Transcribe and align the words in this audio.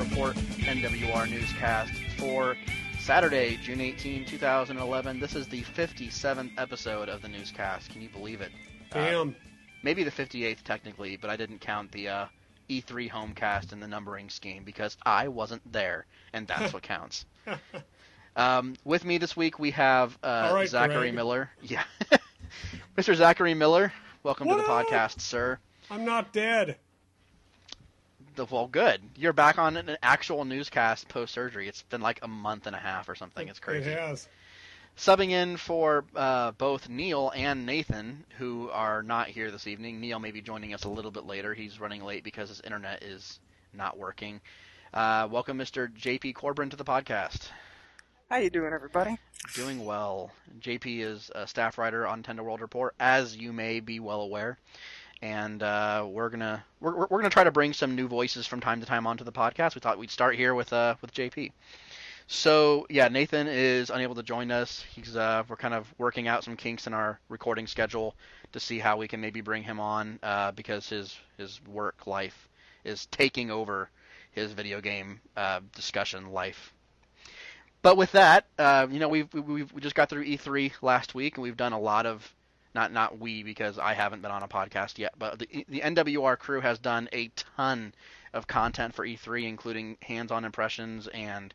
Report 0.00 0.34
NWR 0.34 1.30
newscast 1.30 1.92
for 2.16 2.56
Saturday, 3.00 3.58
June 3.62 3.82
18, 3.82 4.24
2011. 4.24 5.20
This 5.20 5.34
is 5.36 5.46
the 5.46 5.60
57th 5.60 6.52
episode 6.56 7.10
of 7.10 7.20
the 7.20 7.28
newscast. 7.28 7.90
Can 7.90 8.00
you 8.00 8.08
believe 8.08 8.40
it? 8.40 8.50
Uh, 8.92 8.94
Damn. 8.94 9.36
maybe 9.82 10.02
the 10.02 10.10
58th 10.10 10.62
technically, 10.64 11.16
but 11.18 11.28
I 11.28 11.36
didn't 11.36 11.58
count 11.60 11.92
the 11.92 12.08
uh, 12.08 12.26
E3 12.70 13.10
homecast 13.10 13.74
in 13.74 13.80
the 13.80 13.86
numbering 13.86 14.30
scheme 14.30 14.64
because 14.64 14.96
I 15.04 15.28
wasn't 15.28 15.70
there, 15.70 16.06
and 16.32 16.46
that's 16.46 16.72
what 16.72 16.82
counts. 16.82 17.26
Um, 18.36 18.76
with 18.84 19.04
me 19.04 19.18
this 19.18 19.36
week 19.36 19.58
we 19.58 19.72
have 19.72 20.16
uh, 20.22 20.52
right, 20.54 20.68
Zachary 20.68 21.08
Greg. 21.08 21.14
Miller. 21.14 21.50
Yeah, 21.62 21.82
Mr. 22.96 23.16
Zachary 23.16 23.54
Miller. 23.54 23.92
Welcome 24.22 24.48
to 24.48 24.54
the 24.54 24.62
up? 24.62 24.86
podcast, 24.86 25.20
sir. 25.20 25.58
I'm 25.90 26.04
not 26.04 26.32
dead. 26.32 26.76
The- 28.36 28.44
Well, 28.46 28.66
good. 28.68 29.00
You're 29.16 29.32
back 29.32 29.58
on 29.58 29.76
an 29.76 29.96
actual 30.02 30.44
newscast 30.44 31.08
post 31.08 31.34
surgery. 31.34 31.68
It's 31.68 31.82
been 31.82 32.00
like 32.00 32.20
a 32.22 32.28
month 32.28 32.66
and 32.66 32.74
a 32.76 32.78
half 32.78 33.08
or 33.08 33.14
something. 33.14 33.48
It's 33.48 33.58
crazy. 33.58 33.90
It 33.90 33.98
has. 33.98 34.28
Subbing 34.96 35.30
in 35.30 35.56
for 35.56 36.04
uh, 36.14 36.52
both 36.52 36.88
Neal 36.88 37.32
and 37.34 37.64
Nathan, 37.64 38.24
who 38.38 38.68
are 38.70 39.02
not 39.02 39.28
here 39.28 39.50
this 39.50 39.66
evening. 39.66 40.00
Neal 40.00 40.18
may 40.18 40.30
be 40.30 40.40
joining 40.42 40.74
us 40.74 40.84
a 40.84 40.88
little 40.88 41.10
bit 41.10 41.24
later. 41.24 41.54
He's 41.54 41.80
running 41.80 42.04
late 42.04 42.24
because 42.24 42.48
his 42.48 42.60
internet 42.62 43.02
is 43.02 43.40
not 43.72 43.96
working. 43.98 44.40
Uh, 44.92 45.28
welcome, 45.30 45.58
Mr. 45.58 45.88
JP 45.92 46.34
Corbin, 46.34 46.70
to 46.70 46.76
the 46.76 46.84
podcast. 46.84 47.48
How 48.28 48.36
you 48.36 48.50
doing, 48.50 48.72
everybody? 48.72 49.16
Doing 49.54 49.84
well. 49.84 50.30
JP 50.60 51.00
is 51.00 51.30
a 51.34 51.46
staff 51.46 51.78
writer 51.78 52.06
on 52.06 52.22
Nintendo 52.22 52.40
World 52.40 52.60
Report, 52.60 52.94
as 53.00 53.36
you 53.36 53.52
may 53.52 53.80
be 53.80 54.00
well 54.00 54.20
aware. 54.20 54.58
And 55.22 55.62
uh, 55.62 56.06
we're 56.08 56.30
gonna 56.30 56.64
we're, 56.80 56.94
we're 56.94 57.18
gonna 57.18 57.30
try 57.30 57.44
to 57.44 57.50
bring 57.50 57.72
some 57.72 57.94
new 57.94 58.08
voices 58.08 58.46
from 58.46 58.60
time 58.60 58.80
to 58.80 58.86
time 58.86 59.06
onto 59.06 59.24
the 59.24 59.32
podcast. 59.32 59.74
We 59.74 59.80
thought 59.80 59.98
we'd 59.98 60.10
start 60.10 60.36
here 60.36 60.54
with 60.54 60.72
uh 60.72 60.96
with 61.00 61.12
JP. 61.12 61.52
So 62.26 62.86
yeah, 62.88 63.08
Nathan 63.08 63.46
is 63.48 63.90
unable 63.90 64.14
to 64.14 64.22
join 64.22 64.50
us. 64.50 64.84
He's 64.94 65.16
uh 65.16 65.42
we're 65.48 65.56
kind 65.56 65.74
of 65.74 65.92
working 65.98 66.28
out 66.28 66.44
some 66.44 66.56
kinks 66.56 66.86
in 66.86 66.94
our 66.94 67.20
recording 67.28 67.66
schedule 67.66 68.14
to 68.52 68.60
see 68.60 68.78
how 68.78 68.96
we 68.96 69.08
can 69.08 69.20
maybe 69.20 69.40
bring 69.40 69.62
him 69.62 69.78
on 69.80 70.18
uh, 70.22 70.52
because 70.52 70.88
his 70.88 71.18
his 71.36 71.60
work 71.66 72.06
life 72.06 72.48
is 72.84 73.06
taking 73.06 73.50
over 73.50 73.90
his 74.30 74.52
video 74.52 74.80
game 74.80 75.20
uh, 75.36 75.60
discussion 75.74 76.32
life 76.32 76.72
but 77.82 77.96
with 77.96 78.12
that, 78.12 78.46
uh, 78.58 78.86
you 78.90 78.98
know, 78.98 79.08
we've, 79.08 79.32
we've 79.32 79.72
we 79.72 79.80
just 79.80 79.94
got 79.94 80.10
through 80.10 80.24
E3 80.24 80.72
last 80.82 81.14
week, 81.14 81.36
and 81.36 81.42
we've 81.42 81.56
done 81.56 81.72
a 81.72 81.80
lot 81.80 82.06
of 82.06 82.30
not 82.74 82.92
not 82.92 83.18
we 83.18 83.42
because 83.42 83.78
I 83.78 83.94
haven't 83.94 84.22
been 84.22 84.30
on 84.30 84.42
a 84.42 84.48
podcast 84.48 84.98
yet, 84.98 85.14
but 85.18 85.38
the 85.38 85.64
the 85.68 85.80
NWR 85.80 86.38
crew 86.38 86.60
has 86.60 86.78
done 86.78 87.08
a 87.12 87.28
ton 87.28 87.94
of 88.32 88.46
content 88.46 88.94
for 88.94 89.04
E3, 89.04 89.44
including 89.44 89.96
hands-on 90.02 90.44
impressions 90.44 91.08
and 91.08 91.52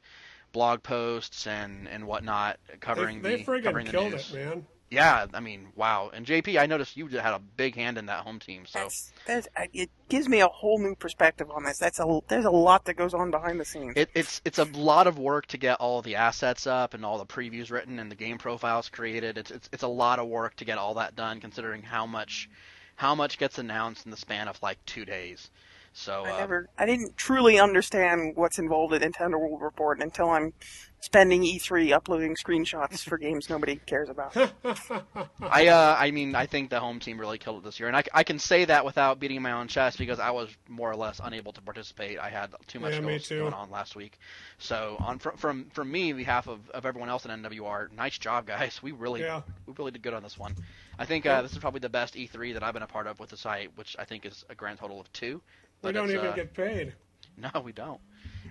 blog 0.52 0.84
posts 0.84 1.48
and 1.48 1.88
and 1.88 2.06
whatnot 2.08 2.58
covering 2.80 3.22
they 3.22 3.38
the 3.38 3.44
friggin' 3.44 3.64
covering 3.64 3.86
the 3.88 4.10
news. 4.10 4.34
it, 4.34 4.46
man. 4.46 4.66
Yeah, 4.92 5.26
I 5.34 5.40
mean, 5.40 5.70
wow. 5.76 6.12
And 6.14 6.26
JP, 6.26 6.60
I 6.60 6.68
noticed 6.68 6.96
you 6.96 7.08
had 7.08 7.34
a 7.34 7.40
big 7.40 7.76
hand 7.76 7.98
in 7.98 8.06
that 8.06 8.20
home 8.20 8.40
team. 8.40 8.66
So 8.66 8.80
That's, 8.80 9.12
that's, 9.26 9.48
it 9.74 9.90
gives 10.10 10.30
me 10.30 10.42
a 10.42 10.48
whole 10.48 10.78
new 10.80 10.96
perspective 10.96 11.50
on 11.50 11.64
this. 11.64 11.80
That's 11.80 12.00
a 12.00 12.20
there's 12.28 12.46
a 12.46 12.52
lot 12.52 12.86
that 12.86 12.94
goes 12.94 13.14
on 13.14 13.32
behind 13.32 13.60
the 13.60 13.66
scenes. 13.66 13.94
It, 13.96 14.10
it's 14.14 14.42
it's 14.46 14.60
a 14.60 14.66
lot 14.66 15.08
of 15.08 15.18
work 15.18 15.48
to 15.48 15.58
get 15.58 15.80
all 15.80 16.02
the 16.02 16.16
assets 16.16 16.68
up 16.68 16.94
and 16.94 17.04
all 17.04 17.18
the 17.18 17.26
previews 17.26 17.72
written 17.72 17.98
and 18.00 18.12
the 18.12 18.16
game 18.16 18.38
profiles 18.38 18.90
created. 18.90 19.38
It's 19.38 19.52
it's 19.52 19.70
it's 19.74 19.84
a 19.84 19.88
lot 19.88 20.20
of 20.20 20.28
work 20.28 20.56
to 20.58 20.66
get 20.66 20.78
all 20.78 20.94
that 20.96 21.16
done, 21.16 21.42
considering 21.42 21.82
how 21.82 22.06
much 22.06 22.50
how 22.96 23.16
much 23.16 23.40
gets 23.40 23.58
announced 23.58 24.06
in 24.06 24.12
the 24.12 24.18
span 24.18 24.48
of 24.48 24.62
like 24.62 24.78
two 24.86 25.04
days. 25.04 25.50
So 25.98 26.26
I 26.26 26.32
uh, 26.32 26.38
never, 26.40 26.70
I 26.78 26.86
didn't 26.86 27.16
truly 27.16 27.58
understand 27.58 28.36
what's 28.36 28.60
involved 28.60 28.94
in 28.94 29.02
Nintendo 29.02 29.40
World 29.40 29.62
Report 29.62 30.02
until 30.02 30.30
I'm 30.30 30.52
spending 31.06 31.44
E3 31.44 31.92
uploading 31.94 32.36
screenshots 32.36 33.02
for 33.08 33.18
games 33.20 33.48
nobody 33.48 33.76
cares 33.76 34.10
about. 34.10 34.36
I 35.40 35.68
uh 35.68 35.96
I 36.00 36.10
mean 36.10 36.34
I 36.34 36.48
think 36.48 36.72
the 36.72 36.80
home 36.80 37.00
team 37.00 37.20
really 37.20 37.38
killed 37.38 37.60
it 37.60 37.64
this 37.64 37.80
year, 37.80 37.88
and 37.88 37.96
I, 37.96 38.04
I 38.14 38.24
can 38.24 38.40
say 38.40 38.66
that 38.66 38.84
without 38.84 39.20
beating 39.20 39.40
my 39.42 39.52
own 39.52 39.68
chest 39.68 40.00
because 40.00 40.20
I 40.20 40.32
was 40.32 40.50
more 40.68 40.90
or 40.92 40.96
less 40.96 41.22
unable 41.24 41.54
to 41.54 41.62
participate. 41.62 42.18
I 42.20 42.30
had 42.30 42.56
too 42.68 42.80
much 42.80 42.94
Yeah, 42.94 43.02
goals 43.02 43.28
too. 43.28 43.40
going 43.40 43.54
on 43.54 43.70
last 43.70 43.96
week. 43.96 44.18
So 44.58 44.98
on 45.00 45.20
from 45.20 45.38
from 45.38 45.66
from 45.74 45.92
me, 45.92 46.12
on 46.12 46.18
behalf 46.18 46.48
of, 46.48 46.68
of 46.72 46.86
everyone 46.88 47.10
else 47.10 47.26
in 47.26 47.32
NWR, 47.32 47.92
nice 47.92 48.18
job 48.18 48.48
guys. 48.48 48.80
We 48.84 48.92
really 48.92 49.22
Yeah. 49.22 49.42
we 49.68 49.74
really 49.78 49.92
did 49.92 50.02
good 50.02 50.14
on 50.16 50.24
this 50.24 50.38
one. 50.40 50.56
I 50.98 51.06
think 51.06 51.26
uh, 51.26 51.42
this 51.44 51.52
is 51.52 51.58
probably 51.60 51.82
the 51.82 51.90
best 51.90 52.16
E3 52.16 52.54
that 52.54 52.64
I've 52.64 52.74
been 52.74 52.84
a 52.84 52.88
part 52.88 53.06
of 53.06 53.20
with 53.20 53.30
the 53.30 53.38
site, 53.38 53.70
which 53.76 53.96
I 54.00 54.06
think 54.06 54.26
is 54.26 54.44
a 54.50 54.56
grand 54.56 54.80
total 54.80 55.00
of 55.00 55.12
two. 55.14 55.42
We 55.84 55.92
don't 55.92 56.10
even 56.10 56.26
uh, 56.28 56.36
get 56.36 56.54
paid. 56.54 56.94
no, 57.38 57.62
we 57.62 57.74
don't. 57.74 58.00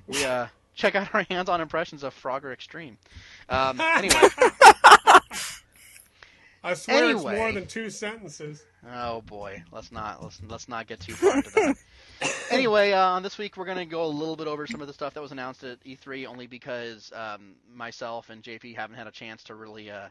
We 0.06 0.24
uh 0.24 0.46
check 0.74 0.94
out 0.94 1.14
our 1.14 1.24
hands-on 1.30 1.60
impressions 1.60 2.02
of 2.02 2.14
Frogger 2.14 2.52
Extreme. 2.52 2.98
Um, 3.48 3.80
anyway. 3.96 4.28
I 6.64 6.72
swear 6.72 7.10
it's 7.10 7.22
more 7.22 7.52
than 7.52 7.66
two 7.66 7.90
sentences. 7.90 8.64
Oh 8.90 9.20
boy, 9.20 9.62
let's 9.70 9.92
not 9.92 10.22
let's 10.22 10.40
let's 10.48 10.66
not 10.66 10.86
get 10.86 10.98
too 10.98 11.12
far 11.12 11.36
into 11.36 11.50
that. 11.50 11.76
anyway, 12.50 12.92
uh, 12.92 13.04
on 13.04 13.22
this 13.22 13.36
week 13.36 13.58
we're 13.58 13.66
gonna 13.66 13.84
go 13.84 14.04
a 14.04 14.08
little 14.08 14.34
bit 14.34 14.46
over 14.46 14.66
some 14.66 14.80
of 14.80 14.86
the 14.86 14.94
stuff 14.94 15.12
that 15.12 15.20
was 15.20 15.30
announced 15.30 15.62
at 15.62 15.84
E3, 15.84 16.26
only 16.26 16.46
because 16.46 17.12
um, 17.14 17.56
myself 17.70 18.30
and 18.30 18.42
JP 18.42 18.76
haven't 18.76 18.96
had 18.96 19.06
a 19.06 19.10
chance 19.10 19.44
to 19.44 19.54
really 19.54 19.90
uh, 19.90 20.08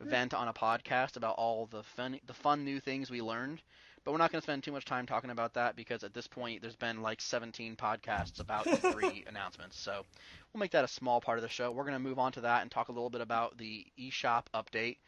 vent 0.00 0.34
on 0.34 0.48
a 0.48 0.52
podcast 0.52 1.16
about 1.16 1.36
all 1.36 1.66
the 1.66 1.84
fun 1.84 2.18
the 2.26 2.34
fun 2.34 2.64
new 2.64 2.80
things 2.80 3.08
we 3.08 3.22
learned. 3.22 3.62
But 4.04 4.12
we're 4.12 4.18
not 4.18 4.30
going 4.30 4.40
to 4.40 4.44
spend 4.44 4.62
too 4.62 4.72
much 4.72 4.84
time 4.84 5.06
talking 5.06 5.30
about 5.30 5.54
that 5.54 5.76
because 5.76 6.04
at 6.04 6.12
this 6.12 6.26
point 6.26 6.60
there's 6.60 6.76
been 6.76 7.00
like 7.00 7.22
17 7.22 7.76
podcasts 7.76 8.38
about 8.38 8.64
E3 8.66 9.26
announcements. 9.26 9.80
So 9.80 10.02
we'll 10.52 10.60
make 10.60 10.72
that 10.72 10.84
a 10.84 10.88
small 10.88 11.22
part 11.22 11.38
of 11.38 11.42
the 11.42 11.48
show. 11.48 11.70
We're 11.70 11.84
going 11.84 11.94
to 11.94 11.98
move 11.98 12.18
on 12.18 12.32
to 12.32 12.42
that 12.42 12.62
and 12.62 12.70
talk 12.70 12.88
a 12.88 12.92
little 12.92 13.10
bit 13.10 13.22
about 13.22 13.56
the 13.56 13.86
eShop 13.98 14.44
update 14.54 14.98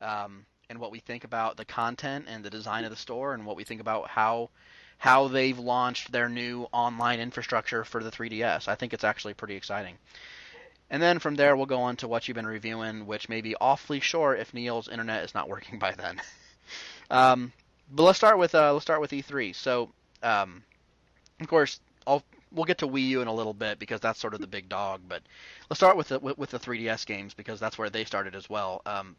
um, 0.00 0.46
and 0.70 0.78
what 0.78 0.90
we 0.90 1.00
think 1.00 1.24
about 1.24 1.58
the 1.58 1.66
content 1.66 2.26
and 2.28 2.42
the 2.42 2.50
design 2.50 2.84
of 2.84 2.90
the 2.90 2.96
store 2.96 3.34
and 3.34 3.44
what 3.44 3.56
we 3.56 3.64
think 3.64 3.80
about 3.80 4.08
how 4.08 4.50
how 4.98 5.28
they've 5.28 5.58
launched 5.58 6.10
their 6.10 6.26
new 6.26 6.66
online 6.72 7.20
infrastructure 7.20 7.84
for 7.84 8.02
the 8.02 8.10
3DS. 8.10 8.66
I 8.66 8.76
think 8.76 8.94
it's 8.94 9.04
actually 9.04 9.34
pretty 9.34 9.54
exciting. 9.54 9.96
And 10.88 11.02
then 11.02 11.18
from 11.18 11.34
there 11.34 11.54
we'll 11.54 11.66
go 11.66 11.82
on 11.82 11.96
to 11.96 12.08
what 12.08 12.26
you've 12.26 12.36
been 12.36 12.46
reviewing, 12.46 13.06
which 13.06 13.28
may 13.28 13.42
be 13.42 13.54
awfully 13.60 14.00
short 14.00 14.40
if 14.40 14.54
Neal's 14.54 14.88
internet 14.88 15.24
is 15.24 15.34
not 15.34 15.50
working 15.50 15.78
by 15.78 15.92
then. 15.92 16.22
um, 17.10 17.52
but 17.90 18.02
let's 18.02 18.18
start 18.18 18.38
with 18.38 18.54
uh, 18.54 18.72
let's 18.72 18.84
start 18.84 19.00
with 19.00 19.10
E3. 19.10 19.54
So, 19.54 19.90
um, 20.22 20.62
of 21.40 21.48
course, 21.48 21.80
I'll 22.06 22.22
we'll 22.52 22.64
get 22.64 22.78
to 22.78 22.88
Wii 22.88 23.08
U 23.08 23.22
in 23.22 23.28
a 23.28 23.34
little 23.34 23.54
bit 23.54 23.78
because 23.78 24.00
that's 24.00 24.18
sort 24.18 24.34
of 24.34 24.40
the 24.40 24.46
big 24.46 24.68
dog. 24.68 25.02
But 25.08 25.22
let's 25.68 25.78
start 25.78 25.96
with 25.96 26.08
the 26.08 26.18
with, 26.18 26.38
with 26.38 26.50
the 26.50 26.58
3DS 26.58 27.06
games 27.06 27.34
because 27.34 27.60
that's 27.60 27.78
where 27.78 27.90
they 27.90 28.04
started 28.04 28.34
as 28.34 28.48
well. 28.48 28.82
Um, 28.86 29.16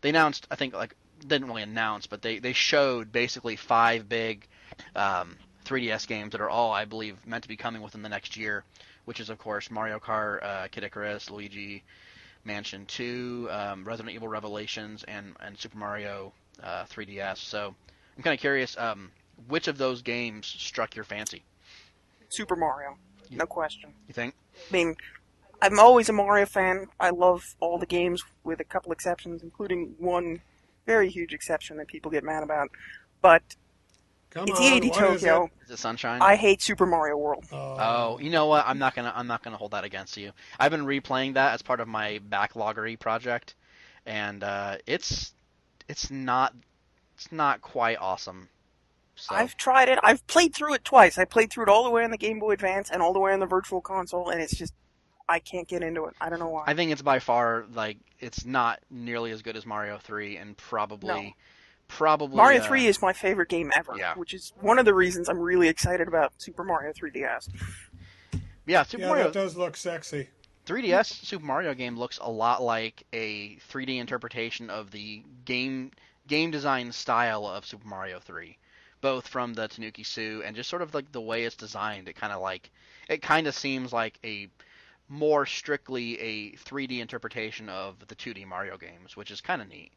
they 0.00 0.10
announced, 0.10 0.46
I 0.50 0.56
think, 0.56 0.74
like 0.74 0.94
didn't 1.26 1.48
really 1.48 1.62
announce, 1.62 2.06
but 2.06 2.22
they 2.22 2.38
they 2.38 2.52
showed 2.52 3.10
basically 3.10 3.56
five 3.56 4.08
big 4.08 4.46
um, 4.94 5.36
3DS 5.64 6.06
games 6.06 6.32
that 6.32 6.40
are 6.40 6.50
all, 6.50 6.72
I 6.72 6.84
believe, 6.84 7.16
meant 7.26 7.42
to 7.42 7.48
be 7.48 7.56
coming 7.56 7.82
within 7.82 8.02
the 8.02 8.08
next 8.08 8.36
year, 8.36 8.64
which 9.06 9.20
is 9.20 9.30
of 9.30 9.38
course 9.38 9.70
Mario 9.70 9.98
Kart, 9.98 10.42
uh, 10.42 10.68
Kid 10.68 10.84
Icarus, 10.84 11.30
Luigi 11.30 11.82
Mansion 12.44 12.84
2, 12.86 13.48
um, 13.50 13.84
Resident 13.84 14.14
Evil 14.14 14.28
Revelations, 14.28 15.04
and 15.04 15.34
and 15.40 15.58
Super 15.58 15.78
Mario 15.78 16.32
uh, 16.62 16.84
3DS. 16.84 17.38
So 17.38 17.74
I'm 18.16 18.22
kind 18.22 18.34
of 18.34 18.40
curious, 18.40 18.76
um, 18.78 19.10
which 19.48 19.68
of 19.68 19.78
those 19.78 20.02
games 20.02 20.46
struck 20.46 20.94
your 20.94 21.04
fancy? 21.04 21.42
Super 22.28 22.56
Mario, 22.56 22.96
no 23.30 23.46
question. 23.46 23.92
You 24.08 24.14
think? 24.14 24.34
I 24.70 24.72
mean, 24.72 24.96
I'm 25.62 25.78
always 25.78 26.08
a 26.08 26.12
Mario 26.12 26.46
fan. 26.46 26.86
I 27.00 27.10
love 27.10 27.42
all 27.60 27.78
the 27.78 27.86
games, 27.86 28.22
with 28.44 28.60
a 28.60 28.64
couple 28.64 28.92
exceptions, 28.92 29.42
including 29.42 29.94
one 29.98 30.40
very 30.86 31.08
huge 31.08 31.32
exception 31.32 31.76
that 31.78 31.88
people 31.88 32.10
get 32.10 32.24
mad 32.24 32.42
about. 32.42 32.70
But 33.22 33.42
Come 34.30 34.48
it's 34.48 34.58
on, 34.58 34.64
EAD 34.64 34.84
what 34.84 34.92
is 34.92 35.20
Tokyo. 35.20 35.44
it? 35.44 35.64
Is 35.64 35.70
it 35.70 35.78
Sunshine? 35.78 36.20
I 36.20 36.36
hate 36.36 36.60
Super 36.60 36.86
Mario 36.86 37.16
World. 37.16 37.44
Oh, 37.52 38.18
you 38.20 38.30
know 38.30 38.46
what? 38.46 38.64
I'm 38.66 38.78
not 38.78 38.94
gonna 38.94 39.12
I'm 39.14 39.26
not 39.26 39.42
gonna 39.42 39.56
hold 39.56 39.70
that 39.70 39.84
against 39.84 40.16
you. 40.16 40.32
I've 40.58 40.70
been 40.70 40.84
replaying 40.84 41.34
that 41.34 41.54
as 41.54 41.62
part 41.62 41.80
of 41.80 41.88
my 41.88 42.20
backloggery 42.28 42.98
project, 42.98 43.54
and 44.06 44.42
uh, 44.42 44.76
it's 44.86 45.34
it's 45.88 46.10
not 46.10 46.52
it's 47.14 47.30
not 47.32 47.60
quite 47.60 47.98
awesome. 48.00 48.48
So 49.16 49.34
I've 49.34 49.56
tried 49.56 49.88
it. 49.88 49.98
I've 50.02 50.26
played 50.26 50.54
through 50.54 50.74
it 50.74 50.84
twice. 50.84 51.18
I 51.18 51.24
played 51.24 51.50
through 51.50 51.64
it 51.64 51.68
all 51.68 51.84
the 51.84 51.90
way 51.90 52.02
on 52.04 52.10
the 52.10 52.18
Game 52.18 52.40
Boy 52.40 52.50
Advance 52.52 52.90
and 52.90 53.00
all 53.00 53.12
the 53.12 53.20
way 53.20 53.32
on 53.32 53.38
the 53.40 53.46
Virtual 53.46 53.80
Console, 53.80 54.30
and 54.30 54.40
it's 54.40 54.56
just 54.56 54.74
I 55.28 55.38
can't 55.38 55.68
get 55.68 55.82
into 55.82 56.04
it. 56.06 56.14
I 56.20 56.28
don't 56.28 56.38
know 56.40 56.48
why. 56.48 56.64
I 56.66 56.74
think 56.74 56.90
it's 56.90 57.00
by 57.02 57.18
far 57.20 57.64
like 57.72 57.98
it's 58.18 58.44
not 58.44 58.80
nearly 58.90 59.30
as 59.30 59.42
good 59.42 59.56
as 59.56 59.64
Mario 59.64 59.98
3, 59.98 60.36
and 60.36 60.56
probably 60.56 61.08
No. 61.08 61.30
probably 61.88 62.36
Mario 62.36 62.60
uh, 62.60 62.66
3 62.66 62.86
is 62.86 63.00
my 63.00 63.12
favorite 63.12 63.48
game 63.48 63.70
ever, 63.76 63.94
Yeah. 63.96 64.14
which 64.14 64.34
is 64.34 64.52
one 64.60 64.78
of 64.80 64.84
the 64.84 64.94
reasons 64.94 65.28
I'm 65.28 65.38
really 65.38 65.68
excited 65.68 66.08
about 66.08 66.32
Super 66.38 66.64
Mario 66.64 66.92
3DS. 66.92 67.48
yeah 68.66 68.82
Super 68.82 69.02
Yeah, 69.02 69.08
Mario 69.08 69.24
that 69.24 69.32
does 69.34 69.56
look 69.56 69.76
sexy. 69.76 70.28
3DS 70.66 71.06
Super 71.24 71.44
Mario 71.44 71.74
game 71.74 71.96
looks 71.96 72.18
a 72.20 72.30
lot 72.30 72.62
like 72.62 73.04
a 73.12 73.56
3D 73.70 73.98
interpretation 73.98 74.70
of 74.70 74.90
the 74.90 75.22
game 75.44 75.92
game 76.26 76.50
design 76.50 76.92
style 76.92 77.46
of 77.46 77.66
Super 77.66 77.86
Mario 77.86 78.18
3, 78.18 78.56
both 79.00 79.28
from 79.28 79.54
the 79.54 79.68
Tanooki 79.68 80.04
Suit 80.04 80.44
and 80.44 80.56
just 80.56 80.70
sort 80.70 80.82
of 80.82 80.94
like 80.94 81.12
the 81.12 81.20
way 81.20 81.44
it's 81.44 81.56
designed. 81.56 82.08
It 82.08 82.16
kind 82.16 82.32
of 82.32 82.40
like 82.40 82.70
it 83.08 83.22
kind 83.22 83.46
of 83.46 83.54
seems 83.54 83.92
like 83.92 84.18
a 84.24 84.48
more 85.08 85.44
strictly 85.44 86.18
a 86.20 86.52
3D 86.52 87.00
interpretation 87.00 87.68
of 87.68 87.98
the 88.06 88.14
2D 88.14 88.46
Mario 88.46 88.78
games, 88.78 89.16
which 89.16 89.30
is 89.30 89.40
kind 89.40 89.60
of 89.60 89.68
neat. 89.68 89.92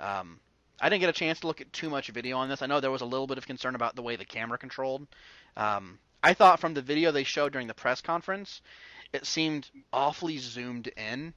Um, 0.00 0.40
I 0.80 0.88
didn't 0.88 1.00
get 1.00 1.10
a 1.10 1.12
chance 1.12 1.40
to 1.40 1.46
look 1.46 1.60
at 1.60 1.72
too 1.72 1.90
much 1.90 2.08
video 2.08 2.36
on 2.36 2.48
this. 2.48 2.62
I 2.62 2.66
know 2.66 2.80
there 2.80 2.90
was 2.90 3.00
a 3.00 3.06
little 3.06 3.26
bit 3.26 3.38
of 3.38 3.46
concern 3.46 3.74
about 3.74 3.96
the 3.96 4.02
way 4.02 4.16
the 4.16 4.24
camera 4.24 4.58
controlled. 4.58 5.06
Um, 5.56 5.98
I 6.22 6.34
thought 6.34 6.60
from 6.60 6.74
the 6.74 6.82
video 6.82 7.10
they 7.10 7.24
showed 7.24 7.52
during 7.52 7.66
the 7.68 7.74
press 7.74 8.00
conference, 8.00 8.60
it 9.12 9.26
seemed 9.26 9.70
awfully 9.92 10.38
zoomed 10.38 10.88
in. 10.88 11.34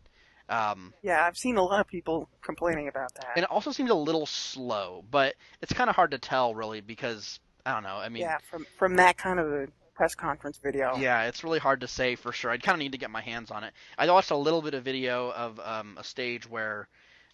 Um, 0.51 0.93
Yeah, 1.01 1.25
I've 1.25 1.37
seen 1.37 1.57
a 1.57 1.63
lot 1.63 1.79
of 1.79 1.87
people 1.87 2.27
complaining 2.41 2.87
about 2.87 3.13
that. 3.15 3.29
and 3.35 3.43
it 3.43 3.49
also 3.49 3.71
seems 3.71 3.89
a 3.89 3.95
little 3.95 4.25
slow, 4.25 5.03
but 5.09 5.35
it's 5.61 5.73
kind 5.73 5.89
of 5.89 5.95
hard 5.95 6.11
to 6.11 6.19
tell 6.19 6.53
really 6.53 6.81
because 6.81 7.39
I 7.65 7.73
don't 7.73 7.83
know. 7.83 7.95
I 7.95 8.09
mean, 8.09 8.23
yeah, 8.23 8.37
from 8.49 8.65
from 8.77 8.95
that 8.97 9.17
kind 9.17 9.39
of 9.39 9.51
a 9.51 9.67
press 9.95 10.13
conference 10.15 10.57
video. 10.61 10.97
yeah, 10.97 11.23
it's 11.23 11.43
really 11.43 11.59
hard 11.59 11.81
to 11.81 11.87
say 11.87 12.15
for 12.15 12.31
sure. 12.31 12.51
I'd 12.51 12.63
kind 12.63 12.75
of 12.75 12.79
need 12.79 12.91
to 12.91 12.97
get 12.97 13.11
my 13.11 13.21
hands 13.21 13.49
on 13.51 13.63
it. 13.63 13.73
I 13.97 14.09
watched 14.11 14.31
a 14.31 14.35
little 14.37 14.61
bit 14.61 14.73
of 14.73 14.83
video 14.83 15.31
of 15.31 15.59
um, 15.59 15.97
a 15.97 16.03
stage 16.03 16.49
where 16.49 16.87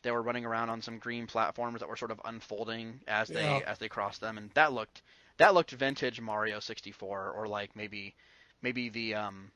they 0.04 0.12
were 0.12 0.22
running 0.22 0.46
around 0.46 0.69
on 0.69 0.81
some 0.81 1.00
green 1.00 1.25
platforms 1.28 1.80
that 1.80 1.90
were 1.90 1.96
sort 1.96 2.12
of 2.12 2.22
unfolding 2.25 3.00
as 3.08 3.30
they 3.30 3.42
Yeah. 3.42 3.62
as 3.66 3.80
they 3.80 3.90
crossed 3.90 4.22
them, 4.22 4.38
and 4.38 4.52
that 4.52 4.74
looked 4.74 5.02
that 5.38 5.54
looked 5.54 5.72
vintage 5.72 6.19
Mario 6.22 6.60
64 6.60 7.31
or 7.31 7.48
like 7.48 7.75
maybe 7.75 8.16
maybe 8.62 8.90
the 8.90 9.16
um, 9.16 9.52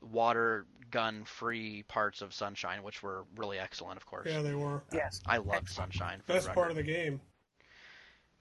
water 0.00 0.66
gun 0.90 1.24
free 1.24 1.82
parts 1.84 2.22
of 2.22 2.32
Sunshine, 2.32 2.82
which 2.82 3.02
were 3.02 3.24
really 3.36 3.58
excellent, 3.58 3.96
of 3.96 4.06
course. 4.06 4.28
Yeah, 4.30 4.42
they 4.42 4.54
were. 4.54 4.82
Yes. 4.92 5.20
I 5.26 5.38
loved 5.38 5.68
Sunshine. 5.68 6.20
For 6.26 6.34
Best 6.34 6.46
the 6.46 6.52
part 6.52 6.70
of 6.70 6.76
the 6.76 6.82
game. 6.82 7.20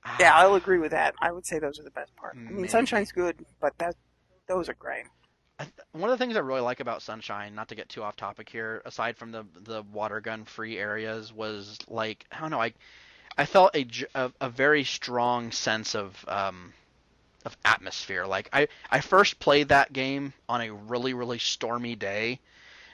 Ah, 0.06 0.18
Yeah, 0.20 0.36
I'll 0.36 0.56
agree 0.56 0.80
with 0.80 0.92
that. 0.92 1.16
I 1.22 1.32
would 1.32 1.46
say 1.46 1.60
those 1.60 1.80
are 1.80 1.84
the 1.84 1.92
best 1.92 2.16
part. 2.16 2.36
I 2.38 2.52
mean, 2.52 2.68
Sunshine's 2.68 3.12
good, 3.12 3.46
but 3.60 3.78
that 3.80 3.96
those 4.48 4.70
are 4.70 4.76
great. 4.76 5.06
One 5.92 6.04
of 6.10 6.18
the 6.18 6.24
things 6.24 6.38
I 6.38 6.40
really 6.42 6.62
like 6.62 6.80
about 6.80 7.02
Sunshine, 7.02 7.56
not 7.56 7.70
to 7.70 7.76
get 7.76 7.90
too 7.90 8.04
off 8.04 8.16
topic 8.16 8.48
here, 8.48 8.82
aside 8.86 9.18
from 9.18 9.32
the 9.32 9.44
the 9.60 9.82
water 9.92 10.22
gun 10.22 10.46
free 10.46 10.78
areas, 10.78 11.34
was 11.34 11.80
like 11.88 12.26
I 12.32 12.40
don't 12.40 12.52
know, 12.52 12.62
I 12.62 12.74
I 13.38 13.46
felt 13.46 13.76
a 13.76 13.88
a 14.40 14.50
very 14.50 14.84
strong 14.84 15.52
sense 15.52 15.96
of 15.96 16.24
um 16.28 16.74
of 17.48 17.58
atmosphere. 17.66 18.26
Like 18.28 18.50
I 18.54 18.68
I 18.92 19.00
first 19.02 19.40
played 19.40 19.70
that 19.70 19.92
game 19.92 20.34
on 20.48 20.62
a 20.62 20.72
really 20.72 21.14
really 21.16 21.40
stormy 21.40 21.96
day, 21.96 22.40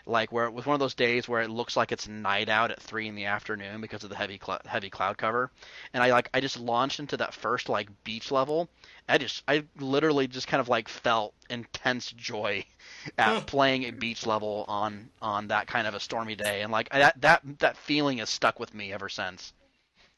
like 0.05 0.31
where 0.31 0.45
it 0.45 0.53
was 0.53 0.65
one 0.65 0.75
of 0.75 0.79
those 0.79 0.93
days 0.93 1.27
where 1.27 1.41
it 1.41 1.49
looks 1.49 1.75
like 1.75 1.91
it's 1.91 2.07
night 2.07 2.47
out 2.47 2.71
at 2.71 2.81
three 2.81 3.07
in 3.07 3.15
the 3.15 3.25
afternoon 3.25 3.81
because 3.81 4.03
of 4.03 4.09
the 4.09 4.15
heavy 4.15 4.39
cl- 4.43 4.61
heavy 4.65 4.89
cloud 4.89 5.17
cover, 5.17 5.51
and 5.93 6.01
I 6.01 6.11
like 6.11 6.29
I 6.33 6.39
just 6.39 6.59
launched 6.59 6.99
into 6.99 7.17
that 7.17 7.33
first 7.33 7.67
like 7.67 7.89
beach 8.05 8.31
level. 8.31 8.69
I 9.09 9.17
just 9.17 9.43
I 9.47 9.65
literally 9.79 10.27
just 10.27 10.47
kind 10.47 10.61
of 10.61 10.69
like 10.69 10.87
felt 10.87 11.33
intense 11.49 12.11
joy 12.11 12.63
at 13.17 13.45
playing 13.47 13.83
a 13.83 13.91
beach 13.91 14.25
level 14.25 14.63
on 14.69 15.09
on 15.21 15.47
that 15.49 15.67
kind 15.67 15.87
of 15.87 15.95
a 15.95 15.99
stormy 15.99 16.35
day, 16.35 16.61
and 16.61 16.71
like 16.71 16.89
that 16.89 17.19
that 17.21 17.41
that 17.59 17.75
feeling 17.75 18.19
has 18.19 18.29
stuck 18.29 18.59
with 18.59 18.73
me 18.73 18.93
ever 18.93 19.09
since. 19.09 19.51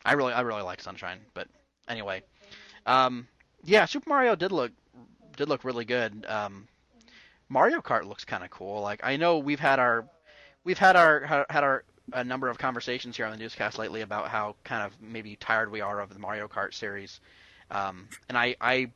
I 0.04 0.14
really 0.14 0.34
I 0.34 0.42
really 0.42 0.62
like 0.62 0.82
Sunshine, 0.82 1.20
but 1.34 1.48
anyway, 1.88 2.22
um, 2.86 3.28
yeah, 3.66 3.86
Super 3.86 4.10
Mario 4.10 4.36
did 4.36 4.52
look 4.52 4.72
did 5.36 5.50
look 5.50 5.64
really 5.64 5.86
good. 5.86 6.26
Um, 6.28 6.68
Mario 7.50 7.82
Kart 7.82 8.06
looks 8.06 8.26
kind 8.26 8.44
of 8.44 8.50
cool. 8.50 8.82
Like 8.82 9.02
I 9.04 9.18
know 9.18 9.40
we've 9.40 9.60
had 9.60 9.80
our 9.80 10.06
we've 10.64 10.78
had 10.78 10.96
our 10.96 11.46
had 11.50 11.64
our 11.64 11.84
a 12.14 12.24
number 12.24 12.50
of 12.50 12.58
conversations 12.58 13.18
here 13.18 13.26
on 13.26 13.32
the 13.32 13.38
newscast 13.38 13.78
lately 13.80 14.02
about 14.02 14.28
how 14.28 14.56
kind 14.64 14.84
of 14.84 14.94
maybe 15.02 15.36
tired 15.38 15.72
we 15.72 15.82
are 15.82 16.00
of 16.00 16.14
the 16.14 16.20
Mario 16.20 16.48
Kart 16.48 16.74
series. 16.74 17.20
Um, 17.72 18.08
and 18.30 18.38
I, 18.38 18.56
I 18.62 18.92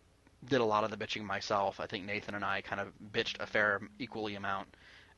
did 0.48 0.62
a 0.62 0.66
lot 0.66 0.84
of 0.84 0.92
the 0.92 0.98
bitching 0.98 1.24
myself. 1.24 1.80
I 1.80 1.88
think 1.88 2.06
Nathan 2.06 2.36
and 2.36 2.46
I 2.46 2.62
kind 2.62 2.80
of 2.80 2.90
bitched 3.12 3.40
a 3.40 3.48
fair 3.48 3.82
equally 3.98 4.36
amount 4.36 4.68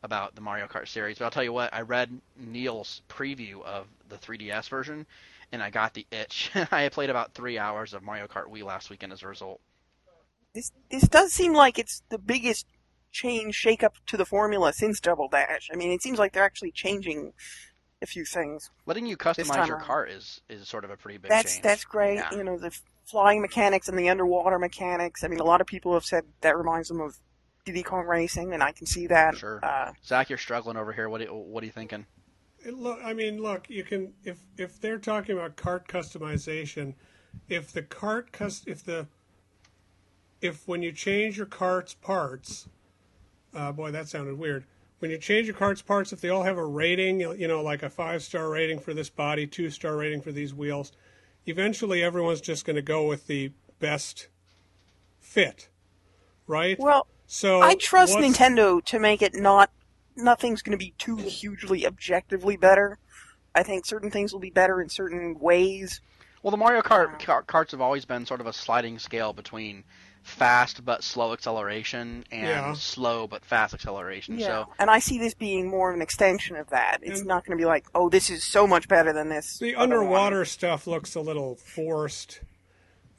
about 0.03 0.35
the 0.35 0.41
Mario 0.41 0.67
Kart 0.67 0.87
series. 0.87 1.19
But 1.19 1.25
I'll 1.25 1.31
tell 1.31 1.43
you 1.43 1.53
what, 1.53 1.73
I 1.73 1.81
read 1.81 2.09
Neal's 2.37 3.01
preview 3.09 3.61
of 3.63 3.87
the 4.09 4.15
3DS 4.15 4.69
version, 4.69 5.05
and 5.51 5.61
I 5.61 5.69
got 5.69 5.93
the 5.93 6.07
itch. 6.11 6.51
I 6.71 6.89
played 6.89 7.09
about 7.09 7.33
three 7.33 7.57
hours 7.57 7.93
of 7.93 8.03
Mario 8.03 8.27
Kart 8.27 8.51
Wii 8.51 8.63
last 8.63 8.89
weekend 8.89 9.13
as 9.13 9.23
a 9.23 9.27
result. 9.27 9.61
This 10.53 10.71
this 10.89 11.07
does 11.07 11.31
seem 11.31 11.53
like 11.53 11.79
it's 11.79 12.03
the 12.09 12.17
biggest 12.17 12.67
change 13.11 13.61
shakeup 13.61 13.93
to 14.07 14.17
the 14.17 14.25
formula 14.25 14.73
since 14.73 14.99
Double 14.99 15.27
Dash. 15.29 15.69
I 15.71 15.75
mean, 15.75 15.91
it 15.91 16.01
seems 16.01 16.19
like 16.19 16.33
they're 16.33 16.43
actually 16.43 16.71
changing 16.71 17.33
a 18.01 18.05
few 18.05 18.25
things. 18.25 18.69
Letting 18.85 19.05
you 19.05 19.15
customize 19.15 19.67
your 19.67 19.77
around. 19.77 19.85
cart 19.85 20.09
is, 20.09 20.41
is 20.49 20.67
sort 20.67 20.83
of 20.83 20.89
a 20.89 20.97
pretty 20.97 21.17
big 21.17 21.29
That's 21.29 21.53
change. 21.53 21.63
that's 21.63 21.85
great. 21.85 22.15
Yeah. 22.15 22.35
You 22.35 22.43
know, 22.43 22.57
the 22.57 22.75
flying 23.05 23.41
mechanics 23.41 23.87
and 23.87 23.97
the 23.97 24.09
underwater 24.09 24.57
mechanics. 24.57 25.23
I 25.23 25.27
mean, 25.27 25.39
a 25.39 25.43
lot 25.45 25.61
of 25.61 25.67
people 25.67 25.93
have 25.93 26.05
said 26.05 26.23
that 26.41 26.57
reminds 26.57 26.87
them 26.87 26.99
of 27.01 27.17
Diddy 27.65 27.83
Kong 27.83 28.05
Racing, 28.05 28.53
and 28.53 28.63
I 28.63 28.71
can 28.71 28.87
see 28.87 29.07
that. 29.07 29.37
Sure. 29.37 29.59
Uh, 29.63 29.91
Zach, 30.03 30.29
you're 30.29 30.39
struggling 30.39 30.77
over 30.77 30.91
here. 30.93 31.09
What 31.09 31.21
you, 31.21 31.27
what 31.27 31.63
are 31.63 31.65
you 31.65 31.71
thinking? 31.71 32.05
Look, 32.65 32.99
I 33.03 33.13
mean, 33.13 33.41
look, 33.41 33.69
you 33.69 33.83
can 33.83 34.13
if 34.23 34.39
if 34.57 34.79
they're 34.79 34.99
talking 34.99 35.37
about 35.37 35.55
cart 35.55 35.87
customization, 35.87 36.93
if 37.49 37.71
the 37.71 37.81
cart 37.81 38.31
cust 38.31 38.67
if 38.67 38.83
the 38.83 39.07
if 40.41 40.67
when 40.67 40.81
you 40.81 40.91
change 40.91 41.37
your 41.37 41.45
cart's 41.45 41.93
parts, 41.93 42.67
uh, 43.53 43.71
boy, 43.71 43.91
that 43.91 44.07
sounded 44.07 44.37
weird. 44.37 44.65
When 44.99 45.09
you 45.09 45.17
change 45.17 45.47
your 45.47 45.55
cart's 45.55 45.81
parts, 45.81 46.13
if 46.13 46.21
they 46.21 46.29
all 46.29 46.43
have 46.43 46.57
a 46.57 46.65
rating, 46.65 47.21
you 47.21 47.47
know, 47.47 47.61
like 47.61 47.81
a 47.81 47.89
five 47.89 48.21
star 48.21 48.49
rating 48.49 48.79
for 48.79 48.93
this 48.93 49.09
body, 49.09 49.47
two 49.47 49.69
star 49.69 49.95
rating 49.95 50.21
for 50.21 50.31
these 50.31 50.53
wheels, 50.53 50.91
eventually 51.45 52.03
everyone's 52.03 52.41
just 52.41 52.65
going 52.65 52.75
to 52.75 52.81
go 52.81 53.07
with 53.07 53.27
the 53.27 53.51
best 53.79 54.27
fit, 55.19 55.69
right? 56.45 56.77
well, 56.79 57.07
so 57.25 57.61
I 57.61 57.75
trust 57.75 58.17
Nintendo 58.17 58.83
to 58.85 58.99
make 58.99 59.21
it 59.21 59.35
not. 59.35 59.71
Nothing's 60.21 60.61
going 60.61 60.77
to 60.77 60.83
be 60.83 60.93
too 60.97 61.17
hugely 61.17 61.85
objectively 61.85 62.57
better. 62.57 62.97
I 63.53 63.63
think 63.63 63.85
certain 63.85 64.11
things 64.11 64.31
will 64.31 64.39
be 64.39 64.49
better 64.49 64.81
in 64.81 64.89
certain 64.89 65.37
ways. 65.39 66.01
Well, 66.43 66.51
the 66.51 66.57
Mario 66.57 66.81
Kart 66.81 67.19
car, 67.19 67.43
carts 67.43 67.71
have 67.71 67.81
always 67.81 68.05
been 68.05 68.25
sort 68.25 68.41
of 68.41 68.47
a 68.47 68.53
sliding 68.53 68.97
scale 68.97 69.33
between 69.33 69.83
fast 70.23 70.85
but 70.85 71.03
slow 71.03 71.33
acceleration 71.33 72.23
and 72.31 72.47
Yeah. 72.47 72.73
slow 72.73 73.27
but 73.27 73.43
fast 73.43 73.73
acceleration. 73.73 74.37
Yeah. 74.39 74.47
So 74.47 74.67
and 74.79 74.89
I 74.89 74.99
see 74.99 75.17
this 75.17 75.33
being 75.33 75.67
more 75.69 75.89
of 75.89 75.95
an 75.95 76.01
extension 76.01 76.55
of 76.55 76.69
that. 76.69 76.99
It's 77.01 77.19
And- 77.19 77.27
not 77.27 77.45
going 77.45 77.57
to 77.57 77.61
be 77.61 77.65
like, 77.67 77.85
oh, 77.95 78.09
this 78.09 78.29
is 78.29 78.43
so 78.43 78.65
much 78.67 78.87
better 78.87 79.11
than 79.13 79.29
this. 79.29 79.57
The 79.59 79.75
other 79.75 79.97
one. 79.97 80.03
underwater 80.03 80.45
stuff 80.45 80.87
looks 80.87 81.15
a 81.15 81.21
little 81.21 81.55
forced. 81.55 82.41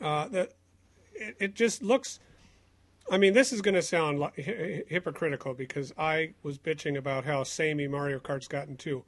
Uh, 0.01 0.29
that 0.29 0.53
it, 1.15 1.37
it 1.39 1.55
just 1.55 1.83
looks. 1.83 2.19
I 3.11 3.19
mean, 3.19 3.35
this 3.35 3.53
is 3.53 3.63
going 3.63 3.75
to 3.75 3.83
sound 3.83 4.21
li- 4.21 4.31
hy- 4.37 4.83
hypocritical 4.87 5.55
because 5.55 5.93
I 5.99 6.35
was 6.43 6.59
bitching 6.59 6.97
about 6.97 7.25
how 7.25 7.43
samey 7.43 7.89
Mario 7.89 8.19
Kart's 8.19 8.49
gotten 8.49 8.77
too, 8.77 9.05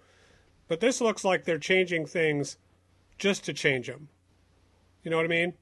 but 0.68 0.80
this 0.80 1.00
looks 1.00 1.24
like 1.24 1.44
they're 1.44 1.58
changing 1.58 2.06
things 2.06 2.58
just 3.18 3.44
to 3.44 3.52
change 3.52 3.86
them. 3.86 4.08
You 5.02 5.10
know 5.10 5.16
what 5.16 5.26
I 5.26 5.28
mean? 5.28 5.54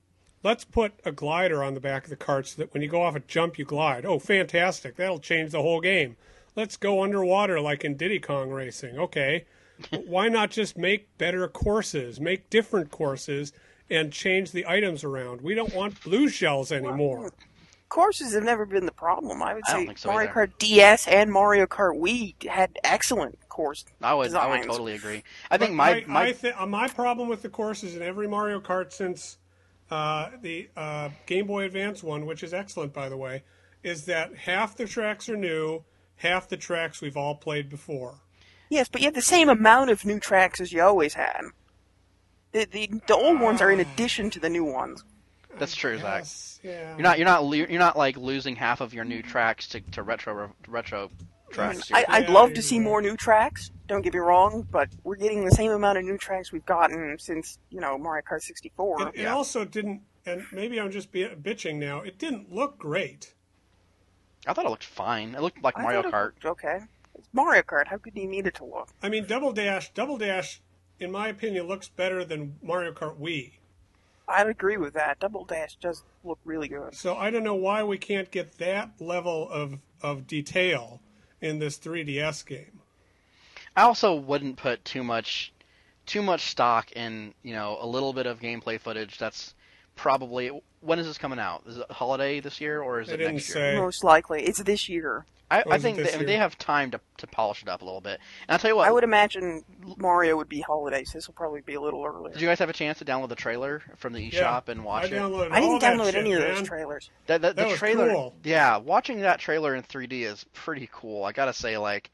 Let's 0.42 0.64
put 0.64 0.94
a 1.04 1.12
glider 1.12 1.62
on 1.62 1.74
the 1.74 1.80
back 1.80 2.04
of 2.04 2.10
the 2.10 2.16
cart 2.16 2.48
so 2.48 2.56
that 2.62 2.72
when 2.72 2.82
you 2.82 2.88
go 2.88 3.02
off 3.02 3.14
a 3.14 3.20
jump, 3.20 3.58
you 3.58 3.64
glide. 3.64 4.04
Oh, 4.04 4.18
fantastic! 4.18 4.96
That'll 4.96 5.20
change 5.20 5.52
the 5.52 5.62
whole 5.62 5.80
game. 5.80 6.16
Let's 6.56 6.76
go 6.76 7.02
underwater 7.02 7.60
like 7.60 7.84
in 7.84 7.96
Diddy 7.96 8.18
Kong 8.18 8.50
Racing. 8.50 8.98
Okay, 8.98 9.44
why 10.04 10.28
not 10.28 10.50
just 10.50 10.76
make 10.76 11.16
better 11.16 11.46
courses, 11.46 12.20
make 12.20 12.50
different 12.50 12.90
courses, 12.90 13.52
and 13.88 14.12
change 14.12 14.50
the 14.50 14.66
items 14.66 15.04
around? 15.04 15.42
We 15.42 15.54
don't 15.54 15.74
want 15.74 16.02
blue 16.02 16.28
shells 16.28 16.72
anymore. 16.72 17.32
Courses 17.92 18.32
have 18.32 18.42
never 18.42 18.64
been 18.64 18.86
the 18.86 18.92
problem. 18.92 19.42
I 19.42 19.52
would 19.52 19.64
I 19.66 19.84
say 19.84 19.94
so 19.96 20.08
Mario 20.08 20.30
either. 20.30 20.46
Kart 20.46 20.58
DS 20.58 21.06
and 21.06 21.30
Mario 21.30 21.66
Kart 21.66 22.00
Wii 22.00 22.48
had 22.48 22.78
excellent 22.82 23.38
course. 23.50 23.84
I 24.00 24.14
would 24.14 24.34
I 24.34 24.46
would 24.46 24.62
totally 24.66 24.94
agree. 24.94 25.22
I 25.50 25.58
think 25.58 25.72
But 25.72 25.76
my 25.76 26.04
my 26.06 26.22
I 26.28 26.32
thi- 26.32 26.52
uh, 26.52 26.64
my 26.64 26.88
problem 26.88 27.28
with 27.28 27.42
the 27.42 27.50
courses 27.50 27.94
in 27.94 28.00
every 28.00 28.26
Mario 28.26 28.60
Kart 28.60 28.94
since 28.94 29.36
uh, 29.90 30.30
the 30.40 30.70
uh, 30.74 31.10
Game 31.26 31.46
Boy 31.46 31.64
Advance 31.64 32.02
one, 32.02 32.24
which 32.24 32.42
is 32.42 32.54
excellent 32.54 32.94
by 32.94 33.10
the 33.10 33.16
way, 33.18 33.42
is 33.82 34.06
that 34.06 34.34
half 34.34 34.74
the 34.74 34.86
tracks 34.86 35.28
are 35.28 35.36
new, 35.36 35.84
half 36.16 36.48
the 36.48 36.56
tracks 36.56 37.02
we've 37.02 37.18
all 37.18 37.34
played 37.34 37.68
before. 37.68 38.22
Yes, 38.70 38.88
but 38.88 39.02
you 39.02 39.08
have 39.08 39.14
the 39.14 39.20
same 39.20 39.50
amount 39.50 39.90
of 39.90 40.06
new 40.06 40.18
tracks 40.18 40.62
as 40.62 40.72
you 40.72 40.80
always 40.80 41.12
had. 41.12 41.42
The 42.52 42.64
the, 42.64 43.02
the 43.06 43.16
old 43.16 43.38
ones 43.38 43.60
are 43.60 43.70
in 43.70 43.80
addition 43.80 44.30
to 44.30 44.40
the 44.40 44.48
new 44.48 44.64
ones. 44.64 45.04
That's 45.58 45.74
true, 45.74 45.98
Zach. 45.98 46.24
Yeah. 46.62 46.94
You're 46.96 47.02
not 47.02 47.18
you're 47.18 47.26
not 47.26 47.48
you're 47.48 47.78
not 47.78 47.96
like 47.96 48.16
losing 48.16 48.56
half 48.56 48.80
of 48.80 48.94
your 48.94 49.04
new 49.04 49.22
tracks 49.22 49.68
to, 49.68 49.80
to 49.92 50.02
retro 50.02 50.54
retro 50.68 51.10
tracks. 51.50 51.90
I, 51.92 52.04
I'd 52.08 52.28
Yeah, 52.28 52.34
love 52.34 52.54
to 52.54 52.62
see 52.62 52.78
with 52.78 52.84
more 52.84 53.02
new 53.02 53.16
tracks. 53.16 53.70
Don't 53.88 54.02
get 54.02 54.14
me 54.14 54.20
wrong, 54.20 54.66
but 54.70 54.88
we're 55.04 55.16
getting 55.16 55.44
the 55.44 55.50
same 55.50 55.70
amount 55.70 55.98
of 55.98 56.04
new 56.04 56.16
tracks 56.18 56.52
we've 56.52 56.64
gotten 56.66 57.18
since 57.18 57.58
you 57.70 57.80
know 57.80 57.98
Mario 57.98 58.22
Kart 58.22 58.42
64. 58.42 59.08
It, 59.08 59.20
it 59.20 59.26
also 59.26 59.64
didn't, 59.64 60.02
and 60.24 60.44
maybe 60.52 60.80
I'm 60.80 60.90
just 60.90 61.12
be, 61.12 61.24
bitching 61.24 61.76
now. 61.76 62.00
It 62.00 62.18
didn't 62.18 62.52
look 62.52 62.78
great. 62.78 63.34
I 64.46 64.52
thought 64.54 64.66
it 64.66 64.70
looked 64.70 64.84
fine. 64.84 65.34
It 65.34 65.42
looked 65.42 65.62
like 65.62 65.78
I 65.78 65.82
Mario 65.82 66.02
thought 66.02 66.08
it 66.08 66.14
Kart. 66.14 66.50
Okay, 66.50 66.78
it's 67.14 67.28
Mario 67.32 67.62
Kart. 67.62 67.86
How 67.88 67.96
good 67.96 68.14
do 68.14 68.20
you 68.20 68.28
need 68.28 68.46
it 68.46 68.54
to 68.56 68.64
look? 68.64 68.88
I 69.02 69.08
mean, 69.08 69.26
Double 69.26 69.52
Dash, 69.52 69.92
Double 69.92 70.18
Dash, 70.18 70.60
in 70.98 71.10
my 71.12 71.28
opinion, 71.28 71.66
looks 71.66 71.88
better 71.88 72.24
than 72.24 72.56
Mario 72.62 72.92
Kart 72.92 73.18
Wii. 73.20 73.52
I'd 74.32 74.48
agree 74.48 74.76
with 74.76 74.94
that. 74.94 75.20
Double 75.20 75.44
Dash 75.44 75.76
does 75.76 76.04
look 76.24 76.38
really 76.44 76.68
good. 76.68 76.94
So 76.94 77.16
I 77.16 77.30
don't 77.30 77.44
know 77.44 77.54
why 77.54 77.82
we 77.82 77.98
can't 77.98 78.30
get 78.30 78.58
that 78.58 78.90
level 79.00 79.48
of 79.50 79.78
of 80.02 80.26
detail 80.26 81.00
in 81.40 81.58
this 81.58 81.78
3DS 81.78 82.44
game. 82.46 82.80
I 83.76 83.82
also 83.82 84.14
wouldn't 84.14 84.56
put 84.56 84.84
too 84.84 85.04
much 85.04 85.52
too 86.06 86.22
much 86.22 86.50
stock 86.50 86.92
in 86.92 87.34
you 87.42 87.54
know 87.54 87.78
a 87.80 87.86
little 87.86 88.12
bit 88.12 88.26
of 88.26 88.40
gameplay 88.40 88.80
footage. 88.80 89.18
That's 89.18 89.54
probably 89.96 90.50
when 90.80 90.98
is 90.98 91.06
this 91.06 91.18
coming 91.18 91.38
out? 91.38 91.62
Is 91.66 91.78
it 91.78 91.90
holiday 91.90 92.40
this 92.40 92.60
year 92.60 92.80
or 92.82 93.00
is 93.00 93.08
They 93.08 93.14
it 93.14 93.18
didn't 93.18 93.34
next 93.34 93.48
year? 93.48 93.74
say. 93.74 93.76
Most 93.78 94.02
likely, 94.04 94.42
it's 94.42 94.62
this 94.62 94.88
year. 94.88 95.26
I, 95.50 95.62
I 95.70 95.78
think 95.78 95.98
they, 95.98 96.10
I 96.14 96.16
mean, 96.16 96.24
they 96.24 96.38
have 96.38 96.56
time 96.56 96.90
to, 96.92 97.00
to 97.18 97.26
polish 97.26 97.60
it 97.62 97.68
up 97.68 97.82
a 97.82 97.84
little 97.84 98.00
bit. 98.00 98.18
And 98.48 98.54
I'll 98.54 98.58
tell 98.58 98.70
you 98.70 98.76
what, 98.76 98.88
I 98.88 98.90
would 98.90 99.04
imagine 99.04 99.62
Mario 99.98 100.34
would 100.38 100.48
be 100.48 100.62
holidays. 100.62 101.10
This 101.12 101.26
will 101.26 101.34
probably 101.34 101.60
be 101.60 101.74
a 101.74 101.80
little 101.80 102.02
earlier. 102.02 102.32
did 102.32 102.40
you 102.40 102.48
guys 102.48 102.58
have 102.58 102.70
a 102.70 102.72
chance 102.72 102.98
to 103.00 103.04
download 103.04 103.28
the 103.28 103.34
trailer 103.36 103.82
from 103.96 104.14
the 104.14 104.22
Yeah, 104.22 104.30
eShop 104.44 104.68
and 104.68 104.82
watch 104.82 105.12
I 105.12 105.16
it? 105.16 105.52
I 105.52 105.60
didn't 105.60 105.82
download 105.82 106.06
shit, 106.06 106.14
any 106.14 106.32
of 106.32 106.40
those 106.40 106.62
trailers. 106.66 107.10
The, 107.26 107.34
the, 107.34 107.48
the 107.48 107.52
That 107.52 107.68
was 107.68 107.78
trailer, 107.78 108.08
cool. 108.08 108.34
yeah, 108.44 108.78
watching 108.78 109.20
that 109.20 109.40
trailer 109.40 109.74
in 109.74 109.82
3D 109.82 110.22
is 110.22 110.42
pretty 110.54 110.88
cool. 110.90 111.22
I 111.22 111.32
gotta 111.32 111.52
say, 111.52 111.76
like, 111.76 112.10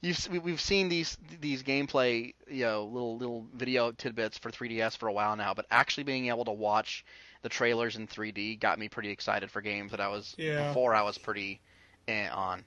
you've 0.00 0.28
we- 0.28 0.38
we've 0.38 0.60
seen 0.60 0.88
these 0.88 1.16
these 1.40 1.62
gameplay, 1.62 2.34
you 2.48 2.64
know, 2.64 2.84
little 2.84 3.16
little 3.18 3.46
video 3.54 3.92
tidbits 3.92 4.38
for 4.38 4.50
3DS 4.50 4.96
for 4.96 5.08
a 5.08 5.12
while 5.12 5.36
now, 5.36 5.54
but 5.54 5.66
actually 5.70 6.04
being 6.04 6.28
able 6.28 6.44
to 6.46 6.52
watch 6.52 7.04
the 7.42 7.48
trailers 7.48 7.96
in 7.96 8.06
3D 8.06 8.56
got 8.56 8.78
me 8.78 8.88
pretty 8.88 9.10
excited 9.10 9.50
for 9.50 9.60
games 9.60 9.90
that 9.92 10.00
I 10.00 10.08
was 10.08 10.34
Yeah. 10.38 10.68
before 10.68 10.94
I 10.94 11.02
was 11.02 11.18
pretty 11.18 11.60
eh, 12.08 12.28
on. 12.28 12.64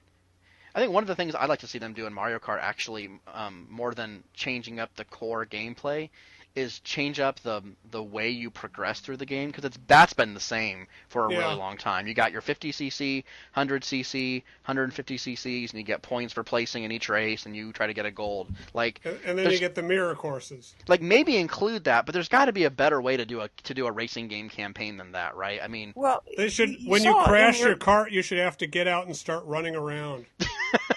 I 0.74 0.80
think 0.80 0.92
one 0.92 1.04
of 1.04 1.08
the 1.08 1.14
things 1.14 1.34
I'd 1.34 1.48
like 1.48 1.60
to 1.60 1.68
see 1.68 1.78
them 1.78 1.92
do 1.94 2.06
in 2.06 2.12
Mario 2.12 2.38
Kart 2.38 2.58
actually, 2.60 3.08
um, 3.32 3.66
more 3.70 3.94
than 3.94 4.24
changing 4.34 4.80
up 4.80 4.94
the 4.96 5.04
core 5.04 5.46
gameplay, 5.46 6.10
is 6.54 6.78
change 6.80 7.18
up 7.18 7.40
the 7.40 7.60
the 7.90 8.00
way 8.02 8.30
you 8.30 8.48
progress 8.48 9.00
through 9.00 9.16
the 9.16 9.26
game 9.26 9.48
because 9.48 9.64
it's 9.64 9.78
that's 9.88 10.12
been 10.12 10.34
the 10.34 10.40
same 10.40 10.86
for 11.08 11.26
a 11.26 11.32
Yeah. 11.32 11.38
really 11.38 11.54
long 11.56 11.76
time. 11.76 12.06
You 12.06 12.14
got 12.14 12.30
your 12.30 12.42
50cc, 12.42 13.24
100cc, 13.56 14.42
150cc's, 14.68 15.72
and 15.72 15.80
you 15.80 15.84
get 15.84 16.02
points 16.02 16.32
for 16.32 16.44
placing 16.44 16.84
in 16.84 16.92
each 16.92 17.08
race, 17.08 17.46
and 17.46 17.56
you 17.56 17.72
try 17.72 17.88
to 17.88 17.92
get 17.94 18.06
a 18.06 18.10
gold. 18.12 18.52
Like 18.72 19.00
And, 19.04 19.18
and 19.26 19.38
then 19.38 19.50
you 19.50 19.58
get 19.58 19.74
the 19.74 19.82
mirror 19.82 20.14
courses. 20.14 20.76
like 20.86 21.02
maybe 21.02 21.36
include 21.36 21.84
that, 21.84 22.06
but 22.06 22.12
there's 22.12 22.28
got 22.28 22.44
to 22.44 22.52
be 22.52 22.64
a 22.64 22.70
better 22.70 23.02
way 23.02 23.16
to 23.16 23.24
do 23.26 23.40
a 23.40 23.48
to 23.64 23.74
do 23.74 23.86
a 23.86 23.92
racing 23.92 24.28
game 24.28 24.48
campaign 24.48 24.96
than 24.96 25.10
that, 25.12 25.34
right? 25.34 25.58
I 25.60 25.66
mean, 25.66 25.92
Well, 25.96 26.22
They 26.36 26.48
should. 26.48 26.70
you 26.70 26.88
when 26.88 27.02
you 27.02 27.10
saw 27.10 27.18
it 27.18 27.22
in 27.22 27.28
crash 27.30 27.58
your- 27.58 27.68
your 27.70 27.76
cart, 27.78 28.12
you 28.12 28.22
should 28.22 28.38
have 28.38 28.56
to 28.58 28.66
get 28.68 28.86
out 28.86 29.06
and 29.06 29.16
start 29.16 29.44
running 29.44 29.74
around. 29.74 30.26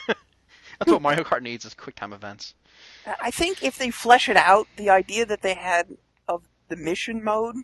that's 0.08 0.92
what 0.92 1.02
Mario 1.02 1.24
Kart 1.24 1.42
needs 1.42 1.66
is 1.66 1.74
quick 1.74 1.96
time 1.96 2.14
events. 2.14 2.54
I 3.22 3.32
think 3.32 3.64
if 3.64 3.78
they 3.78 3.90
flesh 3.92 4.30
it 4.30 4.38
out, 4.38 4.68
the 4.76 4.90
idea 4.90 5.26
that 5.26 5.42
they 5.42 5.54
had 5.54 5.98
of 6.28 6.44
the 6.70 6.76
mission 6.76 7.24
mode 7.24 7.56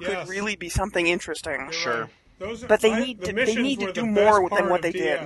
Yes. 0.00 0.10
could 0.24 0.28
really 0.28 0.56
be 0.56 0.68
something 0.68 1.06
interesting. 1.06 1.60
You're 1.60 1.72
Sure. 1.72 2.00
right. 2.02 2.10
Those 2.38 2.64
are, 2.64 2.66
But 2.66 2.80
they 2.80 2.92
I- 2.92 3.00
need 3.00 3.20
the 3.20 3.26
to- 3.32 3.32
they 3.44 3.54
need 3.54 3.80
to 3.80 3.86
were 3.86 3.92
do 3.92 4.06
more 4.06 4.48
than 4.50 4.68
what 4.68 4.76
of 4.78 4.82
they 4.82 4.92
did. 4.92 5.20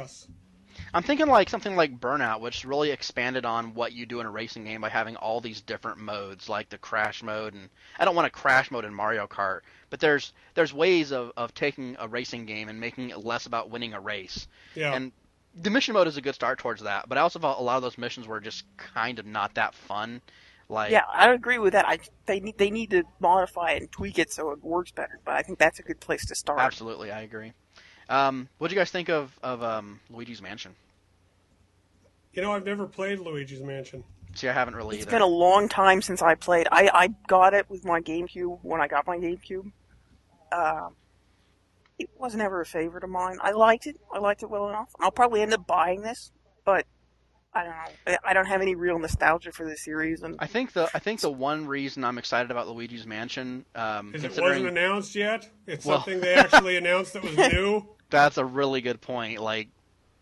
I'm 0.94 1.02
thinking 1.02 1.26
like 1.26 1.48
something 1.50 1.76
like 1.76 1.98
Burnout, 2.00 2.40
which 2.40 2.64
really 2.64 2.90
expanded 2.90 3.44
on 3.44 3.74
what 3.74 3.92
you 3.92 4.06
do 4.06 4.20
in 4.20 4.26
a 4.26 4.30
racing 4.30 4.64
game 4.64 4.80
by 4.80 4.88
having 4.88 5.16
all 5.16 5.40
these 5.40 5.60
different 5.60 5.98
modes, 5.98 6.48
like 6.48 6.68
the 6.68 6.78
crash 6.78 7.22
mode, 7.22 7.54
and 7.54 7.68
I 7.98 8.04
don't 8.04 8.14
want 8.14 8.26
a 8.26 8.30
crash 8.30 8.70
mode 8.70 8.84
in 8.84 8.94
Mario 8.94 9.26
Kart, 9.26 9.60
but 9.90 10.00
there's 10.00 10.32
there's 10.54 10.72
ways 10.72 11.10
of, 11.12 11.32
of 11.36 11.52
taking 11.54 11.96
a 11.98 12.08
racing 12.08 12.46
game 12.46 12.68
and 12.68 12.80
making 12.80 13.10
it 13.10 13.18
less 13.24 13.46
about 13.46 13.68
winning 13.70 13.94
a 13.94 14.00
race. 14.00 14.46
Yeah. 14.74 14.94
And 14.94 15.12
the 15.56 15.70
mission 15.70 15.94
mode 15.94 16.06
is 16.06 16.16
a 16.16 16.20
good 16.20 16.34
start 16.34 16.58
towards 16.58 16.82
that, 16.82 17.08
but 17.08 17.18
I 17.18 17.22
also 17.22 17.38
felt 17.38 17.58
a 17.58 17.62
lot 17.62 17.76
of 17.76 17.82
those 17.82 17.98
missions 17.98 18.26
were 18.28 18.40
just 18.40 18.64
kind 18.76 19.18
of 19.18 19.26
not 19.26 19.54
that 19.54 19.74
fun. 19.74 20.20
Like 20.68 20.90
Yeah, 20.90 21.02
I 21.12 21.32
agree 21.32 21.58
with 21.58 21.72
that. 21.74 21.86
I 21.88 21.98
they 22.26 22.40
need 22.40 22.58
they 22.58 22.70
need 22.70 22.90
to 22.90 23.04
modify 23.20 23.72
it 23.72 23.82
and 23.82 23.92
tweak 23.92 24.18
it 24.18 24.32
so 24.32 24.50
it 24.50 24.62
works 24.62 24.90
better. 24.90 25.18
But 25.24 25.34
I 25.34 25.42
think 25.42 25.58
that's 25.58 25.78
a 25.78 25.82
good 25.82 26.00
place 26.00 26.26
to 26.26 26.34
start. 26.34 26.58
absolutely, 26.60 27.10
I 27.12 27.22
agree. 27.22 27.52
Um, 28.08 28.48
what 28.58 28.68
do 28.68 28.74
you 28.74 28.80
guys 28.80 28.90
think 28.90 29.08
of 29.08 29.38
of 29.42 29.62
um, 29.62 30.00
Luigi's 30.10 30.42
Mansion? 30.42 30.74
you 32.32 32.42
know, 32.42 32.52
I've 32.52 32.66
never 32.66 32.86
played 32.86 33.18
Luigi's 33.18 33.62
Mansion. 33.62 34.04
See, 34.34 34.46
I 34.48 34.52
haven't 34.52 34.76
really 34.76 34.96
It's 34.96 35.06
either. 35.06 35.12
been 35.12 35.22
a 35.22 35.26
long 35.26 35.68
time 35.68 36.02
since 36.02 36.20
I 36.20 36.34
played. 36.34 36.68
I 36.70 36.90
I 36.92 37.08
got 37.26 37.54
it 37.54 37.70
with 37.70 37.84
my 37.84 38.00
GameCube 38.00 38.58
when 38.62 38.80
I 38.80 38.88
got 38.88 39.06
my 39.06 39.16
GameCube. 39.16 39.72
Uh, 40.52 40.88
it 41.98 42.10
was 42.18 42.34
never 42.34 42.60
a 42.60 42.66
favorite 42.66 43.04
of 43.04 43.10
mine. 43.10 43.38
I 43.40 43.52
liked 43.52 43.86
it. 43.86 43.96
I 44.12 44.18
liked 44.18 44.42
it 44.42 44.50
well 44.50 44.68
enough. 44.68 44.90
I'll 45.00 45.10
probably 45.10 45.42
end 45.42 45.54
up 45.54 45.66
buying 45.66 46.02
this, 46.02 46.30
but 46.64 46.86
I 47.54 47.64
don't 47.64 47.70
know. 47.72 48.12
I- 48.24 48.30
I 48.30 48.32
don't 48.34 48.46
have 48.46 48.60
any 48.60 48.74
real 48.74 48.98
nostalgia 48.98 49.50
for 49.52 49.66
this 49.66 49.82
series, 49.82 50.22
and 50.22 50.36
I 50.38 50.46
think 50.46 50.72
the 50.74 50.90
I 50.92 50.98
think 50.98 51.20
the 51.20 51.30
one 51.30 51.66
reason 51.66 52.04
I'm 52.04 52.18
excited 52.18 52.50
about 52.50 52.68
Luigi's 52.68 53.06
Mansion, 53.06 53.64
um, 53.74 54.12
Because 54.12 54.36
it 54.36 54.42
wasn't 54.42 54.66
announced 54.68 55.14
yet. 55.14 55.48
It's 55.66 55.86
Well- 55.86 55.98
something 55.98 56.20
they 56.20 56.34
actually 56.34 56.76
announced 56.76 57.14
that 57.14 57.22
was 57.22 57.36
new. 57.52 57.88
That's 58.10 58.36
a 58.38 58.44
really 58.44 58.82
good 58.82 59.00
point. 59.00 59.40
Like, 59.40 59.68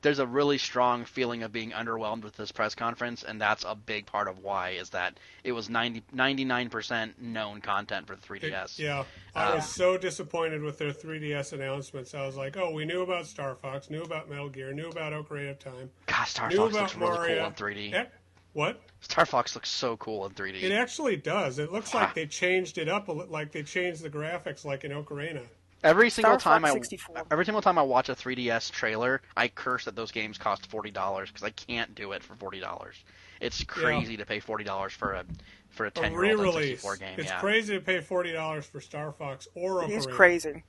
there's 0.04 0.20
a 0.20 0.26
really 0.26 0.58
strong 0.58 1.04
feeling 1.04 1.42
of 1.42 1.50
being 1.50 1.72
underwhelmed 1.72 2.22
with 2.22 2.36
this 2.36 2.52
press 2.52 2.74
conference, 2.76 3.24
and 3.24 3.40
that's 3.40 3.64
a 3.66 3.74
big 3.74 4.06
part 4.06 4.28
of 4.28 4.38
why 4.38 4.70
is 4.70 4.90
that 4.90 5.18
it 5.42 5.50
was 5.52 5.68
90, 5.68 6.02
99% 6.14 7.18
known 7.18 7.60
content 7.60 8.06
for 8.06 8.14
3DS. 8.14 8.78
yeah, 8.78 9.04
I 9.34 9.46
Uh, 9.52 9.54
was 9.56 9.68
so 9.68 9.96
disappointed 9.98 10.62
with 10.62 10.78
their 10.78 10.92
3DS 10.92 11.52
announcements. 11.52 12.14
I 12.14 12.24
was 12.26 12.36
like, 12.36 12.56
oh, 12.56 12.70
we 12.70 12.84
knew 12.84 13.02
about 13.02 13.26
Star 13.26 13.56
Fox, 13.56 13.90
knew 13.90 14.02
about 14.02 14.28
Metal 14.30 14.48
Gear, 14.48 14.72
knew 14.72 14.88
about 14.88 15.12
Ocarina 15.12 15.50
of 15.52 15.58
Time, 15.58 15.90
God, 16.06 16.24
Star 16.28 16.50
Fox 16.50 16.72
looks 16.74 16.94
really 16.94 17.10
Mario. 17.10 17.38
cool 17.38 17.46
in 17.48 17.52
3D. 17.54 17.94
Eh, 17.94 18.04
what? 18.52 18.80
Star 19.00 19.26
Fox 19.26 19.54
looks 19.54 19.70
so 19.70 19.96
cool 19.96 20.24
in 20.26 20.32
3D. 20.32 20.62
It 20.62 20.70
actually 20.72 21.16
does. 21.16 21.58
It 21.58 21.72
looks 21.72 21.92
like 21.94 22.14
they 22.14 22.26
changed 22.26 22.78
it 22.78 22.88
up 22.88 23.08
like 23.08 23.52
they 23.52 23.62
changed 23.62 24.02
the 24.02 24.10
graphics 24.10 24.64
like 24.64 24.84
in 24.84 24.92
Ocarina. 24.92 25.42
Every 25.84 26.10
single 26.10 26.38
Star 26.40 26.58
time 26.58 26.62
Fox 26.62 26.72
I 26.74 26.78
64. 26.78 27.26
every 27.30 27.44
single 27.44 27.62
time 27.62 27.78
I 27.78 27.82
watch 27.82 28.08
a 28.08 28.14
3DS 28.14 28.70
trailer, 28.72 29.20
I 29.36 29.48
curse 29.48 29.84
that 29.84 29.94
those 29.94 30.10
games 30.10 30.38
cost 30.38 30.66
forty 30.66 30.90
dollars 30.90 31.28
because 31.30 31.44
I 31.44 31.50
can't 31.50 31.94
do 31.94 32.12
it 32.12 32.22
for 32.24 32.34
forty 32.34 32.58
dollars. 32.60 32.96
It's 33.40 33.62
crazy 33.64 34.16
to 34.16 34.26
pay 34.26 34.40
forty 34.40 34.64
dollars 34.64 34.92
for 34.92 35.12
a 35.12 35.24
for 35.68 35.84
a 35.84 35.88
A 35.88 35.90
ten 35.92 36.12
year 36.12 36.44
old 36.44 36.54
64 36.54 36.96
game. 36.96 37.14
It's 37.18 37.28
yeah. 37.28 37.40
crazy 37.40 37.74
to 37.74 37.80
pay 37.80 38.00
forty 38.00 38.32
dollars 38.32 38.66
for 38.66 38.80
Star 38.80 39.12
Fox 39.12 39.46
or 39.54 39.82
it 39.84 39.88
Ocarina. 39.90 39.96
is 39.96 40.06
crazy. 40.06 40.64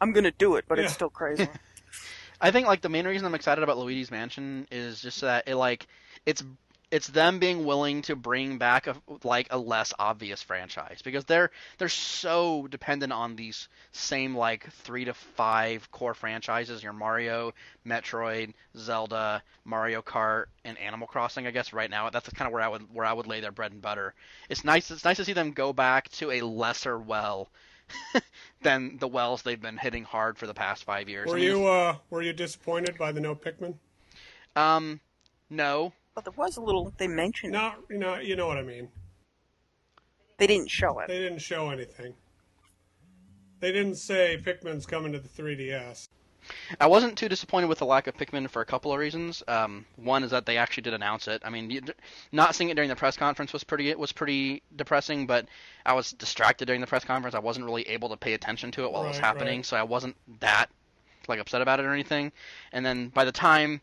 I'm 0.00 0.12
gonna 0.12 0.30
do 0.30 0.56
it, 0.56 0.64
but 0.68 0.78
Yeah. 0.78 0.84
it's 0.84 0.94
still 0.94 1.10
crazy. 1.10 1.48
I 2.40 2.50
think 2.50 2.66
like 2.66 2.80
the 2.80 2.88
main 2.88 3.06
reason 3.06 3.26
I'm 3.26 3.34
excited 3.34 3.62
about 3.62 3.76
Luigi's 3.78 4.10
Mansion 4.10 4.66
is 4.70 5.02
just 5.02 5.20
that 5.20 5.44
it 5.46 5.56
like 5.56 5.86
it's 6.24 6.42
it's 6.90 7.06
them 7.06 7.38
being 7.38 7.64
willing 7.64 8.02
to 8.02 8.16
bring 8.16 8.58
back 8.58 8.86
a 8.86 8.96
like 9.22 9.46
a 9.50 9.58
less 9.58 9.92
obvious 9.98 10.42
franchise 10.42 11.00
because 11.02 11.24
they're 11.24 11.50
they're 11.78 11.88
so 11.88 12.66
dependent 12.68 13.12
on 13.12 13.36
these 13.36 13.68
same 13.92 14.34
like 14.34 14.70
3 14.72 15.04
to 15.06 15.14
5 15.14 15.90
core 15.92 16.14
franchises 16.14 16.82
your 16.82 16.92
Mario, 16.92 17.52
Metroid, 17.86 18.52
Zelda, 18.76 19.42
Mario 19.64 20.02
Kart 20.02 20.46
and 20.64 20.76
Animal 20.78 21.06
Crossing 21.06 21.46
I 21.46 21.52
guess 21.52 21.72
right 21.72 21.90
now 21.90 22.10
that's 22.10 22.28
kind 22.30 22.46
of 22.46 22.52
where 22.52 22.62
I 22.62 22.68
would 22.68 22.92
where 22.92 23.06
I 23.06 23.12
would 23.12 23.26
lay 23.26 23.40
their 23.40 23.52
bread 23.52 23.72
and 23.72 23.82
butter. 23.82 24.14
It's 24.48 24.64
nice 24.64 24.90
it's 24.90 25.04
nice 25.04 25.16
to 25.18 25.24
see 25.24 25.32
them 25.32 25.52
go 25.52 25.72
back 25.72 26.08
to 26.10 26.30
a 26.32 26.40
lesser 26.40 26.98
well 26.98 27.48
than 28.62 28.98
the 28.98 29.08
wells 29.08 29.42
they've 29.42 29.60
been 29.60 29.76
hitting 29.76 30.04
hard 30.04 30.38
for 30.38 30.46
the 30.46 30.54
past 30.54 30.84
5 30.84 31.08
years. 31.08 31.26
Were 31.26 31.36
I 31.36 31.40
mean, 31.40 31.44
you 31.44 31.66
uh, 31.66 31.96
were 32.10 32.22
you 32.22 32.32
disappointed 32.32 32.98
by 32.98 33.12
the 33.12 33.20
no 33.20 33.34
Pikmin? 33.34 33.74
Um, 34.56 35.00
no. 35.48 35.92
But 36.14 36.24
there 36.24 36.34
was 36.36 36.56
a 36.56 36.60
little. 36.60 36.92
They 36.96 37.08
mentioned 37.08 37.54
it. 37.54 37.58
Not 37.58 37.78
you 37.88 37.98
know 37.98 38.16
you 38.16 38.36
know 38.36 38.46
what 38.46 38.58
I 38.58 38.62
mean. 38.62 38.88
They 40.38 40.46
didn't 40.46 40.70
show 40.70 40.98
it. 41.00 41.08
They 41.08 41.18
didn't 41.18 41.40
show 41.40 41.70
anything. 41.70 42.14
They 43.60 43.72
didn't 43.72 43.96
say 43.96 44.40
Pikmin's 44.42 44.86
coming 44.86 45.12
to 45.12 45.20
the 45.20 45.28
3DS. 45.28 46.08
I 46.80 46.86
wasn't 46.86 47.18
too 47.18 47.28
disappointed 47.28 47.66
with 47.66 47.78
the 47.78 47.84
lack 47.84 48.06
of 48.06 48.16
Pikmin 48.16 48.48
for 48.48 48.62
a 48.62 48.64
couple 48.64 48.90
of 48.90 48.98
reasons. 48.98 49.42
Um, 49.46 49.84
one 49.96 50.24
is 50.24 50.30
that 50.30 50.46
they 50.46 50.56
actually 50.56 50.84
did 50.84 50.94
announce 50.94 51.28
it. 51.28 51.42
I 51.44 51.50
mean, 51.50 51.70
you, 51.70 51.82
not 52.32 52.54
seeing 52.54 52.70
it 52.70 52.74
during 52.74 52.88
the 52.88 52.96
press 52.96 53.18
conference 53.18 53.52
was 53.52 53.64
pretty 53.64 53.94
was 53.94 54.12
pretty 54.12 54.62
depressing, 54.74 55.26
but 55.26 55.46
I 55.84 55.92
was 55.92 56.12
distracted 56.12 56.64
during 56.64 56.80
the 56.80 56.86
press 56.86 57.04
conference. 57.04 57.34
I 57.34 57.40
wasn't 57.40 57.66
really 57.66 57.86
able 57.88 58.08
to 58.08 58.16
pay 58.16 58.32
attention 58.32 58.70
to 58.72 58.84
it 58.84 58.92
while 58.92 59.04
it 59.04 59.08
was 59.08 59.18
happening, 59.18 59.58
right. 59.58 59.66
so 59.66 59.76
I 59.76 59.82
wasn't 59.82 60.16
that 60.40 60.70
like 61.28 61.38
upset 61.38 61.60
about 61.60 61.80
it 61.80 61.86
or 61.86 61.92
anything. 61.92 62.32
And 62.72 62.84
then 62.84 63.08
by 63.08 63.24
the 63.24 63.32
time 63.32 63.82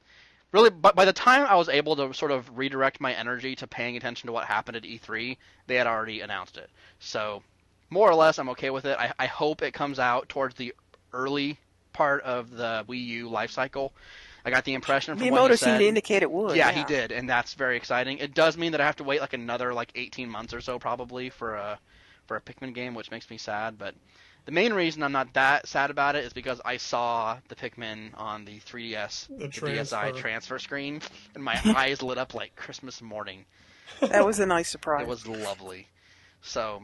really 0.52 0.70
but 0.70 0.96
by 0.96 1.06
the 1.06 1.14
time 1.14 1.46
I 1.46 1.56
was 1.56 1.70
able 1.70 1.96
to 1.98 2.14
sort 2.14 2.32
of 2.32 2.58
redirect 2.58 3.00
my 3.02 3.14
energy 3.14 3.56
to 3.58 3.68
paying 3.68 3.98
attention 3.98 4.28
to 4.28 4.34
what 4.34 4.46
happened 4.46 4.78
at 4.78 4.84
E3, 4.84 5.38
they 5.68 5.76
had 5.76 5.88
already 5.88 6.22
announced 6.22 6.58
it. 6.58 6.70
So 7.00 7.44
more 7.90 8.10
or 8.10 8.16
less, 8.16 8.38
I'm 8.40 8.50
okay 8.50 8.70
with 8.70 8.86
it. 8.86 8.98
I, 9.00 9.14
I 9.18 9.26
hope 9.28 9.62
it 9.62 9.74
comes 9.74 10.00
out 10.00 10.30
towards 10.30 10.56
the 10.56 10.74
early 11.14 11.58
part 11.94 12.22
of 12.24 12.52
the 12.52 12.86
Wii 12.88 13.06
U 13.06 13.30
life 13.30 13.52
cycle. 13.52 13.94
I 14.46 14.50
got 14.50 14.64
the 14.64 14.76
impression 14.76 15.18
from 15.18 15.30
what 15.30 15.52
he 15.52 15.56
Miyamoto 15.56 15.58
said. 15.58 15.66
seemed 15.66 15.80
to 15.80 15.88
indicate 15.88 16.24
it 16.24 16.32
would. 16.32 16.56
yeah, 16.56 16.72
he 16.72 16.84
did, 16.86 17.12
and 17.12 17.30
that's 17.30 17.54
very 17.54 17.76
exciting. 17.76 18.20
It 18.20 18.34
does 18.34 18.58
mean 18.58 18.72
that 18.72 18.80
I 18.82 18.86
have 18.86 18.96
to 18.98 19.04
wait 19.04 19.20
like 19.20 19.34
another 19.34 19.74
like 19.74 19.92
18 19.96 20.30
months 20.30 20.54
or 20.54 20.62
so 20.62 20.80
probably 20.80 21.30
for 21.30 21.56
a 21.56 21.80
for 22.28 22.38
a 22.38 22.42
Pikmin 22.42 22.74
game, 22.74 22.94
which 22.94 23.12
makes 23.12 23.30
me 23.30 23.38
sad. 23.38 23.78
But 23.78 23.96
the 24.48 24.54
main 24.54 24.74
reason 24.74 25.04
I'm 25.04 25.12
not 25.12 25.34
that 25.34 25.68
sad 25.68 25.92
about 25.92 26.16
it 26.16 26.24
is 26.24 26.32
because 26.32 26.62
I 26.66 26.78
saw 26.78 27.38
the 27.50 27.56
Pikmin 27.56 28.12
on 28.16 28.46
the 28.46 28.60
3DS, 28.62 29.28
The 29.28 29.36
the 29.36 29.48
DSi 29.50 29.90
transfer. 29.90 30.12
transfer 30.14 30.60
screen, 30.60 31.02
and 31.36 31.44
my 31.44 31.60
eyes 31.76 32.02
lit 32.02 32.18
up 32.18 32.34
like 32.34 32.56
Christmas 32.56 33.02
morning. 33.02 33.46
That 34.00 34.26
was 34.26 34.40
a 34.40 34.46
nice 34.46 34.70
surprise. 34.70 35.02
It 35.04 35.08
was 35.10 35.28
lovely. 35.28 35.88
So, 36.42 36.84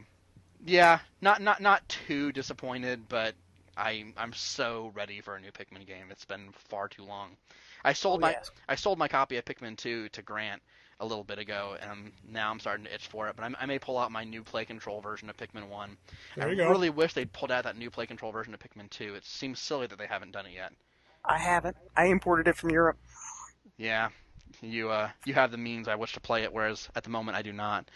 yeah, 0.66 0.98
not 1.22 1.40
not 1.40 1.62
not 1.62 1.88
too 1.88 2.32
disappointed, 2.32 3.08
but 3.08 3.34
I 3.78 4.12
I'm 4.18 4.34
so 4.34 4.92
ready 4.94 5.22
for 5.22 5.34
a 5.36 5.40
new 5.40 5.50
Pikmin 5.50 5.86
game. 5.86 6.06
It's 6.10 6.26
been 6.26 6.50
far 6.52 6.86
too 6.86 7.04
long. 7.04 7.30
I 7.82 7.94
sold 7.94 8.18
Oh, 8.18 8.20
my 8.20 8.30
yes. 8.32 8.50
I 8.68 8.74
sold 8.74 8.98
my 8.98 9.08
copy 9.08 9.38
of 9.38 9.44
Pikmin 9.46 9.76
2 9.78 10.10
to 10.10 10.22
Grant 10.22 10.60
a 11.00 11.06
little 11.06 11.24
bit 11.24 11.38
ago, 11.38 11.76
and 11.80 11.90
I'm, 11.90 12.12
now 12.28 12.50
I'm 12.50 12.60
starting 12.60 12.84
to 12.86 12.94
itch 12.94 13.06
for 13.08 13.28
it. 13.28 13.36
But 13.36 13.44
I'm, 13.44 13.56
I 13.60 13.66
may 13.66 13.78
pull 13.78 13.98
out 13.98 14.12
my 14.12 14.24
new 14.24 14.42
Play 14.42 14.64
Control 14.64 15.00
version 15.00 15.28
of 15.30 15.36
Pikmin 15.36 15.68
1. 15.68 15.96
There 16.36 16.48
I 16.48 16.50
you 16.50 16.56
go. 16.56 16.68
really 16.68 16.90
wish 16.90 17.14
they'd 17.14 17.32
pulled 17.32 17.50
out 17.52 17.64
that 17.64 17.76
new 17.76 17.90
Play 17.90 18.06
Control 18.06 18.32
version 18.32 18.54
of 18.54 18.60
Pikmin 18.60 18.90
2. 18.90 19.14
It 19.14 19.24
seems 19.24 19.58
silly 19.60 19.86
that 19.86 19.98
they 19.98 20.06
haven't 20.06 20.32
done 20.32 20.46
it 20.46 20.52
yet. 20.54 20.72
I 21.24 21.38
haven't. 21.38 21.76
I 21.96 22.06
imported 22.06 22.48
it 22.48 22.56
from 22.56 22.70
Europe. 22.70 22.98
Yeah, 23.76 24.10
you 24.62 24.90
uh 24.90 25.10
you 25.24 25.34
have 25.34 25.50
the 25.50 25.58
means 25.58 25.88
I 25.88 25.94
wish 25.96 26.12
to 26.14 26.20
play 26.20 26.42
it, 26.42 26.52
whereas 26.52 26.88
at 26.94 27.04
the 27.04 27.10
moment 27.10 27.36
I 27.36 27.42
do 27.42 27.52
not, 27.52 27.90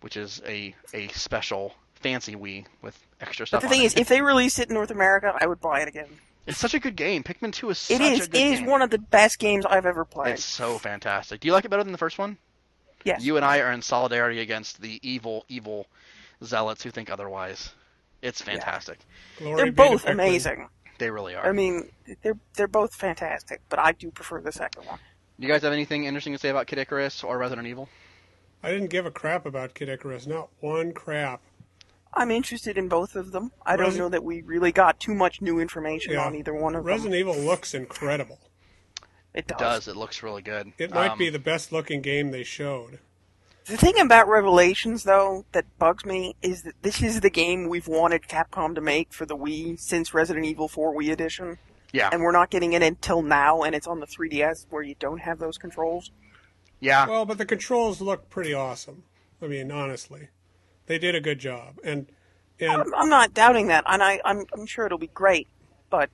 which 0.00 0.16
is 0.16 0.42
a 0.46 0.74
a 0.94 1.08
special 1.08 1.74
fancy 1.94 2.34
Wii 2.36 2.66
with 2.82 3.06
extra 3.20 3.46
But 3.50 3.60
stuff. 3.60 3.62
the 3.62 3.68
on 3.68 3.74
thing 3.74 3.82
it. 3.82 3.84
is, 3.84 3.94
if 3.96 4.06
they 4.08 4.22
released 4.22 4.58
it 4.60 4.68
in 4.68 4.74
North 4.74 4.90
America, 4.92 5.36
I 5.40 5.46
would 5.48 5.60
buy 5.60 5.80
it 5.80 5.88
again. 5.88 6.20
It's 6.46 6.58
such 6.58 6.74
a 6.74 6.78
good 6.78 6.96
game. 6.96 7.22
Pikmin 7.22 7.52
2 7.52 7.70
is 7.70 7.78
such 7.78 8.00
is. 8.00 8.20
a 8.20 8.24
It 8.24 8.30
good 8.30 8.38
is 8.38 8.58
game. 8.60 8.66
one 8.68 8.82
of 8.82 8.90
the 8.90 8.98
best 8.98 9.38
games 9.38 9.66
I've 9.66 9.86
ever 9.86 10.04
played. 10.04 10.34
It's 10.34 10.44
so 10.44 10.78
fantastic. 10.78 11.40
Do 11.40 11.48
you 11.48 11.52
like 11.52 11.64
it 11.64 11.68
better 11.70 11.82
than 11.84 11.92
the 11.92 11.98
first 11.98 12.18
one? 12.18 12.38
Yes. 13.04 13.22
You 13.22 13.36
and 13.36 13.44
I 13.44 13.60
are 13.60 13.72
in 13.72 13.82
solidarity 13.82 14.40
against 14.40 14.80
the 14.80 14.98
evil, 15.08 15.44
evil 15.48 15.86
zealots 16.42 16.82
who 16.82 16.90
think 16.90 17.10
otherwise. 17.10 17.72
It's 18.22 18.40
fantastic. 18.42 18.98
Glory 19.38 19.56
They're 19.56 19.72
both 19.72 20.06
amazing. 20.06 20.68
They 20.98 21.10
really 21.10 21.34
are. 21.34 21.46
I 21.46 21.52
mean, 21.52 21.90
they're 22.22 22.38
they're 22.54 22.66
both 22.66 22.94
fantastic, 22.94 23.60
but 23.68 23.78
I 23.78 23.92
do 23.92 24.10
prefer 24.10 24.40
the 24.40 24.50
second 24.52 24.86
one. 24.86 24.98
Do 25.38 25.46
you 25.46 25.52
guys 25.52 25.62
have 25.62 25.72
anything 25.72 26.04
interesting 26.04 26.32
to 26.32 26.38
say 26.38 26.48
about 26.48 26.66
Kid 26.66 26.78
Icarus 26.78 27.22
or 27.22 27.36
Resident 27.38 27.66
Evil? 27.68 27.88
I 28.62 28.70
didn't 28.70 28.88
give 28.88 29.04
a 29.04 29.10
crap 29.10 29.44
about 29.46 29.74
Kid 29.74 29.88
Icarus. 29.90 30.26
Not 30.26 30.48
one 30.60 30.92
crap. 30.92 31.42
I'm 32.16 32.30
interested 32.30 32.78
in 32.78 32.88
both 32.88 33.14
of 33.14 33.32
them. 33.32 33.52
I 33.64 33.76
don't 33.76 33.90
Resi- 33.90 33.98
know 33.98 34.08
that 34.08 34.24
we 34.24 34.42
really 34.42 34.72
got 34.72 34.98
too 34.98 35.14
much 35.14 35.40
new 35.42 35.58
information 35.60 36.12
Yeah. 36.14 36.24
on 36.26 36.34
either 36.34 36.54
one 36.54 36.74
of 36.74 36.82
them. 36.84 36.86
Resident. 36.88 37.14
Evil 37.14 37.36
looks 37.36 37.74
incredible. 37.74 38.38
It 39.34 39.46
does. 39.46 39.56
It 39.56 39.58
does. 39.58 39.88
It 39.88 39.96
looks 39.96 40.22
really 40.22 40.40
good. 40.42 40.72
It 40.78 40.92
might 40.94 41.10
Um, 41.12 41.18
be 41.18 41.28
the 41.28 41.38
best 41.38 41.70
looking 41.72 42.00
game 42.00 42.30
they 42.30 42.42
showed. 42.42 43.00
The 43.66 43.76
thing 43.76 43.98
about 44.00 44.28
Revelations, 44.28 45.02
though, 45.02 45.44
that 45.52 45.66
bugs 45.78 46.06
me 46.06 46.36
is 46.40 46.62
that 46.62 46.80
this 46.82 47.02
is 47.02 47.20
the 47.20 47.28
game 47.30 47.68
we've 47.68 47.88
wanted 47.88 48.22
Capcom 48.22 48.74
to 48.76 48.80
make 48.80 49.12
for 49.12 49.26
the 49.26 49.36
Wii 49.36 49.78
since 49.78 50.14
Resident 50.14 50.46
Evil 50.46 50.68
4 50.68 50.94
Wii 50.94 51.12
Edition, 51.12 51.58
Yeah. 51.92 52.08
and 52.12 52.22
we're 52.22 52.32
not 52.32 52.48
getting 52.48 52.72
it 52.74 52.82
until 52.82 53.22
now, 53.22 53.62
and 53.62 53.74
it's 53.74 53.86
on 53.88 54.00
the 54.00 54.06
3DS 54.06 54.66
where 54.70 54.82
you 54.84 54.94
don't 54.98 55.18
have 55.18 55.38
those 55.38 55.58
controls. 55.58 56.12
Yeah. 56.80 57.06
Well, 57.08 57.24
but 57.26 57.38
the 57.38 57.44
controls 57.44 58.00
look 58.00 58.30
pretty 58.30 58.54
awesome. 58.54 59.02
I 59.42 59.48
mean, 59.48 59.70
honestly, 59.72 60.28
they 60.86 60.98
did 60.98 61.14
a 61.14 61.20
good 61.20 61.38
job. 61.38 61.78
And 61.84 62.06
and 62.58 62.70
I'm, 62.70 62.94
I'm 62.94 63.08
not 63.08 63.34
doubting 63.34 63.66
that, 63.68 63.84
and 63.86 64.02
I, 64.02 64.20
I'm, 64.24 64.46
I'm 64.54 64.64
sure 64.66 64.86
it'll 64.86 64.98
be 64.98 65.08
great, 65.08 65.46
but 65.90 66.08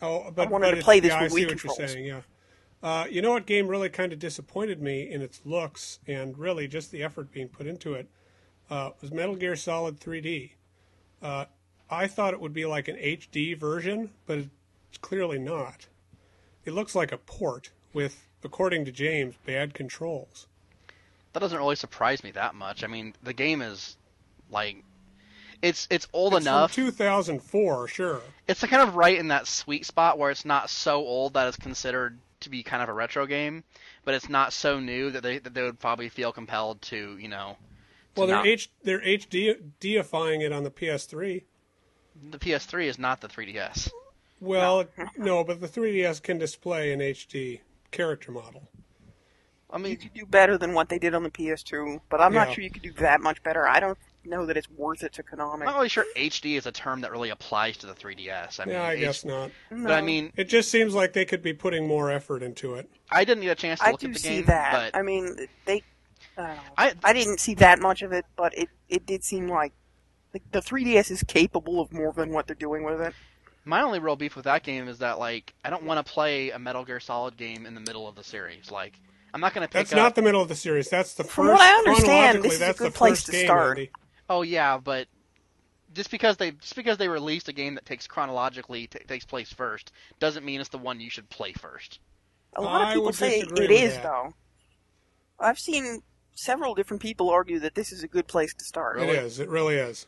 oh, 0.00 0.30
but 0.34 0.50
wanted 0.50 0.70
but 0.70 0.76
to 0.76 0.82
play 0.82 1.00
this 1.00 1.10
yeah, 1.10 1.22
with 1.22 1.32
I 1.32 1.34
see 1.34 1.40
Wii 1.42 1.44
what 1.44 1.50
you're 1.64 1.74
controls. 1.74 1.92
saying. 1.92 2.04
Yeah. 2.06 2.20
Uh, 2.82 3.06
you 3.08 3.22
know 3.22 3.30
what 3.32 3.46
game 3.46 3.68
really 3.68 3.88
kind 3.88 4.12
of 4.12 4.18
disappointed 4.18 4.82
me 4.82 5.08
in 5.08 5.22
its 5.22 5.40
looks 5.44 6.00
and 6.08 6.36
really 6.36 6.66
just 6.66 6.90
the 6.90 7.02
effort 7.02 7.30
being 7.30 7.46
put 7.46 7.66
into 7.66 7.94
it 7.94 8.08
uh, 8.70 8.90
was 9.00 9.12
Metal 9.12 9.36
Gear 9.36 9.54
Solid 9.54 10.00
3D. 10.00 10.52
Uh, 11.22 11.44
I 11.88 12.08
thought 12.08 12.34
it 12.34 12.40
would 12.40 12.52
be 12.54 12.64
like 12.64 12.88
an 12.88 12.96
HD 12.96 13.56
version, 13.56 14.10
but 14.26 14.38
it's 14.38 14.98
clearly 15.00 15.38
not. 15.38 15.86
It 16.64 16.72
looks 16.72 16.94
like 16.96 17.12
a 17.12 17.18
port 17.18 17.70
with, 17.92 18.26
according 18.42 18.84
to 18.86 18.92
James, 18.92 19.36
bad 19.46 19.74
controls. 19.74 20.48
that 21.34 21.40
doesn't 21.40 21.58
really 21.58 21.76
surprise 21.76 22.24
me 22.24 22.32
that 22.32 22.54
much. 22.56 22.82
I 22.82 22.88
mean, 22.88 23.14
the 23.22 23.32
game 23.32 23.62
is 23.62 23.96
like 24.52 24.84
it's 25.62 25.86
it's 25.90 26.06
old 26.12 26.34
It's 26.34 26.44
enough. 26.46 26.72
2004, 26.74 27.88
sure. 27.88 28.20
It's 28.48 28.60
kind 28.64 28.82
of 28.88 28.96
right 28.96 29.16
in 29.18 29.28
that 29.28 29.46
sweet 29.46 29.86
spot 29.86 30.18
where 30.18 30.30
it's 30.30 30.44
not 30.44 30.70
so 30.70 30.96
old 30.96 31.34
that 31.34 31.46
it's 31.48 31.56
considered 31.56 32.18
to 32.40 32.50
be 32.50 32.62
kind 32.64 32.82
of 32.82 32.88
a 32.88 32.92
retro 32.92 33.26
game, 33.26 33.62
but 34.04 34.14
it's 34.14 34.28
not 34.28 34.52
so 34.52 34.80
new 34.80 35.10
that 35.12 35.22
they 35.22 35.38
that 35.38 35.54
they 35.54 35.62
would 35.62 35.78
probably 35.78 36.08
feel 36.08 36.32
compelled 36.32 36.82
to, 36.82 37.16
you 37.18 37.28
know. 37.28 37.56
to 38.14 38.20
Well, 38.20 38.26
they're 38.26 38.36
not- 38.36 38.46
H 38.46 38.70
they're 38.82 39.00
HD 39.00 39.54
deifying 39.80 40.40
it 40.40 40.52
on 40.52 40.64
the 40.64 40.70
PS3. 40.70 41.44
the 42.30 42.38
PS3 42.38 42.86
is 42.88 42.98
not 42.98 43.20
the 43.20 43.28
3DS. 43.28 43.90
Well, 44.40 44.86
no, 45.16 45.44
but 45.44 45.60
the 45.60 45.68
3DS 45.68 46.20
can 46.20 46.38
display 46.38 46.92
an 46.92 46.98
HD 47.00 47.60
character 47.92 48.32
model. 48.32 48.68
I 49.70 49.78
mean, 49.78 49.92
you 49.92 49.96
could 49.96 50.12
do 50.14 50.26
better 50.26 50.58
than 50.58 50.74
what 50.74 50.88
they 50.88 50.98
did 50.98 51.14
on 51.14 51.22
the 51.22 51.30
PS2, 51.30 52.00
but 52.10 52.20
I'm 52.20 52.34
Yeah. 52.34 52.44
not 52.44 52.54
sure 52.54 52.64
you 52.64 52.70
could 52.70 52.82
do 52.82 52.92
that 52.94 53.20
much 53.22 53.42
better. 53.44 53.66
I 53.68 53.78
don't 53.80 53.96
know 54.24 54.46
that 54.46 54.56
it's 54.56 54.70
worth 54.70 55.02
it 55.02 55.12
to 55.14 55.22
Konami. 55.22 55.54
I'm 55.54 55.60
not 55.66 55.76
really 55.76 55.88
sure 55.88 56.04
HD 56.16 56.56
is 56.56 56.66
a 56.66 56.72
term 56.72 57.00
that 57.02 57.10
really 57.12 57.30
applies 57.30 57.76
to 57.78 57.86
the 57.86 57.94
3DS. 57.94 58.60
I 58.60 58.64
mean, 58.64 58.74
yeah, 58.74 58.82
I 58.82 58.92
H- 58.92 59.00
guess 59.00 59.24
not. 59.24 59.50
No. 59.70 59.84
But 59.88 59.92
I 59.92 60.00
mean, 60.00 60.32
It 60.36 60.44
just 60.48 60.70
seems 60.70 60.94
like 60.94 61.12
they 61.12 61.24
could 61.24 61.42
be 61.42 61.52
putting 61.52 61.86
more 61.86 62.10
effort 62.10 62.42
into 62.42 62.74
it. 62.74 62.88
I 63.10 63.24
didn't 63.24 63.42
get 63.42 63.50
a 63.52 63.54
chance 63.54 63.80
to 63.80 63.86
I 63.86 63.90
look 63.92 64.02
at 64.04 64.12
the 64.14 64.18
game. 64.20 64.32
I 64.32 64.36
do 64.36 64.36
see 64.38 64.42
that. 64.42 64.92
but 64.92 64.98
I 64.98 65.02
mean, 65.02 65.36
they. 65.66 65.82
I. 66.38 66.56
I- 66.78 66.94
I 67.04 67.12
didn't 67.12 67.40
see 67.40 67.54
that 67.54 67.80
much 67.80 68.02
of 68.02 68.12
it, 68.12 68.24
but 68.36 68.56
it 68.56 68.68
it 68.88 69.06
did 69.06 69.24
seem 69.24 69.48
like 69.48 69.72
like 70.32 70.42
the 70.52 70.60
3DS 70.60 71.10
is 71.10 71.22
capable 71.22 71.80
of 71.80 71.92
more 71.92 72.12
than 72.12 72.30
what 72.32 72.46
they're 72.46 72.56
doing 72.56 72.84
with 72.84 73.00
it. 73.00 73.12
my 73.64 73.82
only 73.82 73.98
real 73.98 74.16
beef 74.16 74.34
with 74.34 74.44
that 74.46 74.62
game 74.62 74.88
is 74.88 74.98
that 74.98 75.18
like 75.18 75.52
I 75.64 75.70
don't 75.70 75.82
want 75.84 76.04
to 76.04 76.10
play 76.12 76.50
a 76.50 76.58
Metal 76.58 76.84
Gear 76.84 77.00
Solid 77.00 77.36
game 77.36 77.66
in 77.66 77.74
the 77.74 77.80
middle 77.80 78.08
of 78.08 78.14
the 78.16 78.24
series. 78.24 78.70
Like 78.70 78.98
I'm 79.34 79.40
not 79.40 79.54
going 79.54 79.66
to 79.66 79.68
pick 79.68 79.80
That's 79.88 79.92
up. 79.92 79.96
not 79.98 80.14
the 80.14 80.22
middle 80.22 80.40
of 80.42 80.48
the 80.48 80.54
series. 80.54 80.88
That's 80.90 81.14
the 81.14 81.24
first. 81.24 81.34
From 81.34 81.46
first. 81.48 81.58
what 81.58 81.66
I 81.66 81.78
understand, 81.78 82.42
this 82.42 82.54
is 82.54 82.60
a 82.62 82.72
good 82.74 82.92
the 82.92 82.96
place 82.96 83.12
first 83.12 83.26
to 83.26 83.32
game, 83.32 83.46
start. 83.46 83.78
Andy. 83.78 83.90
Oh 84.32 84.40
yeah, 84.40 84.78
but 84.78 85.08
just 85.92 86.10
because 86.10 86.38
they 86.38 86.52
just 86.52 86.74
because 86.74 86.96
they 86.96 87.06
released 87.08 87.48
a 87.48 87.52
game 87.52 87.74
that 87.74 87.84
takes 87.84 88.06
chronologically 88.06 88.86
t- 88.86 88.98
takes 89.06 89.26
place 89.26 89.52
first 89.52 89.92
doesn't 90.20 90.42
mean 90.42 90.58
it's 90.58 90.70
the 90.70 90.78
one 90.78 91.00
you 91.00 91.10
should 91.10 91.28
play 91.28 91.52
first. 91.52 92.00
A 92.56 92.62
lot 92.62 92.88
of 92.88 92.94
people 92.94 93.12
say 93.12 93.40
disagree 93.42 93.64
it 93.66 93.70
with 93.70 93.80
is 93.82 93.94
that. 93.96 94.02
though. 94.04 94.34
I've 95.38 95.58
seen 95.58 96.02
several 96.34 96.74
different 96.74 97.02
people 97.02 97.28
argue 97.28 97.58
that 97.58 97.74
this 97.74 97.92
is 97.92 98.02
a 98.02 98.08
good 98.08 98.26
place 98.26 98.54
to 98.54 98.64
start. 98.64 98.96
Really? 98.96 99.10
It 99.10 99.22
is. 99.22 99.38
It 99.38 99.50
really 99.50 99.76
is. 99.76 100.06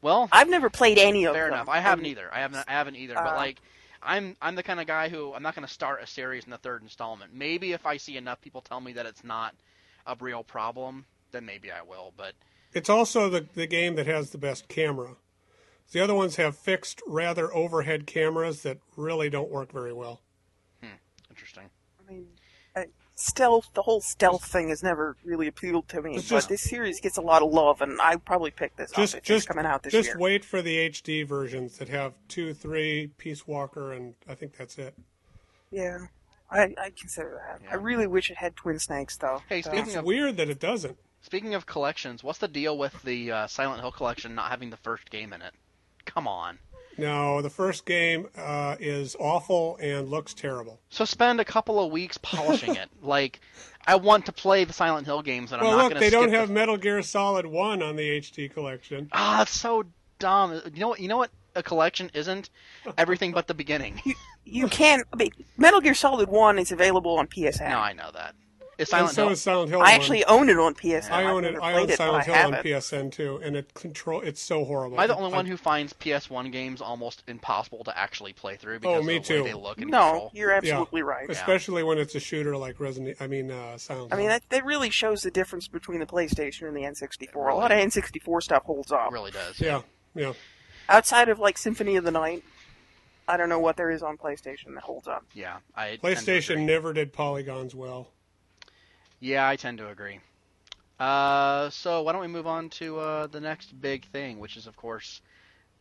Well, 0.00 0.30
I've 0.32 0.48
never 0.48 0.70
played 0.70 0.96
any 0.98 1.24
of 1.26 1.34
fair 1.34 1.46
them. 1.46 1.54
enough. 1.54 1.68
I 1.68 1.80
haven't 1.80 2.06
and 2.06 2.12
either. 2.12 2.30
I 2.32 2.38
haven't. 2.40 2.64
I 2.66 2.72
haven't 2.72 2.96
either. 2.96 3.14
but 3.14 3.34
Uh, 3.34 3.36
like, 3.36 3.60
I'm 4.02 4.36
I'm 4.40 4.54
the 4.54 4.62
kind 4.62 4.80
of 4.80 4.86
guy 4.86 5.10
who 5.10 5.34
I'm 5.34 5.42
not 5.42 5.54
going 5.54 5.66
to 5.66 5.72
start 5.72 6.02
a 6.02 6.06
series 6.06 6.44
in 6.44 6.50
the 6.50 6.56
third 6.58 6.82
installment. 6.82 7.34
Maybe 7.34 7.72
if 7.72 7.84
I 7.84 7.98
see 7.98 8.16
enough 8.16 8.40
people 8.40 8.62
tell 8.62 8.80
me 8.80 8.94
that 8.94 9.04
it's 9.04 9.22
not 9.24 9.54
a 10.06 10.16
real 10.18 10.42
problem, 10.44 11.04
then 11.32 11.44
maybe 11.44 11.70
I 11.70 11.82
will. 11.82 12.14
But 12.16 12.32
It's 12.74 12.88
also 12.90 13.28
the 13.28 13.46
the 13.54 13.66
game 13.66 13.94
that 13.96 14.06
has 14.06 14.30
the 14.30 14.38
best 14.38 14.68
camera. 14.68 15.16
The 15.92 16.00
other 16.00 16.14
ones 16.14 16.36
have 16.36 16.56
fixed, 16.56 17.00
rather 17.06 17.52
overhead 17.54 18.06
cameras 18.06 18.62
that 18.62 18.78
really 18.96 19.30
don't 19.30 19.50
work 19.50 19.72
very 19.72 19.92
well. 19.92 20.20
Hmm. 20.82 20.88
interesting. 21.30 21.70
I 22.06 22.12
mean, 22.12 22.26
uh, 22.76 22.82
stealth. 23.14 23.70
The 23.72 23.80
whole 23.82 24.02
stealth 24.02 24.44
thing 24.44 24.68
has 24.68 24.82
never 24.82 25.16
really 25.24 25.46
appealed 25.46 25.88
to 25.88 26.02
me. 26.02 26.16
It's 26.16 26.28
but 26.28 26.46
this 26.46 26.60
series 26.60 27.00
gets 27.00 27.16
a 27.16 27.22
lot 27.22 27.40
of 27.42 27.50
love, 27.50 27.80
and 27.80 27.98
I 28.02 28.16
probably 28.16 28.50
pick 28.50 28.76
this 28.76 28.90
Just 28.92 29.14
up. 29.14 29.18
It's 29.20 29.26
just 29.28 29.48
coming 29.48 29.64
out 29.64 29.82
this 29.82 29.92
just 29.92 30.08
year. 30.10 30.18
wait 30.18 30.44
for 30.44 30.60
the 30.60 30.76
HD 30.90 31.26
versions 31.26 31.78
that 31.78 31.88
have 31.88 32.12
two, 32.28 32.52
three, 32.52 33.10
Peace 33.16 33.46
Walker, 33.46 33.92
and 33.92 34.14
I 34.28 34.34
think 34.34 34.56
that's 34.58 34.76
it. 34.76 34.94
Yeah, 35.70 35.98
I 36.50 36.74
I 36.78 36.90
consider 36.98 37.42
that. 37.48 37.62
Yeah. 37.64 37.70
I 37.72 37.74
really 37.76 38.06
wish 38.06 38.30
it 38.30 38.36
had 38.36 38.56
twin 38.56 38.78
snakes 38.78 39.16
though. 39.16 39.42
Hey, 39.48 39.62
So- 39.62 39.70
speaking 39.70 39.86
It's 39.86 39.96
of- 39.96 40.04
weird 40.04 40.36
that 40.36 40.50
it 40.50 40.60
doesn't. 40.60 40.98
Speaking 41.22 41.54
of 41.54 41.66
collections, 41.66 42.22
what's 42.24 42.38
the 42.38 42.48
deal 42.48 42.78
with 42.78 43.02
the 43.02 43.30
uh, 43.32 43.46
Silent 43.46 43.80
Hill 43.80 43.92
collection 43.92 44.34
not 44.34 44.50
having 44.50 44.70
the 44.70 44.76
first 44.78 45.10
game 45.10 45.32
in 45.32 45.42
it? 45.42 45.52
Come 46.04 46.26
on. 46.26 46.58
No, 46.96 47.42
the 47.42 47.50
first 47.50 47.84
game 47.86 48.26
uh, 48.36 48.76
is 48.80 49.14
awful 49.20 49.78
and 49.80 50.08
looks 50.08 50.34
terrible. 50.34 50.80
So 50.90 51.04
spend 51.04 51.40
a 51.40 51.44
couple 51.44 51.78
of 51.84 51.92
weeks 51.92 52.18
polishing 52.18 52.74
it. 52.76 52.88
Like, 53.02 53.40
I 53.86 53.94
want 53.96 54.26
to 54.26 54.32
play 54.32 54.64
the 54.64 54.72
Silent 54.72 55.06
Hill 55.06 55.22
games, 55.22 55.52
and 55.52 55.62
well, 55.62 55.70
I'm 55.72 55.76
not 55.78 55.82
going 55.82 55.90
to 55.90 55.94
Look, 55.96 56.00
they 56.00 56.08
skip 56.08 56.20
don't 56.20 56.30
the 56.30 56.38
have 56.38 56.50
Metal 56.50 56.76
Gear 56.76 57.00
Solid 57.02 57.46
One 57.46 57.82
on 57.82 57.94
the 57.96 58.02
HD 58.20 58.52
collection. 58.52 59.08
Ah, 59.12 59.42
it's 59.42 59.52
so 59.56 59.84
dumb. 60.18 60.60
You 60.74 60.80
know 60.80 60.88
what? 60.88 61.00
You 61.00 61.08
know 61.08 61.16
what? 61.16 61.30
A 61.54 61.62
collection 61.62 62.10
isn't 62.14 62.50
everything 62.98 63.32
but 63.32 63.46
the 63.46 63.54
beginning. 63.54 64.02
you 64.44 64.66
can't. 64.68 65.06
I 65.12 65.16
mean, 65.16 65.30
Metal 65.56 65.80
Gear 65.80 65.94
Solid 65.94 66.28
One 66.28 66.58
is 66.58 66.72
available 66.72 67.18
on 67.18 67.28
PSN. 67.28 67.68
no, 67.70 67.78
I 67.78 67.92
know 67.92 68.10
that. 68.12 68.34
Is 68.78 68.92
and 68.92 69.08
Silent 69.08 69.14
so 69.16 69.22
Hill? 69.24 69.32
is 69.32 69.42
Silent 69.42 69.70
Hill. 69.70 69.80
I 69.80 69.90
1. 69.90 69.92
actually 69.92 70.24
own 70.26 70.48
it 70.48 70.56
on 70.56 70.72
PSN. 70.74 71.10
I 71.10 71.22
I've 71.24 71.26
own 71.34 71.44
it. 71.44 71.56
I 71.60 71.72
own 71.74 71.88
Silent 71.88 72.26
but 72.26 72.34
Hill 72.34 72.46
on 72.46 72.54
it. 72.54 72.64
PSN 72.64 73.10
too, 73.10 73.40
and 73.42 73.56
it 73.56 73.74
control. 73.74 74.20
It's 74.20 74.40
so 74.40 74.64
horrible. 74.64 74.96
Am 74.96 75.00
I 75.00 75.06
the 75.08 75.16
only 75.16 75.32
I- 75.32 75.36
one 75.36 75.46
who 75.46 75.56
finds 75.56 75.92
PS1 75.94 76.52
games 76.52 76.80
almost 76.80 77.24
impossible 77.26 77.82
to 77.84 77.98
actually 77.98 78.32
play 78.32 78.54
through 78.56 78.78
because 78.78 79.00
Oh, 79.00 79.02
me 79.02 79.16
of 79.16 79.26
the 79.26 79.34
way 79.42 79.48
they 79.48 79.54
look 79.54 79.80
and 79.80 79.90
No, 79.90 80.00
control? 80.10 80.30
you're 80.32 80.52
absolutely 80.52 81.02
right. 81.02 81.28
Especially 81.28 81.82
when 81.82 81.98
it's 81.98 82.14
a 82.14 82.20
shooter 82.20 82.56
like 82.56 82.78
Resident. 82.78 83.16
I 83.20 83.26
mean, 83.26 83.50
uh, 83.50 83.76
Silent 83.78 84.12
I 84.12 84.16
Hill. 84.16 84.22
mean, 84.24 84.28
that, 84.28 84.42
that 84.50 84.64
really 84.64 84.90
shows 84.90 85.22
the 85.22 85.30
difference 85.32 85.66
between 85.66 85.98
the 85.98 86.06
PlayStation 86.06 86.68
and 86.68 86.76
the 86.76 86.82
N64. 86.82 87.50
A 87.50 87.54
lot 87.56 87.72
of 87.72 87.78
N64 87.78 88.42
stuff 88.44 88.62
holds 88.62 88.92
up. 88.92 89.08
It 89.10 89.12
really 89.12 89.32
does. 89.32 89.60
yeah, 89.60 89.80
yeah. 90.14 90.34
Outside 90.88 91.28
of 91.28 91.40
like 91.40 91.58
Symphony 91.58 91.96
of 91.96 92.04
the 92.04 92.12
Night, 92.12 92.44
I 93.26 93.36
don't 93.36 93.48
know 93.48 93.58
what 93.58 93.76
there 93.76 93.90
is 93.90 94.04
on 94.04 94.16
PlayStation 94.16 94.72
that 94.74 94.84
holds 94.84 95.08
up. 95.08 95.24
Yeah, 95.34 95.56
I 95.74 95.98
PlayStation 96.00 96.64
never 96.64 96.92
did 96.92 97.12
polygons 97.12 97.74
well. 97.74 98.12
Yeah, 99.20 99.48
I 99.48 99.56
tend 99.56 99.78
to 99.78 99.88
agree. 99.88 100.20
Uh, 100.98 101.70
so 101.70 102.02
why 102.02 102.12
don't 102.12 102.20
we 102.20 102.26
move 102.28 102.46
on 102.46 102.70
to 102.70 102.98
uh, 102.98 103.26
the 103.28 103.40
next 103.40 103.80
big 103.80 104.04
thing, 104.06 104.38
which 104.38 104.56
is 104.56 104.66
of 104.66 104.76
course 104.76 105.20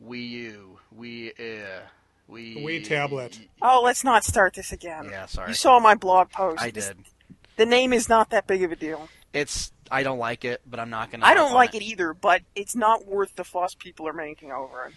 Wii 0.03 0.29
U, 0.29 0.79
Wii, 0.97 1.31
uh, 1.39 1.81
Wii, 2.29 2.63
Wii 2.63 2.87
tablet. 2.87 3.39
Oh, 3.61 3.81
let's 3.83 4.03
not 4.03 4.23
start 4.23 4.53
this 4.53 4.71
again. 4.71 5.07
Yeah, 5.09 5.25
sorry. 5.25 5.49
You 5.49 5.55
saw 5.55 5.79
my 5.79 5.95
blog 5.95 6.29
post. 6.29 6.61
I 6.61 6.71
This- 6.71 6.87
did. 6.89 6.97
The 7.55 7.65
name 7.65 7.91
is 7.91 8.07
not 8.07 8.29
that 8.29 8.45
big 8.45 8.61
of 8.61 8.71
a 8.71 8.75
deal. 8.75 9.09
It's 9.33 9.71
I 9.89 10.03
don't 10.03 10.19
like 10.19 10.45
it, 10.45 10.61
but 10.67 10.79
I'm 10.79 10.91
not 10.91 11.09
gonna. 11.09 11.25
I 11.25 11.33
don't 11.33 11.49
on 11.49 11.55
like 11.55 11.73
it 11.73 11.81
either, 11.81 12.13
but 12.13 12.43
it's 12.55 12.75
not 12.75 13.07
worth 13.07 13.35
the 13.35 13.43
fuss 13.43 13.73
people 13.73 14.07
are 14.07 14.13
making 14.13 14.51
over 14.51 14.85
it. 14.85 14.93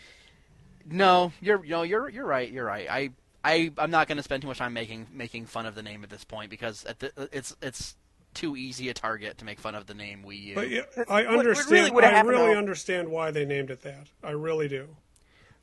No, 0.84 1.32
you're 1.40 1.64
no, 1.64 1.82
you're 1.82 2.08
you're 2.08 2.26
right. 2.26 2.50
You're 2.50 2.66
right. 2.66 2.86
I 2.90 3.10
I 3.44 3.72
I'm 3.78 3.90
not 3.90 4.08
going 4.08 4.16
to 4.16 4.22
spend 4.22 4.42
too 4.42 4.48
much 4.48 4.58
time 4.58 4.72
making 4.74 5.06
making 5.12 5.46
fun 5.46 5.64
of 5.66 5.74
the 5.74 5.82
name 5.82 6.02
at 6.04 6.10
this 6.10 6.24
point 6.24 6.50
because 6.50 6.84
at 6.84 6.98
the, 6.98 7.28
it's 7.32 7.56
it's 7.62 7.96
too 8.34 8.56
easy 8.56 8.88
a 8.88 8.94
target 8.94 9.38
to 9.38 9.44
make 9.44 9.58
fun 9.60 9.74
of 9.74 9.86
the 9.86 9.94
name 9.94 10.22
Wii 10.24 10.42
U. 10.42 10.54
But 10.54 10.70
yeah, 10.70 10.82
That's 10.96 11.10
I 11.10 11.22
what- 11.22 11.30
what 11.30 11.38
understand. 11.40 11.70
really 11.94 12.04
I 12.04 12.20
really 12.22 12.52
though- 12.54 12.58
understand 12.58 13.08
why 13.08 13.30
they 13.30 13.44
named 13.44 13.70
it 13.70 13.82
that. 13.82 14.08
I 14.22 14.30
really 14.30 14.68
do. 14.68 14.88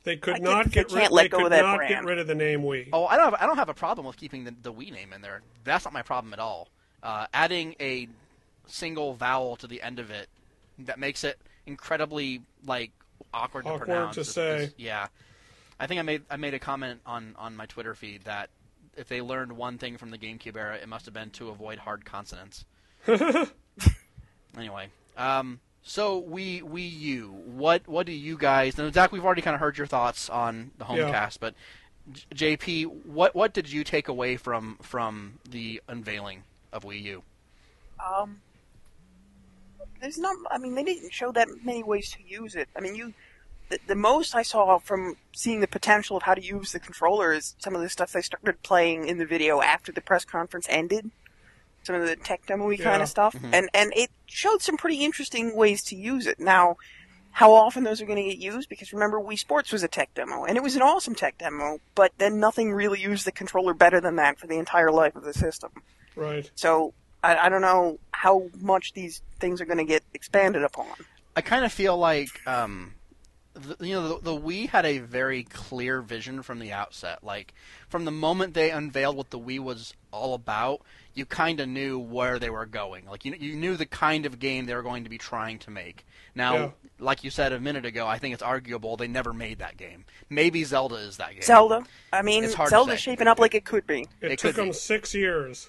They 0.04 0.16
could 0.16 0.36
I 0.36 0.38
not 0.38 0.70
get 0.70 0.92
rid. 0.92 1.10
They 1.10 1.28
could 1.28 1.44
of 1.44 1.50
that 1.50 1.62
not 1.62 1.86
get 1.88 2.04
rid 2.04 2.18
of 2.18 2.26
the 2.26 2.34
name 2.34 2.62
Wii. 2.62 2.88
Oh, 2.92 3.06
I 3.06 3.16
don't 3.16 3.24
have 3.32 3.34
I 3.42 3.46
don't 3.46 3.56
have 3.56 3.68
a 3.68 3.74
problem 3.74 4.06
with 4.06 4.16
keeping 4.16 4.44
the, 4.44 4.54
the 4.62 4.72
Wii 4.72 4.92
name 4.92 5.12
in 5.12 5.20
there. 5.22 5.42
That's 5.64 5.84
not 5.84 5.92
my 5.92 6.02
problem 6.02 6.32
at 6.32 6.38
all. 6.38 6.68
Uh, 7.02 7.26
adding 7.34 7.74
a 7.80 8.08
single 8.66 9.14
vowel 9.14 9.56
to 9.56 9.66
the 9.66 9.82
end 9.82 9.98
of 9.98 10.10
it 10.10 10.28
that 10.80 10.98
makes 10.98 11.24
it 11.24 11.38
incredibly 11.66 12.42
like 12.64 12.90
awkward, 13.34 13.66
Awkward 13.66 13.80
to 13.80 13.84
pronounce. 13.86 14.14
to 14.16 14.20
is- 14.22 14.32
say. 14.32 14.56
is- 14.64 14.74
yeah, 14.78 15.08
I 15.80 15.86
think 15.86 15.98
I 15.98 16.02
made 16.02 16.22
I 16.30 16.36
made 16.36 16.54
a 16.54 16.58
comment 16.58 17.00
on 17.06 17.34
on 17.38 17.56
my 17.56 17.66
Twitter 17.66 17.94
feed 17.94 18.22
that 18.24 18.50
if 18.96 19.08
they 19.08 19.20
learned 19.20 19.52
one 19.52 19.78
thing 19.78 19.96
from 19.96 20.10
the 20.10 20.18
GameCube 20.18 20.56
era, 20.56 20.76
it 20.76 20.88
must 20.88 21.04
have 21.04 21.14
been 21.14 21.30
to 21.30 21.48
avoid 21.48 21.78
hard 21.78 22.04
consonants. 22.04 22.64
anyway, 24.56 24.88
um, 25.16 25.60
so 25.82 26.18
we 26.18 26.60
Wii 26.60 26.98
U. 27.00 27.42
What 27.46 27.86
what 27.86 28.06
do 28.06 28.12
you 28.12 28.36
guys? 28.36 28.76
Now, 28.76 28.90
Zach, 28.90 29.12
we've 29.12 29.24
already 29.24 29.42
kind 29.42 29.54
of 29.54 29.60
heard 29.60 29.78
your 29.78 29.86
thoughts 29.86 30.28
on 30.28 30.70
the 30.78 30.84
Yeah. 30.94 31.10
Homecast, 31.10 31.38
but 31.40 31.54
J- 32.34 32.56
JP, 32.56 33.06
what 33.06 33.34
what 33.34 33.52
did 33.52 33.70
you 33.70 33.84
take 33.84 34.08
away 34.08 34.36
from 34.36 34.78
from 34.82 35.38
the 35.48 35.80
unveiling 35.88 36.42
of 36.72 36.84
Wii 36.84 37.02
U? 37.02 37.22
Um, 38.04 38.40
there's 40.00 40.18
not. 40.18 40.36
I 40.50 40.58
mean, 40.58 40.74
they 40.74 40.84
didn't 40.84 41.12
show 41.12 41.32
that 41.32 41.48
many 41.64 41.82
ways 41.82 42.10
to 42.10 42.18
use 42.26 42.54
it. 42.54 42.68
I 42.76 42.80
mean, 42.80 42.94
you. 42.94 43.12
The, 43.68 43.78
the 43.86 43.94
most 43.94 44.34
I 44.34 44.42
saw 44.42 44.78
from 44.78 45.16
seeing 45.34 45.60
the 45.60 45.66
potential 45.68 46.16
of 46.16 46.22
how 46.22 46.34
to 46.34 46.42
use 46.42 46.72
the 46.72 46.80
controller 46.80 47.32
is 47.32 47.54
some 47.58 47.74
of 47.74 47.82
the 47.82 47.88
stuff 47.88 48.12
they 48.12 48.22
started 48.22 48.62
playing 48.62 49.06
in 49.08 49.18
the 49.18 49.26
video 49.26 49.60
after 49.60 49.92
the 49.92 50.00
press 50.00 50.24
conference 50.24 50.66
ended. 50.70 51.10
Some 51.82 51.96
of 51.96 52.06
the 52.06 52.16
tech 52.16 52.44
demo-y 52.46 52.76
kind 52.76 53.02
of 53.02 53.08
stuff, 53.08 53.34
Mhm. 53.34 53.50
and 53.52 53.70
and 53.72 53.92
it 53.96 54.10
showed 54.26 54.60
some 54.62 54.76
pretty 54.76 55.04
interesting 55.04 55.54
ways 55.56 55.82
to 55.84 55.96
use 55.96 56.26
it. 56.26 56.38
Now, 56.38 56.76
how 57.32 57.52
often 57.52 57.84
those 57.84 58.02
are 58.02 58.04
going 58.06 58.22
to 58.22 58.28
get 58.28 58.38
used? 58.38 58.68
Because 58.68 58.92
remember, 58.92 59.18
Wii 59.20 59.38
Sports 59.38 59.70
was 59.72 59.82
a 59.82 59.88
tech 59.88 60.12
demo, 60.14 60.44
and 60.44 60.56
it 60.56 60.62
was 60.62 60.74
an 60.76 60.82
awesome 60.82 61.14
tech 61.14 61.38
demo, 61.38 61.78
but 61.94 62.12
then 62.18 62.40
nothing 62.40 62.72
really 62.72 63.00
used 63.00 63.24
the 63.26 63.32
controller 63.32 63.74
better 63.74 64.00
than 64.00 64.16
that 64.16 64.38
for 64.38 64.46
the 64.46 64.58
entire 64.58 64.90
life 64.90 65.14
of 65.16 65.24
the 65.24 65.32
system. 65.32 65.70
Right. 66.16 66.50
So 66.56 66.94
I, 67.22 67.36
I 67.36 67.48
don't 67.48 67.62
know 67.62 67.98
how 68.12 68.50
much 68.60 68.92
these 68.92 69.22
things 69.40 69.60
are 69.60 69.64
going 69.66 69.78
to 69.78 69.84
get 69.84 70.02
expanded 70.14 70.64
upon. 70.64 70.88
I 71.36 71.40
kind 71.42 71.64
of 71.64 71.72
feel 71.72 71.96
like 71.96 72.46
um, 72.46 72.92
the, 73.58 73.86
you 73.86 73.94
know 73.94 74.18
the, 74.18 74.32
the 74.32 74.40
Wii 74.40 74.68
had 74.68 74.84
a 74.86 74.98
very 74.98 75.42
clear 75.44 76.00
vision 76.02 76.42
from 76.42 76.58
the 76.58 76.72
outset. 76.72 77.22
Like 77.24 77.54
from 77.88 78.04
the 78.04 78.10
moment 78.10 78.54
they 78.54 78.70
unveiled 78.70 79.16
what 79.16 79.30
the 79.30 79.38
Wii 79.38 79.58
was 79.60 79.94
all 80.12 80.34
about, 80.34 80.80
you 81.14 81.26
kind 81.26 81.60
of 81.60 81.68
knew 81.68 81.98
where 81.98 82.38
they 82.38 82.50
were 82.50 82.66
going. 82.66 83.06
Like 83.06 83.24
you 83.24 83.34
you 83.38 83.54
knew 83.56 83.76
the 83.76 83.86
kind 83.86 84.26
of 84.26 84.38
game 84.38 84.66
they 84.66 84.74
were 84.74 84.82
going 84.82 85.04
to 85.04 85.10
be 85.10 85.18
trying 85.18 85.58
to 85.60 85.70
make. 85.70 86.06
Now, 86.34 86.54
Yeah. 86.56 86.70
like 87.00 87.24
you 87.24 87.30
said 87.30 87.52
a 87.52 87.58
minute 87.60 87.84
ago, 87.84 88.06
I 88.06 88.18
think 88.18 88.32
it's 88.34 88.42
arguable 88.42 88.96
they 88.96 89.08
never 89.08 89.32
made 89.32 89.58
that 89.58 89.76
game. 89.76 90.04
Maybe 90.30 90.62
Zelda 90.64 90.96
is 90.96 91.16
that 91.16 91.32
game. 91.32 91.42
Zelda, 91.42 91.84
I 92.12 92.22
mean, 92.22 92.44
It's 92.44 92.54
hard 92.54 92.68
to 92.68 92.70
Zelda's 92.70 93.00
shaping 93.00 93.26
up 93.26 93.38
like 93.40 93.54
it 93.54 93.64
could 93.64 93.86
be. 93.86 94.06
It, 94.20 94.32
It 94.32 94.38
took 94.38 94.54
could 94.54 94.62
be. 94.62 94.66
them 94.68 94.72
six 94.72 95.14
years. 95.14 95.68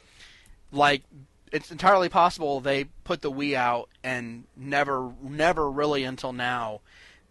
like 0.71 1.04
it's 1.52 1.71
entirely 1.71 2.10
possible 2.10 2.60
they 2.60 2.84
put 3.04 3.21
the 3.23 3.32
Wii 3.32 3.56
out 3.56 3.89
and 4.04 4.43
never 4.56 5.12
never 5.23 5.69
really 5.71 6.04
until 6.04 6.32
now 6.32 6.80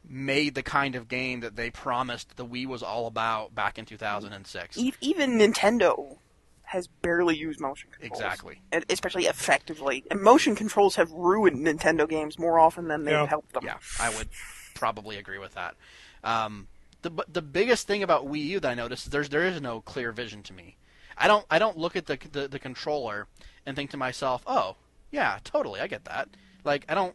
made 0.08 0.54
the 0.54 0.62
kind 0.62 0.94
of 0.94 1.06
game 1.08 1.40
that 1.40 1.56
they 1.56 1.70
promised 1.70 2.36
the 2.36 2.46
Wii 2.46 2.66
was 2.66 2.82
all 2.82 3.06
about 3.06 3.54
back 3.54 3.78
in 3.78 3.84
2006. 3.84 4.78
E- 4.78 4.94
even 5.00 5.32
Nintendo 5.38 6.16
has 6.62 6.86
barely 6.86 7.36
used 7.36 7.60
motion 7.60 7.88
controls. 7.90 8.20
Exactly. 8.20 8.60
And 8.72 8.84
especially 8.90 9.26
effectively. 9.26 10.04
And 10.10 10.20
motion 10.20 10.54
controls 10.54 10.96
have 10.96 11.10
ruined 11.10 11.66
Nintendo 11.66 12.08
games 12.08 12.38
more 12.38 12.58
often 12.58 12.88
than 12.88 13.04
they've 13.04 13.12
Yeah. 13.14 13.26
helped 13.26 13.52
them. 13.54 13.64
Yeah, 13.64 13.78
I 14.00 14.14
would 14.16 14.28
probably 14.74 15.16
agree 15.16 15.38
with 15.38 15.54
that. 15.54 15.74
Um, 16.24 16.68
the 17.02 17.10
the 17.28 17.42
biggest 17.42 17.86
thing 17.86 18.02
about 18.02 18.26
Wii 18.26 18.44
U 18.46 18.60
that 18.60 18.70
I 18.70 18.74
noticed 18.74 19.06
is 19.06 19.10
there's 19.12 19.28
there 19.28 19.44
is 19.46 19.60
no 19.60 19.80
clear 19.80 20.10
vision 20.12 20.42
to 20.44 20.52
me. 20.52 20.76
I 21.16 21.26
don't 21.28 21.46
I 21.50 21.58
don't 21.58 21.76
look 21.78 21.96
at 21.96 22.06
the, 22.06 22.18
the 22.32 22.48
the 22.48 22.58
controller 22.58 23.28
and 23.64 23.76
think 23.76 23.90
to 23.92 23.96
myself, 23.96 24.42
oh 24.46 24.76
yeah, 25.10 25.38
totally, 25.44 25.80
I 25.80 25.86
get 25.86 26.04
that. 26.06 26.28
Like 26.64 26.84
I 26.88 26.94
don't 26.94 27.14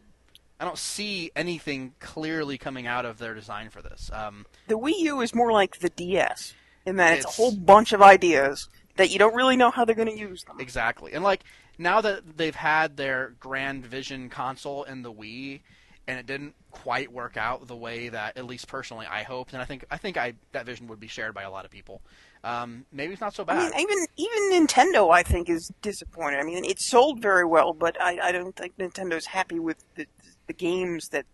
I 0.64 0.66
don't 0.66 0.78
see 0.78 1.30
anything 1.36 1.94
clearly 2.00 2.58
coming 2.58 2.88
out 2.88 3.04
of 3.04 3.18
their 3.18 3.34
design 3.34 3.70
for 3.70 3.82
this. 3.82 4.10
Um, 4.14 4.46
The 4.70 4.80
Wii 4.80 4.98
U 5.00 5.20
is 5.20 5.36
more 5.36 5.52
like 5.52 5.80
the 5.80 5.90
DS 5.90 6.54
in 6.86 6.96
that 6.96 7.18
it's, 7.18 7.26
It's- 7.26 7.38
a 7.38 7.42
whole 7.42 7.52
bunch 7.54 7.92
of 7.92 8.02
ideas 8.02 8.70
that 8.96 9.10
you 9.10 9.20
don't 9.20 9.36
really 9.36 9.58
know 9.58 9.72
how 9.72 9.84
they're 9.84 9.94
going 9.94 10.08
to 10.08 10.18
use 10.18 10.46
them. 10.46 10.62
Exactly. 10.62 11.12
And 11.12 11.22
like 11.22 11.44
now 11.78 12.00
that 12.00 12.38
they've 12.38 12.56
had 12.56 12.96
their 12.96 13.34
Grand 13.42 13.86
Vision 13.86 14.30
console 14.30 14.84
in 14.86 15.02
the 15.02 15.12
Wii 15.12 15.60
and 16.08 16.18
it 16.18 16.26
didn't 16.26 16.56
quite 16.72 17.12
work 17.12 17.36
out 17.36 17.68
the 17.68 17.76
way 17.76 18.08
that 18.08 18.38
at 18.38 18.46
least 18.46 18.70
personally 18.70 19.06
I 19.06 19.24
hoped 19.24 19.52
and 19.52 19.62
I 19.62 19.66
think 19.66 19.84
I 19.92 19.98
think 19.98 20.16
I 20.16 20.34
that 20.54 20.66
vision 20.66 20.88
would 20.88 21.00
be 21.02 21.08
shared 21.08 21.34
by 21.34 21.44
a 21.44 21.52
lot 21.52 21.66
of 21.66 21.72
people. 21.72 22.02
Um, 22.46 22.86
maybe 22.92 23.12
it's 23.14 23.22
not 23.22 23.34
so 23.34 23.44
I 23.44 23.48
bad. 23.48 23.74
mean, 23.74 23.82
even 23.82 24.06
even 24.18 24.68
Nintendo, 24.68 25.14
I 25.14 25.24
think, 25.24 25.50
is 25.50 25.72
disappointed. 25.82 26.40
I 26.40 26.44
mean, 26.44 26.64
it 26.64 26.80
sold 26.80 27.22
very 27.22 27.46
well, 27.46 27.74
but 27.74 28.00
I, 28.02 28.20
I 28.22 28.32
don't 28.32 28.56
think 28.56 28.78
Nintendo's 28.78 29.26
happy 29.26 29.60
with 29.60 29.78
the, 29.96 30.06
the 30.48 30.54
games 30.54 31.10
that 31.10 31.26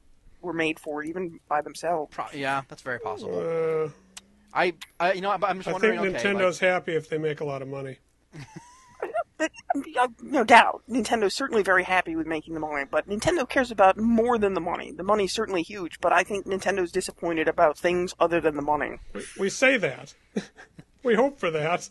were 0.41 0.53
made 0.53 0.79
for 0.79 1.03
even 1.03 1.39
by 1.47 1.61
themselves. 1.61 2.13
Pro- 2.13 2.25
yeah, 2.33 2.61
that's 2.67 2.81
very 2.81 2.99
possible. 2.99 3.39
Uh, 3.39 3.89
I, 4.53 4.73
I 4.99 5.13
you 5.13 5.21
know 5.21 5.31
I'm 5.31 5.57
just 5.57 5.67
I 5.67 5.71
think 5.71 5.83
wondering 5.83 5.99
okay, 5.99 6.33
like- 6.33 6.37
Nintendo's 6.37 6.59
happy 6.59 6.95
if 6.95 7.09
they 7.09 7.17
make 7.17 7.41
a 7.41 7.45
lot 7.45 7.61
of 7.61 7.67
money. 7.67 7.97
But 9.39 9.51
uh, 9.97 10.09
no 10.21 10.43
doubt, 10.43 10.83
Nintendo's 10.89 11.33
certainly 11.33 11.63
very 11.63 11.85
happy 11.85 12.15
with 12.17 12.27
making 12.27 12.53
the 12.53 12.59
money. 12.59 12.83
But 12.91 13.07
Nintendo 13.07 13.47
cares 13.47 13.71
about 13.71 13.97
more 13.97 14.37
than 14.37 14.53
the 14.53 14.59
money. 14.59 14.91
The 14.91 15.03
money's 15.03 15.33
certainly 15.33 15.63
huge, 15.63 16.01
but 16.01 16.11
I 16.11 16.23
think 16.23 16.45
Nintendo's 16.45 16.91
disappointed 16.91 17.47
about 17.47 17.77
things 17.77 18.13
other 18.19 18.41
than 18.41 18.57
the 18.57 18.61
money. 18.61 18.97
We, 19.13 19.21
we 19.39 19.49
say 19.49 19.77
that. 19.77 20.13
we 21.03 21.15
hope 21.15 21.39
for 21.39 21.49
that. 21.51 21.89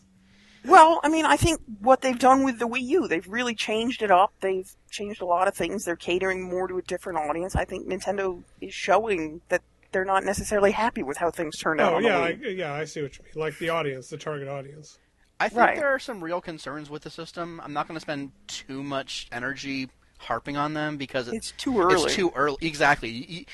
Well, 0.65 0.99
I 1.03 1.09
mean, 1.09 1.25
I 1.25 1.37
think 1.37 1.61
what 1.79 2.01
they've 2.01 2.19
done 2.19 2.43
with 2.43 2.59
the 2.59 2.67
Wii 2.67 2.81
U, 2.81 3.07
they've 3.07 3.27
really 3.27 3.55
changed 3.55 4.01
it 4.01 4.11
up. 4.11 4.33
They've 4.41 4.69
changed 4.91 5.21
a 5.21 5.25
lot 5.25 5.47
of 5.47 5.55
things. 5.55 5.85
They're 5.85 5.95
catering 5.95 6.41
more 6.49 6.67
to 6.67 6.77
a 6.77 6.81
different 6.81 7.19
audience. 7.19 7.55
I 7.55 7.65
think 7.65 7.87
Nintendo 7.87 8.43
is 8.61 8.73
showing 8.73 9.41
that 9.49 9.61
they're 9.91 10.05
not 10.05 10.23
necessarily 10.23 10.71
happy 10.71 11.01
with 11.01 11.17
how 11.17 11.31
things 11.31 11.57
turned 11.57 11.81
out. 11.81 11.93
Oh 11.93 11.99
yeah, 11.99 12.19
I, 12.19 12.29
yeah, 12.29 12.73
I 12.73 12.85
see 12.85 13.01
what 13.01 13.17
you 13.17 13.23
mean. 13.23 13.33
Like 13.35 13.57
the 13.57 13.69
audience, 13.69 14.09
the 14.09 14.17
target 14.17 14.47
audience. 14.47 14.99
I 15.39 15.47
think 15.49 15.59
Right. 15.61 15.75
there 15.77 15.87
are 15.87 15.99
some 15.99 16.21
real 16.23 16.41
concerns 16.41 16.89
with 16.89 17.03
the 17.03 17.09
system. 17.09 17.61
I'm 17.63 17.71
not 17.73 17.87
going 17.87 17.95
to 17.95 18.01
spend 18.01 18.31
too 18.47 18.83
much 18.83 19.27
energy 19.31 19.89
harping 20.17 20.57
on 20.57 20.73
them 20.73 20.97
because 20.97 21.29
it's 21.29 21.51
too 21.53 21.79
early. 21.81 22.03
It's 22.03 22.13
too 22.13 22.31
early. 22.35 22.57
Exactly. 22.61 23.09
You- 23.09 23.25
you- 23.39 23.45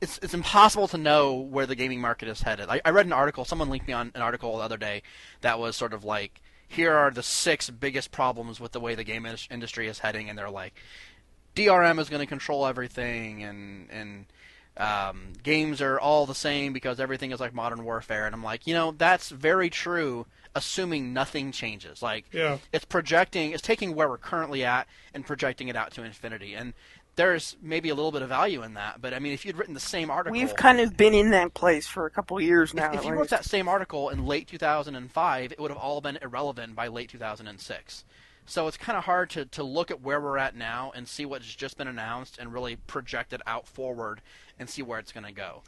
It's 0.00 0.18
it's 0.22 0.34
impossible 0.34 0.88
to 0.88 0.98
know 0.98 1.34
where 1.34 1.66
the 1.66 1.74
gaming 1.76 2.00
market 2.00 2.28
is 2.28 2.40
headed. 2.42 2.68
I, 2.68 2.80
I 2.84 2.90
read 2.90 3.06
an 3.06 3.12
article. 3.12 3.44
Someone 3.44 3.68
linked 3.70 3.86
me 3.86 3.92
on 3.92 4.10
an 4.14 4.22
article 4.22 4.56
the 4.56 4.62
other 4.64 4.76
day 4.76 5.02
that 5.42 5.58
was 5.58 5.76
sort 5.76 5.92
of 5.94 6.02
like, 6.04 6.40
here 6.74 6.92
are 6.94 7.10
the 7.10 7.22
six 7.22 7.70
biggest 7.70 8.10
problems 8.10 8.60
with 8.60 8.72
the 8.72 8.80
way 8.80 8.94
the 8.94 9.04
game 9.04 9.26
industry 9.50 9.88
is 9.88 10.00
heading, 10.00 10.28
and 10.28 10.38
they're 10.38 10.50
like, 10.50 10.74
DRM 11.54 11.98
is 12.00 12.08
going 12.08 12.20
to 12.20 12.26
control 12.26 12.66
everything, 12.66 13.42
and 13.44 13.88
and 13.90 14.26
um, 14.76 15.32
games 15.42 15.80
are 15.80 16.00
all 16.00 16.26
the 16.26 16.34
same 16.34 16.72
because 16.72 16.98
everything 16.98 17.30
is 17.30 17.38
like 17.40 17.54
Modern 17.54 17.84
Warfare, 17.84 18.26
and 18.26 18.34
I'm 18.34 18.42
like, 18.42 18.66
you 18.66 18.74
know, 18.74 18.90
that's 18.90 19.28
very 19.30 19.70
true, 19.70 20.26
assuming 20.56 21.12
nothing 21.12 21.52
changes. 21.52 22.02
Like, 22.02 22.24
Yeah. 22.32 22.58
it's 22.72 22.84
projecting, 22.84 23.52
it's 23.52 23.62
taking 23.62 23.94
where 23.94 24.08
we're 24.08 24.18
currently 24.18 24.64
at 24.64 24.88
and 25.14 25.24
projecting 25.24 25.68
it 25.68 25.76
out 25.76 25.92
to 25.92 26.02
infinity, 26.02 26.54
and 26.54 26.72
there's 27.16 27.56
maybe 27.62 27.88
a 27.90 27.94
little 27.94 28.10
bit 28.12 28.22
of 28.22 28.28
value 28.28 28.62
in 28.62 28.74
that. 28.74 29.00
But 29.00 29.14
I 29.14 29.18
mean, 29.18 29.32
if 29.32 29.44
you'd 29.44 29.56
written 29.56 29.74
the 29.74 29.80
same 29.80 30.10
article, 30.10 30.32
We've 30.38 30.54
kind 30.56 30.80
of 30.80 30.96
been 30.96 31.14
in 31.14 31.30
that 31.30 31.54
place 31.54 31.86
for 31.86 32.06
a 32.06 32.10
couple 32.10 32.36
of 32.36 32.42
years 32.42 32.74
now. 32.74 32.92
if, 32.92 33.00
if 33.00 33.04
you 33.04 33.12
wrote 33.12 33.28
that 33.30 33.44
same 33.44 33.68
article 33.68 34.08
in 34.10 34.26
late 34.26 34.48
2005, 34.48 35.52
it 35.52 35.60
would 35.60 35.70
have 35.70 35.78
all 35.78 36.00
been 36.00 36.18
irrelevant 36.20 36.74
by 36.74 36.88
late 36.88 37.08
2006. 37.10 38.04
So 38.46 38.66
it's 38.66 38.76
kind 38.76 38.98
of 38.98 39.04
hard 39.04 39.30
to, 39.30 39.46
to 39.46 39.62
look 39.62 39.90
at 39.90 40.02
where 40.02 40.20
we're 40.20 40.36
at 40.38 40.54
now 40.54 40.92
and 40.94 41.08
see 41.08 41.24
what's 41.24 41.54
just 41.54 41.78
been 41.78 41.88
announced 41.88 42.36
and 42.38 42.52
really 42.52 42.76
project 42.76 43.32
it 43.32 43.40
out 43.46 43.66
forward 43.66 44.20
and 44.58 44.68
see 44.68 44.82
where 44.82 44.98
it's 44.98 45.12
going 45.12 45.24
to 45.24 45.32
go. 45.32 45.62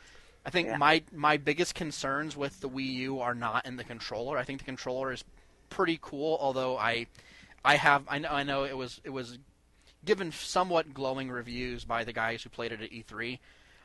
I 0.45 0.51
think 0.51 0.69
Yeah. 0.69 0.77
my 0.77 1.03
my 1.13 1.39
biggest 1.39 1.75
concerns 1.75 2.37
with 2.37 2.61
the 2.61 2.69
Wii 2.69 2.93
U 2.95 3.21
are 3.21 3.35
not 3.35 3.67
in 3.67 3.77
the 3.77 3.83
controller. 3.85 4.37
I 4.39 4.45
think 4.45 4.59
the 4.61 4.65
controller 4.67 5.11
is 5.13 5.25
pretty 5.71 5.99
cool, 6.01 6.39
although 6.41 6.77
I 6.77 7.07
I 7.65 7.77
have 7.77 8.05
I 8.09 8.19
know 8.19 8.29
I 8.29 8.43
know 8.45 8.65
it 8.65 8.77
was 8.77 9.01
it 9.05 9.11
was 9.11 9.39
given 10.07 10.33
somewhat 10.33 10.95
glowing 10.95 11.31
reviews 11.31 11.85
by 11.85 12.05
the 12.05 12.13
guys 12.13 12.43
who 12.43 12.49
played 12.49 12.73
it 12.73 12.81
at 12.81 12.91
E3. 12.91 13.39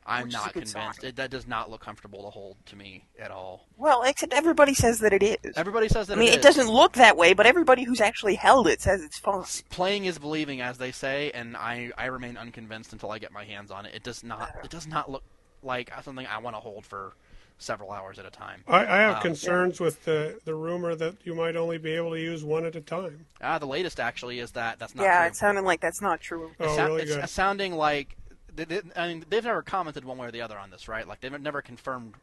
I'm 0.03 0.23
Which 0.25 0.33
not 0.33 0.53
convinced. 0.53 1.03
It, 1.03 1.17
that 1.17 1.29
does 1.29 1.45
not 1.45 1.69
look 1.69 1.81
comfortable 1.81 2.23
to 2.23 2.29
hold 2.31 2.57
to 2.67 2.75
me 2.75 3.03
at 3.19 3.29
all. 3.29 3.67
well, 3.77 4.01
except 4.01 4.33
everybody 4.33 4.73
says 4.73 4.99
that 4.99 5.13
it 5.13 5.21
is. 5.21 5.53
Everybody 5.55 5.89
says 5.89 6.07
that 6.07 6.17
I 6.17 6.19
mean, 6.19 6.29
it 6.29 6.37
it, 6.37 6.41
doesn't 6.41 6.69
look 6.69 6.93
that 6.93 7.17
way, 7.17 7.33
but 7.33 7.45
everybody 7.45 7.83
who's 7.83 8.01
actually 8.01 8.33
held 8.33 8.67
it 8.67 8.81
says 8.81 9.03
it's 9.03 9.19
fine. 9.19 9.43
Playing 9.69 10.05
is 10.05 10.17
believing, 10.17 10.59
as 10.59 10.79
they 10.79 10.91
say, 10.91 11.29
and 11.35 11.55
I, 11.55 11.91
I 11.97 12.05
remain 12.05 12.35
unconvinced 12.35 12.93
until 12.93 13.11
I 13.11 13.19
get 13.19 13.31
my 13.31 13.43
hands 13.43 13.69
on 13.69 13.85
it. 13.85 13.93
It 13.93 14.03
does 14.03 14.23
not 14.23 14.55
it 14.63 14.71
does 14.71 14.87
not 14.87 15.11
look 15.11 15.23
like 15.61 15.91
something 16.03 16.25
I 16.25 16.39
want 16.39 16.55
to 16.55 16.59
hold 16.59 16.83
for 16.83 17.13
several 17.61 17.91
hours 17.91 18.19
at 18.19 18.25
a 18.25 18.29
time. 18.31 18.63
I, 18.67 18.85
I 18.85 18.97
have 19.01 19.15
Um, 19.17 19.21
concerns 19.21 19.79
with 19.79 20.03
the, 20.05 20.39
the 20.45 20.55
rumor 20.55 20.95
that 20.95 21.15
you 21.23 21.35
might 21.35 21.55
only 21.55 21.77
be 21.77 21.91
able 21.91 22.11
to 22.11 22.19
use 22.19 22.43
one 22.43 22.65
at 22.65 22.75
a 22.75 22.81
time. 22.81 23.25
Ah, 23.41 23.59
the 23.59 23.67
latest 23.67 23.99
actually 23.99 24.39
is 24.39 24.51
that 24.51 24.79
that's 24.79 24.95
not 24.95 25.03
yeah, 25.03 25.19
true. 25.19 25.27
it 25.27 25.35
sounded 25.35 25.61
like 25.63 25.79
that's 25.81 26.01
not 26.01 26.19
true. 26.21 26.51
Oh, 26.59 26.65
It's 26.65 26.77
really 26.77 27.01
it's 27.03 27.15
good. 27.15 27.29
sounding 27.29 27.75
like 27.75 28.15
they, 28.55 28.65
they, 28.65 28.81
I 28.95 29.07
mean 29.07 29.25
they've 29.29 29.43
never 29.43 29.61
commented 29.61 30.03
one 30.05 30.17
way 30.17 30.27
or 30.27 30.31
the 30.31 30.41
other 30.41 30.57
on 30.57 30.69
this, 30.71 30.87
right? 30.87 31.07
Like 31.07 31.21
they've 31.21 31.39
never 31.39 31.61
confirmed 31.61 32.15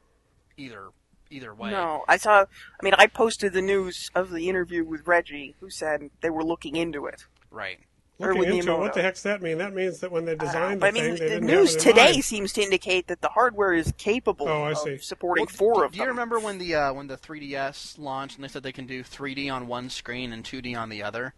either 0.57 0.89
either 1.31 1.55
way. 1.55 1.71
No, 1.71 2.05
I 2.09 2.17
saw. 2.17 2.41
I 2.43 2.83
mean, 2.85 2.95
I 2.99 3.07
posted 3.07 3.53
the 3.53 3.63
news 3.63 4.11
of 4.15 4.31
the 4.31 4.49
interview 4.49 4.85
with 4.85 5.07
Reggie, 5.07 5.55
who 5.61 5.71
said 5.71 6.11
they 6.21 6.31
were 6.31 6.45
looking 6.45 6.77
into 6.77 7.07
it. 7.07 7.25
Right. 7.51 7.81
Or 8.21 8.35
Looking 8.35 8.39
with 8.39 8.51
into 8.51 8.73
it, 8.73 8.79
what 8.79 8.93
Miyamoto. 8.93 8.95
the 8.95 9.03
heck's 9.03 9.23
that 9.23 9.43
mean? 9.43 9.59
That 9.59 9.75
means 9.75 10.01
that 10.01 10.11
when 10.13 10.25
they 10.25 10.37
I 10.39 10.47
don't 10.47 10.69
know, 10.69 10.77
designed 10.77 10.85
I 10.85 10.91
the 10.91 10.93
mean, 10.93 11.05
thing, 11.05 11.19
they 11.19 11.29
the 11.29 11.41
didn't 11.41 11.47
news 11.47 11.75
have 11.75 11.77
it 11.77 11.87
in 11.87 11.95
today 11.95 12.13
mind. 12.13 12.23
seems 12.23 12.53
to 12.55 12.63
indicate 12.63 13.07
that 13.09 13.21
the 13.21 13.29
hardware 13.29 13.75
is 13.75 13.93
capable 13.99 14.47
Oh, 14.49 14.63
I 14.65 14.75
of 14.75 15.03
supporting 15.03 15.47
Well, 15.47 15.47
four 15.47 15.75
do, 15.75 15.83
of 15.85 15.93
do 15.93 15.99
them. 15.99 16.07
Do 16.07 16.09
you 16.09 16.09
remember 16.09 16.41
when 16.41 16.59
the 16.59 16.75
uh, 16.75 16.93
when 16.93 17.07
the 17.09 17.17
3DS 17.17 17.99
launched 17.99 18.37
and 18.37 18.45
they 18.45 18.49
said 18.49 18.63
they 18.63 18.73
can 18.73 18.87
do 18.87 19.03
3D 19.05 19.53
on 19.53 19.67
one 19.69 19.91
screen 19.91 20.33
and 20.33 20.45
2D 20.45 20.77
on 20.77 20.89
the 20.89 21.03
other? 21.03 21.35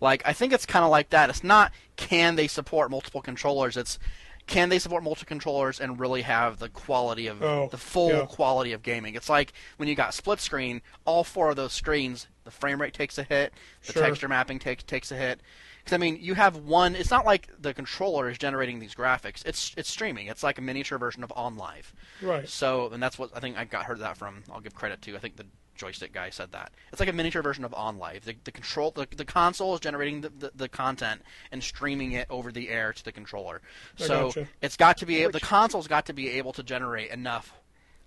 Like 0.00 0.22
I 0.26 0.32
think 0.32 0.52
it's 0.52 0.66
kind 0.66 0.84
of 0.84 0.90
like 0.90 1.10
that. 1.10 1.30
It's 1.30 1.44
not 1.44 1.72
can 1.96 2.36
they 2.36 2.48
support 2.48 2.90
multiple 2.90 3.22
controllers. 3.22 3.76
It's 3.76 3.98
can 4.46 4.68
they 4.68 4.78
support 4.78 5.02
multi-controllers 5.02 5.80
and 5.80 5.98
really 6.00 6.22
have 6.22 6.58
the 6.58 6.68
quality 6.68 7.26
of 7.26 7.42
Oh, 7.42 7.68
the 7.70 7.78
full 7.78 8.10
yeah. 8.10 8.26
quality 8.26 8.72
of 8.72 8.82
gaming. 8.82 9.14
It's 9.14 9.28
like 9.28 9.52
when 9.76 9.88
you 9.88 9.94
got 9.94 10.14
split 10.14 10.40
screen, 10.40 10.82
all 11.04 11.24
four 11.24 11.50
of 11.50 11.56
those 11.56 11.72
screens, 11.72 12.26
the 12.44 12.50
frame 12.50 12.80
rate 12.80 12.92
takes 12.94 13.18
a 13.18 13.22
hit, 13.22 13.52
the 13.86 13.92
Sure. 13.92 14.02
texture 14.02 14.28
mapping 14.28 14.58
takes 14.58 14.82
takes 14.82 15.10
a 15.12 15.16
hit. 15.16 15.40
Because 15.78 15.94
I 15.94 15.98
mean, 15.98 16.18
you 16.20 16.34
have 16.34 16.56
one. 16.56 16.94
It's 16.94 17.10
not 17.10 17.24
like 17.26 17.48
the 17.60 17.74
controller 17.74 18.28
is 18.30 18.38
generating 18.38 18.78
these 18.78 18.94
graphics. 18.94 19.44
It's 19.44 19.72
it's 19.76 19.90
streaming. 19.90 20.28
It's 20.28 20.42
like 20.44 20.58
a 20.58 20.60
miniature 20.62 20.96
version 20.98 21.24
of 21.24 21.30
OnLive. 21.30 21.92
Right. 22.20 22.48
So, 22.48 22.88
and 22.92 23.02
that's 23.02 23.18
what 23.18 23.30
I 23.34 23.40
think 23.40 23.56
I 23.56 23.64
got 23.64 23.86
heard 23.86 23.98
that 23.98 24.16
from. 24.16 24.44
I'll 24.52 24.60
give 24.60 24.74
credit 24.76 25.02
to. 25.02 25.16
I 25.16 25.18
think 25.18 25.36
the 25.36 25.46
Joystiq 25.82 26.12
guy 26.12 26.30
said 26.30 26.52
that. 26.52 26.72
It's 26.92 27.00
like 27.00 27.08
a 27.08 27.12
miniature 27.12 27.42
version 27.42 27.64
of 27.64 27.72
OnLive. 27.72 28.22
The, 28.22 28.36
the 28.44 28.52
control, 28.52 28.90
the, 28.92 29.06
the 29.16 29.24
console 29.24 29.74
is 29.74 29.80
generating 29.80 30.20
the, 30.20 30.28
the, 30.30 30.52
the 30.54 30.68
content 30.68 31.22
and 31.50 31.62
streaming 31.62 32.12
it 32.12 32.26
over 32.30 32.52
the 32.52 32.68
air 32.68 32.92
to 32.92 33.04
the 33.04 33.12
controller. 33.12 33.60
I 34.00 34.06
So 34.06 34.26
gotcha. 34.26 34.48
it's 34.60 34.76
got 34.76 34.98
to 34.98 35.06
be 35.06 35.22
able, 35.22 35.32
the 35.32 35.40
console's 35.40 35.88
got 35.88 36.06
to 36.06 36.12
be 36.12 36.30
able 36.30 36.52
to 36.54 36.62
generate 36.62 37.10
enough 37.10 37.52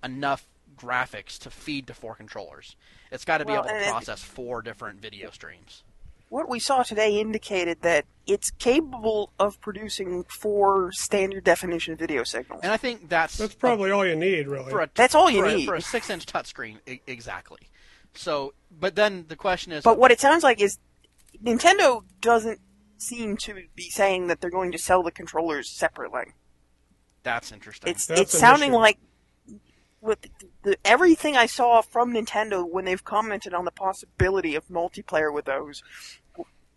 enough 0.03 0.47
graphics 0.77 1.39
to 1.39 1.49
feed 1.49 1.87
to 1.87 1.93
four 1.93 2.15
controllers. 2.15 2.75
It's 3.11 3.25
got 3.25 3.39
to 3.39 3.45
be 3.45 3.53
Well, 3.53 3.65
able 3.65 3.79
to 3.79 3.89
process 3.89 4.21
four 4.23 4.61
different 4.61 5.01
video 5.01 5.31
streams. 5.31 5.83
What 6.35 6.49
we 6.49 6.59
saw 6.59 6.83
today 6.83 7.17
indicated 7.21 7.81
that 7.83 8.03
it's 8.27 8.51
capable 8.51 9.31
of 9.39 9.61
producing 9.61 10.25
four 10.25 10.91
standard 10.91 11.45
definition 11.45 11.95
video 11.95 12.25
signals. 12.25 12.59
And 12.61 12.73
I 12.73 12.75
think 12.75 13.07
that's 13.07 13.37
That's 13.37 13.55
probably 13.55 13.89
all 13.91 14.05
you 14.05 14.17
need, 14.17 14.49
really. 14.49 14.69
for 14.69 14.81
a, 14.81 14.89
That's 14.93 15.15
all 15.15 15.29
you 15.31 15.43
for 15.43 15.47
a- 15.47 15.55
need. 15.55 15.65
for 15.65 15.75
a 15.75 15.81
six-inch 15.81 16.25
touchscreen. 16.25 16.79
e- 16.85 16.99
Exactly. 17.07 17.69
So, 18.15 18.53
but 18.69 18.95
then 18.97 19.23
the 19.29 19.37
question 19.37 19.71
is, 19.71 19.85
But 19.85 19.97
what 19.97 20.11
it 20.11 20.19
sounds 20.19 20.43
like 20.43 20.59
is 20.59 20.77
Nintendo 21.41 22.03
doesn't 22.19 22.59
seem 22.97 23.37
to 23.37 23.53
be 23.73 23.89
saying 23.89 24.27
that 24.27 24.41
they're 24.41 24.49
going 24.49 24.73
to 24.73 24.77
sell 24.77 25.03
the 25.03 25.11
controllers 25.11 25.69
separately. 25.71 26.33
that's 27.23 27.53
interesting. 27.53 27.89
It's 27.89 28.07
That's 28.07 28.19
it's 28.19 28.37
sounding 28.37 28.71
issue. 28.71 28.79
like 28.79 28.97
with 30.01 30.21
the, 30.21 30.29
the, 30.63 30.77
everything 30.83 31.37
I 31.37 31.45
saw 31.45 31.81
from 31.81 32.13
Nintendo 32.13 32.69
when 32.69 32.83
they've 32.83 33.03
commented 33.05 33.53
on 33.53 33.63
the 33.63 33.71
possibility 33.71 34.53
of 34.55 34.67
multiplayer 34.67 35.33
with 35.33 35.45
those. 35.45 35.81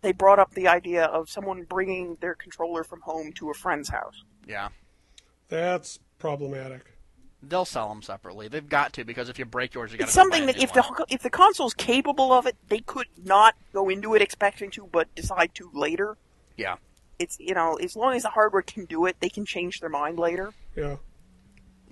They 0.01 0.11
brought 0.13 0.39
up 0.39 0.53
the 0.53 0.67
idea 0.67 1.05
of 1.05 1.29
someone 1.29 1.63
bringing 1.63 2.17
their 2.21 2.35
controller 2.35 2.83
from 2.83 3.01
home 3.01 3.33
to 3.33 3.49
a 3.49 3.53
friend's 3.53 3.89
house. 3.89 4.23
yeah. 4.47 4.69
That's 5.49 5.97
problematic. 6.19 6.85
They'll 7.41 7.65
sell 7.65 7.89
them 7.89 8.01
separately. 8.03 8.47
They've 8.49 8.67
got 8.67 8.93
to 8.93 9.03
because 9.03 9.29
if 9.29 9.39
you 9.39 9.45
break 9.45 9.73
yours, 9.73 9.91
you 9.91 9.97
got 9.97 10.03
to. 10.05 10.07
It's 10.09 10.13
something 10.13 10.45
that 10.45 10.61
if 10.61 10.73
the 10.73 10.83
if 11.09 11.23
the 11.23 11.29
console's 11.29 11.73
capable 11.73 12.31
of 12.31 12.45
it, 12.45 12.55
they 12.67 12.79
could 12.79 13.07
not 13.23 13.55
go 13.73 13.89
into 13.89 14.13
it 14.13 14.21
expecting 14.21 14.69
to, 14.71 14.87
but 14.91 15.13
decide 15.15 15.55
to 15.55 15.71
later. 15.73 16.17
yeah, 16.57 16.75
It's 17.17 17.39
you 17.39 17.53
know 17.55 17.75
as 17.77 17.95
long 17.95 18.13
as 18.15 18.23
the 18.23 18.29
hardware 18.29 18.61
can 18.61 18.85
do 18.85 19.05
it, 19.05 19.15
they 19.21 19.29
can 19.29 19.45
change 19.45 19.79
their 19.79 19.89
mind 19.89 20.19
later. 20.19 20.53
Yeah. 20.75 20.97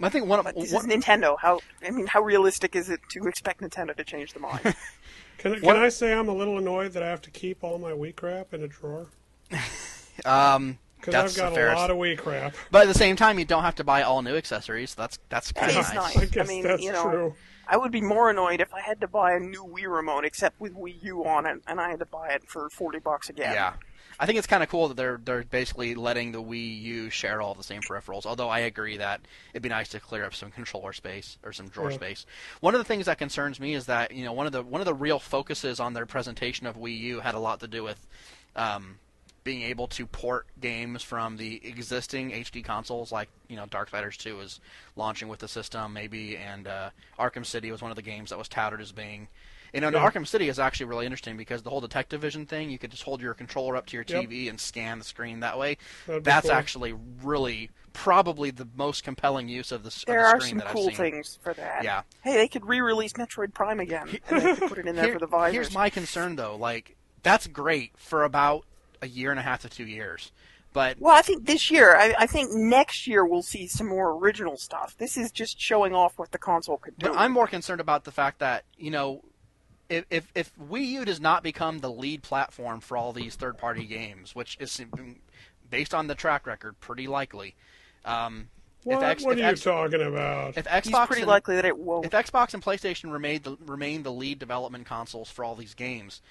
I 0.01 0.09
think 0.09 0.27
one 0.27 0.39
of 0.39 0.45
But 0.45 0.55
this 0.55 0.71
one, 0.71 0.89
is 0.89 1.03
Nintendo. 1.03 1.37
How 1.39 1.59
I 1.85 1.89
mean, 1.91 2.07
how 2.07 2.21
realistic 2.21 2.75
is 2.75 2.89
it 2.89 2.99
to 3.09 3.27
expect 3.27 3.61
Nintendo 3.61 3.95
to 3.95 4.03
change 4.03 4.33
the 4.33 4.39
mind? 4.39 4.61
Can, 5.39 5.53
can 5.53 5.61
What- 5.61 5.75
I 5.77 5.89
say 5.89 6.13
I'm 6.13 6.29
a 6.29 6.33
little 6.33 6.57
annoyed 6.57 6.93
that 6.93 7.03
I 7.03 7.07
have 7.09 7.21
to 7.21 7.29
keep 7.31 7.63
all 7.63 7.77
my 7.77 7.91
Wii 7.91 8.15
crap 8.15 8.53
in 8.55 8.63
a 8.63 8.67
drawer? 8.67 9.05
um, 10.25 10.77
Because 10.99 11.13
I've 11.13 11.35
got 11.35 11.53
the 11.53 11.73
a 11.73 11.75
lot 11.75 11.91
of 11.91 11.97
Wii 11.97 12.17
crap. 12.17 12.55
But 12.71 12.83
at 12.83 12.87
the 12.87 12.97
same 12.97 13.15
time, 13.15 13.37
you 13.39 13.45
don't 13.45 13.63
have 13.63 13.75
to 13.75 13.83
buy 13.83 14.01
all 14.01 14.21
new 14.23 14.35
accessories. 14.35 14.95
That's 14.95 15.19
that's 15.29 15.51
That 15.51 15.59
kind 15.67 15.71
of 15.77 15.85
is 15.85 15.93
nice. 15.93 16.15
nice. 16.15 16.17
I 16.17 16.25
guess 16.25 16.47
mean, 16.47 16.63
that's 16.63 16.81
you 16.81 16.91
know, 16.91 17.03
true. 17.09 17.35
I 17.67 17.77
would 17.77 17.91
be 17.91 18.01
more 18.01 18.29
annoyed 18.29 18.61
if 18.61 18.73
I 18.73 18.81
had 18.81 18.99
to 19.01 19.07
buy 19.07 19.33
a 19.33 19.39
new 19.39 19.63
Wii 19.63 19.93
remote, 19.93 20.25
except 20.25 20.59
with 20.59 20.73
Wii 20.73 21.03
U 21.03 21.25
on 21.25 21.45
it, 21.45 21.61
and 21.67 21.79
I 21.79 21.89
had 21.89 21.99
to 21.99 22.05
buy 22.05 22.29
it 22.29 22.43
for 22.47 22.69
forty 22.71 22.99
bucks 22.99 23.29
again. 23.29 23.53
Yeah. 23.53 23.73
I 24.19 24.25
think 24.25 24.37
it's 24.39 24.47
kind 24.47 24.63
of 24.63 24.69
cool 24.69 24.87
that 24.87 24.97
they're 24.97 25.19
they're 25.23 25.43
basically 25.43 25.93
letting 25.93 26.31
the 26.31 26.41
Wii 26.41 26.81
U 26.81 27.09
share 27.09 27.41
all 27.41 27.53
the 27.53 27.63
same 27.63 27.81
peripherals. 27.81 28.25
Although 28.25 28.49
I 28.49 28.59
agree 28.59 28.97
that 28.97 29.21
it'd 29.53 29.61
be 29.61 29.69
nice 29.69 29.89
to 29.89 29.99
clear 29.99 30.25
up 30.25 30.33
some 30.33 30.49
controller 30.51 30.93
space 30.93 31.37
or 31.43 31.53
some 31.53 31.67
drawer 31.67 31.91
Yeah. 31.91 31.97
space. 31.97 32.25
One 32.59 32.73
of 32.73 32.79
the 32.79 32.85
things 32.85 33.05
that 33.05 33.19
concerns 33.19 33.59
me 33.59 33.75
is 33.75 33.85
that 33.85 34.11
you 34.11 34.25
know 34.25 34.33
one 34.33 34.45
of 34.47 34.51
the 34.53 34.63
one 34.63 34.81
of 34.81 34.85
the 34.85 34.93
real 34.93 35.19
focuses 35.19 35.79
on 35.79 35.93
their 35.93 36.05
presentation 36.07 36.65
of 36.65 36.75
Wii 36.77 36.97
U 36.99 37.19
had 37.19 37.35
a 37.35 37.39
lot 37.39 37.59
to 37.59 37.67
do 37.67 37.83
with 37.83 38.07
um, 38.55 38.97
being 39.43 39.61
able 39.61 39.87
to 39.87 40.05
port 40.07 40.47
games 40.59 41.03
from 41.03 41.37
the 41.37 41.61
existing 41.65 42.31
HD 42.31 42.63
consoles, 42.63 43.11
like 43.11 43.29
you 43.47 43.55
know 43.55 43.65
Darksiders 43.65 44.17
2 44.17 44.39
is 44.41 44.59
launching 44.95 45.27
with 45.27 45.39
the 45.39 45.47
system, 45.47 45.93
maybe, 45.93 46.35
and 46.35 46.67
uh, 46.67 46.89
Arkham 47.19 47.45
City 47.45 47.71
was 47.71 47.81
one 47.83 47.91
of 47.91 47.95
the 47.95 48.01
games 48.01 48.31
that 48.31 48.37
was 48.39 48.47
touted 48.49 48.81
as 48.81 48.91
being. 48.91 49.27
You 49.73 49.81
know, 49.81 49.89
Yeah. 49.89 50.09
Arkham 50.09 50.25
City 50.25 50.49
is 50.49 50.59
actually 50.59 50.85
really 50.87 51.05
interesting 51.05 51.37
because 51.37 51.63
the 51.63 51.69
whole 51.69 51.81
Detective 51.81 52.21
Vision 52.21 52.45
thing, 52.45 52.69
you 52.69 52.77
could 52.79 52.91
just 52.91 53.03
hold 53.03 53.21
your 53.21 53.33
controller 53.33 53.75
up 53.75 53.85
to 53.87 53.93
your 53.97 54.05
Yep. 54.07 54.23
TV 54.25 54.49
and 54.49 54.59
scan 54.59 54.99
the 54.99 55.05
screen 55.05 55.39
that 55.41 55.57
way. 55.59 55.77
That'd 56.07 56.23
That's 56.23 56.47
cool. 56.47 56.55
actually 56.55 56.93
really 57.23 57.69
probably 57.93 58.51
the 58.51 58.67
most 58.75 59.03
compelling 59.03 59.49
use 59.49 59.71
of 59.71 59.83
the, 59.83 59.87
s- 59.87 60.03
of 60.03 60.05
There 60.07 60.21
the 60.21 60.25
are 60.27 60.39
screen 60.39 60.49
some 60.49 60.57
that 60.59 60.67
cool 60.67 60.89
I've 60.89 60.95
seen. 60.95 61.11
things 61.11 61.39
for 61.41 61.53
that. 61.55 61.83
Yeah. 61.83 62.03
Hey, 62.23 62.35
they 62.37 62.47
could 62.47 62.65
re-release 62.65 63.13
Metroid 63.13 63.53
Prime 63.53 63.79
again, 63.79 64.19
and 64.29 64.41
they 64.41 64.55
could 64.55 64.69
put 64.69 64.77
it 64.77 64.87
in 64.87 64.95
there 64.95 65.05
Here- 65.05 65.13
for 65.13 65.19
the 65.19 65.27
visors. 65.27 65.53
Here's 65.53 65.73
my 65.73 65.89
concern 65.89 66.35
though, 66.35 66.55
like 66.55 66.95
that's 67.23 67.47
great 67.47 67.91
for 67.97 68.23
about 68.23 68.65
a 69.01 69.07
year 69.07 69.31
and 69.31 69.39
a 69.39 69.43
half 69.43 69.61
to 69.63 69.69
two 69.69 69.85
years, 69.85 70.31
but 70.73 70.97
Well, 70.99 71.15
I 71.15 71.21
think 71.23 71.45
this 71.45 71.69
year, 71.71 71.95
I, 71.95 72.13
I 72.19 72.27
think 72.27 72.51
next 72.53 73.07
year 73.07 73.25
we'll 73.25 73.41
see 73.41 73.67
some 73.67 73.87
more 73.87 74.11
original 74.11 74.57
stuff. 74.57 74.95
This 74.97 75.17
is 75.17 75.31
just 75.31 75.59
showing 75.59 75.93
off 75.93 76.17
what 76.19 76.31
the 76.31 76.37
console 76.37 76.77
could 76.77 76.97
do. 76.99 77.07
But 77.09 77.17
I'm 77.17 77.31
more 77.31 77.47
concerned 77.47 77.81
about 77.81 78.03
the 78.05 78.11
fact 78.11 78.39
that 78.39 78.63
you 78.77 78.91
know, 78.91 79.23
if 79.89 80.05
if, 80.09 80.31
if 80.35 80.51
Wii 80.57 80.85
U 80.87 81.05
does 81.05 81.19
not 81.19 81.43
become 81.43 81.79
the 81.79 81.89
lead 81.91 82.23
platform 82.23 82.79
for 82.79 82.97
all 82.97 83.13
these 83.13 83.35
third-party 83.35 83.85
games, 83.85 84.35
which 84.35 84.57
is 84.59 84.81
based 85.69 85.93
on 85.93 86.07
the 86.07 86.15
track 86.15 86.45
record 86.47 86.79
pretty 86.79 87.07
likely. 87.07 87.55
Um, 88.05 88.49
What, 88.83 88.97
if 88.97 89.03
X, 89.03 89.23
what 89.23 89.31
if 89.33 89.37
are 89.37 89.41
you 89.41 89.47
X- 89.51 89.61
talking 89.63 90.01
about? 90.01 90.57
if 90.57 90.65
He's 90.67 90.93
Xbox 90.93 91.07
pretty 91.07 91.21
and, 91.23 91.29
likely 91.29 91.55
that 91.55 91.65
it 91.65 91.77
won't. 91.77 92.05
if 92.05 92.11
Xbox 92.11 92.53
and 92.53 92.63
PlayStation 92.63 93.11
remain 93.11 93.41
the, 93.43 93.57
remain 93.65 94.03
the 94.03 94.11
lead 94.11 94.39
development 94.39 94.85
consoles 94.85 95.29
for 95.29 95.43
all 95.43 95.55
these 95.55 95.73
games, 95.73 96.21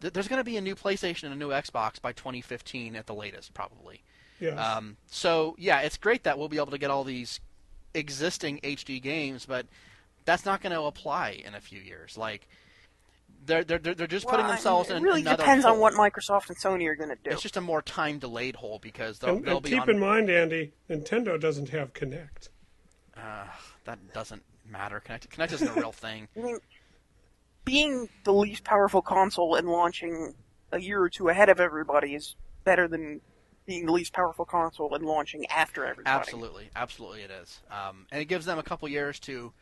th- 0.00 0.12
there's 0.12 0.28
going 0.28 0.38
to 0.40 0.44
be 0.44 0.56
a 0.56 0.60
new 0.60 0.74
PlayStation 0.76 1.24
and 1.24 1.32
a 1.32 1.36
new 1.36 1.48
Xbox 1.48 2.00
by 2.00 2.12
2015 2.12 2.94
at 2.94 3.06
the 3.06 3.14
latest, 3.14 3.52
probably. 3.54 4.02
Yes. 4.38 4.56
Um, 4.58 4.96
so 5.08 5.56
yeah, 5.58 5.80
it's 5.80 5.96
great 5.96 6.22
that 6.24 6.38
we'll 6.38 6.48
be 6.48 6.58
able 6.58 6.70
to 6.70 6.78
get 6.78 6.90
all 6.90 7.02
these 7.02 7.40
existing 7.94 8.60
HD 8.62 9.02
games, 9.02 9.44
but 9.46 9.66
that's 10.24 10.44
not 10.44 10.60
going 10.60 10.72
to 10.72 10.82
apply 10.82 11.42
in 11.44 11.54
a 11.54 11.60
few 11.60 11.80
years. 11.80 12.16
Like 12.16 12.46
they're 13.48 13.64
they're 13.64 13.94
they're 13.94 14.06
just 14.06 14.26
putting 14.26 14.44
Well, 14.44 14.52
I- 14.52 14.54
themselves 14.56 14.90
it 14.90 15.00
really 15.02 15.22
another 15.22 15.38
depends 15.42 15.64
on 15.64 15.78
what 15.80 15.94
Microsoft 15.94 16.48
and 16.48 16.58
Sony 16.58 16.86
are 16.86 16.94
going 16.94 17.10
to 17.10 17.16
do. 17.24 17.30
It's 17.30 17.42
just 17.42 17.56
a 17.56 17.60
more 17.60 17.82
time 17.82 18.18
delayed 18.18 18.56
hole 18.56 18.78
because 18.80 19.18
they'll, 19.18 19.36
and, 19.36 19.44
they'll 19.44 19.56
and 19.56 19.64
be 19.64 19.70
keep 19.70 19.82
on. 19.82 19.90
in 19.90 19.98
mind, 19.98 20.30
Andy, 20.30 20.72
Nintendo 20.88 21.40
doesn't 21.40 21.70
have 21.70 21.92
Kinect. 21.92 22.50
Uh, 23.16 23.44
that 23.84 23.98
doesn't 24.12 24.42
matter. 24.70 25.02
Kinect 25.04 25.28
Kinect 25.28 25.52
isn't 25.54 25.68
a 25.68 25.72
real 25.72 25.92
thing. 26.06 26.28
I 26.36 26.40
mean, 26.40 26.58
being 27.64 28.08
the 28.24 28.32
least 28.32 28.64
powerful 28.64 29.02
console 29.02 29.54
and 29.56 29.68
launching 29.68 30.34
a 30.72 30.78
year 30.80 31.00
or 31.02 31.08
two 31.08 31.28
ahead 31.28 31.48
of 31.48 31.60
everybody 31.60 32.14
is 32.14 32.36
better 32.64 32.86
than 32.88 33.20
being 33.66 33.86
the 33.86 33.92
least 33.92 34.12
powerful 34.14 34.44
console 34.44 34.94
and 34.94 35.04
launching 35.04 35.44
after 35.46 35.84
everybody. 35.84 36.14
Absolutely, 36.14 36.70
absolutely, 36.74 37.22
it 37.22 37.30
is. 37.30 37.60
Um, 37.70 38.06
and 38.10 38.20
it 38.22 38.26
gives 38.26 38.46
them 38.46 38.58
a 38.58 38.62
couple 38.62 38.88
years 38.88 39.18
to 39.20 39.52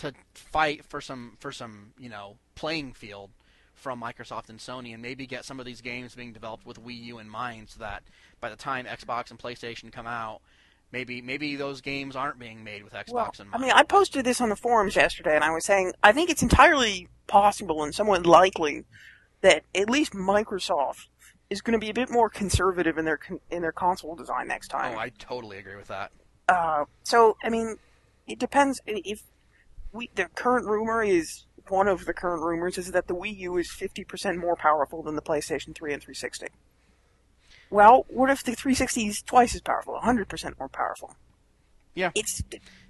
to 0.00 0.12
fight 0.34 0.84
for 0.84 1.00
some 1.00 1.36
for 1.40 1.52
some 1.52 1.92
you 1.98 2.08
know 2.08 2.36
playing 2.54 2.92
field 2.92 3.30
from 3.74 4.00
Microsoft 4.02 4.50
and 4.50 4.58
Sony, 4.58 4.92
and 4.92 5.02
maybe 5.02 5.26
get 5.26 5.44
some 5.44 5.58
of 5.58 5.64
these 5.66 5.80
games 5.80 6.14
being 6.14 6.32
developed 6.32 6.66
with 6.66 6.82
Wii 6.82 7.02
U 7.04 7.18
in 7.18 7.28
mind, 7.28 7.70
so 7.70 7.80
that 7.80 8.02
by 8.40 8.50
the 8.50 8.56
time 8.56 8.84
Xbox 8.84 9.30
and 9.30 9.38
PlayStation 9.38 9.90
come 9.90 10.06
out, 10.06 10.40
maybe 10.92 11.20
maybe 11.22 11.56
those 11.56 11.80
games 11.80 12.16
aren't 12.16 12.38
being 12.38 12.64
made 12.64 12.82
with 12.82 12.92
Xbox 12.92 13.12
Well, 13.12 13.32
in 13.40 13.48
I 13.52 13.58
mean, 13.58 13.72
I 13.72 13.82
posted 13.82 14.24
this 14.24 14.40
on 14.40 14.48
the 14.48 14.56
forums 14.56 14.96
yesterday, 14.96 15.34
and 15.34 15.44
I 15.44 15.50
was 15.50 15.64
saying 15.64 15.92
I 16.02 16.12
think 16.12 16.30
it's 16.30 16.42
entirely 16.42 17.08
possible 17.26 17.82
and 17.82 17.94
somewhat 17.94 18.26
likely 18.26 18.84
that 19.42 19.64
at 19.74 19.88
least 19.88 20.12
Microsoft 20.12 21.06
is 21.48 21.60
going 21.60 21.78
to 21.78 21.84
be 21.84 21.90
a 21.90 21.94
bit 21.94 22.10
more 22.10 22.28
conservative 22.30 22.96
in 22.96 23.04
their 23.04 23.16
con- 23.18 23.40
in 23.50 23.60
their 23.62 23.72
console 23.72 24.14
design 24.14 24.48
next 24.48 24.68
time. 24.68 24.94
oh, 24.96 24.98
I 24.98 25.10
totally 25.18 25.58
agree 25.58 25.76
with 25.76 25.88
that. 25.88 26.10
Uh, 26.48 26.84
so 27.02 27.36
I 27.42 27.50
mean, 27.50 27.76
it 28.26 28.38
depends. 28.38 28.80
If 28.86 29.22
we 29.92 30.10
the 30.14 30.26
current 30.34 30.66
rumor 30.66 31.02
is 31.02 31.46
one 31.68 31.88
of 31.88 32.04
the 32.04 32.12
current 32.12 32.42
rumors 32.42 32.78
is 32.78 32.90
that 32.92 33.06
the 33.06 33.14
Wii 33.14 33.36
U 33.38 33.56
is 33.56 33.70
fifty 33.70 34.04
percent 34.04 34.38
more 34.38 34.56
powerful 34.56 35.02
than 35.02 35.16
the 35.16 35.22
PlayStation 35.22 35.74
Three 35.74 35.92
and 35.92 36.02
360. 36.02 36.46
Well, 37.70 38.04
what 38.08 38.30
if 38.30 38.42
the 38.42 38.52
360 38.56 39.06
is 39.06 39.22
twice 39.22 39.54
as 39.54 39.60
powerful, 39.60 39.98
hundred 40.00 40.28
percent 40.28 40.58
more 40.58 40.68
powerful? 40.68 41.14
Yeah. 41.94 42.10
it's 42.14 42.42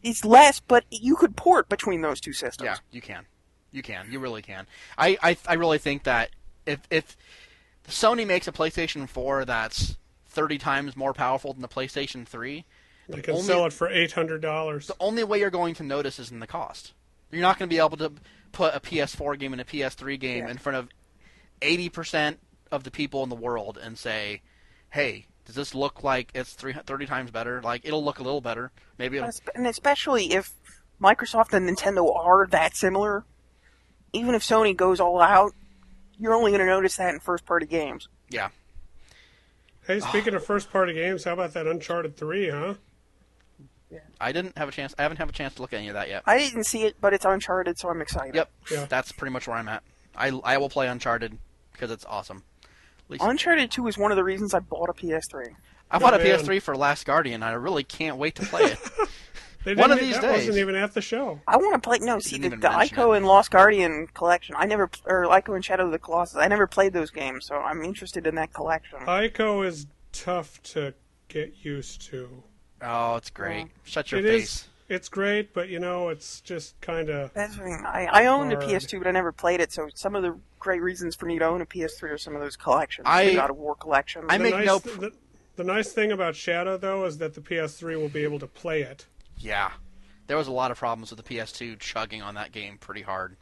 it's 0.03 0.25
less, 0.25 0.61
but 0.61 0.85
you 0.91 1.17
could 1.17 1.37
port 1.37 1.69
between 1.69 2.03
those 2.03 2.21
two 2.21 2.33
systems. 2.33 2.67
Yeah, 2.67 2.77
you 2.91 3.01
can, 3.01 3.27
you 3.73 3.83
can, 3.83 4.11
you 4.11 4.19
really 4.19 4.43
can. 4.43 4.67
I 4.97 5.19
I, 5.23 5.37
I 5.47 5.55
really 5.55 5.79
think 5.79 6.05
that 6.05 6.31
if 6.67 6.81
if 6.91 7.17
Sony 7.89 8.27
makes 8.27 8.47
a 8.47 8.53
PlayStation 8.53 9.09
4 9.09 9.45
that's 9.45 9.97
30 10.27 10.59
times 10.59 10.97
more 10.97 11.13
powerful 11.13 11.53
than 11.53 11.63
the 11.63 11.69
PlayStation 11.69 12.27
3, 12.27 12.65
They 13.17 13.23
can 13.23 13.35
only- 13.35 13.47
sell 13.47 13.67
it 13.67 13.73
for 13.73 13.89
eight 13.89 14.13
hundred 14.13 14.41
dollars. 14.43 14.87
the 14.87 14.97
only 15.01 15.25
way 15.25 15.39
you're 15.41 15.51
going 15.51 15.75
to 15.77 15.83
notice 15.83 16.19
is 16.19 16.31
in 16.31 16.41
the 16.41 16.47
cost. 16.47 16.93
You're 17.31 17.43
not 17.43 17.59
going 17.59 17.69
to 17.69 17.75
be 17.75 17.79
able 17.79 17.97
to 17.99 18.13
put 18.53 18.75
a 18.75 18.81
PS4 18.81 19.39
game 19.39 19.53
and 19.53 19.61
a 19.61 19.65
PS3 19.65 20.19
game 20.19 20.45
Yeah. 20.45 20.51
in 20.51 20.59
front 20.59 20.77
of 20.77 20.89
80% 21.63 22.37
of 22.73 22.85
the 22.85 22.91
people 22.91 23.23
in 23.23 23.29
the 23.29 23.37
world 23.37 23.79
and 23.81 23.97
say, 23.99 24.43
"Hey, 24.91 25.27
does 25.45 25.55
this 25.55 25.75
look 25.75 26.03
like 26.03 26.31
it's 26.35 26.53
three, 26.55 26.73
30 26.73 27.07
times 27.07 27.31
better?" 27.31 27.61
Like 27.63 27.83
it'll 27.85 28.05
look 28.05 28.19
a 28.19 28.23
little 28.23 28.41
better. 28.41 28.73
Maybe 28.99 29.19
it'll, 29.19 29.31
And 29.55 29.67
especially 29.67 30.33
if 30.33 30.53
Microsoft 31.01 31.53
and 31.53 31.69
Nintendo 31.69 32.15
are 32.17 32.47
that 32.49 32.75
similar, 32.77 33.25
even 34.13 34.35
if 34.35 34.43
Sony 34.43 34.77
goes 34.77 35.01
all 35.01 35.21
out, 35.21 35.53
you're 36.19 36.35
only 36.35 36.51
going 36.51 36.61
to 36.61 36.67
notice 36.67 36.97
that 36.97 37.15
in 37.15 37.21
first 37.21 37.45
party 37.47 37.67
games. 37.67 38.09
yeah. 38.29 38.49
Hey, 39.87 40.01
speaking 40.01 40.35
of 40.35 40.45
first 40.53 40.71
party 40.71 40.93
games, 40.95 41.25
how 41.25 41.33
about 41.33 41.53
that 41.55 41.67
Uncharted 41.67 42.17
Three, 42.17 42.51
huh? 42.51 42.75
I 44.21 44.33
didn't 44.33 44.57
have 44.59 44.69
a 44.69 44.73
chance. 44.73 44.95
I 44.99 45.03
haven't 45.03 45.17
had 45.19 45.29
a 45.29 45.33
chance 45.33 45.55
to 45.55 45.63
look 45.63 45.73
at 45.73 45.79
any 45.79 45.89
of 45.89 45.95
that 45.95 46.09
yet. 46.09 46.23
I 46.27 46.39
didn't 46.39 46.65
see 46.65 46.83
it, 46.85 46.97
but 47.01 47.13
it's 47.15 47.25
Uncharted, 47.25 47.79
so 47.79 47.89
I'm 47.89 48.01
excited. 48.01 48.35
Yep, 48.35 48.51
Yeah. 48.71 48.87
that's 48.89 49.13
pretty 49.13 49.33
much 49.33 49.49
where 49.49 49.57
I'm 49.57 49.69
at. 49.69 49.83
I, 50.17 50.29
I 50.45 50.59
will 50.59 50.69
play 50.69 50.87
Uncharted 50.89 51.39
because 51.73 51.91
it's 51.91 52.05
awesome. 52.05 52.45
At 52.65 53.11
least 53.11 53.25
Uncharted 53.25 53.71
2 53.71 53.87
is 53.89 53.99
one 53.99 54.11
of 54.13 54.17
the 54.17 54.25
reasons 54.25 54.55
I 54.55 54.61
bought 54.61 54.89
a 54.89 54.93
PS3. 54.93 55.55
I 55.91 55.99
bought 55.99 56.15
a 56.15 56.21
oh, 56.21 56.23
man. 56.23 56.39
PS3 56.41 56.63
for 56.63 56.77
Last 56.77 57.05
Guardian. 57.05 57.43
I 57.43 57.53
really 57.53 57.83
can't 57.83 58.17
wait 58.17 58.37
to 58.37 58.43
play 58.47 58.63
it. 58.63 58.79
One 59.65 59.91
of 59.91 59.99
didn't- 59.99 59.99
these 59.99 60.15
that 60.15 60.23
days. 60.23 60.47
wasn't 60.47 60.57
even 60.57 60.75
at 60.75 60.95
the 60.95 61.03
show. 61.03 61.39
I 61.47 61.59
want 61.59 61.75
to 61.75 61.87
play. 61.87 61.99
No, 62.01 62.19
see 62.19 62.39
the, 62.39 62.49
the 62.49 62.57
Ico 62.57 63.13
it. 63.13 63.19
and 63.19 63.27
Lost 63.27 63.51
Guardian 63.51 64.07
collection. 64.15 64.55
I 64.57 64.65
never, 64.65 64.89
or 65.05 65.27
Ico 65.27 65.55
and 65.55 65.63
Shadow 65.63 65.85
of 65.85 65.93
the 65.93 65.99
Colossus. 65.99 66.37
I 66.39 66.49
never 66.49 66.67
played 66.67 66.95
those 66.95 67.11
games, 67.11 67.45
so 67.45 67.57
I'm 67.57 67.83
interested 67.83 68.27
in 68.27 68.37
that 68.37 68.55
collection. 68.55 69.01
Ico 69.01 69.67
is 69.67 69.87
tough 70.13 70.63
to 70.63 70.95
get 71.29 71.57
used 71.63 72.01
to. 72.07 72.43
Oh, 72.83 73.17
it's 73.17 73.31
great. 73.31 73.69
Shut 73.85 74.11
your 74.13 74.21
It 74.21 74.25
face. 74.25 74.43
is. 74.45 74.67
It's 74.89 75.09
great, 75.09 75.55
but 75.55 75.69
you 75.69 75.79
know, 75.79 76.09
it's 76.09 76.41
just 76.41 76.81
kind 76.81 77.11
of. 77.11 77.33
That's 77.33 77.57
the 77.57 77.63
thing. 77.63 77.85
I, 77.87 78.07
I 78.07 78.27
owned 78.27 78.53
a 78.53 78.57
PS2, 78.57 78.99
but 78.99 79.07
I 79.07 79.13
never 79.13 79.31
played 79.31 79.61
it. 79.61 79.73
So 79.73 79.89
some 79.95 80.17
of 80.17 80.23
the 80.25 80.37
great 80.59 80.83
reasons 80.83 81.15
for 81.15 81.27
me 81.27 81.39
to 81.39 81.45
own 81.47 81.61
a 81.61 81.67
PS3 81.67 82.03
are 82.11 82.19
some 82.19 82.35
of 82.35 82.41
those 82.41 82.57
collections. 82.57 83.05
I- 83.09 83.27
the 83.27 83.35
God 83.37 83.51
of 83.51 83.57
War 83.57 83.77
collection. 83.77 84.25
I 84.29 84.37
The 84.37 84.43
make 84.45 84.55
nice, 84.55 84.67
no 84.67 84.81
pr- 84.81 85.01
the, 85.01 85.13
the 85.55 85.63
nice 85.65 85.93
thing 85.93 86.11
about 86.11 86.35
Shadow, 86.35 86.77
though, 86.77 87.05
is 87.05 87.19
that 87.19 87.35
the 87.35 87.41
PS3 87.41 88.01
will 88.01 88.09
be 88.09 88.25
able 88.25 88.41
to 88.41 88.49
play 88.49 88.83
it. 88.83 89.07
Yeah. 89.39 89.71
There 90.27 90.37
was 90.37 90.49
a 90.49 90.53
lot 90.53 90.73
of 90.73 90.79
problems 90.79 91.11
with 91.15 91.25
the 91.25 91.35
PS2 91.37 91.79
chugging 91.79 92.21
on 92.23 92.35
that 92.35 92.51
game 92.51 92.77
pretty 92.79 93.03
hard. 93.03 93.37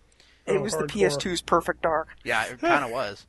it 0.46 0.52
Oh, 0.52 0.60
was 0.60 0.74
the. 0.76 0.84
PS2's 0.84 1.40
perfect 1.40 1.80
dark. 1.82 2.08
Yeah, 2.24 2.44
it 2.44 2.60
kind 2.60 2.84
of 2.84 2.90
was. 2.90 3.26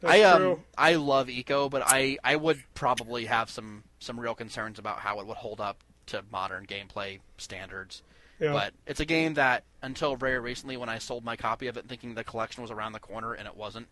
That's 0.00 0.14
I 0.14 0.22
um 0.22 0.38
true. 0.38 0.62
I 0.76 0.94
love 0.94 1.28
Ico, 1.28 1.70
but 1.70 1.82
I 1.84 2.18
I 2.22 2.36
would 2.36 2.62
probably 2.74 3.26
have 3.26 3.50
some 3.50 3.84
some 3.98 4.18
real 4.18 4.34
concerns 4.34 4.78
about 4.78 4.98
how 4.98 5.20
it 5.20 5.26
would 5.26 5.36
hold 5.36 5.60
up 5.60 5.82
to 6.06 6.22
modern 6.30 6.66
gameplay 6.66 7.20
standards. 7.38 8.02
Yeah. 8.40 8.52
But 8.52 8.74
it's 8.86 9.00
a 9.00 9.04
game 9.04 9.34
that 9.34 9.64
until 9.82 10.16
very 10.16 10.38
recently, 10.38 10.76
when 10.76 10.88
I 10.88 10.98
sold 10.98 11.24
my 11.24 11.36
copy 11.36 11.68
of 11.68 11.76
it, 11.76 11.88
thinking 11.88 12.14
the 12.14 12.24
collection 12.24 12.62
was 12.62 12.70
around 12.70 12.92
the 12.92 13.00
corner 13.00 13.32
and 13.32 13.46
it 13.46 13.56
wasn't, 13.56 13.86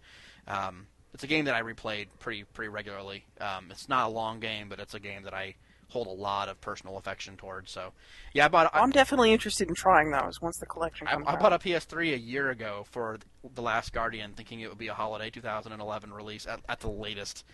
um, 0.49 0.87
it's 1.15 1.23
a 1.23 1.27
game 1.27 1.45
that 1.45 1.55
I 1.55 1.63
replayed 1.63 2.09
pretty 2.19 2.45
pretty 2.45 2.69
regularly. 2.69 3.25
Um, 3.41 3.69
it's 3.71 3.89
not 3.89 4.07
a 4.07 4.11
long 4.11 4.41
game, 4.41 4.69
but 4.69 4.81
it's 4.81 4.95
a 4.95 5.01
game 5.01 5.23
that 5.23 5.35
I 5.35 5.55
hold 5.93 6.07
a 6.07 6.11
lot 6.11 6.49
of 6.49 6.61
personal 6.61 6.97
affection 6.97 7.37
towards. 7.37 7.71
So, 7.71 7.93
yeah, 8.33 8.47
I 8.47 8.49
bought 8.49 8.75
I, 8.75 8.81
I'm 8.81 8.91
definitely 8.91 9.33
interested 9.33 9.69
in 9.69 9.75
trying 9.75 10.11
those 10.11 10.41
once 10.43 10.57
the 10.59 10.67
collection 10.67 11.07
I, 11.07 11.13
comes 11.13 11.27
I 11.29 11.33
out. 11.33 11.41
bought 11.41 11.53
a 11.53 11.59
PS3 11.59 12.15
a 12.15 12.19
year 12.19 12.51
ago 12.51 12.85
for 12.91 13.19
The 13.55 13.63
Last 13.63 13.93
Guardian, 13.93 14.33
thinking 14.33 14.61
it 14.61 14.69
would 14.69 14.79
be 14.79 14.89
a 14.89 14.95
holiday 14.95 15.31
2011 15.31 16.13
release 16.13 16.47
at, 16.47 16.61
at 16.69 16.81
the 16.81 16.91
latest. 16.91 17.45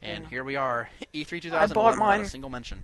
And 0.00 0.26
here 0.26 0.42
we 0.42 0.56
are, 0.56 0.88
E 1.12 1.22
E3 1.24 1.40
2011 1.42 1.70
I 1.70 1.74
bought 1.74 1.90
without 1.92 1.98
mine- 2.04 2.20
a 2.22 2.28
single 2.28 2.50
mention. 2.50 2.82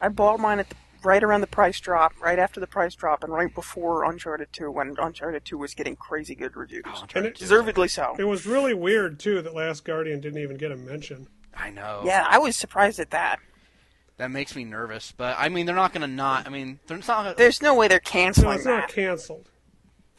I 0.00 0.08
bought 0.08 0.40
mine 0.40 0.58
at 0.58 0.68
the, 0.68 0.74
right 1.04 1.22
around 1.22 1.42
the 1.42 1.46
price 1.46 1.78
drop, 1.78 2.12
right 2.20 2.38
after 2.38 2.58
the 2.58 2.66
price 2.66 2.94
drop, 2.96 3.22
and 3.22 3.32
right 3.32 3.54
before 3.54 4.04
Uncharted 4.04 4.48
2, 4.52 4.70
when 4.70 4.96
Uncharted 4.98 5.44
2 5.44 5.56
was 5.56 5.74
getting 5.74 5.94
crazy 5.94 6.34
good 6.34 6.56
reviews. 6.56 6.82
Oh, 6.86 7.04
And 7.14 7.26
it- 7.26 7.36
Deservedly 7.36 7.86
so. 7.88 8.16
It 8.18 8.24
was 8.24 8.46
really 8.46 8.74
weird 8.74 9.20
too 9.20 9.42
that 9.42 9.54
Last 9.54 9.84
Guardian 9.84 10.20
didn't 10.20 10.42
even 10.42 10.56
get 10.56 10.72
a 10.72 10.76
mention. 10.76 11.28
I 11.56 11.70
know. 11.70 12.02
Yeah, 12.04 12.26
I 12.28 12.38
was 12.38 12.56
surprised 12.56 12.98
at 12.98 13.10
that. 13.10 13.38
That 14.16 14.30
makes 14.30 14.54
me 14.54 14.64
nervous, 14.64 15.12
but 15.16 15.36
I 15.38 15.48
mean, 15.48 15.66
they're 15.66 15.74
not 15.74 15.92
going 15.92 16.02
to 16.08 16.14
not. 16.14 16.46
I 16.46 16.50
mean, 16.50 16.78
they're 16.86 17.00
not. 17.08 17.36
There's 17.36 17.60
no 17.60 17.74
way 17.74 17.88
they're 17.88 18.00
No, 18.04 18.10
canceling 18.10 18.56
it's 18.56 18.64
not 18.64 18.88
that. 18.88 18.94
canceled. 18.94 19.48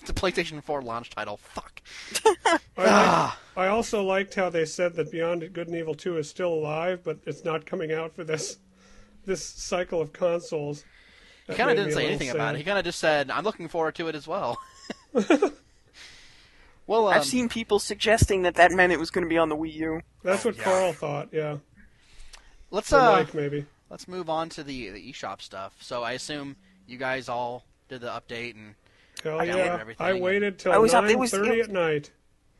It's 0.01 0.10
a 0.10 0.13
PlayStation 0.13 0.62
4 0.62 0.81
launch 0.81 1.10
title. 1.10 1.38
Fuck. 1.38 1.81
I, 2.45 2.60
Ah. 2.77 3.39
I 3.55 3.67
also 3.67 4.03
liked 4.03 4.36
how 4.36 4.49
they 4.49 4.65
said 4.65 4.95
that 4.95 5.12
Beyond 5.12 5.51
Good 5.53 5.67
and 5.67 5.75
Evil 5.77 5.95
2 5.95 6.17
is 6.17 6.29
still 6.29 6.53
alive, 6.53 7.01
but 7.03 7.19
it's 7.25 7.45
not 7.45 7.65
coming 7.65 7.91
out 7.93 8.13
for 8.13 8.23
this 8.23 8.58
this 9.25 9.43
cycle 9.43 10.01
of 10.01 10.13
consoles. 10.13 10.84
He 11.47 11.53
kind 11.55 11.71
of 11.71 11.77
didn't 11.77 11.91
say 11.93 12.01
little 12.01 12.10
anything 12.10 12.29
about 12.29 12.55
it. 12.55 12.58
He 12.60 12.63
kind 12.63 12.77
of 12.77 12.84
just 12.86 12.99
said, 12.99 13.31
"I'm 13.31 13.43
looking 13.43 13.67
forward 13.67 13.95
to 13.95 14.08
it 14.08 14.13
as 14.15 14.27
well." 14.27 14.60
well, 16.86 17.08
um, 17.08 17.13
I've 17.13 17.25
seen 17.25 17.49
people 17.49 17.79
suggesting 17.79 18.43
that 18.43 18.55
that 18.55 18.71
meant 18.71 18.91
it 18.93 18.99
was 18.99 19.10
going 19.10 19.23
to 19.25 19.29
be 19.29 19.38
on 19.38 19.49
the 19.49 19.55
Wii 19.55 19.73
U. 19.75 20.01
That's 20.23 20.45
what 20.45 20.58
yeah. 20.58 20.63
Carl 20.63 20.93
thought, 20.93 21.29
yeah. 21.31 21.58
let's 22.71 22.91
Or 22.93 22.99
uh, 22.99 23.12
Mike, 23.13 23.34
maybe. 23.34 23.65
Let's 23.95 24.10
move 24.10 24.29
on 24.29 24.49
to 24.49 24.62
the 24.62 24.89
the 24.89 25.10
eShop 25.13 25.41
stuff. 25.41 25.73
So 25.79 26.03
I 26.03 26.12
assume 26.12 26.58
you 26.86 26.97
guys 26.97 27.29
all 27.29 27.63
did 27.88 28.01
the 28.01 28.08
update 28.10 28.53
and 28.55 28.75
Hell 29.23 29.39
I 29.39 29.45
yeah. 29.45 29.77
everything 29.79 30.05
I 30.05 30.12
waited 30.19 30.60
till 30.60 30.73
I 30.73 30.77
was 30.77 30.93
up- 30.93 31.05
it 31.05 31.17
was- 31.17 31.31
9.30 31.31 31.60
it- 31.60 31.63
at 31.63 31.69
night. 31.71 32.12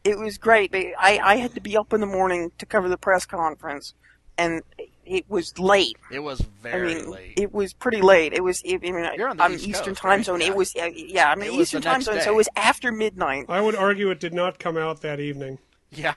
It 0.06 0.18
was 0.18 0.38
great. 0.38 0.72
They- 0.72 0.94
I, 0.98 1.18
I 1.18 1.36
had 1.36 1.54
to 1.56 1.60
be 1.60 1.76
up 1.76 1.92
in 1.92 2.00
the 2.00 2.06
morning 2.06 2.52
to 2.60 2.66
cover 2.66 2.88
the 2.88 2.98
press 2.98 3.26
conference, 3.26 3.94
and 4.38 4.62
it 5.06 5.26
was 5.30 5.60
late. 5.60 5.98
it 6.10 6.20
was 6.20 6.40
I 6.40 6.46
very 6.62 6.96
mean, 6.96 7.10
late. 7.10 7.34
it 7.38 7.52
was 7.54 7.74
pretty 7.74 8.02
late. 8.02 8.32
It 8.32 8.42
was. 8.44 8.62
I 8.66 8.78
mean, 8.78 8.94
You're 9.18 9.28
on 9.28 9.36
the 9.36 9.44
I'm 9.44 9.54
East 9.56 9.68
Eastern 9.68 9.88
Coast, 9.96 10.02
time 10.04 10.10
right? 10.20 10.26
zone. 10.26 10.40
Yeah. 10.42 10.48
It 10.48 10.56
was. 10.56 10.74
Uh, 10.76 10.90
yeah, 10.96 11.32
I'm 11.32 11.42
It 11.42 11.48
in 11.50 11.54
Eastern 11.60 11.82
the 11.82 11.90
time 11.90 12.02
zone, 12.02 12.16
day. 12.16 12.22
so 12.22 12.32
it 12.32 12.36
was 12.36 12.48
after 12.56 12.94
midnight. 12.94 13.46
I 13.50 13.60
would 13.60 13.76
argue 13.76 14.10
it 14.12 14.22
did 14.22 14.34
not 14.34 14.58
come 14.58 14.78
out 14.78 15.02
that 15.02 15.20
evening. 15.20 15.60
yeah, 15.92 16.14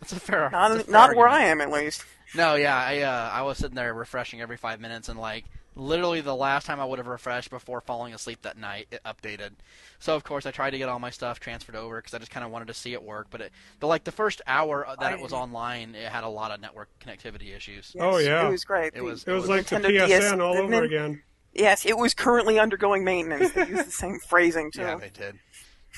that's 0.00 0.12
a 0.12 0.20
fair. 0.20 0.48
Not, 0.50 0.68
that's 0.70 0.82
a 0.82 0.84
fair 0.84 0.92
not 0.92 1.16
where. 1.16 1.28
I 1.28 1.44
am, 1.44 1.60
at 1.60 1.70
least. 1.70 2.04
No, 2.34 2.54
yeah, 2.56 2.76
I 2.76 3.00
uh, 3.00 3.30
I 3.32 3.42
was 3.42 3.58
sitting 3.58 3.74
there 3.76 3.92
refreshing 3.94 4.40
every 4.40 4.56
five 4.56 4.80
minutes 4.80 5.08
and 5.08 5.18
like 5.18 5.44
literally 5.74 6.20
the 6.20 6.34
last 6.34 6.66
time 6.66 6.80
I 6.80 6.84
would 6.84 6.98
have 6.98 7.06
refreshed 7.06 7.50
before 7.50 7.80
falling 7.80 8.12
asleep 8.12 8.42
that 8.42 8.58
night, 8.58 8.88
it 8.90 9.00
updated. 9.06 9.52
So 10.00 10.14
of 10.16 10.24
course 10.24 10.44
I 10.44 10.50
tried 10.50 10.70
to 10.70 10.78
get 10.78 10.88
all 10.88 10.98
my 10.98 11.10
stuff 11.10 11.38
transferred 11.40 11.76
over 11.76 11.96
because 11.98 12.12
I 12.14 12.18
just 12.18 12.32
kind 12.32 12.44
of 12.44 12.50
wanted 12.50 12.68
to 12.68 12.74
see 12.74 12.92
it 12.94 13.02
work. 13.02 13.28
But 13.30 13.40
it, 13.42 13.52
but 13.80 13.86
like 13.86 14.02
the 14.04 14.10
first 14.12 14.42
hour 14.46 14.86
that 15.00 15.12
it 15.12 15.20
was 15.20 15.32
online, 15.32 15.94
it 15.94 16.08
had 16.10 16.24
a 16.24 16.28
lot 16.28 16.50
of 16.50 16.60
network 16.60 16.88
connectivity 17.00 17.56
issues. 17.56 17.94
Oh, 17.98 18.18
yeah. 18.18 18.46
it 18.46 18.50
was 18.50 18.64
great. 18.64 18.92
It 18.94 19.02
was- 19.02 19.22
It 19.24 19.30
was 19.32 19.42
was 19.42 19.48
like 19.50 19.66
the 19.66 19.76
Nintendo 19.76 20.00
PSN 20.00 20.08
DS 20.08 20.32
all 20.32 20.56
over 20.58 20.68
Nin- 20.68 20.84
again. 20.84 21.22
Yes, 21.54 21.86
it 21.86 21.96
was 21.96 22.12
currently 22.12 22.58
undergoing 22.58 23.04
maintenance. 23.04 23.52
They 23.52 23.66
used 23.68 23.86
the 23.86 23.92
same 23.92 24.18
phrasing 24.18 24.70
too. 24.70 24.80
Yeah, 24.82 24.96
they 24.96 25.10
did. 25.10 25.38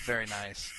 Very 0.04 0.26
nice. 0.26 0.70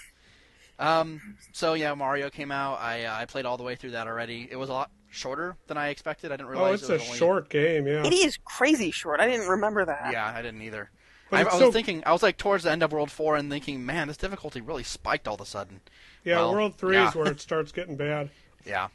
Um, 0.82 1.38
so 1.52 1.74
yeah, 1.74 1.94
Mario 1.94 2.30
came 2.30 2.52
out. 2.52 2.80
I 2.80 3.06
uh, 3.06 3.16
I 3.16 3.26
played 3.26 3.46
all 3.46 3.58
the 3.58 3.64
way 3.64 3.76
through 3.76 3.92
that 3.92 4.08
already. 4.08 4.48
It 4.50 4.56
was 4.56 4.70
a 4.70 4.74
lot 4.74 4.92
shorter 5.10 5.56
than 5.68 5.78
I 5.78 5.90
expected. 5.90 6.32
I 6.32 6.38
didn't 6.38 6.50
realize 6.50 6.70
Oh, 6.70 6.74
it's 6.74 6.84
it 6.84 6.90
a 6.90 6.94
was 6.94 7.04
only... 7.08 7.18
short 7.18 7.50
game, 7.50 7.86
yeah. 7.88 8.04
It 8.06 8.14
is 8.14 8.38
crazy 8.46 8.92
short. 8.92 9.20
I 9.20 9.28
didn't 9.28 9.48
remember 9.48 9.86
that. 9.86 10.12
Yeah, 10.12 10.26
I 10.34 10.42
didn't 10.42 10.62
either. 10.62 10.90
But 11.30 11.38
I, 11.38 11.42
I 11.42 11.44
was 11.46 11.54
so- 11.60 11.72
thinking, 11.72 12.04
I 12.06 12.12
was 12.12 12.24
like 12.24 12.38
towards 12.38 12.64
the 12.64 12.72
end 12.72 12.82
of 12.84 12.92
World 12.92 13.12
Four 13.12 13.36
and 13.38 13.50
thinking, 13.50 13.86
man, 13.86 14.08
this 14.08 14.18
difficulty 14.18 14.60
really 14.62 14.84
spiked 14.84 15.28
all 15.28 15.36
of 15.36 15.42
a 15.42 15.46
sudden. 15.46 15.82
Yeah, 16.24 16.38
Well, 16.38 16.54
World 16.54 16.76
3 16.78 16.96
yeah. 16.96 17.10
is 17.10 17.16
where 17.16 17.28
it 17.32 17.40
starts 17.42 17.72
getting 17.72 17.96
bad. 17.96 18.30
Yeah. 18.66 18.90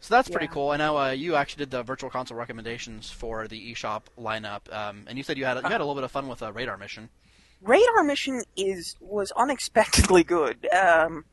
So 0.00 0.14
that's 0.14 0.28
pretty 0.28 0.46
Yeah. 0.46 0.52
cool. 0.52 0.70
I 0.70 0.76
know 0.76 0.96
uh, 0.98 1.10
you 1.10 1.34
actually 1.36 1.62
did 1.62 1.70
the 1.72 1.82
virtual 1.84 2.10
console 2.10 2.36
recommendations 2.38 3.10
for 3.10 3.46
the 3.48 3.72
eShop 3.72 4.02
lineup, 4.18 4.72
um, 4.72 5.04
and 5.08 5.16
you 5.18 5.22
said 5.24 5.38
you 5.38 5.44
had 5.44 5.56
you 5.56 5.62
had 5.68 5.80
a 5.80 5.84
little 5.84 5.94
bit 5.94 6.04
of 6.04 6.10
fun 6.10 6.26
with 6.28 6.42
a 6.42 6.52
radar 6.52 6.76
mission. 6.76 7.08
Radar 7.62 8.04
Mission 8.04 8.42
is 8.56 8.96
was 9.00 9.32
unexpectedly 9.32 10.24
good. 10.24 10.66
Um, 10.72 11.24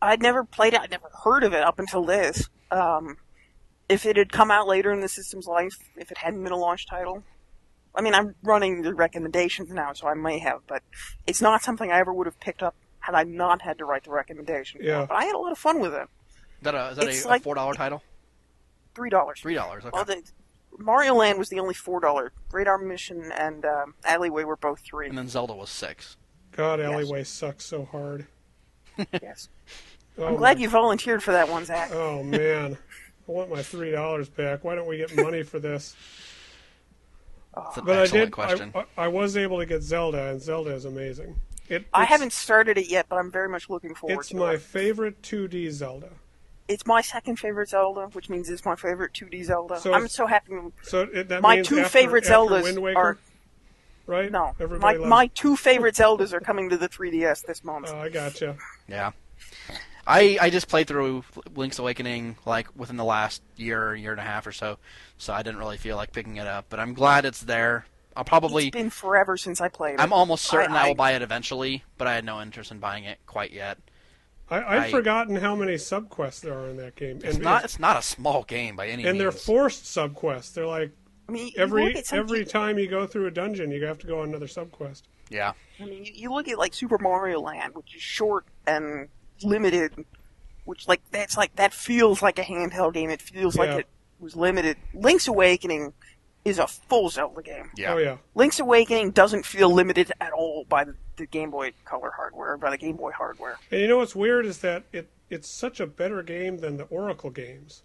I'd 0.00 0.22
never 0.22 0.44
played 0.44 0.74
it. 0.74 0.80
I'd 0.80 0.90
never 0.90 1.10
heard 1.24 1.44
of 1.44 1.52
it 1.52 1.62
up 1.62 1.78
until 1.78 2.04
this. 2.04 2.48
Um, 2.70 3.18
if 3.88 4.06
it 4.06 4.16
had 4.16 4.32
come 4.32 4.50
out 4.50 4.66
later 4.66 4.92
in 4.92 5.00
the 5.00 5.08
system's 5.08 5.46
life, 5.46 5.76
if 5.96 6.10
it 6.10 6.18
hadn't 6.18 6.42
been 6.42 6.52
a 6.52 6.56
launch 6.56 6.86
title, 6.86 7.22
I 7.94 8.00
mean, 8.02 8.14
I'm 8.14 8.34
running 8.42 8.82
the 8.82 8.94
recommendations 8.94 9.70
now, 9.70 9.92
so 9.92 10.08
I 10.08 10.14
may 10.14 10.38
have, 10.38 10.60
but 10.66 10.82
it's 11.26 11.40
not 11.42 11.62
something 11.62 11.90
I 11.92 11.98
ever 12.00 12.12
would 12.12 12.26
have 12.26 12.40
picked 12.40 12.62
up 12.62 12.74
had 13.00 13.14
I 13.14 13.22
not 13.24 13.60
had 13.62 13.78
to 13.78 13.84
write 13.84 14.04
the 14.04 14.10
recommendation. 14.10 14.80
Yeah. 14.82 15.04
But 15.06 15.14
I 15.16 15.24
had 15.26 15.34
a 15.34 15.38
lot 15.38 15.52
of 15.52 15.58
fun 15.58 15.78
with 15.80 15.92
it. 15.94 16.08
Is 16.60 16.62
that 16.62 16.74
a, 16.74 16.88
is 16.90 16.96
that 16.96 17.08
It's 17.08 17.24
a, 17.24 17.28
like- 17.28 17.42
a 17.42 17.44
four 17.44 17.54
dollar 17.54 17.74
title? 17.74 18.02
Three 18.94 19.10
dollars. 19.10 19.40
Three 19.40 19.54
dollars. 19.54 19.84
Okay. 19.84 19.90
Well, 19.92 20.04
the, 20.04 20.22
Mario 20.78 21.14
Land 21.14 21.38
was 21.38 21.48
the 21.48 21.60
only 21.60 21.74
four 21.74 22.00
dollar. 22.00 22.32
Radar 22.52 22.78
Mission 22.78 23.30
and 23.32 23.64
um, 23.64 23.94
Alleyway 24.04 24.44
were 24.44 24.56
both 24.56 24.80
three. 24.80 25.08
and 25.08 25.16
then 25.18 25.28
Zelda 25.28 25.54
was 25.54 25.70
six. 25.70 26.16
God, 26.52 26.78
Yes. 26.80 26.90
Alleyway 26.92 27.24
sucks 27.24 27.64
so 27.64 27.84
hard. 27.84 28.26
yes. 29.22 29.48
Oh, 30.18 30.26
I'm 30.26 30.36
glad 30.36 30.56
my- 30.58 30.62
you 30.62 30.68
volunteered 30.68 31.22
for 31.22 31.32
that 31.32 31.48
one, 31.48 31.64
Zach. 31.64 31.90
Oh, 31.92 32.22
man. 32.22 32.78
I 33.28 33.32
want 33.32 33.50
my 33.50 33.58
$3 33.60 34.34
back. 34.36 34.62
Why 34.64 34.74
don't 34.74 34.86
we 34.86 34.98
get 34.98 35.16
money 35.16 35.42
for 35.42 35.58
this? 35.58 35.96
That's 37.56 37.76
an 37.78 37.84
But 37.86 37.98
I 37.98 38.06
did. 38.06 38.30
question. 38.32 38.72
I, 38.74 38.84
I 38.96 39.08
was 39.08 39.36
able 39.36 39.58
to 39.58 39.66
get 39.66 39.82
Zelda, 39.82 40.30
and 40.30 40.40
Zelda 40.42 40.70
is 40.74 40.84
amazing. 40.84 41.36
It, 41.68 41.86
I 41.94 42.04
haven't 42.04 42.32
started 42.32 42.76
it 42.78 42.88
yet, 42.90 43.06
but 43.08 43.16
I'm 43.16 43.30
very 43.30 43.48
much 43.48 43.70
looking 43.70 43.94
forward 43.94 44.14
to 44.14 44.18
it. 44.18 44.20
It's 44.20 44.28
to 44.30 44.36
my 44.36 44.52
it. 44.54 44.60
favorite 44.60 45.22
2D 45.22 45.70
Zelda. 45.70 46.10
It's 46.66 46.86
my 46.86 47.00
second 47.02 47.36
favorite 47.38 47.68
Zelda, 47.68 48.08
which 48.12 48.30
means 48.30 48.48
it's 48.48 48.64
my 48.64 48.74
favorite 48.76 49.12
2D 49.12 49.44
Zelda. 49.44 49.78
So 49.80 49.92
I'm 49.92 50.08
so 50.08 50.26
happy. 50.26 50.54
So 50.82 51.02
it, 51.12 51.28
that 51.28 51.42
My 51.42 51.56
means 51.56 51.68
two 51.68 51.78
after, 51.80 51.88
favorite 51.90 52.24
after 52.24 52.34
Zeldas 52.54 52.62
Wind 52.62 52.78
Waker, 52.78 52.98
are 52.98 53.18
right? 54.06 54.30
no. 54.32 54.44
My 54.46 54.52
Everybody 54.60 54.98
loves. 54.98 55.10
my 55.10 55.26
two 55.28 55.56
favorite 55.56 55.94
Zeldas 55.94 56.32
are 56.32 56.40
coming 56.40 56.70
to 56.70 56.76
the 56.78 56.88
3DS 56.88 57.44
this 57.46 57.62
month. 57.64 57.90
Oh, 57.92 57.98
I 57.98 58.08
gotcha. 58.08 58.56
Yeah. 58.88 59.12
I 60.06 60.38
I 60.40 60.50
just 60.50 60.68
played 60.68 60.86
through 60.86 61.24
Link's 61.54 61.78
Awakening 61.78 62.36
like 62.44 62.68
within 62.76 62.96
the 62.96 63.04
last 63.04 63.42
year, 63.56 63.94
year 63.94 64.12
and 64.12 64.20
a 64.20 64.24
half 64.24 64.46
or 64.46 64.52
so, 64.52 64.78
so 65.18 65.32
I 65.32 65.42
didn't 65.42 65.58
really 65.58 65.78
feel 65.78 65.96
like 65.96 66.12
picking 66.12 66.36
it 66.36 66.46
up. 66.46 66.66
But 66.68 66.78
I'm 66.80 66.92
glad 66.94 67.24
it's 67.24 67.40
there. 67.40 67.86
I'll 68.16 68.24
probably. 68.24 68.68
it's 68.68 68.76
been 68.76 68.90
forever 68.90 69.36
since 69.36 69.60
I 69.60 69.68
played 69.68 69.94
it. 69.94 70.00
I'm 70.00 70.12
almost 70.12 70.44
certain 70.44 70.76
I, 70.76 70.84
I- 70.84 70.88
will 70.88 70.94
buy 70.94 71.12
it 71.12 71.22
eventually, 71.22 71.84
but 71.98 72.06
I 72.06 72.14
had 72.14 72.24
no 72.24 72.40
interest 72.40 72.70
in 72.70 72.78
buying 72.78 73.04
it 73.04 73.18
quite 73.26 73.50
yet. 73.52 73.78
I, 74.50 74.56
I've 74.58 74.82
I- 74.84 74.90
forgotten 74.90 75.36
how 75.36 75.56
many 75.56 75.74
subquests 75.74 76.40
there 76.40 76.54
are 76.58 76.68
in 76.68 76.76
that 76.78 76.96
game, 76.96 77.18
It's 77.24 77.36
and 77.36 77.44
not 77.44 77.64
it's 77.64 77.78
not 77.78 77.96
a 77.96 78.02
small 78.02 78.42
game 78.44 78.76
by 78.76 78.86
any 78.88 78.98
means. 78.98 79.08
and 79.08 79.20
they're 79.20 79.32
forced 79.32 79.84
subquests. 79.84 80.52
They're 80.52 80.66
like 80.66 80.90
I 81.28 81.32
mean, 81.32 81.52
every 81.56 81.86
look 81.86 81.96
at 81.96 82.06
some 82.06 82.18
every 82.18 82.40
people- 82.40 82.52
time 82.52 82.78
you 82.78 82.86
go 82.88 83.06
through 83.06 83.26
a 83.26 83.30
dungeon, 83.30 83.70
you 83.70 83.82
have 83.86 83.98
to 84.00 84.06
go 84.06 84.20
on 84.20 84.28
another 84.28 84.46
subquest. 84.46 85.02
yeah. 85.30 85.52
I 85.80 85.86
mean, 85.86 86.04
you, 86.04 86.12
you 86.14 86.32
look 86.32 86.46
at 86.48 86.58
like 86.58 86.74
Super 86.74 86.98
Mario 86.98 87.40
Land, 87.40 87.74
which 87.74 87.96
is 87.96 88.02
short 88.02 88.44
and 88.66 89.08
limited, 89.42 90.04
which 90.66 90.86
like 90.86 91.00
that's 91.10 91.36
like 91.36 91.56
that 91.56 91.72
feels 91.72 92.20
like 92.22 92.38
a 92.38 92.42
handheld 92.42 92.92
game. 92.94 93.10
It 93.10 93.22
feels 93.22 93.56
like 93.56 93.70
it 93.70 93.86
was 94.20 94.36
limited. 94.36 94.76
Link's 94.92 95.26
Awakening 95.26 95.92
is 96.44 96.58
a 96.58 96.66
full 96.66 97.08
Zelda 97.08 97.42
game. 97.42 97.70
Yeah. 97.76 97.94
Oh 97.94 97.98
yeah, 97.98 98.16
Link's 98.34 98.60
Awakening 98.60 99.10
doesn't 99.12 99.46
feel 99.46 99.72
limited 99.72 100.12
at 100.20 100.32
all 100.32 100.64
by 100.68 100.84
the, 100.84 100.94
the 101.16 101.26
Game 101.26 101.50
Boy 101.50 101.72
Color 101.84 102.12
hardware, 102.16 102.56
by 102.56 102.70
the 102.70 102.78
Game 102.78 102.96
Boy 102.96 103.12
hardware. 103.12 103.58
and 103.70 103.80
you 103.80 103.88
know 103.88 103.98
what's 103.98 104.14
weird 104.14 104.44
is 104.46 104.58
that 104.58 104.84
it 104.92 105.08
it's 105.30 105.48
such 105.48 105.80
a 105.80 105.86
better 105.86 106.22
game 106.22 106.58
than 106.58 106.76
the 106.76 106.84
Oracle 106.84 107.30
games, 107.30 107.82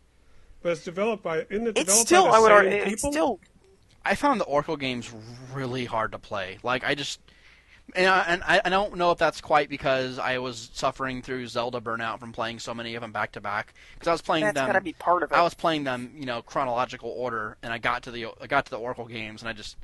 but 0.62 0.74
it's 0.74 0.84
developed 0.84 1.24
by 1.24 1.46
isn't 1.50 1.68
it 1.68 1.78
It's 1.78 2.04
developed 2.04 2.08
still, 2.08 2.24
by 2.26 2.32
the 2.32 2.36
I 2.36 2.40
would 2.40 2.52
argue, 2.52 2.72
people? 2.84 2.92
it's 2.94 3.02
still 3.02 3.40
I 4.06 4.16
found 4.16 4.40
the 4.42 4.46
Oracle 4.46 4.78
games 4.78 5.12
really 5.54 5.86
hard 5.86 6.12
to 6.14 6.20
play. 6.20 6.58
Like 6.64 6.84
I 6.84 6.96
just, 6.96 7.20
and 7.96 8.08
I, 8.08 8.20
and 8.22 8.44
I 8.44 8.62
I 8.66 8.70
don't 8.70 8.96
know 8.96 9.12
if 9.12 9.18
that's 9.18 9.42
quite 9.42 9.70
because 9.70 10.20
I 10.20 10.38
was 10.38 10.70
suffering 10.74 11.22
through 11.22 11.48
Zelda 11.48 11.80
burnout 11.80 12.20
from 12.20 12.32
playing 12.32 12.60
so 12.60 12.74
many 12.74 12.96
of 12.96 13.02
them 13.02 13.12
back 13.12 13.32
to 13.34 13.42
back. 13.42 13.74
Because 13.94 14.08
I 14.08 14.12
was 14.12 14.22
playing 14.22 14.46
that's 14.46 14.56
them, 14.56 14.68
got 14.68 14.74
to 14.74 14.82
be 14.82 14.94
part 14.94 15.24
of 15.24 15.32
it. 15.32 15.36
I 15.36 15.42
was 15.42 15.54
playing 15.54 15.84
them, 15.84 16.12
you 16.16 16.26
know, 16.26 16.42
chronological 16.42 17.10
order, 17.10 17.58
and 17.64 17.74
I 17.74 17.78
got 17.78 18.04
to 18.04 18.12
the 18.12 18.28
I 18.42 18.48
got 18.48 18.66
to 18.66 18.72
the 18.72 18.80
Oracle 18.80 19.06
games, 19.06 19.42
and 19.42 19.50
I 19.50 19.54
just 19.54 19.78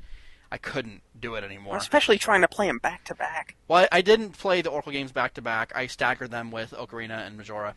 I 0.50 0.58
couldn't 0.58 1.02
do 1.18 1.34
it 1.34 1.44
anymore. 1.44 1.76
Especially 1.76 2.18
trying 2.18 2.42
to 2.42 2.48
play 2.48 2.66
them 2.66 2.78
back 2.78 3.04
to 3.04 3.14
back. 3.14 3.56
Well, 3.68 3.84
I, 3.90 3.98
I 3.98 4.00
didn't 4.00 4.30
play 4.30 4.62
the 4.62 4.70
Oracle 4.70 4.92
games 4.92 5.12
back 5.12 5.34
to 5.34 5.42
back. 5.42 5.72
I 5.74 5.86
staggered 5.86 6.30
them 6.30 6.50
with 6.50 6.70
Ocarina 6.72 7.26
and 7.26 7.36
Majora. 7.36 7.74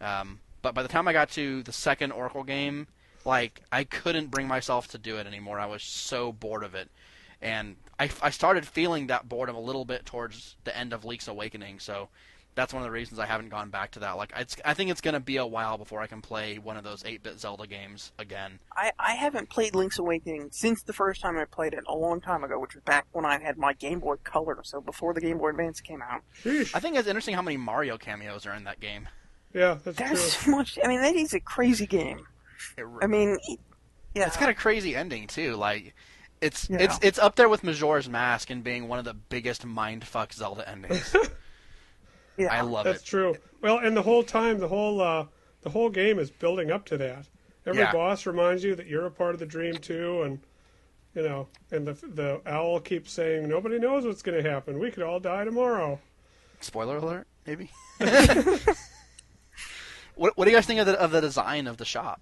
Um, 0.00 0.40
but 0.60 0.74
by 0.74 0.82
the 0.82 0.88
time 0.88 1.08
I 1.08 1.12
got 1.12 1.30
to 1.30 1.62
the 1.62 1.72
second 1.72 2.12
Oracle 2.12 2.44
game, 2.44 2.86
like 3.24 3.62
I 3.70 3.84
couldn't 3.84 4.30
bring 4.30 4.46
myself 4.46 4.88
to 4.88 4.98
do 4.98 5.16
it 5.16 5.26
anymore. 5.26 5.58
I 5.58 5.66
was 5.66 5.82
so 5.82 6.32
bored 6.32 6.64
of 6.64 6.74
it, 6.74 6.90
and 7.40 7.76
I, 8.02 8.10
I 8.20 8.30
started 8.30 8.66
feeling 8.66 9.06
that 9.06 9.28
boredom 9.28 9.54
a 9.54 9.60
little 9.60 9.84
bit 9.84 10.04
towards 10.04 10.56
the 10.64 10.76
end 10.76 10.92
of 10.92 11.04
Link's 11.04 11.28
Awakening. 11.28 11.78
So 11.78 12.08
that's 12.56 12.74
one 12.74 12.82
of 12.82 12.86
the 12.86 12.90
reasons 12.90 13.20
I 13.20 13.26
haven't 13.26 13.50
gone 13.50 13.70
back 13.70 13.92
to 13.92 14.00
that. 14.00 14.16
Like 14.16 14.32
it's, 14.36 14.56
I 14.64 14.74
think 14.74 14.90
it's 14.90 15.00
gonna 15.00 15.20
be 15.20 15.36
a 15.36 15.46
while 15.46 15.78
before 15.78 16.00
I 16.00 16.08
can 16.08 16.20
play 16.20 16.58
one 16.58 16.76
of 16.76 16.82
those 16.82 17.04
8-bit 17.04 17.38
Zelda 17.38 17.66
games 17.66 18.10
again. 18.18 18.58
I, 18.76 18.90
I 18.98 19.12
haven't 19.12 19.50
played 19.50 19.76
Link's 19.76 19.98
Awakening 19.98 20.48
since 20.50 20.82
the 20.82 20.92
first 20.92 21.20
time 21.20 21.38
I 21.38 21.44
played 21.44 21.74
it 21.74 21.84
a 21.86 21.94
long 21.94 22.20
time 22.20 22.42
ago, 22.42 22.58
which 22.58 22.74
was 22.74 22.82
back 22.82 23.06
when 23.12 23.24
I 23.24 23.40
had 23.40 23.56
my 23.56 23.72
Game 23.72 24.00
Boy 24.00 24.16
Color, 24.24 24.58
so 24.64 24.80
before 24.80 25.14
the 25.14 25.20
Game 25.20 25.38
Boy 25.38 25.50
Advance 25.50 25.80
came 25.80 26.02
out. 26.02 26.22
Sheesh. 26.42 26.74
I 26.74 26.80
think 26.80 26.96
it's 26.96 27.06
interesting 27.06 27.36
how 27.36 27.42
many 27.42 27.56
Mario 27.56 27.96
cameos 27.98 28.46
are 28.46 28.54
in 28.54 28.64
that 28.64 28.80
game. 28.80 29.08
Yeah, 29.54 29.78
that's 29.84 29.96
There's 29.96 30.34
true. 30.36 30.44
so 30.44 30.50
much. 30.56 30.78
I 30.82 30.88
mean, 30.88 31.00
that 31.02 31.14
is 31.14 31.34
a 31.34 31.40
crazy 31.40 31.86
game. 31.86 32.26
It, 32.76 32.84
I 33.00 33.06
mean, 33.06 33.38
yeah. 34.14 34.26
It's 34.26 34.36
got 34.36 34.48
a 34.48 34.54
crazy 34.54 34.96
ending 34.96 35.26
too. 35.26 35.54
Like 35.56 35.94
it's 36.42 36.68
Yeah. 36.68 36.78
it's 36.80 36.98
it's 37.02 37.18
up 37.18 37.36
there 37.36 37.48
with 37.48 37.62
Majora's 37.64 38.08
Mask 38.08 38.50
and 38.50 38.62
being 38.62 38.88
one 38.88 38.98
of 38.98 39.04
the 39.04 39.14
biggest 39.14 39.66
mindfuck 39.66 40.32
Zelda 40.34 40.68
endings. 40.68 41.14
yeah. 42.36 42.52
I 42.52 42.60
love 42.60 42.84
That's 42.84 42.96
it. 42.96 43.00
That's 43.00 43.04
true. 43.04 43.36
Well, 43.62 43.78
and 43.78 43.96
the 43.96 44.02
whole 44.02 44.22
time, 44.22 44.58
the 44.58 44.68
whole 44.68 45.00
uh, 45.00 45.26
the 45.62 45.70
whole 45.70 45.88
game 45.88 46.18
is 46.18 46.30
building 46.30 46.70
up 46.70 46.84
to 46.86 46.98
that. 46.98 47.28
Every 47.64 47.80
Yeah. 47.82 47.92
boss 47.92 48.26
reminds 48.26 48.64
you 48.64 48.74
that 48.74 48.86
you're 48.88 49.06
a 49.06 49.10
part 49.10 49.34
of 49.34 49.40
the 49.40 49.46
dream 49.46 49.76
too, 49.78 50.22
and 50.22 50.40
you 51.14 51.22
know, 51.22 51.48
and 51.70 51.86
the 51.86 51.94
the 51.94 52.40
owl 52.46 52.80
keeps 52.80 53.12
saying 53.12 53.48
nobody 53.48 53.78
knows 53.78 54.04
what's 54.04 54.22
going 54.22 54.42
to 54.42 54.50
happen. 54.50 54.78
We 54.78 54.90
could 54.90 55.02
all 55.04 55.20
die 55.20 55.44
tomorrow. 55.44 56.00
Spoiler 56.60 56.96
alert, 56.96 57.26
maybe. 57.46 57.70
what 60.14 60.36
what 60.36 60.44
do 60.44 60.50
you 60.50 60.56
guys 60.56 60.66
think 60.66 60.80
of 60.80 60.86
the 60.86 61.00
of 61.00 61.10
the 61.10 61.20
design 61.20 61.66
of 61.66 61.76
the 61.76 61.84
shop? 61.84 62.20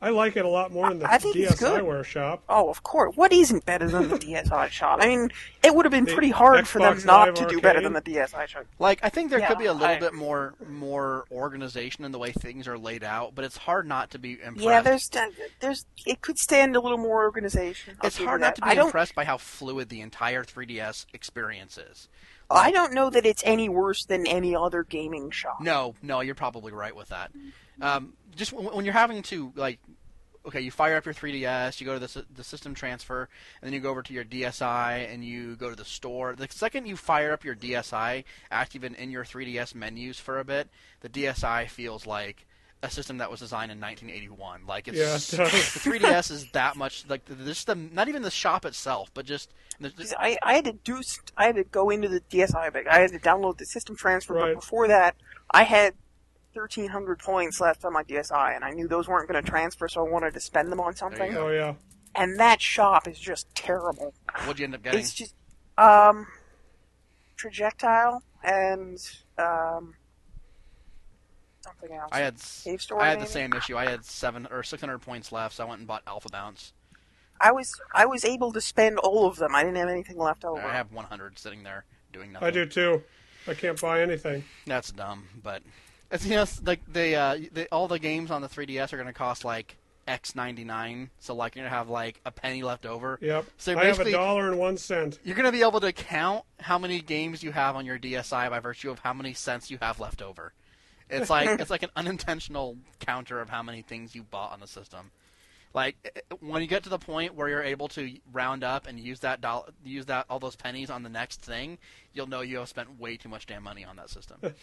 I 0.00 0.10
like 0.10 0.36
it 0.36 0.44
a 0.44 0.48
lot 0.48 0.70
more 0.70 0.88
than 0.88 1.00
the 1.00 1.10
I 1.12 1.18
think 1.18 1.34
it's 1.34 1.58
good. 1.58 1.82
DSiWare 1.82 2.04
shop. 2.04 2.44
Oh, 2.48 2.70
of 2.70 2.84
course. 2.84 3.16
What 3.16 3.32
isn't 3.32 3.66
better 3.66 3.88
than 3.88 4.08
the 4.08 4.16
DSi 4.16 4.68
shop? 4.70 5.00
I 5.02 5.08
mean, 5.08 5.30
it 5.64 5.74
would 5.74 5.84
have 5.86 5.90
been 5.90 6.04
The 6.04 6.12
pretty 6.12 6.30
hard 6.30 6.68
for 6.68 6.78
them 6.78 6.98
not 7.04 7.26
Live 7.26 7.34
to 7.34 7.46
do 7.48 7.60
better 7.60 7.80
than 7.80 7.94
the 7.94 8.00
DSi 8.00 8.46
shop. 8.46 8.64
Like 8.78 9.00
I 9.02 9.08
think 9.08 9.30
there 9.30 9.40
Yeah, 9.40 9.48
could 9.48 9.58
be 9.58 9.66
a 9.66 9.72
little 9.72 9.88
I- 9.88 9.98
bit 9.98 10.14
more 10.14 10.54
more 10.68 11.24
organization 11.32 12.04
in 12.04 12.12
the 12.12 12.18
way 12.18 12.30
things 12.30 12.68
are 12.68 12.78
laid 12.78 13.02
out, 13.02 13.34
but 13.34 13.44
it's 13.44 13.56
hard 13.56 13.88
not 13.88 14.10
to 14.12 14.20
be 14.20 14.34
impressed. 14.40 14.60
Yeah, 14.60 14.80
there's 14.82 15.10
there's 15.58 15.84
it 16.06 16.20
could 16.20 16.38
stand 16.38 16.76
a 16.76 16.80
little 16.80 16.98
more 16.98 17.24
organization. 17.24 17.96
I'll 18.00 18.06
it's 18.06 18.18
hard 18.18 18.40
not 18.40 18.54
to 18.56 18.62
be 18.62 18.68
I 18.68 18.74
don't 18.76 18.86
impressed 18.86 19.16
by 19.16 19.24
how 19.24 19.36
fluid 19.36 19.88
the 19.88 20.00
entire 20.00 20.44
3DS 20.44 21.06
experience 21.12 21.76
is. 21.76 22.08
I 22.50 22.70
don't 22.70 22.94
know 22.94 23.10
that 23.10 23.26
it's 23.26 23.42
any 23.44 23.68
worse 23.68 24.04
than 24.06 24.26
any 24.26 24.54
other 24.54 24.82
gaming 24.84 25.30
shop. 25.30 25.60
No, 25.60 25.96
no, 26.02 26.20
you're 26.20 26.34
probably 26.34 26.72
right 26.72 26.94
with 26.96 27.08
that. 27.08 27.30
Um, 27.80 28.14
just 28.36 28.52
when 28.52 28.66
when 28.66 28.84
you're 28.84 28.94
having 28.94 29.22
to 29.24 29.52
like, 29.56 29.78
okay, 30.46 30.60
you 30.60 30.70
fire 30.70 30.96
up 30.96 31.04
your 31.04 31.14
3DS, 31.14 31.80
you 31.80 31.86
go 31.86 31.98
to 31.98 32.00
the 32.06 32.24
the 32.34 32.44
system 32.44 32.74
transfer, 32.74 33.28
and 33.60 33.66
then 33.68 33.72
you 33.74 33.80
go 33.80 33.90
over 33.90 34.02
to 34.02 34.12
your 34.12 34.24
DSi 34.24 35.12
and 35.12 35.24
you 35.24 35.56
go 35.56 35.70
to 35.70 35.76
the 35.76 35.84
store. 35.84 36.34
The 36.36 36.48
second 36.50 36.86
you 36.86 36.96
fire 36.96 37.32
up 37.32 37.44
your 37.44 37.54
DSi, 37.56 38.24
active 38.50 38.84
in, 38.84 38.94
in 38.94 39.10
your 39.10 39.24
3DS 39.24 39.74
menus 39.74 40.18
for 40.18 40.38
a 40.38 40.44
bit, 40.44 40.68
the 41.00 41.08
DSi 41.08 41.68
feels 41.68 42.06
like 42.06 42.46
a 42.80 42.88
system 42.88 43.18
that 43.18 43.28
was 43.28 43.40
designed 43.40 43.72
in 43.72 43.80
1981. 43.80 44.64
Like 44.66 44.86
it's 44.86 44.96
Yeah, 44.96 45.16
it 45.16 45.50
the 45.50 45.80
3DS 45.80 46.30
is 46.30 46.50
that 46.52 46.76
much 46.76 47.04
like 47.08 47.24
the- 47.24 47.34
just 47.34 47.66
the 47.66 47.74
not 47.74 48.06
even 48.08 48.22
the 48.22 48.30
shop 48.30 48.64
itself, 48.64 49.10
but 49.14 49.26
just 49.26 49.52
the, 49.80 49.90
'Cause 49.90 50.14
I, 50.18 50.36
I 50.44 50.54
had 50.54 50.64
to 50.66 50.72
do 50.72 51.00
I 51.36 51.46
had 51.46 51.56
to 51.56 51.64
go 51.64 51.90
into 51.90 52.08
the 52.08 52.20
DSi 52.30 52.72
bag. 52.72 52.86
I 52.86 53.00
had 53.00 53.10
to 53.10 53.18
download 53.18 53.58
the 53.58 53.66
system 53.66 53.96
transfer, 53.96 54.34
Right. 54.34 54.54
but 54.54 54.60
before 54.60 54.86
that, 54.88 55.16
I 55.50 55.64
had 55.64 55.94
1,300 56.54 57.18
points 57.18 57.60
left 57.60 57.84
on 57.84 57.92
my 57.92 58.02
DSi, 58.02 58.54
and 58.54 58.64
I 58.64 58.70
knew 58.70 58.88
those 58.88 59.06
weren't 59.08 59.28
going 59.28 59.42
to 59.42 59.48
transfer, 59.48 59.88
so 59.88 60.04
I 60.06 60.10
wanted 60.10 60.34
to 60.34 60.40
spend 60.40 60.72
them 60.72 60.80
on 60.80 60.94
something. 60.96 61.36
Oh 61.36 61.50
yeah. 61.50 61.74
And 62.14 62.38
that 62.40 62.60
shop 62.60 63.06
is 63.06 63.18
just 63.18 63.54
terrible. 63.54 64.14
what'd 64.40 64.58
you 64.58 64.64
end 64.64 64.74
up 64.74 64.82
getting? 64.82 65.00
It's 65.00 65.14
just 65.14 65.34
um, 65.76 66.26
projectile 67.36 68.22
and 68.42 68.98
um, 69.38 69.94
something 71.60 71.92
else. 71.92 72.10
I 72.12 72.20
had 72.20 72.36
Cave 72.64 72.82
Story, 72.82 73.02
I 73.02 73.10
had 73.10 73.20
the 73.20 73.26
same 73.26 73.52
issue. 73.52 73.76
I 73.76 73.86
had 73.86 74.04
seven 74.04 74.48
or 74.50 74.62
600 74.62 74.98
points 74.98 75.32
left, 75.32 75.56
so 75.56 75.64
I 75.64 75.68
went 75.68 75.80
and 75.80 75.88
bought 75.88 76.02
Alpha 76.06 76.28
Bounce. 76.30 76.72
I 77.40 77.52
was 77.52 77.80
I 77.94 78.06
was 78.06 78.24
able 78.24 78.52
to 78.52 78.60
spend 78.60 78.98
all 78.98 79.26
of 79.26 79.36
them. 79.36 79.54
I 79.54 79.62
didn't 79.62 79.76
have 79.76 79.88
anything 79.88 80.18
left 80.18 80.44
over. 80.44 80.60
I 80.60 80.74
have 80.74 80.92
100 80.92 81.38
sitting 81.38 81.62
there 81.62 81.84
doing 82.12 82.32
nothing. 82.32 82.48
I 82.48 82.50
do 82.50 82.66
too. 82.66 83.02
I 83.46 83.54
can't 83.54 83.80
buy 83.80 84.02
anything. 84.02 84.44
That's 84.66 84.90
dumb, 84.90 85.28
but 85.42 85.62
it's 86.10 86.24
you 86.24 86.36
know 86.36 86.46
like 86.64 86.80
they 86.90 87.14
uh 87.14 87.38
they, 87.52 87.66
all 87.68 87.88
the 87.88 87.98
games 87.98 88.30
on 88.30 88.42
the 88.42 88.48
3DS 88.48 88.92
are 88.92 88.96
going 88.96 89.08
to 89.08 89.12
cost 89.12 89.44
like 89.44 89.76
X 90.08 90.34
99, 90.34 91.10
so 91.20 91.34
like 91.34 91.54
you're 91.54 91.62
going 91.62 91.70
to 91.70 91.76
have 91.76 91.90
like 91.90 92.20
a 92.24 92.30
penny 92.30 92.62
left 92.62 92.86
over. 92.86 93.18
Yep. 93.20 93.44
So 93.58 93.78
I 93.78 93.84
have 93.84 94.00
a 94.00 94.10
dollar 94.10 94.48
and 94.48 94.58
one 94.58 94.78
cent. 94.78 95.18
You're 95.22 95.36
going 95.36 95.44
to 95.44 95.52
be 95.52 95.62
able 95.62 95.80
to 95.80 95.92
count 95.92 96.44
how 96.58 96.78
many 96.78 97.00
games 97.00 97.42
you 97.42 97.52
have 97.52 97.76
on 97.76 97.84
your 97.84 97.98
DSi 97.98 98.50
by 98.50 98.58
virtue 98.58 98.90
of 98.90 99.00
how 99.00 99.12
many 99.12 99.34
cents 99.34 99.70
you 99.70 99.76
have 99.82 100.00
left 100.00 100.22
over. 100.22 100.54
It's 101.10 101.28
like 101.28 101.48
it's 101.60 101.70
like 101.70 101.82
an 101.82 101.90
unintentional 101.94 102.78
counter 103.00 103.40
of 103.40 103.50
how 103.50 103.62
many 103.62 103.82
things 103.82 104.14
you 104.14 104.22
bought 104.22 104.52
on 104.52 104.60
the 104.60 104.66
system. 104.66 105.10
Like 105.74 106.24
when 106.40 106.62
you 106.62 106.68
get 106.68 106.84
to 106.84 106.88
the 106.88 106.98
point 106.98 107.34
where 107.34 107.48
you're 107.50 107.62
able 107.62 107.88
to 107.88 108.10
round 108.32 108.64
up 108.64 108.86
and 108.86 108.98
use 108.98 109.20
that 109.20 109.42
dollar, 109.42 109.66
use 109.84 110.06
that 110.06 110.24
all 110.30 110.38
those 110.38 110.56
pennies 110.56 110.88
on 110.88 111.02
the 111.02 111.10
next 111.10 111.42
thing, 111.42 111.76
you'll 112.14 112.26
know 112.26 112.40
you 112.40 112.56
have 112.56 112.68
spent 112.70 112.98
way 112.98 113.18
too 113.18 113.28
much 113.28 113.44
damn 113.46 113.62
money 113.62 113.84
on 113.84 113.96
that 113.96 114.08
system. 114.08 114.38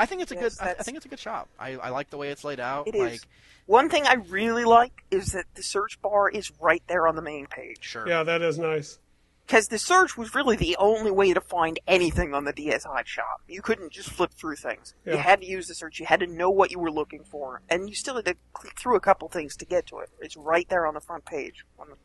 I 0.00 0.06
think 0.06 0.22
it's 0.22 0.32
a 0.32 0.34
Yes, 0.34 0.56
good. 0.56 0.66
I, 0.66 0.70
I 0.78 0.82
think 0.82 0.96
it's 0.96 1.06
a 1.06 1.08
good 1.10 1.18
shop. 1.18 1.48
I, 1.58 1.76
I 1.76 1.90
like 1.90 2.10
the 2.10 2.16
way 2.16 2.30
it's 2.30 2.42
laid 2.44 2.58
out. 2.60 2.88
It 2.88 2.94
is. 2.94 3.00
like 3.00 3.20
One 3.66 3.88
thing 3.90 4.06
I 4.06 4.14
really 4.14 4.64
like 4.64 5.04
is 5.10 5.32
that 5.32 5.44
the 5.54 5.62
search 5.62 6.00
bar 6.02 6.28
is 6.28 6.50
right 6.60 6.82
there 6.88 7.06
on 7.06 7.16
the 7.16 7.22
main 7.22 7.46
page. 7.46 7.78
sure. 7.82 8.08
Yeah, 8.08 8.22
that 8.22 8.42
is 8.42 8.58
nice. 8.58 8.98
Because 9.46 9.66
the 9.66 9.78
search 9.78 10.16
was 10.16 10.32
really 10.34 10.54
the 10.56 10.76
only 10.78 11.10
way 11.10 11.34
to 11.34 11.40
find 11.40 11.80
anything 11.88 12.34
on 12.34 12.44
the 12.44 12.52
DSi 12.52 13.04
shop. 13.04 13.42
You 13.48 13.62
couldn't 13.62 13.90
just 13.92 14.08
flip 14.08 14.30
through 14.32 14.54
things. 14.56 14.94
You 15.04 15.16
had 15.16 15.40
to 15.40 15.46
use 15.46 15.66
the 15.66 15.74
search. 15.74 15.98
You 15.98 16.06
had 16.06 16.20
to 16.20 16.28
know 16.28 16.50
what 16.50 16.70
you 16.70 16.78
were 16.78 16.92
looking 16.92 17.24
for, 17.24 17.60
and 17.68 17.88
you 17.88 17.96
still 17.96 18.14
had 18.14 18.26
to 18.26 18.36
click 18.52 18.78
through 18.78 18.94
a 18.94 19.00
couple 19.00 19.28
things 19.28 19.56
to 19.56 19.64
get 19.64 19.86
to 19.88 19.98
it. 19.98 20.08
It's 20.20 20.36
right 20.36 20.68
there 20.68 20.86
on 20.86 20.94
the 20.94 21.00
front 21.00 21.24
page 21.24 21.64
on 21.80 21.88
the 21.88 21.96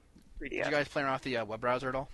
3DS. 0.44 0.50
Did 0.50 0.66
you 0.66 0.72
guys 0.72 0.88
play 0.88 1.04
around 1.04 1.14
with 1.14 1.22
the 1.22 1.38
uh, 1.38 1.46
web 1.46 1.62
browser 1.62 1.88
at 1.90 1.94
all? 1.96 2.10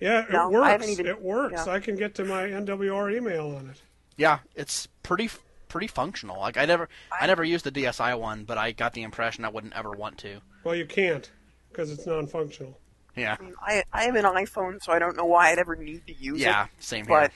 Yeah, 0.00 0.22
it 0.22 0.32
No, 0.32 0.48
works. 0.48 0.66
haven't 0.68 0.88
even- 0.88 1.06
it 1.06 1.20
works. 1.20 1.66
yeah. 1.66 1.72
I 1.72 1.78
can 1.78 1.94
get 1.96 2.14
to 2.16 2.24
my 2.24 2.44
NWR 2.48 3.14
email 3.14 3.54
on 3.54 3.68
it. 3.68 3.82
Yeah, 4.16 4.40
it's 4.54 4.88
pretty 5.02 5.30
pretty 5.68 5.86
functional. 5.86 6.38
Like 6.38 6.56
I 6.56 6.64
never 6.66 6.88
I, 7.10 7.24
I- 7.24 7.26
never 7.26 7.42
used 7.44 7.64
the 7.64 7.72
DSi 7.72 8.18
one, 8.18 8.44
but 8.44 8.58
I 8.58 8.72
got 8.72 8.92
the 8.94 9.02
impression 9.02 9.44
I 9.44 9.48
wouldn't 9.48 9.74
ever 9.74 9.90
want 9.92 10.18
to. 10.18 10.40
Well, 10.64 10.74
you 10.74 10.86
can't 10.86 11.30
because 11.70 11.90
it's 11.90 12.06
non-functional. 12.06 12.78
Yeah. 13.16 13.36
I, 13.38 13.42
mean, 13.42 13.54
I, 13.60 13.82
I 13.92 14.02
have 14.04 14.14
an 14.14 14.24
iPhone, 14.24 14.82
so 14.82 14.92
I 14.92 14.98
don't 14.98 15.16
know 15.16 15.24
why 15.24 15.50
I'd 15.52 15.58
ever 15.58 15.76
need 15.76 16.06
to 16.06 16.14
use 16.14 16.40
Yeah, 16.40 16.48
it. 16.48 16.52
Yeah, 16.52 16.66
same 16.80 17.06
here. 17.06 17.20
But 17.20 17.32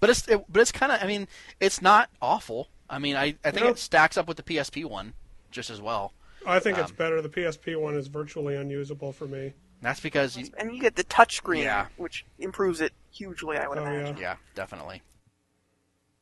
But 0.00 0.10
it's 0.10 0.28
it, 0.28 0.44
but 0.48 0.60
it's 0.60 0.72
kind 0.72 0.92
of 0.92 1.02
I 1.02 1.06
mean 1.06 1.28
it's 1.60 1.80
not 1.80 2.10
awful. 2.20 2.68
I 2.90 2.98
mean 2.98 3.16
I 3.16 3.36
I 3.44 3.50
think 3.50 3.64
No. 3.64 3.70
it 3.70 3.78
stacks 3.78 4.16
up 4.16 4.28
with 4.28 4.36
the 4.36 4.42
PSP 4.42 4.84
one 4.84 5.14
just 5.50 5.70
as 5.70 5.80
well. 5.80 6.12
I 6.46 6.58
think 6.60 6.78
it's 6.78 6.90
Um, 6.90 6.96
better. 6.96 7.20
The 7.22 7.28
PSP 7.28 7.80
one 7.80 7.96
is 7.96 8.06
virtually 8.08 8.54
unusable 8.56 9.12
for 9.12 9.26
me. 9.26 9.52
That's 9.82 9.98
because 10.00 10.36
you, 10.36 10.48
and 10.58 10.74
you 10.74 10.80
get 10.80 10.94
the 10.96 11.04
touchscreen, 11.04 11.64
Yeah. 11.64 11.86
which 11.96 12.24
improves 12.38 12.80
it 12.80 12.92
hugely. 13.10 13.56
I 13.58 13.66
would 13.66 13.78
Oh, 13.78 13.84
imagine. 13.84 14.16
yeah. 14.16 14.22
yeah 14.22 14.36
definitely. 14.54 15.02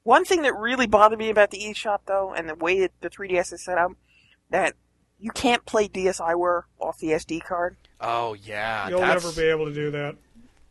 One 0.05 0.25
thing 0.25 0.43
that 0.43 0.55
really 0.57 0.87
bothered 0.87 1.19
me 1.19 1.31
about 1.31 1.51
the 1.51 1.59
eShop, 1.59 2.01
though, 2.07 2.33
and 2.33 2.49
the 2.49 2.55
way 2.55 2.81
that 2.81 2.93
the 3.01 3.11
3DS 3.11 3.53
is 3.55 3.65
set 3.65 3.79
up, 3.79 3.93
that 4.51 4.75
you 5.19 5.31
can't 5.33 5.65
play 5.65 5.89
DSiWare 5.89 6.63
off 6.79 6.99
the 6.99 7.09
SD 7.09 7.43
card. 7.43 7.77
Oh 8.01 8.35
yeah, 8.35 8.89
You'll 8.89 9.01
that's, 9.01 9.25
never 9.25 9.35
be 9.35 9.49
able 9.49 9.65
to 9.67 9.75
do 9.75 9.91
that. 9.93 10.17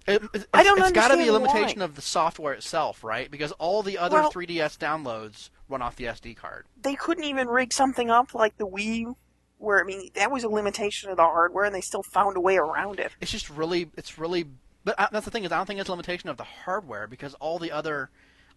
It, 0.06 0.22
it's, 0.34 0.46
I 0.54 0.64
don't 0.64 0.78
It's 0.80 0.92
got 0.92 1.08
to 1.08 1.18
be 1.18 1.28
a 1.28 1.34
understand 1.34 1.44
why. 1.48 1.54
limitation 1.54 1.82
of 1.82 1.96
the 1.96 2.02
software 2.02 2.54
itself, 2.54 3.04
right? 3.04 3.32
Because 3.32 3.52
all 3.54 3.82
the 3.84 3.98
other 3.98 4.18
Well- 4.18 4.32
3DS 4.32 4.78
downloads 4.78 5.50
run 5.70 5.82
off 5.82 5.96
the 5.96 6.04
SD 6.06 6.36
card. 6.36 6.66
They 6.82 6.96
couldn't 6.96 7.24
even 7.24 7.48
rig 7.48 7.74
something 7.74 8.10
up 8.12 8.36
like 8.36 8.58
the 8.58 8.68
Wii, 8.68 9.16
where 9.58 9.80
I 9.80 9.84
mean 9.84 10.10
that 10.14 10.30
was 10.30 10.44
a 10.44 10.50
limitation 10.50 11.10
of 11.10 11.18
the 11.18 11.24
hardware, 11.24 11.66
and 11.66 11.74
they 11.74 11.82
still 11.82 12.04
found 12.04 12.38
a 12.38 12.42
way 12.42 12.58
around 12.58 13.00
it. 13.00 13.14
It's 13.20 13.32
just 13.32 13.50
really, 13.50 13.90
it's 13.98 14.20
really. 14.20 14.46
But 14.84 15.00
uh, 15.00 15.08
that's 15.12 15.26
the 15.26 15.32
thing 15.32 15.46
is, 15.46 15.52
I 15.52 15.58
don't 15.58 15.66
think 15.66 15.80
it's 15.80 15.90
a 15.90 15.94
limitation 15.94 16.30
of 16.30 16.36
the 16.38 16.44
hardware 16.44 17.08
because 17.08 17.34
all 17.36 17.58
the 17.58 17.72
other, 17.72 18.10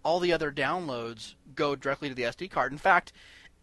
all 0.03 0.21
the 0.21 0.33
other 0.33 0.51
downloads 0.53 1.35
go 1.55 1.75
directly 1.77 2.09
to 2.09 2.15
the 2.15 2.23
SD 2.25 2.51
card. 2.51 2.73
In 2.73 2.79
fact, 2.79 3.13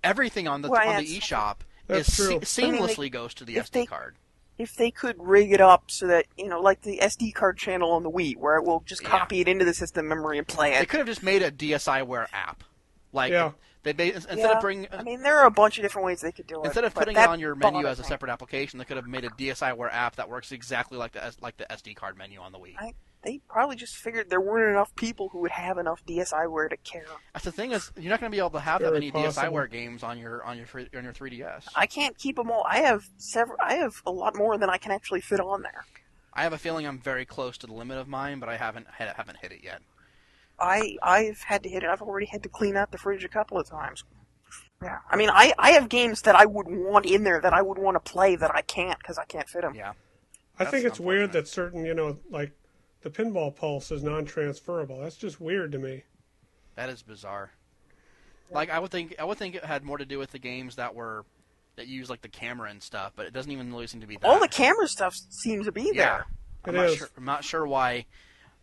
everything 0.03 0.47
on 0.47 0.61
the 0.61 0.69
Well, 0.69 0.81
on 0.81 1.03
the 1.03 1.03
that's- 1.03 1.29
eShop 1.29 1.57
is 1.89 2.15
true. 2.15 2.39
se- 2.43 2.63
I 2.67 2.71
mean, 2.71 2.81
seamlessly 2.81 3.11
goes 3.11 3.33
to 3.35 3.45
the 3.45 3.57
SD 3.57 3.71
they- 3.81 3.85
card. 3.85 4.17
If 4.55 4.75
they 4.75 4.91
could 4.91 5.15
rig 5.19 5.51
it 5.51 5.61
up 5.61 5.89
so 5.89 6.05
that 6.07 6.27
you 6.37 6.47
know, 6.47 6.61
like 6.61 6.81
the 6.83 7.01
SD 7.01 7.33
card 7.33 7.57
channel 7.57 7.91
on 7.91 8.03
the 8.03 8.11
Wii, 8.11 8.37
where 8.37 8.55
it 8.57 8.63
will 8.63 8.81
just 8.85 9.01
Yeah. 9.01 9.09
copy 9.09 9.41
it 9.41 9.47
into 9.47 9.65
the 9.65 9.73
system 9.73 10.07
memory 10.07 10.37
and 10.37 10.47
play 10.47 10.75
it. 10.75 10.79
They 10.79 10.85
could 10.85 10.99
have 10.99 11.07
just 11.07 11.23
made 11.23 11.41
a 11.41 11.49
DSiWare 11.51 12.27
app, 12.31 12.63
like 13.11 13.31
Yeah. 13.31 13.53
they 13.81 13.93
ba- 13.93 14.13
instead 14.13 14.37
Yeah, 14.37 14.51
of 14.51 14.61
bringing 14.61 14.87
I 14.91 15.01
mean, 15.01 15.23
there 15.23 15.39
are 15.39 15.47
a 15.47 15.51
bunch 15.51 15.79
of 15.79 15.81
different 15.81 16.05
ways 16.05 16.21
they 16.21 16.31
could 16.31 16.45
do 16.45 16.61
it. 16.61 16.65
instead 16.67 16.83
of 16.83 16.93
putting 16.93 17.17
it 17.17 17.27
on 17.27 17.39
your 17.39 17.55
menu 17.55 17.87
as 17.87 17.97
a 17.97 18.03
me. 18.03 18.07
separate 18.07 18.31
application, 18.31 18.77
they 18.77 18.85
could 18.85 18.97
have 18.97 19.07
made 19.07 19.25
a 19.25 19.29
DSiWare 19.31 19.91
app 19.91 20.17
that 20.17 20.29
works 20.29 20.51
exactly 20.51 20.99
like 20.99 21.13
the 21.13 21.35
like 21.41 21.57
the 21.57 21.65
SD 21.71 21.95
card 21.95 22.15
menu 22.15 22.39
on 22.39 22.51
the 22.51 22.59
Wii. 22.59 22.75
I, 22.77 22.93
they 23.23 23.41
probably 23.47 23.75
just 23.75 23.95
figured 23.95 24.29
there 24.29 24.41
weren't 24.41 24.71
enough 24.71 24.93
people 24.95 25.29
who 25.29 25.39
would 25.39 25.51
have 25.51 25.77
enough 25.77 26.05
DSiWare 26.05 26.69
to 26.69 26.77
care. 26.77 27.05
That's 27.33 27.45
the 27.45 27.51
thing 27.51 27.71
is, 27.71 27.91
you're 27.95 28.09
not 28.09 28.19
going 28.19 28.31
to 28.31 28.35
be 28.35 28.39
able 28.39 28.51
to 28.51 28.59
have 28.59 28.81
that 28.81 28.93
many 28.93 29.11
possible. 29.11 29.49
DSiWare 29.51 29.71
games 29.71 30.03
on 30.03 30.17
your 30.19 30.43
on 30.43 30.57
your 30.57 30.67
on 30.75 31.03
your 31.03 31.13
3DS. 31.13 31.67
I 31.75 31.85
can't 31.85 32.17
keep 32.17 32.35
them 32.35 32.51
all. 32.51 32.65
I 32.69 32.79
have 32.81 33.03
several. 33.17 33.57
I 33.61 33.75
have 33.75 34.01
a 34.05 34.11
lot 34.11 34.35
more 34.35 34.57
than 34.57 34.69
I 34.69 34.77
can 34.77 34.91
actually 34.91 35.21
fit 35.21 35.39
on 35.39 35.61
there. 35.61 35.85
I 36.33 36.43
have 36.43 36.53
a 36.53 36.57
feeling 36.57 36.87
I'm 36.87 36.99
very 36.99 37.25
close 37.25 37.57
to 37.59 37.67
the 37.67 37.73
limit 37.73 37.97
of 37.97 38.07
mine, 38.07 38.39
but 38.39 38.49
I 38.49 38.57
haven't 38.57 38.87
hit, 38.97 39.15
haven't 39.15 39.37
hit 39.37 39.51
it 39.51 39.63
yet. 39.63 39.81
I 40.59 40.97
I've 41.01 41.41
had 41.41 41.63
to 41.63 41.69
hit 41.69 41.83
it. 41.83 41.89
I've 41.89 42.01
already 42.01 42.25
had 42.25 42.43
to 42.43 42.49
clean 42.49 42.75
out 42.75 42.91
the 42.91 42.97
fridge 42.97 43.23
a 43.23 43.29
couple 43.29 43.57
of 43.59 43.69
times. 43.69 44.03
Yeah, 44.81 44.99
I 45.09 45.15
mean, 45.15 45.29
I 45.29 45.53
I 45.57 45.71
have 45.71 45.89
games 45.89 46.23
that 46.23 46.35
I 46.35 46.45
would 46.45 46.67
want 46.67 47.05
in 47.05 47.23
there 47.23 47.39
that 47.41 47.53
I 47.53 47.61
would 47.61 47.77
want 47.77 47.95
to 47.95 48.11
play 48.11 48.35
that 48.35 48.53
I 48.53 48.61
can't 48.61 48.97
because 48.97 49.17
I 49.17 49.25
can't 49.25 49.47
fit 49.47 49.61
them. 49.61 49.75
Yeah. 49.75 49.93
I 50.59 50.65
That's 50.65 50.71
think 50.71 50.85
it's 50.85 50.99
weird 50.99 51.31
that 51.31 51.47
certain, 51.47 51.83
you 51.85 51.95
know, 51.95 52.17
like 52.29 52.51
the 53.03 53.09
pinball 53.09 53.55
pulse 53.55 53.91
is 53.91 54.01
non-transferable. 54.03 54.99
That's 54.99 55.17
just 55.17 55.39
weird 55.39 55.71
to 55.73 55.79
me. 55.79 56.03
That 56.75 56.89
is 56.89 57.03
bizarre. 57.03 57.51
Like 58.51 58.69
I 58.69 58.79
would 58.79 58.91
think, 58.91 59.15
I 59.19 59.23
would 59.23 59.37
think 59.37 59.55
it 59.55 59.63
had 59.63 59.83
more 59.83 59.97
to 59.97 60.05
do 60.05 60.17
with 60.17 60.31
the 60.31 60.39
games 60.39 60.75
that 60.75 60.95
were 60.95 61.25
that 61.75 61.87
use 61.87 62.09
like 62.09 62.21
the 62.21 62.29
camera 62.29 62.69
and 62.69 62.81
stuff, 62.81 63.13
but 63.15 63.25
it 63.25 63.33
doesn't 63.33 63.51
even 63.51 63.71
really 63.71 63.87
seem 63.87 64.01
to 64.01 64.07
be 64.07 64.17
that. 64.17 64.27
All 64.27 64.39
the 64.39 64.47
camera 64.47 64.87
stuff 64.87 65.15
seems 65.29 65.65
to 65.65 65.71
be 65.71 65.91
yeah. 65.93 65.93
there. 65.93 66.25
I'm 66.65 66.75
It 66.75 66.77
not 66.77 66.85
is. 66.89 66.97
sure. 66.97 67.09
I'm 67.17 67.25
not 67.25 67.43
sure 67.43 67.65
why 67.65 68.05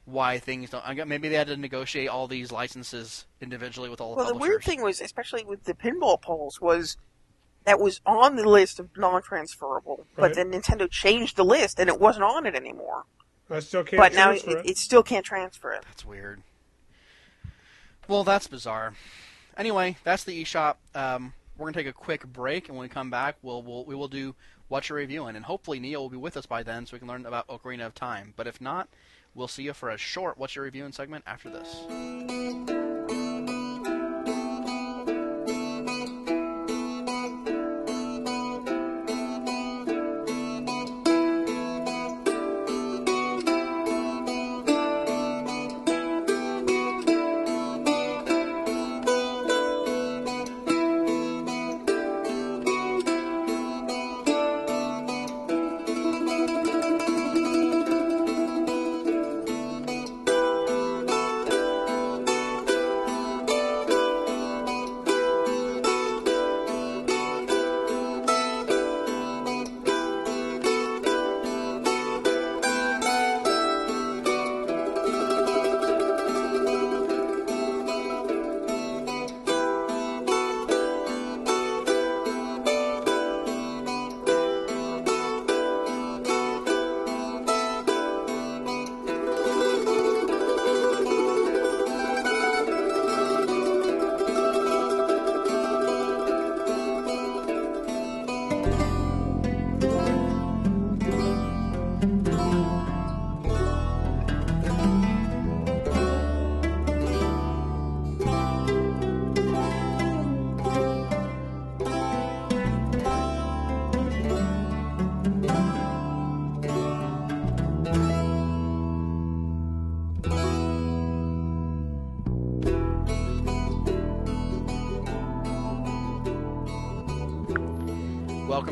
why 0.05 0.39
things 0.39 0.71
don't. 0.71 1.09
Maybe 1.09 1.29
they 1.29 1.35
had 1.35 1.49
to 1.49 1.57
negotiate 1.57 2.09
all 2.09 2.29
these 2.29 2.51
licenses 2.53 3.27
individually 3.41 3.89
with 3.89 4.01
all 4.01 4.11
the 4.11 4.17
Well, 4.17 4.33
the 4.33 4.39
weird 4.39 4.63
thing 4.63 4.83
was, 4.83 5.01
especially 5.01 5.45
with 5.45 5.65
the 5.65 5.75
Pinball 5.75 6.21
Pulse, 6.21 6.61
was 6.61 6.97
that 7.65 7.79
was 7.79 8.01
on 8.07 8.37
the 8.37 8.49
list 8.49 8.81
of 8.81 8.89
non-transferable, 8.97 10.07
but 10.17 10.35
then 10.35 10.53
Nintendo 10.53 10.91
changed 10.91 11.37
the 11.37 11.45
list 11.45 11.79
and 11.79 11.89
it 11.89 12.01
wasn't 12.01 12.25
on 12.25 12.47
it 12.47 12.55
anymore. 12.55 13.05
I 13.51 13.61
still 13.61 13.85
can't 13.85 14.01
but 14.01 14.15
now 14.15 14.31
it, 14.31 14.43
transfer 14.43 14.59
it. 14.59 14.71
it 14.71 14.79
still 14.79 15.03
can't 15.03 15.25
transfer 15.25 15.73
it. 15.73 15.83
That's 15.87 16.05
weird. 16.05 16.43
Well, 18.09 18.25
that's 18.25 18.47
bizarre. 18.47 18.95
Anyway, 19.57 19.97
that's 20.05 20.25
the 20.25 20.43
eShop. 20.43 20.77
Um, 20.95 21.33
we're 21.57 21.67
gonna 21.67 21.75
take 21.75 21.87
a 21.87 21.93
quick 21.93 22.27
break, 22.27 22.69
and 22.69 22.77
when 22.77 22.85
we 22.85 22.89
come 22.89 23.11
back, 23.11 23.37
we'll, 23.43 23.63
we'll 23.63 23.85
we 23.85 23.95
will 23.95 24.09
do 24.09 24.35
what 24.69 24.89
you're 24.89 24.99
reviewing, 24.99 25.37
and 25.37 25.45
hopefully 25.45 25.81
Neal 25.81 26.03
will 26.03 26.11
be 26.11 26.17
with 26.17 26.37
us 26.37 26.47
by 26.47 26.63
then, 26.63 26.87
so 26.87 26.95
we 26.95 27.01
can 27.01 27.09
learn 27.09 27.27
about 27.27 27.49
Ocarina 27.49 27.87
of 27.87 27.95
Time. 27.95 28.33
But 28.37 28.47
if 28.47 28.61
not, 28.61 28.89
we'll 29.35 29.49
see 29.49 29.65
you 29.65 29.73
for 29.73 29.91
a 29.91 29.99
short 29.99 30.39
what 30.39 30.55
you're 30.55 30.65
reviewing 30.65 30.93
segment 30.93 31.25
after 31.27 31.51
this. 31.51 32.90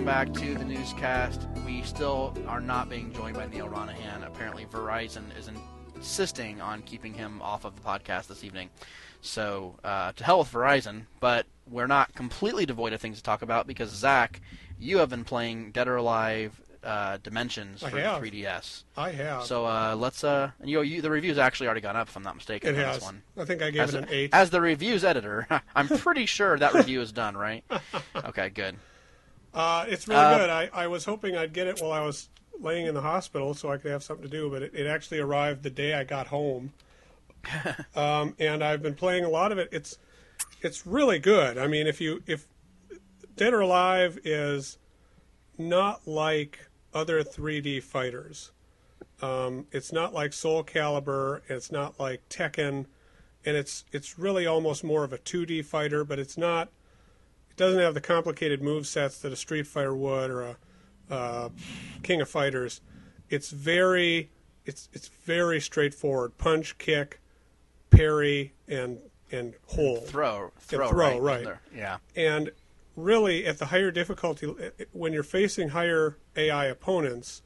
Back 0.08 0.32
to 0.32 0.54
the 0.54 0.64
newscast. 0.64 1.46
We 1.66 1.82
still 1.82 2.34
are 2.46 2.62
not 2.62 2.88
being 2.88 3.12
joined 3.12 3.36
by 3.36 3.46
Neal 3.46 3.68
Ronaghan. 3.68 4.26
Apparently, 4.26 4.64
Verizon 4.64 5.24
is 5.38 5.50
insisting 5.96 6.62
on 6.62 6.80
keeping 6.80 7.12
him 7.12 7.42
off 7.42 7.66
of 7.66 7.76
the 7.76 7.82
podcast 7.82 8.26
this 8.26 8.42
evening. 8.42 8.70
So, 9.20 9.76
uh, 9.84 10.12
to 10.12 10.24
hell 10.24 10.38
with 10.38 10.50
Verizon, 10.50 11.02
but 11.20 11.44
we're 11.70 11.86
not 11.86 12.14
completely 12.14 12.64
devoid 12.64 12.94
of 12.94 13.02
things 13.02 13.18
to 13.18 13.22
talk 13.22 13.42
about 13.42 13.66
because, 13.66 13.90
Zach, 13.90 14.40
you 14.78 14.96
have 14.96 15.10
been 15.10 15.24
playing 15.24 15.72
Dead 15.72 15.86
or 15.86 15.96
Alive 15.96 16.58
uh, 16.82 17.18
Dimensions 17.22 17.84
I 17.84 17.90
for 17.90 18.00
have. 18.00 18.22
3DS. 18.22 18.84
I 18.96 19.10
have. 19.10 19.44
So, 19.44 19.66
uh, 19.66 19.94
let's. 19.94 20.24
Uh, 20.24 20.52
and 20.60 20.70
you, 20.70 20.80
you, 20.80 21.02
the 21.02 21.10
review's 21.10 21.36
actually 21.36 21.66
already 21.66 21.82
gone 21.82 21.96
up, 21.96 22.08
if 22.08 22.16
I'm 22.16 22.22
not 22.22 22.34
mistaken. 22.36 22.74
it 22.74 22.78
on 22.78 22.84
has. 22.86 22.96
This 22.96 23.04
one. 23.04 23.22
I 23.36 23.44
think 23.44 23.60
I 23.60 23.70
gave 23.70 23.82
As, 23.82 23.94
it 23.94 23.98
an 24.04 24.08
eight. 24.10 24.30
as 24.32 24.48
the 24.48 24.62
reviews 24.62 25.04
editor, 25.04 25.46
I'm 25.76 25.86
pretty 25.86 26.24
sure 26.24 26.58
that 26.58 26.72
review 26.72 27.02
is 27.02 27.12
done, 27.12 27.36
right? 27.36 27.62
Okay, 28.24 28.48
good. 28.48 28.74
Uh, 29.54 29.86
it's 29.88 30.06
really 30.06 30.20
Uh, 30.20 30.38
good. 30.38 30.50
I, 30.50 30.70
I 30.72 30.86
was 30.86 31.04
hoping 31.04 31.36
I'd 31.36 31.52
get 31.52 31.66
it 31.66 31.80
while 31.80 31.92
I 31.92 32.00
was 32.00 32.28
laying 32.60 32.86
in 32.86 32.94
the 32.94 33.00
hospital 33.00 33.54
so 33.54 33.70
I 33.70 33.78
could 33.78 33.90
have 33.90 34.02
something 34.02 34.24
to 34.24 34.30
do, 34.30 34.50
but 34.50 34.62
it, 34.62 34.74
it 34.74 34.86
actually 34.86 35.20
arrived 35.20 35.62
the 35.62 35.70
day 35.70 35.94
I 35.94 36.04
got 36.04 36.28
home. 36.28 36.72
um, 37.96 38.34
and 38.38 38.62
I've 38.62 38.82
been 38.82 38.94
playing 38.94 39.24
a 39.24 39.28
lot 39.28 39.52
of 39.52 39.58
it. 39.58 39.68
It's 39.72 39.98
it's 40.60 40.86
really 40.86 41.18
good. 41.18 41.56
I 41.56 41.66
mean, 41.66 41.86
if 41.86 42.00
you 42.00 42.22
if 42.26 42.46
Dead 43.36 43.54
or 43.54 43.60
Alive 43.60 44.18
is 44.24 44.78
not 45.56 46.06
like 46.06 46.68
other 46.92 47.22
3D 47.22 47.82
fighters. 47.82 48.50
Um, 49.22 49.66
it's 49.72 49.92
not 49.92 50.12
like 50.12 50.32
Soul 50.32 50.64
Calibur. 50.64 51.42
It's 51.48 51.70
not 51.72 51.98
like 51.98 52.28
Tekken, 52.28 52.86
and 53.44 53.56
it's 53.56 53.84
it's 53.92 54.18
really 54.18 54.46
almost 54.46 54.82
more 54.84 55.04
of 55.04 55.12
a 55.12 55.18
2D 55.18 55.64
fighter. 55.64 56.04
But 56.04 56.18
it's 56.18 56.36
not. 56.36 56.70
It 57.58 57.64
doesn't 57.64 57.80
have 57.80 57.94
the 57.94 58.00
complicated 58.00 58.62
move 58.62 58.86
sets 58.86 59.18
that 59.18 59.32
a 59.32 59.36
Street 59.36 59.66
Fighter 59.66 59.92
would 59.92 60.30
or 60.30 60.42
a 60.42 60.56
uh, 61.10 61.48
King 62.04 62.20
of 62.20 62.28
Fighters. 62.28 62.80
It's 63.30 63.50
very 63.50 64.30
it's 64.64 64.88
it's 64.92 65.08
very 65.08 65.60
straightforward. 65.60 66.38
Punch, 66.38 66.78
kick, 66.78 67.20
parry, 67.90 68.52
and 68.68 68.98
and 69.32 69.54
hold. 69.66 70.06
Throw, 70.06 70.52
throw, 70.60 70.90
throw, 70.90 71.18
right? 71.18 71.44
right. 71.44 71.56
Yeah. 71.74 71.96
And 72.14 72.52
really, 72.94 73.44
at 73.44 73.58
the 73.58 73.66
higher 73.66 73.90
difficulty, 73.90 74.54
when 74.92 75.12
you're 75.12 75.24
facing 75.24 75.70
higher 75.70 76.16
AI 76.36 76.66
opponents, 76.66 77.42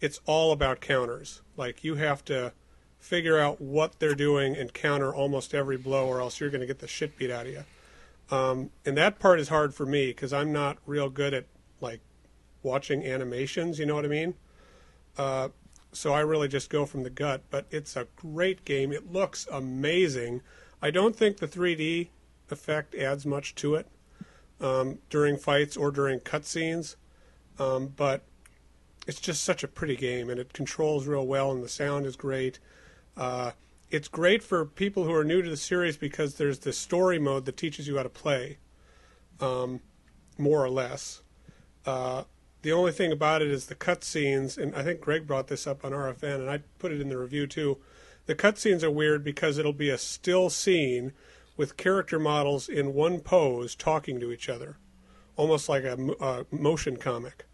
it's 0.00 0.18
all 0.26 0.50
about 0.50 0.80
counters. 0.80 1.42
Like 1.56 1.84
you 1.84 1.94
have 1.94 2.24
to 2.24 2.54
figure 2.98 3.38
out 3.38 3.60
what 3.60 4.00
they're 4.00 4.16
doing 4.16 4.56
and 4.56 4.74
counter 4.74 5.14
almost 5.14 5.54
every 5.54 5.76
blow, 5.76 6.08
or 6.08 6.20
else 6.20 6.40
you're 6.40 6.50
going 6.50 6.60
to 6.60 6.66
get 6.66 6.80
the 6.80 6.88
shit 6.88 7.16
beat 7.16 7.30
out 7.30 7.46
of 7.46 7.52
you. 7.52 7.62
Um, 8.30 8.70
and 8.84 8.96
that 8.96 9.18
part 9.18 9.40
is 9.40 9.48
hard 9.48 9.74
for 9.74 9.86
me 9.86 10.08
because 10.08 10.32
I'm 10.32 10.52
not 10.52 10.78
real 10.86 11.08
good 11.08 11.32
at 11.32 11.46
like 11.80 12.00
watching 12.62 13.04
animations. 13.04 13.78
You 13.78 13.86
know 13.86 13.94
what 13.94 14.04
I 14.04 14.08
mean? 14.08 14.34
Uh, 15.16 15.48
so 15.92 16.12
I 16.12 16.20
really 16.20 16.48
just 16.48 16.70
go 16.70 16.84
from 16.84 17.02
the 17.02 17.10
gut. 17.10 17.42
But 17.50 17.66
it's 17.70 17.96
a 17.96 18.06
great 18.16 18.64
game. 18.64 18.92
It 18.92 19.12
looks 19.12 19.46
amazing. 19.50 20.42
I 20.82 20.90
don't 20.90 21.16
think 21.16 21.38
the 21.38 21.48
3D 21.48 22.08
effect 22.50 22.94
adds 22.94 23.26
much 23.26 23.54
to 23.56 23.74
it 23.74 23.86
um, 24.60 24.98
during 25.10 25.36
fights 25.36 25.76
or 25.76 25.90
during 25.90 26.20
cutscenes, 26.20 26.96
um, 27.58 27.92
but 27.96 28.22
it's 29.06 29.20
just 29.20 29.42
such 29.42 29.64
a 29.64 29.68
pretty 29.68 29.96
game, 29.96 30.30
and 30.30 30.38
it 30.38 30.52
controls 30.52 31.06
real 31.06 31.26
well, 31.26 31.50
and 31.50 31.62
the 31.62 31.68
sound 31.68 32.06
is 32.06 32.16
great. 32.16 32.58
Uh, 33.16 33.52
it's 33.90 34.08
great 34.08 34.42
for 34.42 34.64
people 34.64 35.04
who 35.04 35.14
are 35.14 35.24
new 35.24 35.42
to 35.42 35.48
the 35.48 35.56
series 35.56 35.96
because 35.96 36.34
there's 36.34 36.60
this 36.60 36.76
story 36.76 37.18
mode 37.18 37.44
that 37.46 37.56
teaches 37.56 37.88
you 37.88 37.96
how 37.96 38.02
to 38.02 38.08
play, 38.08 38.58
um, 39.40 39.80
more 40.36 40.62
or 40.62 40.70
less. 40.70 41.22
Uh, 41.86 42.24
the 42.62 42.72
only 42.72 42.92
thing 42.92 43.12
about 43.12 43.40
it 43.40 43.48
is 43.48 43.66
the 43.66 43.74
cutscenes, 43.74 44.58
and 44.58 44.74
I 44.74 44.82
think 44.82 45.00
Greg 45.00 45.26
brought 45.26 45.46
this 45.46 45.66
up 45.66 45.84
on 45.84 45.92
RFN, 45.92 46.34
and 46.34 46.50
I 46.50 46.58
put 46.78 46.92
it 46.92 47.00
in 47.00 47.08
the 47.08 47.16
review 47.16 47.46
too. 47.46 47.78
The 48.26 48.34
cutscenes 48.34 48.82
are 48.82 48.90
weird 48.90 49.24
because 49.24 49.56
it'll 49.56 49.72
be 49.72 49.88
a 49.88 49.96
still 49.96 50.50
scene 50.50 51.12
with 51.56 51.76
character 51.76 52.18
models 52.18 52.68
in 52.68 52.94
one 52.94 53.20
pose 53.20 53.74
talking 53.74 54.20
to 54.20 54.30
each 54.30 54.48
other, 54.48 54.76
almost 55.36 55.68
like 55.68 55.84
a, 55.84 55.96
a 56.20 56.46
motion 56.50 56.98
comic. 56.98 57.46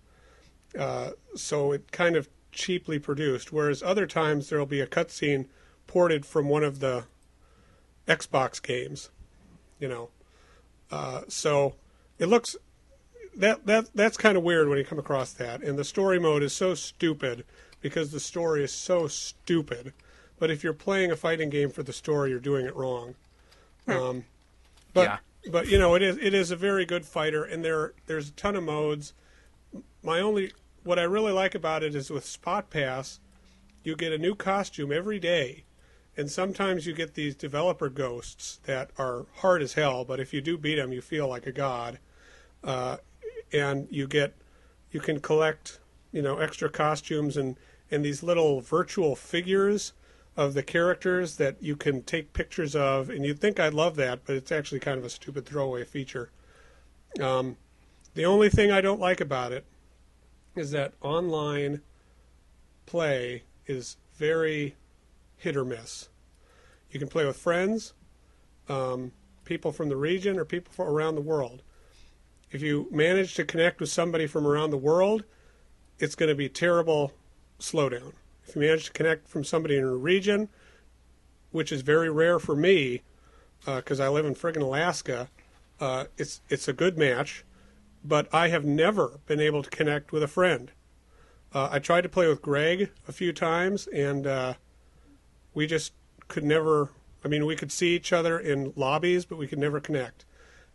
Uh, 0.77 1.11
so 1.37 1.71
it 1.71 1.93
kind 1.93 2.17
of 2.17 2.29
cheaply 2.51 2.99
produced. 2.99 3.53
Whereas 3.53 3.83
other 3.83 4.07
times 4.07 4.49
there'll 4.49 4.67
be 4.67 4.81
a 4.81 4.87
cutscene 4.87 5.47
ported 5.87 6.27
from 6.27 6.49
one 6.49 6.65
of 6.65 6.81
the 6.81 7.05
Xbox 8.07 8.63
games, 8.63 9.11
you 9.79 9.89
know. 9.89 10.11
Uh, 10.91 11.23
so 11.29 11.75
it 12.19 12.27
looks 12.27 12.57
that 13.37 13.67
that 13.67 13.89
that's 13.95 14.17
kind 14.17 14.37
of 14.37 14.43
weird 14.43 14.69
when 14.69 14.79
you 14.79 14.85
come 14.85 14.99
across 14.99 15.33
that. 15.33 15.63
And 15.63 15.79
the 15.79 15.85
story 15.85 16.19
mode 16.19 16.43
is 16.43 16.53
so 16.53 16.75
stupid 16.75 17.45
because 17.81 18.13
the 18.13 18.21
story 18.21 18.63
is 18.65 18.73
so 18.73 19.07
stupid. 19.09 19.93
But 20.39 20.51
if 20.51 20.63
you're 20.65 20.73
playing 20.73 21.11
a 21.11 21.17
fighting 21.17 21.51
game 21.51 21.71
for 21.71 21.83
the 21.83 21.93
story, 21.93 22.31
you're 22.31 22.41
doing 22.41 22.67
it 22.67 22.75
wrong. 22.75 23.15
Um, 23.87 24.25
but 24.93 25.03
Yeah. 25.03 25.19
but 25.51 25.69
you 25.69 25.79
know 25.79 25.95
it 25.95 26.03
is 26.03 26.17
it 26.19 26.35
is 26.35 26.51
a 26.51 26.57
very 26.57 26.85
good 26.85 27.05
fighter, 27.05 27.45
and 27.45 27.65
there 27.65 27.93
there's 28.07 28.29
a 28.29 28.33
ton 28.33 28.57
of 28.57 28.65
modes. 28.65 29.13
My 30.03 30.21
only 30.21 30.53
what 30.83 30.99
I 30.99 31.03
really 31.03 31.33
like 31.33 31.55
about 31.55 31.83
it 31.83 31.95
is 31.95 32.11
with 32.11 32.25
Spot 32.27 32.69
Pass, 32.71 33.21
you 33.83 33.97
get 33.97 34.13
a 34.13 34.19
new 34.19 34.35
costume 34.35 34.93
every 34.93 35.19
day, 35.19 35.65
and 36.17 36.31
sometimes 36.31 36.87
you 36.87 36.95
get 36.95 37.15
these 37.15 37.35
developer 37.35 37.89
ghosts 37.89 38.61
that 38.65 38.91
are 38.99 39.27
hard 39.37 39.63
as 39.63 39.75
hell. 39.75 40.05
But 40.05 40.21
if 40.21 40.33
you 40.33 40.41
do 40.41 40.57
beat 40.57 40.77
them, 40.77 40.93
you 40.93 41.01
feel 41.01 41.29
like 41.29 41.47
a 41.47 41.53
god, 41.53 41.99
uh, 42.63 42.99
and 43.53 43.89
you 43.91 44.07
get 44.07 44.35
you 44.93 45.01
can 45.01 45.21
collect 45.21 45.81
you 46.13 46.23
know 46.23 46.39
extra 46.39 46.69
costumes 46.69 47.37
and 47.37 47.57
and 47.91 48.05
these 48.05 48.23
little 48.23 48.61
virtual 48.61 49.17
figures 49.17 49.93
of 50.37 50.55
the 50.55 50.63
characters 50.63 51.37
that 51.37 51.57
you 51.63 51.77
can 51.77 52.03
take 52.03 52.33
pictures 52.33 52.75
of, 52.75 53.09
and 53.09 53.25
you'd 53.25 53.39
think 53.39 53.61
I'd 53.61 53.75
love 53.75 53.95
that, 53.97 54.21
but 54.25 54.35
it's 54.35 54.51
actually 54.51 54.81
kind 54.81 54.99
of 54.99 55.05
a 55.05 55.11
stupid 55.11 55.47
throwaway 55.47 55.85
feature. 55.85 56.31
Um, 57.21 57.57
the 58.15 58.25
only 58.25 58.49
thing 58.49 58.73
I 58.73 58.81
don't 58.81 58.99
like 58.99 59.21
about 59.21 59.53
it 59.53 59.65
is 60.57 60.73
that 60.73 60.93
online 61.01 61.83
play 62.87 63.43
is 63.67 63.97
very 64.17 64.75
hit 65.45 65.57
or 65.57 65.65
miss. 65.65 66.09
You 66.91 66.99
can 66.99 67.09
play 67.09 67.27
with 67.27 67.37
friends, 67.37 67.93
um, 68.67 69.13
people 69.45 69.73
from 69.73 69.91
the 69.91 69.97
region, 69.97 70.39
or 70.39 70.47
people 70.47 70.73
from 70.73 70.89
around 70.89 71.17
the 71.17 71.21
world. 71.21 71.63
If 72.51 72.63
you 72.63 72.89
manage 72.91 73.35
to 73.35 73.45
connect 73.45 73.79
with 73.79 73.91
somebody 73.91 74.27
from 74.27 74.47
around 74.47 74.71
the 74.71 74.79
world, 74.79 75.25
it's 75.99 76.15
going 76.15 76.31
to 76.31 76.35
be 76.35 76.49
terrible 76.49 77.13
slowdown. 77.61 78.15
If 78.47 78.57
you 78.57 78.63
manage 78.63 78.87
to 78.87 78.93
connect 78.93 79.29
from 79.29 79.45
somebody 79.45 79.77
in 79.77 79.85
a 79.85 79.95
region, 79.95 80.49
which 81.51 81.71
is 81.71 81.83
very 81.83 82.11
rare 82.11 82.39
for 82.39 82.57
me, 82.57 83.03
because 83.67 84.01
I 84.01 84.09
live 84.09 84.25
in 84.25 84.35
friggin' 84.35 84.63
Alaska, 84.63 85.29
uh, 85.79 86.05
it's 86.17 86.41
it's 86.49 86.69
a 86.69 86.73
good 86.73 86.97
match, 86.97 87.45
but 88.03 88.33
I 88.33 88.49
have 88.49 88.65
never 88.65 89.21
been 89.27 89.41
able 89.41 89.63
to 89.63 89.71
connect 89.71 90.11
with 90.11 90.23
a 90.23 90.29
friend. 90.29 90.73
Uh, 91.53 91.69
I 91.71 91.81
tried 91.81 92.03
to 92.03 92.09
play 92.09 92.29
with 92.29 92.41
Greg 92.41 92.91
a 93.07 93.13
few 93.13 93.33
times, 93.33 93.87
and 93.89 94.27
uh, 94.27 94.55
we 95.55 95.67
just 95.67 95.93
could 96.29 96.45
never. 96.45 96.91
I 97.25 97.29
mean, 97.29 97.47
we 97.47 97.57
could 97.57 97.73
see 97.73 97.95
each 97.97 98.13
other 98.13 98.39
in 98.39 98.73
lobbies, 98.77 99.25
but 99.25 99.39
we 99.39 99.47
could 99.47 99.59
never 99.59 99.81
connect. 99.81 100.25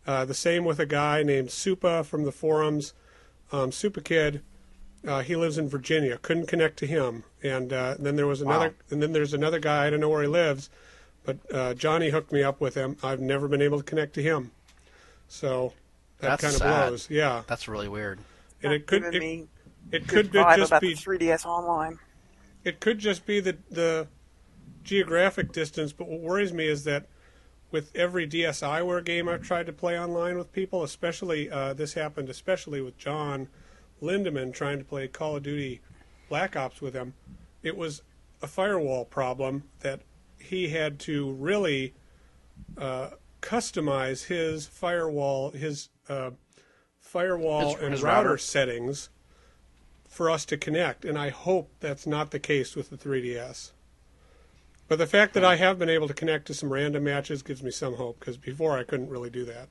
Uh, 0.06 0.24
the 0.24 0.34
same 0.34 0.64
with 0.64 0.80
a 0.80 0.86
guy 0.86 1.22
named 1.22 1.48
Supa 1.48 2.04
from 2.04 2.24
the 2.24 2.32
forums, 2.32 2.92
um, 3.52 3.70
Supa 3.70 4.02
Kid. 4.02 4.42
Uh, 5.06 5.20
he 5.22 5.36
lives 5.36 5.56
in 5.58 5.68
Virginia. 5.68 6.18
Couldn't 6.20 6.46
connect 6.46 6.76
to 6.78 6.86
him, 6.86 7.24
and 7.42 7.72
uh, 7.72 7.94
then 7.98 8.16
there 8.16 8.26
was 8.26 8.40
another, 8.42 8.68
Wow. 8.68 8.74
and 8.90 9.02
then 9.02 9.12
there's 9.12 9.32
another 9.32 9.58
guy. 9.58 9.86
I 9.86 9.90
don't 9.90 10.00
know 10.00 10.08
where 10.08 10.22
he 10.22 10.28
lives, 10.28 10.68
but 11.24 11.38
uh, 11.52 11.74
Johnny 11.74 12.10
hooked 12.10 12.32
me 12.32 12.42
up 12.42 12.60
with 12.60 12.74
him. 12.74 12.96
I've 13.02 13.20
never 13.20 13.46
been 13.48 13.62
able 13.62 13.78
to 13.78 13.84
connect 13.84 14.14
to 14.14 14.22
him, 14.22 14.50
so 15.28 15.72
that 16.18 16.40
That's 16.40 16.42
kind 16.42 16.54
of 16.54 16.58
sad. 16.60 16.88
blows. 16.88 17.08
Yeah, 17.10 17.42
That's 17.46 17.68
really 17.68 17.88
weird. 17.88 18.18
and 18.62 18.72
it 18.72 18.86
could 18.86 19.10
Giving 19.10 19.48
it, 19.92 20.02
it 20.02 20.08
could 20.08 20.32
just 20.32 20.80
be 20.80 20.94
3DS 20.94 21.46
Online. 21.46 21.98
it 22.64 22.80
could 22.80 22.98
just 22.98 23.24
be 23.24 23.40
the 23.40 23.56
the 23.70 24.06
geographic 24.90 25.52
distance. 25.52 25.92
But 25.92 26.08
what 26.08 26.18
worries 26.20 26.52
me 26.52 26.66
is 26.66 26.82
that 26.82 27.06
with 27.70 27.92
every 27.94 28.26
DSiWare 28.26 29.04
game 29.04 29.28
I've 29.28 29.42
tried 29.44 29.66
to 29.66 29.72
play 29.72 29.96
online 29.96 30.36
with 30.36 30.52
people, 30.52 30.82
especially 30.82 31.48
uh, 31.48 31.74
this 31.74 31.94
happened 31.94 32.28
especially 32.28 32.80
with 32.80 32.98
Jon 32.98 33.46
Lindemann 34.02 34.52
trying 34.52 34.78
to 34.78 34.84
play 34.84 35.06
Call 35.06 35.36
of 35.36 35.44
Duty 35.44 35.80
Black 36.28 36.56
Ops 36.56 36.80
with 36.80 36.94
him, 36.94 37.14
it 37.62 37.76
was 37.76 38.02
a 38.42 38.48
firewall 38.48 39.04
problem 39.04 39.62
that 39.80 40.00
he 40.38 40.70
had 40.70 40.98
to 41.00 41.30
really 41.34 41.94
uh, 42.76 43.10
customize 43.40 44.26
his 44.26 44.66
firewall 44.66 45.50
his 45.50 45.88
uh, 46.08 46.30
firewall 46.98 47.74
His- 47.74 47.82
and 47.82 47.92
his 47.92 48.02
router 48.02 48.30
router. 48.30 48.38
settings 48.38 49.08
for 50.08 50.28
us 50.28 50.44
to 50.46 50.56
connect, 50.56 51.04
and 51.04 51.16
I 51.16 51.28
hope 51.28 51.70
that's 51.78 52.08
not 52.08 52.32
the 52.32 52.40
case 52.40 52.74
with 52.74 52.90
the 52.90 52.96
3DS. 52.96 53.70
But 54.90 54.98
the 54.98 55.06
fact 55.06 55.34
that 55.34 55.44
I 55.44 55.54
have 55.54 55.78
been 55.78 55.88
able 55.88 56.08
to 56.08 56.14
connect 56.14 56.48
to 56.48 56.54
some 56.54 56.72
random 56.72 57.04
matches 57.04 57.44
gives 57.44 57.62
me 57.62 57.70
some 57.70 57.94
hope 57.94 58.18
because 58.18 58.36
before 58.36 58.76
I 58.76 58.82
couldn't 58.82 59.08
really 59.08 59.30
do 59.30 59.44
that. 59.44 59.68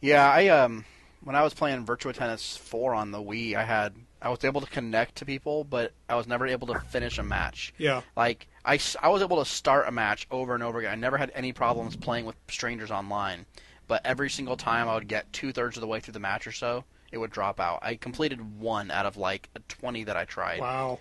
Yeah, 0.00 0.30
I 0.30 0.46
um, 0.46 0.84
when 1.24 1.34
I 1.34 1.42
was 1.42 1.52
playing 1.52 1.84
Virtua 1.84 2.12
Tennis 2.12 2.56
4 2.56 2.94
on 2.94 3.10
the 3.10 3.18
Wii, 3.18 3.56
I 3.56 3.64
had 3.64 3.96
I 4.22 4.28
was 4.28 4.44
able 4.44 4.60
to 4.60 4.68
connect 4.68 5.16
to 5.16 5.24
people, 5.24 5.64
but 5.64 5.90
I 6.08 6.14
was 6.14 6.28
never 6.28 6.46
able 6.46 6.68
to 6.68 6.78
finish 6.78 7.18
a 7.18 7.24
match. 7.24 7.74
Yeah. 7.76 8.02
Like 8.16 8.46
I, 8.64 8.78
I 9.02 9.08
was 9.08 9.20
able 9.20 9.38
to 9.42 9.50
start 9.50 9.88
a 9.88 9.90
match 9.90 10.28
over 10.30 10.54
and 10.54 10.62
over 10.62 10.78
again. 10.78 10.92
I 10.92 10.94
never 10.94 11.16
had 11.16 11.32
any 11.34 11.52
problems 11.52 11.96
playing 11.96 12.24
with 12.24 12.36
strangers 12.48 12.92
online, 12.92 13.46
but 13.88 14.00
every 14.04 14.30
single 14.30 14.56
time 14.56 14.88
I 14.88 14.94
would 14.94 15.08
get 15.08 15.32
two 15.32 15.52
thirds 15.52 15.76
of 15.76 15.80
the 15.80 15.88
way 15.88 15.98
through 15.98 16.12
the 16.12 16.20
match 16.20 16.46
or 16.46 16.52
so, 16.52 16.84
it 17.10 17.18
would 17.18 17.32
drop 17.32 17.58
out. 17.58 17.80
I 17.82 17.96
completed 17.96 18.60
one 18.60 18.92
out 18.92 19.06
of 19.06 19.16
like 19.16 19.48
20 19.66 20.04
that 20.04 20.16
I 20.16 20.24
tried. 20.24 20.60
Wow. 20.60 21.00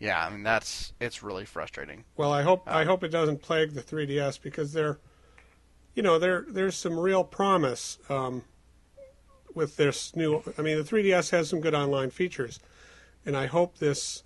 Yeah, 0.00 0.26
I 0.26 0.30
mean 0.30 0.42
that's 0.42 0.92
it's 0.98 1.22
really 1.22 1.44
frustrating. 1.44 2.04
Well, 2.16 2.32
I 2.32 2.42
hope 2.42 2.62
I 2.66 2.80
Um, 2.82 2.88
hope 2.88 3.04
it 3.04 3.10
doesn't 3.10 3.42
plague 3.42 3.74
the 3.74 3.82
3DS 3.82 4.40
because 4.42 4.72
there, 4.72 4.98
you 5.94 6.02
know, 6.02 6.18
there 6.18 6.44
there's 6.48 6.74
some 6.76 6.98
real 6.98 7.22
promise 7.22 7.98
um, 8.08 8.44
with 9.54 9.76
this 9.76 10.16
new. 10.16 10.42
I 10.58 10.62
mean, 10.62 10.78
the 10.78 10.84
3DS 10.84 11.30
has 11.30 11.50
some 11.50 11.60
good 11.60 11.74
online 11.74 12.10
features, 12.10 12.60
and 13.26 13.36
I 13.36 13.46
hope 13.46 13.76
this 13.78 14.22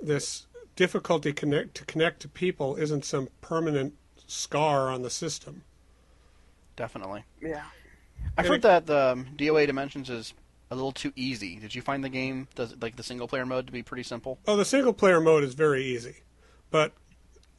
this 0.00 0.46
difficulty 0.76 1.32
connect 1.34 1.74
to 1.76 1.84
connect 1.84 2.20
to 2.22 2.28
people 2.28 2.76
isn't 2.76 3.04
some 3.04 3.28
permanent 3.42 3.94
scar 4.26 4.88
on 4.90 5.02
the 5.02 5.10
system. 5.10 5.62
Definitely. 6.74 7.24
Yeah. 7.42 7.64
I've 8.38 8.38
And 8.38 8.46
heard 8.46 8.54
it- 8.56 8.62
that 8.62 8.86
the 8.86 9.12
um, 9.12 9.26
DOA 9.36 9.66
Dimensions 9.66 10.08
is 10.08 10.32
a 10.72 10.74
little 10.74 10.92
too 10.92 11.12
easy. 11.14 11.56
Did 11.56 11.74
you 11.74 11.82
find 11.82 12.02
the 12.02 12.08
game, 12.08 12.48
does 12.54 12.74
like 12.80 12.96
the 12.96 13.02
single 13.02 13.28
player 13.28 13.44
mode, 13.44 13.66
to 13.66 13.72
be 13.72 13.82
pretty 13.82 14.02
simple? 14.02 14.38
Oh, 14.46 14.56
the 14.56 14.64
single 14.64 14.92
player 14.92 15.20
mode 15.20 15.44
is 15.44 15.54
very 15.54 15.84
easy, 15.84 16.16
but 16.70 16.92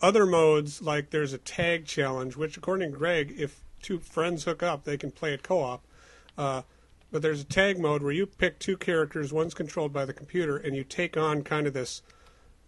other 0.02 0.26
modes 0.26 0.82
like 0.82 1.12
there's 1.12 1.32
a 1.32 1.38
tag 1.38 1.86
challenge, 1.86 2.36
which 2.36 2.58
according 2.58 2.92
to 2.92 2.98
Greg, 2.98 3.36
if 3.38 3.62
two 3.82 4.00
friends 4.00 4.46
hook 4.46 4.64
up, 4.64 4.84
they 4.84 4.98
can 4.98 5.12
play 5.12 5.34
it 5.34 5.44
co-op. 5.44 5.84
Uh, 6.38 6.64
but 7.12 7.22
there's 7.22 7.42
a 7.42 7.46
tag 7.46 7.80
mode 7.80 8.02
where 8.02 8.12
you 8.12 8.26
pick 8.26 8.58
two 8.58 8.76
characters, 8.76 9.32
one's 9.32 9.54
controlled 9.54 9.94
by 9.94 10.04
the 10.04 10.14
computer, 10.14 10.58
and 10.58 10.76
you 10.76 10.84
take 10.84 11.16
on 11.16 11.44
kind 11.44 11.68
of 11.68 11.74
this 11.74 12.02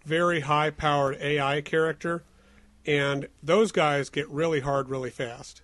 very 0.06 0.42
high-powered 0.42 1.18
AI 1.20 1.62
character, 1.62 2.24
and 2.86 3.28
those 3.42 3.72
guys 3.72 4.10
get 4.12 4.30
really 4.30 4.60
hard 4.60 4.88
really 4.90 5.10
fast. 5.10 5.64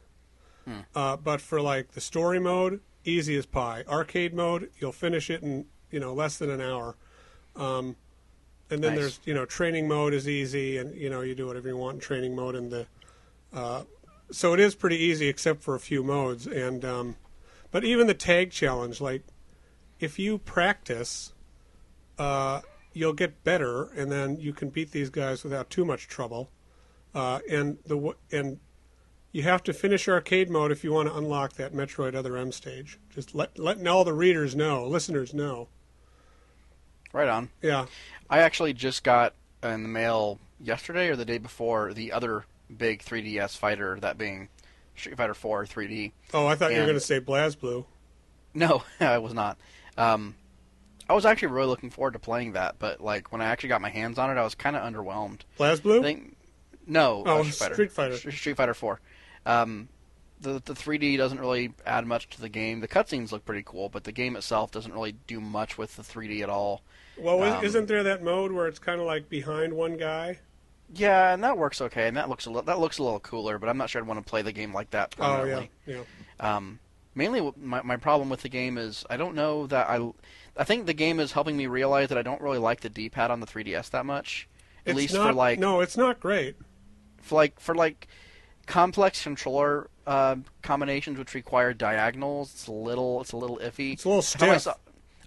Uh, 0.96 1.18
but 1.18 1.40
for 1.42 1.62
like 1.62 1.92
the 1.92 2.02
story 2.02 2.40
mode, 2.40 2.82
easy 3.04 3.36
as 3.36 3.46
pie. 3.46 3.84
Arcade 3.88 4.34
mode, 4.34 4.70
you'll 4.80 4.92
finish 4.92 5.30
it 5.30 5.42
in 5.42 5.66
you 5.92 6.00
know 6.00 6.14
less 6.14 6.38
than 6.38 6.50
an 6.50 6.62
hour. 6.62 6.96
Um, 7.56 7.96
and 8.70 8.82
then 8.84 8.96
Nice. 8.96 9.00
there's 9.00 9.20
you 9.26 9.34
know 9.34 9.46
training 9.46 9.88
mode 9.88 10.14
is 10.14 10.28
easy, 10.28 10.78
and 10.78 10.96
you 10.96 11.10
know 11.10 11.22
you 11.22 11.36
do 11.36 11.48
whatever 11.48 11.68
you 11.68 11.78
want 11.78 11.96
in 11.96 12.02
training 12.02 12.36
mode, 12.36 12.56
and 12.56 12.72
the 12.72 12.88
uh, 13.54 13.84
so 14.32 14.54
it 14.54 14.60
is 14.60 14.76
pretty 14.76 14.98
easy 14.98 15.28
except 15.28 15.62
for 15.62 15.76
a 15.76 15.80
few 15.80 16.04
modes. 16.04 16.48
And 16.48 16.86
um, 16.86 17.16
but 17.70 17.84
even 17.84 18.08
the 18.08 18.14
tag 18.14 18.52
challenge, 18.52 19.02
like 19.02 19.24
if 20.00 20.18
you 20.18 20.38
practice, 20.38 21.34
uh, 22.18 22.62
you'll 22.94 23.14
get 23.14 23.44
better, 23.44 23.84
and 23.96 24.12
then 24.12 24.40
you 24.40 24.54
can 24.54 24.70
beat 24.70 24.92
these 24.92 25.10
guys 25.10 25.44
without 25.44 25.70
too 25.70 25.86
much 25.86 26.08
trouble. 26.08 26.50
Uh, 27.14 27.40
and 27.50 27.78
the 27.86 28.16
and 28.32 28.60
you 29.32 29.44
have 29.44 29.64
to 29.64 29.74
finish 29.74 30.08
arcade 30.08 30.50
mode 30.50 30.72
if 30.72 30.84
you 30.84 30.92
want 30.92 31.10
to 31.10 31.16
unlock 31.16 31.54
that 31.54 31.74
Metroid 31.74 32.16
Other 32.16 32.38
M 32.38 32.52
stage. 32.52 33.00
Just 33.14 33.34
let 33.36 33.58
letting 33.58 33.88
all 33.88 34.04
the 34.04 34.14
readers 34.14 34.56
know, 34.56 34.86
listeners 34.86 35.34
know. 35.34 35.68
Right 37.14 37.28
on. 37.28 37.50
Yeah. 37.62 37.86
I 38.30 38.40
actually 38.40 38.74
just 38.74 39.04
got 39.04 39.34
in 39.64 39.84
the 39.84 39.90
mail 39.90 40.40
yesterday 40.60 41.10
or 41.10 41.16
the 41.16 41.26
day 41.26 41.38
before 41.38 41.94
the 41.94 42.12
other 42.14 42.46
big 42.76 43.04
3DS 43.04 43.58
fighter, 43.58 44.00
that 44.00 44.18
being 44.18 44.48
Street 44.96 45.18
Fighter 45.18 45.34
4 45.34 45.66
3D. 45.66 46.12
Oh, 46.34 46.48
I 46.48 46.56
thought 46.56 46.72
you 46.72 46.80
were 46.80 46.86
going 46.86 46.96
to 46.96 47.00
say 47.02 47.20
BlazBlue. 47.20 47.86
No, 48.54 48.84
I 49.00 49.18
was 49.18 49.34
not. 49.34 49.58
Um, 49.98 50.36
I 51.10 51.14
was 51.14 51.26
actually 51.26 51.50
really 51.50 51.68
looking 51.68 51.90
forward 51.90 52.14
to 52.14 52.20
playing 52.20 52.54
that, 52.54 52.76
but 52.80 53.02
like 53.02 53.32
when 53.32 53.42
I 53.42 53.46
actually 53.46 53.70
got 53.70 53.82
my 53.82 53.90
hands 53.90 54.18
on 54.18 54.30
it, 54.30 54.40
I 54.40 54.44
was 54.44 54.56
kind 54.56 54.76
of 54.78 54.84
underwhelmed. 54.84 55.42
BlazBlue? 55.60 56.02
think 56.02 56.38
no, 56.88 57.24
Oh, 57.26 57.40
uh, 57.40 57.44
Street 57.44 57.54
Fighter. 57.56 57.74
Street 57.74 57.92
Fighter. 57.92 58.18
Street 58.32 58.58
Fighter 58.58 58.74
4. 58.74 59.00
Um, 59.46 59.90
the 60.40 60.54
the 60.64 60.74
3D 60.74 61.18
doesn't 61.18 61.40
really 61.40 61.74
add 61.86 62.06
much 62.08 62.30
to 62.30 62.42
the 62.42 62.50
game. 62.50 62.80
The 62.80 62.88
cutscenes 62.88 63.32
look 63.32 63.46
pretty 63.46 63.64
cool, 63.66 63.90
but 63.90 64.04
the 64.04 64.12
game 64.12 64.36
itself 64.36 64.72
doesn't 64.72 64.94
really 64.94 65.14
do 65.28 65.40
much 65.40 65.78
with 65.78 65.96
the 65.96 66.04
3D 66.04 66.42
at 66.42 66.50
all. 66.50 66.82
Well, 67.18 67.44
Um, 67.44 67.64
isn't 67.64 67.88
there 67.88 68.04
that 68.04 68.24
mode 68.24 68.52
where 68.52 68.68
it's 68.68 68.80
kind 68.80 69.00
of 69.00 69.06
like 69.06 69.30
behind 69.30 69.74
one 69.74 69.98
guy? 69.98 70.40
Yeah, 70.94 71.34
and 71.34 71.44
that 71.44 71.58
works 71.58 71.80
okay, 71.82 72.08
and 72.08 72.18
that 72.18 72.28
looks 72.28 72.46
a 72.48 72.50
li- 72.52 72.64
that 72.66 72.80
looks 72.80 72.98
a 72.98 73.04
little 73.04 73.20
cooler, 73.20 73.58
but 73.60 73.70
I'm 73.70 73.78
not 73.78 73.90
sure 73.90 74.02
I'd 74.02 74.08
want 74.08 74.20
to 74.26 74.30
play 74.30 74.42
the 74.42 74.52
game 74.52 74.74
like 74.74 74.90
that 74.92 75.16
Oh, 75.20 75.44
yeah. 75.46 75.66
Yeah. 75.86 76.04
Um, 76.40 76.80
mainly, 77.16 77.54
my 77.58 77.82
my 77.84 77.96
problem 77.98 78.30
with 78.30 78.42
the 78.42 78.50
game 78.50 78.78
is 78.78 79.06
I 79.10 79.18
don't 79.18 79.36
know 79.36 79.68
that 79.68 79.90
I. 79.90 80.12
I 80.58 80.66
think 80.66 80.86
the 80.86 80.94
game 80.94 81.22
is 81.22 81.32
helping 81.32 81.56
me 81.56 81.66
realize 81.68 82.10
that 82.10 82.18
I 82.18 82.24
don't 82.24 82.42
really 82.42 82.58
like 82.58 82.82
the 82.82 82.90
D-pad 82.90 83.32
on 83.32 83.40
the 83.40 83.46
3DS 83.48 83.90
that 83.92 84.06
much. 84.06 84.50
At 84.86 84.92
It's 84.92 84.98
least 84.98 85.14
not, 85.14 85.28
for 85.28 85.34
like 85.34 85.60
No, 85.60 85.80
it's 85.80 85.96
not 85.96 86.20
great. 86.20 86.58
for 87.22 87.36
like 87.36 87.58
for 87.60 87.74
like 87.74 88.08
complex 88.66 89.24
controller 89.24 89.90
uh, 90.08 90.36
combinations 90.62 91.18
which 91.18 91.34
require 91.34 91.74
diagonals. 91.74 92.52
It's 92.54 92.68
a 92.68 92.72
little 92.72 93.22
it's 93.22 93.32
a 93.32 93.38
little 93.38 93.58
iffy. 93.58 93.94
It's 93.94 94.06
a 94.06 94.10
little 94.10 94.24
I 94.24 94.38
found 94.38 94.52
myself, 94.52 94.80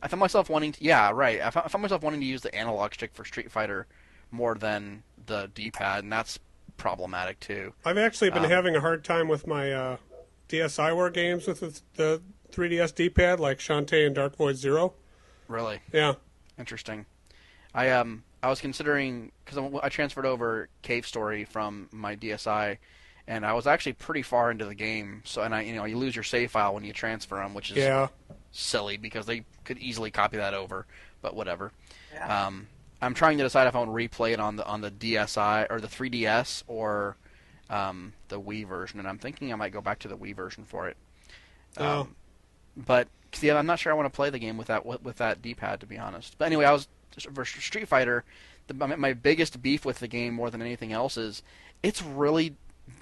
I 0.03 0.09
found 0.09 0.21
myself 0.21 0.51
wanting 0.51 0.73
to 0.73 0.85
yeah 0.85 1.11
right. 1.13 1.41
I 1.41 1.51
found, 1.51 1.67
I 1.67 1.69
found 1.69 1.83
myself 1.83 2.03
wanting 2.03 2.21
to 2.21 2.27
use 2.27 2.43
the 2.43 2.55
analog 2.55 2.95
stick 2.95 3.11
for 3.15 3.25
Street 3.25 3.51
Fighter 3.51 3.87
more 4.31 4.55
than 4.55 5.03
the 5.27 5.51
D-pad, 5.55 6.03
and 6.05 6.13
that's 6.13 6.39
problematic 6.77 7.39
too. 7.41 7.73
I've 7.85 7.99
actually 7.99 8.31
been 8.31 8.45
Um, 8.45 8.51
having 8.51 8.75
a 8.77 8.81
hard 8.81 9.05
time 9.05 9.29
with 9.29 9.47
my 9.47 9.73
uh, 9.73 9.97
DSiWare 10.49 11.13
games 11.13 11.47
with 11.47 11.61
the, 11.61 11.81
the 11.95 12.23
3DS 12.53 12.95
D-pad, 12.95 13.39
like 13.41 13.59
Shantae 13.59 14.05
and 14.07 14.15
Dark 14.15 14.37
Void 14.37 14.57
Zero. 14.57 14.95
Really. 15.49 15.81
Yeah. 15.93 16.15
Interesting. 16.59 17.07
I 17.75 17.91
um 17.91 18.25
I 18.43 18.49
was 18.51 18.61
considering 18.61 19.33
because 19.45 19.59
I 19.83 19.89
transferred 19.89 20.27
over 20.27 20.69
Cave 20.83 21.07
Story 21.07 21.45
from 21.45 21.89
my 21.93 22.15
DSi, 22.15 22.79
and 23.27 23.45
I 23.47 23.53
was 23.55 23.67
actually 23.67 23.95
pretty 23.95 24.23
far 24.23 24.51
into 24.51 24.65
the 24.65 24.75
game. 24.75 25.23
So 25.25 25.43
and 25.43 25.55
I 25.55 25.63
you 25.63 25.75
know 25.75 25.85
you 25.85 25.97
lose 25.99 26.15
your 26.17 26.23
save 26.23 26.51
file 26.51 26.75
when 26.75 26.85
you 26.85 26.93
transfer 26.93 27.37
them, 27.37 27.55
which 27.55 27.71
is 27.71 27.77
Yeah. 27.79 28.09
silly 28.53 28.97
because 28.97 29.27
they 29.27 29.45
could 29.65 29.79
easily 29.79 30.11
copy 30.11 30.37
that 30.37 30.55
over. 30.55 30.87
But 31.23 31.35
whatever. 31.35 31.73
Yeah. 32.13 32.47
Um, 32.47 32.67
I'm 33.01 33.15
trying 33.15 33.39
to 33.39 33.45
decide 33.45 33.67
if 33.67 33.75
I 33.75 33.79
want 33.79 33.91
to 33.91 33.95
replay 34.09 34.33
it 34.33 34.41
on 34.41 34.57
the 34.57 34.67
on 34.67 34.81
the 34.81 34.91
DSi 34.91 35.67
or 35.71 35.81
the 35.81 35.89
3DS 35.89 36.63
or 36.67 37.17
um, 37.71 38.13
the 38.29 38.41
Wii 38.41 38.67
version, 38.67 38.99
and 38.99 39.09
I'm 39.09 39.19
thinking 39.19 39.53
I 39.53 39.57
might 39.57 39.73
go 39.73 39.81
back 39.81 39.99
to 40.01 40.09
the 40.09 40.17
Wii 40.17 40.35
version 40.35 40.65
for 40.65 40.89
it. 40.89 40.97
Oh. 41.79 42.01
Um, 42.03 42.15
but 42.77 43.09
see, 43.33 43.51
I'm 43.51 43.67
not 43.67 43.79
sure 43.79 43.93
I 43.93 43.97
want 43.97 44.07
to 44.13 44.15
play 44.15 44.31
the 44.31 44.39
game 44.39 44.57
with 44.57 44.67
that 44.69 44.85
with 44.85 45.17
that 45.17 45.41
D-pad 45.43 45.81
to 45.81 45.87
be 45.87 45.99
honest. 45.99 46.37
But 46.39 46.47
anyway, 46.47 46.67
I 46.67 46.73
was 46.73 46.89
for 47.33 47.45
Street 47.45 47.89
Fighter. 47.89 48.25
The, 48.67 48.75
my, 48.75 48.97
my 48.97 49.13
biggest 49.13 49.61
beef 49.63 49.85
with 49.85 49.99
the 49.99 50.09
game 50.09 50.35
more 50.35 50.51
than 50.51 50.61
anything 50.63 50.93
else 50.93 51.17
is 51.17 51.43
it's 51.83 52.03
really 52.03 52.55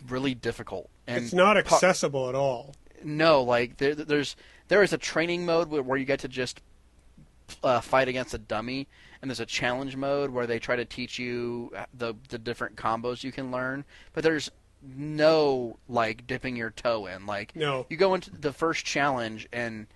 really 0.09 0.35
difficult. 0.35 0.89
And 1.07 1.25
it's 1.25 1.33
not 1.33 1.57
accessible 1.57 2.29
at 2.29 2.35
all. 2.35 2.75
no, 3.05 3.43
like 3.43 3.77
there, 3.79 3.95
there's 3.95 4.37
there 4.69 4.83
is 4.83 4.93
a 4.93 4.99
training 4.99 5.45
mode 5.45 5.69
where, 5.69 5.83
where 5.83 5.99
you 5.99 6.05
get 6.05 6.21
to 6.21 6.29
just 6.29 6.61
uh, 7.63 7.81
fight 7.81 8.09
against 8.09 8.33
a 8.35 8.39
dummy, 8.39 8.87
and 9.21 9.31
there's 9.31 9.41
a 9.41 9.47
challenge 9.47 9.97
mode 9.97 10.31
where 10.31 10.47
they 10.47 10.59
try 10.59 10.77
to 10.77 10.85
teach 10.85 11.19
you 11.19 11.73
the 11.93 12.15
the 12.29 12.39
different 12.39 12.77
combos 12.77 13.23
you 13.25 13.33
can 13.33 13.51
learn. 13.51 13.85
But 14.13 14.23
there's 14.25 14.51
no 14.97 15.79
like 15.89 16.27
dipping 16.27 16.57
your 16.57 16.71
toe 16.71 17.07
in. 17.07 17.27
Like 17.27 17.55
No. 17.55 17.87
you 17.89 17.97
go 17.97 18.15
into 18.15 18.31
the 18.31 18.53
first 18.53 18.85
challenge 18.85 19.49
and 19.53 19.87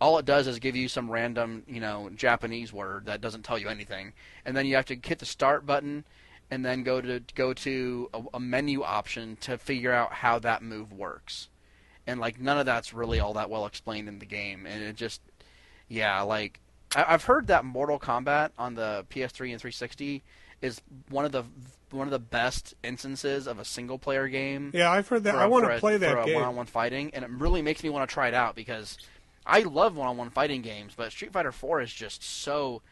all 0.00 0.16
it 0.16 0.24
does 0.24 0.46
is 0.46 0.58
give 0.58 0.74
you 0.74 0.88
some 0.88 1.10
random, 1.10 1.62
you 1.68 1.78
know, 1.78 2.08
Japanese 2.16 2.72
word 2.72 3.04
that 3.04 3.20
doesn't 3.20 3.42
tell 3.44 3.58
you 3.58 3.68
anything, 3.68 4.14
and 4.46 4.56
then 4.56 4.64
you 4.64 4.74
have 4.76 4.86
to 4.86 4.96
hit 5.02 5.18
the 5.18 5.26
start 5.26 5.66
button 5.66 6.04
and 6.50 6.64
then 6.64 6.82
go 6.82 7.00
to 7.00 7.20
go 7.34 7.52
to 7.54 8.10
a, 8.12 8.22
a 8.34 8.40
menu 8.40 8.82
option 8.82 9.36
to 9.42 9.56
figure 9.58 9.92
out 9.92 10.12
how 10.14 10.38
that 10.40 10.62
move 10.62 10.92
works. 10.92 11.48
And 12.06 12.18
like 12.18 12.40
none 12.40 12.58
of 12.58 12.66
that's 12.66 12.92
really 12.92 13.20
all 13.20 13.34
that 13.34 13.50
well 13.50 13.66
explained 13.66 14.08
in 14.08 14.18
the 14.18 14.26
game, 14.26 14.66
and 14.66 14.82
it 14.82 14.96
just, 14.96 15.20
yeah, 15.88 16.20
like 16.22 16.60
I, 16.96 17.04
I've 17.14 17.24
heard 17.24 17.46
that 17.48 17.64
Mortal 17.64 17.98
Kombat 17.98 18.50
on 18.58 18.74
the 18.74 19.06
PS3 19.10 19.52
and 19.52 19.60
360 19.60 20.22
is 20.60 20.80
one 21.08 21.24
of 21.24 21.32
the 21.32 21.44
one 21.90 22.06
of 22.06 22.10
the 22.12 22.18
best 22.18 22.74
instances 22.84 23.46
of 23.46 23.58
a 23.58 23.64
single 23.64 23.98
player 23.98 24.28
game 24.28 24.70
Yeah, 24.72 24.90
I've 24.92 25.08
heard 25.08 25.24
that. 25.24 25.34
for 25.34 25.40
I 25.40 25.46
want 25.46 25.64
to 25.64 25.78
play 25.78 25.94
for 25.94 25.98
that 25.98 26.18
a 26.18 26.24
game. 26.24 26.34
one-on-one 26.34 26.66
fighting, 26.66 27.10
and 27.14 27.24
it 27.24 27.30
really 27.30 27.62
makes 27.62 27.82
me 27.82 27.90
want 27.90 28.08
to 28.08 28.12
try 28.12 28.28
it 28.28 28.34
out 28.34 28.54
because 28.54 28.96
I 29.46 29.60
love 29.60 29.96
one-on-one 29.96 30.30
fighting 30.30 30.62
games, 30.62 30.92
but 30.96 31.10
Street 31.12 31.32
Fighter 31.32 31.50
4 31.52 31.80
is 31.80 31.92
just 31.92 32.22
so 32.22 32.82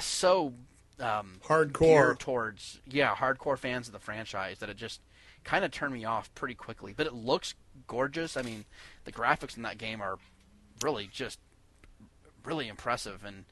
so 0.00 0.52
um, 1.00 1.40
Hardcore. 1.44 2.18
towards 2.18 2.80
yeah 2.86 3.14
hardcore 3.14 3.58
fans 3.58 3.86
of 3.86 3.92
the 3.92 3.98
franchise 3.98 4.58
that 4.60 4.68
it 4.70 4.76
just 4.76 5.00
kind 5.44 5.64
of 5.64 5.70
turned 5.70 5.92
me 5.92 6.04
off 6.04 6.34
pretty 6.34 6.54
quickly. 6.54 6.92
But 6.96 7.06
it 7.06 7.14
looks 7.14 7.54
gorgeous. 7.86 8.36
I 8.36 8.42
mean, 8.42 8.64
the 9.04 9.12
graphics 9.12 9.56
in 9.56 9.62
that 9.62 9.78
game 9.78 10.00
are 10.00 10.16
really 10.82 11.08
just 11.12 11.38
really 12.44 12.68
impressive, 12.68 13.24
and 13.24 13.44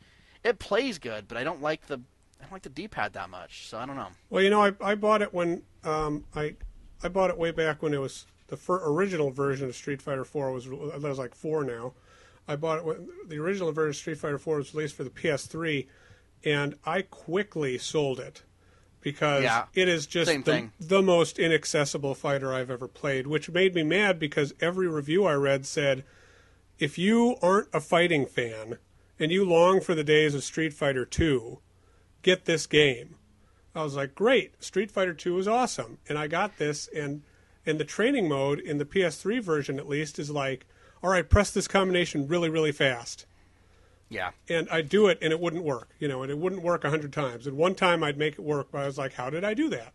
it 0.43 0.59
plays 0.59 0.99
good. 0.99 1.29
But 1.29 1.37
I 1.39 1.45
don't 1.45 1.63
like 1.63 1.87
the 1.87 2.01
I 2.41 2.45
don't 2.45 2.53
like 2.53 2.63
the 2.63 2.69
D-pad 2.69 3.13
that 3.15 3.31
much, 3.31 3.69
so 3.69 3.79
I 3.79 3.87
don't 3.87 3.97
know. 3.97 4.09
Well, 4.29 4.43
you 4.43 4.51
know, 4.51 4.63
I, 4.63 4.73
I 4.81 4.95
bought 4.97 5.23
it 5.23 5.33
when 5.33 5.63
um, 5.85 6.25
I 6.35 6.57
I 7.03 7.09
bought 7.09 7.31
it 7.31 7.39
way 7.39 7.51
back 7.53 7.83
when 7.83 7.95
it 7.95 8.01
was 8.01 8.27
the 8.49 8.57
fir- 8.57 8.83
original 8.91 9.31
version 9.31 9.69
of 9.69 9.75
Street 9.75 10.03
Fighter 10.03 10.25
4 10.25 10.53
was 10.53 10.67
that 10.67 11.01
was 11.03 11.19
like 11.19 11.35
four 11.35 11.65
now. 11.65 11.95
I 12.47 12.57
bought 12.57 12.79
it 12.79 12.85
when 12.85 13.09
the 13.27 13.39
original 13.39 13.73
version 13.73 13.91
of 13.91 13.97
Street 13.97 14.19
Fighter 14.19 14.39
4 14.39 14.57
was 14.57 14.75
released 14.75 14.97
for 14.97 15.05
the 15.05 15.11
PS3, 15.11 15.87
and 16.45 16.75
I 16.85 17.03
quickly 17.03 17.79
sold 17.79 18.21
it 18.21 18.43
because 19.01 19.45
Yeah. 19.45 19.65
it 19.75 19.89
is 19.89 20.07
just 20.07 20.31
the, 20.45 20.69
the 20.81 21.03
most 21.03 21.39
inaccessible 21.39 22.15
fighter 22.15 22.53
I've 22.53 22.71
ever 22.71 22.89
played, 22.89 23.27
which 23.27 23.51
made 23.51 23.75
me 23.75 23.83
mad 23.83 24.19
because 24.19 24.55
every 24.61 24.89
review 24.89 25.25
I 25.27 25.35
read 25.35 25.67
said 25.67 26.05
if 26.79 26.99
you 26.99 27.37
aren't 27.43 27.69
a 27.73 27.81
fighting 27.81 28.27
fan 28.27 28.79
and 29.19 29.31
you 29.31 29.45
long 29.45 29.81
for 29.81 29.95
the 29.95 30.05
days 30.05 30.35
of 30.35 30.43
Street 30.43 30.73
Fighter 30.73 31.05
2, 31.05 31.59
get 32.23 32.47
this 32.47 32.67
game. 32.67 33.17
I 33.75 33.83
was 33.83 33.95
like, 33.97 34.15
great, 34.15 34.63
Street 34.63 34.91
Fighter 34.91 35.15
2 35.15 35.39
is 35.39 35.49
awesome. 35.49 35.99
And 36.09 36.17
I 36.19 36.27
got 36.27 36.59
this, 36.59 36.89
and, 36.95 37.23
and 37.67 37.79
the 37.79 37.85
training 37.85 38.29
mode 38.29 38.59
in 38.59 38.79
the 38.79 38.85
PS3 38.85 39.41
version 39.43 39.79
at 39.79 39.89
least 39.89 40.19
is 40.19 40.31
like, 40.31 40.67
all 41.03 41.11
right, 41.11 41.29
press 41.29 41.51
this 41.51 41.69
combination 41.69 42.27
really, 42.27 42.49
really 42.49 42.73
fast. 42.73 43.27
Yeah. 44.09 44.31
And 44.49 44.69
I'd 44.71 44.89
do 44.89 45.07
it, 45.09 45.19
and 45.23 45.33
it 45.33 45.41
wouldn't 45.41 45.65
work, 45.65 45.89
you 45.99 46.09
know, 46.09 46.23
and 46.23 46.31
it 46.31 46.39
wouldn't 46.39 46.63
work 46.63 46.85
a 46.85 46.91
hundred 46.91 47.13
times. 47.13 47.47
And 47.47 47.57
one 47.57 47.75
time 47.75 48.05
I'd 48.05 48.19
make 48.19 48.35
it 48.35 48.41
work, 48.43 48.69
but 48.71 48.83
I 48.83 48.87
was 48.87 48.99
like, 48.99 49.15
how 49.15 49.31
did 49.31 49.45
I 49.45 49.55
do 49.55 49.69
that? 49.71 49.93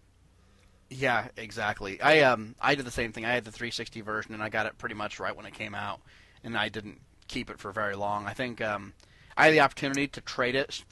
Yeah, 0.89 1.27
exactly. 1.37 2.01
I 2.01 2.21
um 2.21 2.55
I 2.59 2.73
did 2.75 2.85
the 2.85 2.91
same 2.91 3.11
thing. 3.11 3.23
I 3.25 3.31
had 3.33 3.45
the 3.45 3.51
360 3.51 4.01
version 4.01 4.33
and 4.33 4.41
I 4.41 4.49
got 4.49 4.65
it 4.65 4.77
pretty 4.79 4.95
much 4.95 5.19
right 5.19 5.35
when 5.35 5.45
it 5.45 5.53
came 5.53 5.75
out, 5.75 5.99
and 6.43 6.57
I 6.57 6.69
didn't 6.69 6.99
keep 7.27 7.51
it 7.51 7.59
for 7.59 7.71
very 7.71 7.95
long. 7.95 8.25
I 8.25 8.33
think 8.33 8.59
um 8.59 8.93
I 9.37 9.45
had 9.45 9.53
the 9.53 9.59
opportunity 9.59 10.07
to 10.07 10.21
trade 10.21 10.55
it 10.55 10.83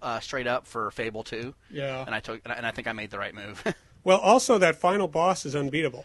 uh, 0.00 0.18
straight 0.20 0.46
up 0.48 0.66
for 0.66 0.90
Fable 0.90 1.22
2, 1.22 1.54
Yeah. 1.70 2.02
and 2.04 2.14
I 2.14 2.20
took 2.20 2.40
and 2.46 2.66
I 2.66 2.70
think 2.72 2.88
I 2.88 2.92
made 2.92 3.10
the 3.10 3.18
right 3.18 3.34
move. 3.34 3.62
Well, 4.04 4.18
also 4.18 4.58
that 4.58 4.74
final 4.74 5.06
boss 5.06 5.46
is 5.46 5.54
unbeatable. 5.54 6.04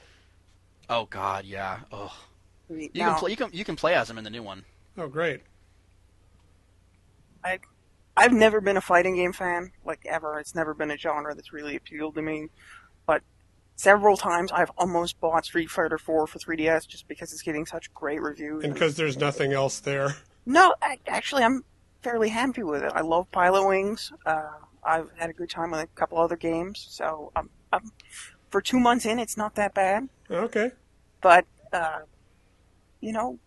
oh 0.88 1.06
God, 1.10 1.46
yeah. 1.46 1.80
Oh, 1.92 2.16
you 2.70 2.92
Now, 2.94 3.12
can 3.14 3.20
play 3.20 3.32
you 3.32 3.38
can 3.38 3.50
you 3.54 3.66
can 3.66 3.76
play 3.76 3.96
as 3.96 4.08
him 4.08 4.20
in 4.20 4.24
the 4.24 4.30
new 4.30 4.44
one. 4.44 4.66
Oh, 5.00 5.08
great. 5.08 5.42
I, 7.48 7.60
I've 8.16 8.34
never 8.34 8.62
been 8.62 8.78
a 8.78 8.82
fighting 8.82 9.16
game 9.16 9.34
fan, 9.34 9.72
like 9.86 10.06
ever. 10.06 10.40
It's 10.40 10.56
never 10.56 10.74
been 10.74 10.92
a 10.92 10.98
genre 10.98 11.34
that's 11.36 11.54
really 11.54 11.76
appealed 11.76 12.16
to 12.16 12.22
me. 12.22 12.48
But 13.06 13.22
several 13.76 14.18
times 14.18 14.52
I've 14.52 14.72
almost 14.78 15.20
bought 15.20 15.46
Street 15.46 15.70
Fighter 15.70 15.98
4 15.98 16.28
for 16.28 16.40
3DS 16.40 16.88
just 16.88 17.08
because 17.08 17.32
it's 17.32 17.42
getting 17.42 17.66
such 17.66 17.94
great 17.94 18.22
reviews. 18.22 18.64
And 18.64 18.74
because 18.74 18.96
there's 18.96 19.18
nothing 19.18 19.54
else 19.54 19.80
there. 19.80 20.16
No, 20.46 20.74
I, 20.82 21.00
actually, 21.08 21.44
I'm 21.44 21.64
fairly 22.02 22.30
happy 22.30 22.64
with 22.64 22.84
it. 22.84 22.92
I 22.94 23.02
love 23.02 23.32
Pilot 23.32 23.68
Wings. 23.68 24.12
Uh, 24.26 24.50
I've 24.84 25.12
had 25.16 25.30
a 25.30 25.34
good 25.34 25.50
time 25.50 25.72
with 25.72 25.82
a 25.82 25.88
couple 25.88 26.18
other 26.18 26.38
games, 26.38 26.86
so 26.90 27.32
I'm, 27.36 27.50
I'm, 27.74 27.92
for 28.50 28.62
two 28.62 28.80
months 28.80 29.06
in, 29.06 29.20
it's 29.20 29.36
not 29.36 29.56
that 29.56 29.74
bad. 29.74 30.08
Okay. 30.32 30.72
But 31.22 31.46
uh, 31.74 32.00
you 33.02 33.12
know, 33.12 33.40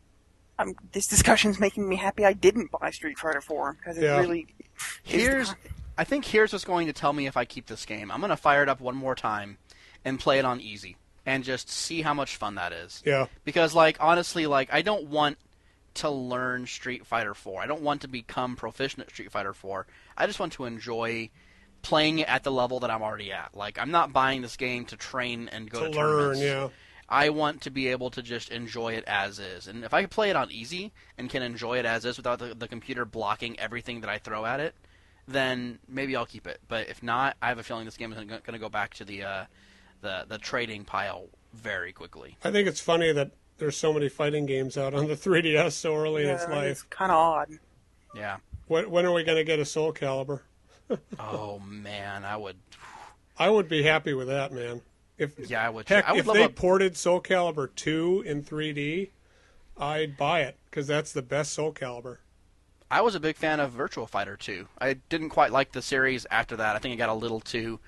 I'm, 0.61 0.75
this 0.93 1.07
discussion's 1.07 1.59
making 1.59 1.89
me 1.89 1.97
happy. 1.97 2.25
I 2.25 2.33
didn't 2.33 2.71
buy 2.71 2.91
Street 2.91 3.19
Fighter 3.19 3.41
4 3.41 3.73
because 3.79 3.97
it 3.99 4.05
Yeah. 4.05 4.19
really. 4.19 4.47
is- 4.59 4.67
Here's 5.03 5.55
I 5.99 6.05
think 6.05 6.25
here's 6.25 6.53
what's 6.53 6.65
going 6.65 6.87
to 6.87 6.93
tell 6.93 7.13
me 7.13 7.27
if 7.27 7.37
I 7.37 7.45
keep 7.45 7.67
this 7.67 7.85
game. 7.85 8.11
I'm 8.11 8.21
gonna 8.21 8.37
fire 8.37 8.63
it 8.63 8.69
up 8.69 8.81
one 8.81 8.95
more 8.97 9.15
time 9.15 9.59
and 10.05 10.19
play 10.19 10.39
it 10.39 10.45
on 10.45 10.61
easy 10.61 10.97
and 11.27 11.45
just 11.45 11.69
see 11.69 12.01
how 12.03 12.15
much 12.15 12.37
fun 12.37 12.55
that 12.55 12.73
is. 12.73 13.03
Yeah. 13.05 13.27
because 13.45 13.75
like 13.75 13.99
honestly 14.01 14.47
like 14.47 14.73
i 14.73 14.81
don't 14.81 15.09
want 15.09 15.37
to 15.95 16.09
learn 16.09 16.67
street 16.67 17.05
fighter 17.05 17.35
4 17.35 17.61
i 17.61 17.67
don't 17.67 17.83
want 17.83 18.01
to 18.03 18.09
become 18.09 18.57
proficient 18.57 19.03
at 19.03 19.11
street 19.11 19.31
fighter 19.31 19.53
4 19.53 19.87
i 20.17 20.27
just 20.27 20.41
want 20.41 20.53
to 20.55 20.65
enjoy 20.65 21.29
playing 21.83 22.21
it 22.21 22.29
at 22.29 22.43
the 22.45 22.51
level 22.53 22.81
that 22.81 22.91
i'm 22.91 23.03
already 23.03 23.31
at 23.33 23.51
like 23.55 23.79
i'm 23.79 23.91
not 23.91 24.13
buying 24.13 24.41
this 24.41 24.57
game 24.57 24.85
to 24.87 24.97
train 24.97 25.49
and 25.53 25.69
go 25.69 25.81
To 25.87 25.91
to, 25.91 25.97
learn, 25.99 26.09
tournaments. 26.37 26.41
yeah. 26.41 26.69
I 27.11 27.29
want 27.29 27.61
to 27.61 27.71
be 27.71 27.89
able 27.89 28.09
to 28.11 28.23
just 28.23 28.51
enjoy 28.51 28.93
it 28.95 29.05
as 29.07 29.39
is 29.39 29.67
and 29.67 29.85
if 29.85 29.93
i 29.93 30.01
can 30.01 30.09
play 30.09 30.31
it 30.31 30.37
on 30.37 30.51
easy 30.51 30.93
and 31.19 31.29
can 31.29 31.43
enjoy 31.43 31.79
it 31.79 31.85
as 31.85 32.05
is 32.05 32.17
without 32.17 32.39
the, 32.39 32.55
the 32.55 32.69
computer 32.69 33.05
blocking 33.05 33.59
everything 33.59 34.01
that 34.01 34.09
i 34.11 34.17
throw 34.19 34.45
at 34.47 34.61
it 34.61 34.75
then 35.29 35.79
maybe 35.89 36.15
i'll 36.17 36.27
keep 36.27 36.47
it 36.47 36.61
but 36.69 36.89
if 36.89 37.03
not 37.03 37.37
i 37.43 37.49
have 37.49 37.59
a 37.59 37.63
feeling 37.63 37.85
this 37.85 37.97
game 37.97 38.13
is 38.13 38.19
going 38.19 38.41
to 38.43 38.59
go 38.59 38.69
back 38.69 38.95
to 38.95 39.05
the 39.05 39.23
uh, 39.23 39.45
the 40.01 40.25
the 40.29 40.39
trading 40.39 40.85
pile 40.85 41.27
very 41.53 41.93
quickly 41.93 42.37
I 42.45 42.51
think 42.53 42.67
it's 42.69 42.81
funny 42.81 43.13
that 43.13 43.33
there's 43.59 43.77
so 43.77 43.93
many 43.93 44.09
fighting 44.09 44.47
games 44.47 44.79
out 44.79 44.95
on 44.95 45.09
the 45.09 45.17
3DS 45.17 45.73
so 45.73 45.95
early 45.97 46.23
in 46.25 46.31
its 46.31 46.47
life. 46.49 46.71
it's 46.71 46.83
kind 46.85 47.11
of 47.13 47.19
odd. 47.19 47.49
yeah 48.15 48.37
When, 48.69 48.91
when 48.91 49.05
are 49.05 49.13
we 49.13 49.25
going 49.25 49.37
to 49.37 49.45
get 49.45 49.59
a 49.59 49.65
Soul 49.65 49.93
Calibur? 49.93 50.41
Oh 51.19 51.61
man, 51.61 52.25
I 52.25 52.37
would. 52.37 52.57
I 53.39 53.49
would 53.49 53.69
be 53.69 53.83
happy 53.85 54.13
with 54.15 54.27
that, 54.29 54.53
man. 54.53 54.81
If 55.21 55.39
Yeah, 55.51 55.65
I 55.67 55.69
would. 55.69 55.89
heck, 55.89 56.07
I 56.09 56.13
would 56.13 56.21
if 56.21 56.27
love 56.27 56.37
they 56.37 56.45
a. 56.45 56.49
ported 56.49 56.97
Soul 56.97 57.21
Calibur 57.21 57.69
2 57.75 58.23
in 58.27 58.43
3D, 58.43 59.11
I'd 59.77 60.17
buy 60.17 60.41
it 60.43 60.57
because 60.71 60.87
that's 60.87 61.13
the 61.13 61.23
best 61.23 61.53
Soul 61.53 61.73
Calibur. 61.73 62.19
I 62.91 63.03
was 63.03 63.15
a 63.15 63.21
big 63.21 63.37
fan 63.37 63.61
of 63.61 63.71
Virtual 63.73 64.07
Fighter 64.07 64.37
2. 64.37 64.67
I 64.81 64.95
didn't 64.95 65.29
quite 65.29 65.53
like 65.53 65.73
the 65.73 65.83
series 65.83 66.27
after 66.31 66.57
that. 66.57 66.75
I 66.75 66.79
think 66.79 66.95
it 66.95 66.97
got 66.97 67.09
a 67.11 67.15
little 67.15 67.39
too 67.41 67.79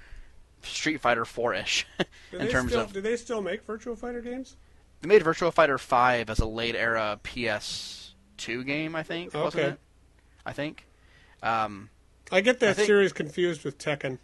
Street 0.63 1.01
Fighter 1.01 1.25
4-ish 1.25 1.87
in 2.33 2.49
terms 2.49 2.71
still, 2.71 2.83
of. 2.83 2.93
do 2.93 3.01
they 3.01 3.17
still 3.17 3.43
make 3.43 3.65
Virtual 3.65 3.97
Fighter 3.97 4.21
games? 4.21 4.57
They 5.01 5.09
made 5.09 5.23
Virtual 5.23 5.51
Fighter 5.51 5.79
5 5.79 6.31
as 6.31 6.39
a 6.39 6.47
late 6.47 6.77
era 6.77 7.19
PS2 7.25 8.65
game. 8.67 8.95
I 8.95 9.03
think. 9.03 9.35
Wasn't 9.35 9.55
Okay. 9.61 9.73
it? 9.73 9.79
I 10.47 10.53
think. 10.53 10.87
Um, 11.43 11.89
I 12.31 12.41
get 12.43 12.61
that 12.61 12.71
I 12.71 12.73
think- 12.75 12.87
series 12.87 13.13
confused 13.13 13.65
with 13.65 13.79
Tekken. 13.79 14.19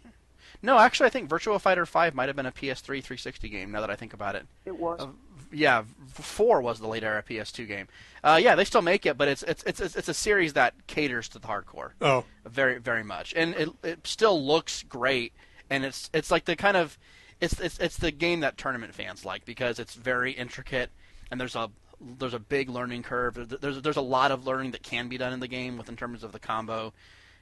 No, 0.61 0.77
actually, 0.77 1.07
I 1.07 1.09
think 1.09 1.29
Virtual 1.29 1.57
Fighter 1.59 1.85
5 1.85 2.13
might 2.13 2.27
have 2.27 2.35
been 2.35 2.45
a 2.45 2.51
PS3 2.51 2.85
360 2.85 3.49
game. 3.49 3.71
Now 3.71 3.81
that 3.81 3.89
I 3.89 3.95
think 3.95 4.13
about 4.13 4.35
it. 4.35 4.45
It 4.65 4.77
was. 4.77 5.07
yeah, 5.51 5.83
four 6.13 6.61
was 6.61 6.79
the 6.79 6.87
late 6.87 7.03
era 7.03 7.23
PS2 7.27 7.67
game. 7.67 7.87
Uh, 8.23 8.39
yeah, 8.41 8.55
they 8.55 8.65
still 8.65 8.81
make 8.81 9.05
it, 9.05 9.17
but 9.17 9.27
it's 9.27 9.43
it's 9.43 9.63
it's 9.63 9.79
it's 9.79 9.95
it's 9.95 10.09
a 10.09 10.13
series 10.13 10.53
that 10.53 10.73
caters 10.87 11.29
to 11.29 11.39
the 11.39 11.47
hardcore 11.47 11.91
Oh, 12.01 12.25
very 12.45 12.77
very 12.79 13.03
much, 13.03 13.33
and 13.35 13.55
it 13.55 13.69
it 13.83 14.05
still 14.05 14.43
looks 14.43 14.83
great, 14.83 15.31
and 15.69 15.85
it's 15.85 16.09
it's 16.13 16.29
like 16.29 16.45
the 16.45 16.55
kind 16.55 16.75
of 16.75 16.97
it's 17.39 17.59
it's 17.59 17.79
it's 17.79 17.97
the 17.97 18.11
game 18.11 18.41
that 18.41 18.57
tournament 18.57 18.93
fans 18.93 19.23
like 19.23 19.45
because 19.45 19.79
it's 19.79 19.93
very 19.93 20.33
intricate, 20.33 20.91
and 21.31 21.39
there's 21.39 21.55
a 21.55 21.69
there's 22.01 22.33
a 22.33 22.39
big 22.39 22.69
learning 22.69 23.03
curve. 23.03 23.35
There's 23.35 23.61
there's, 23.61 23.81
there's 23.81 23.97
a 23.97 24.01
lot 24.01 24.31
of 24.31 24.45
learning 24.45 24.71
that 24.71 24.83
can 24.83 25.07
be 25.07 25.17
done 25.17 25.31
in 25.31 25.39
the 25.39 25.47
game 25.47 25.77
with 25.77 25.87
in 25.87 25.95
terms 25.95 26.23
of 26.23 26.33
the 26.33 26.39
combo 26.39 26.93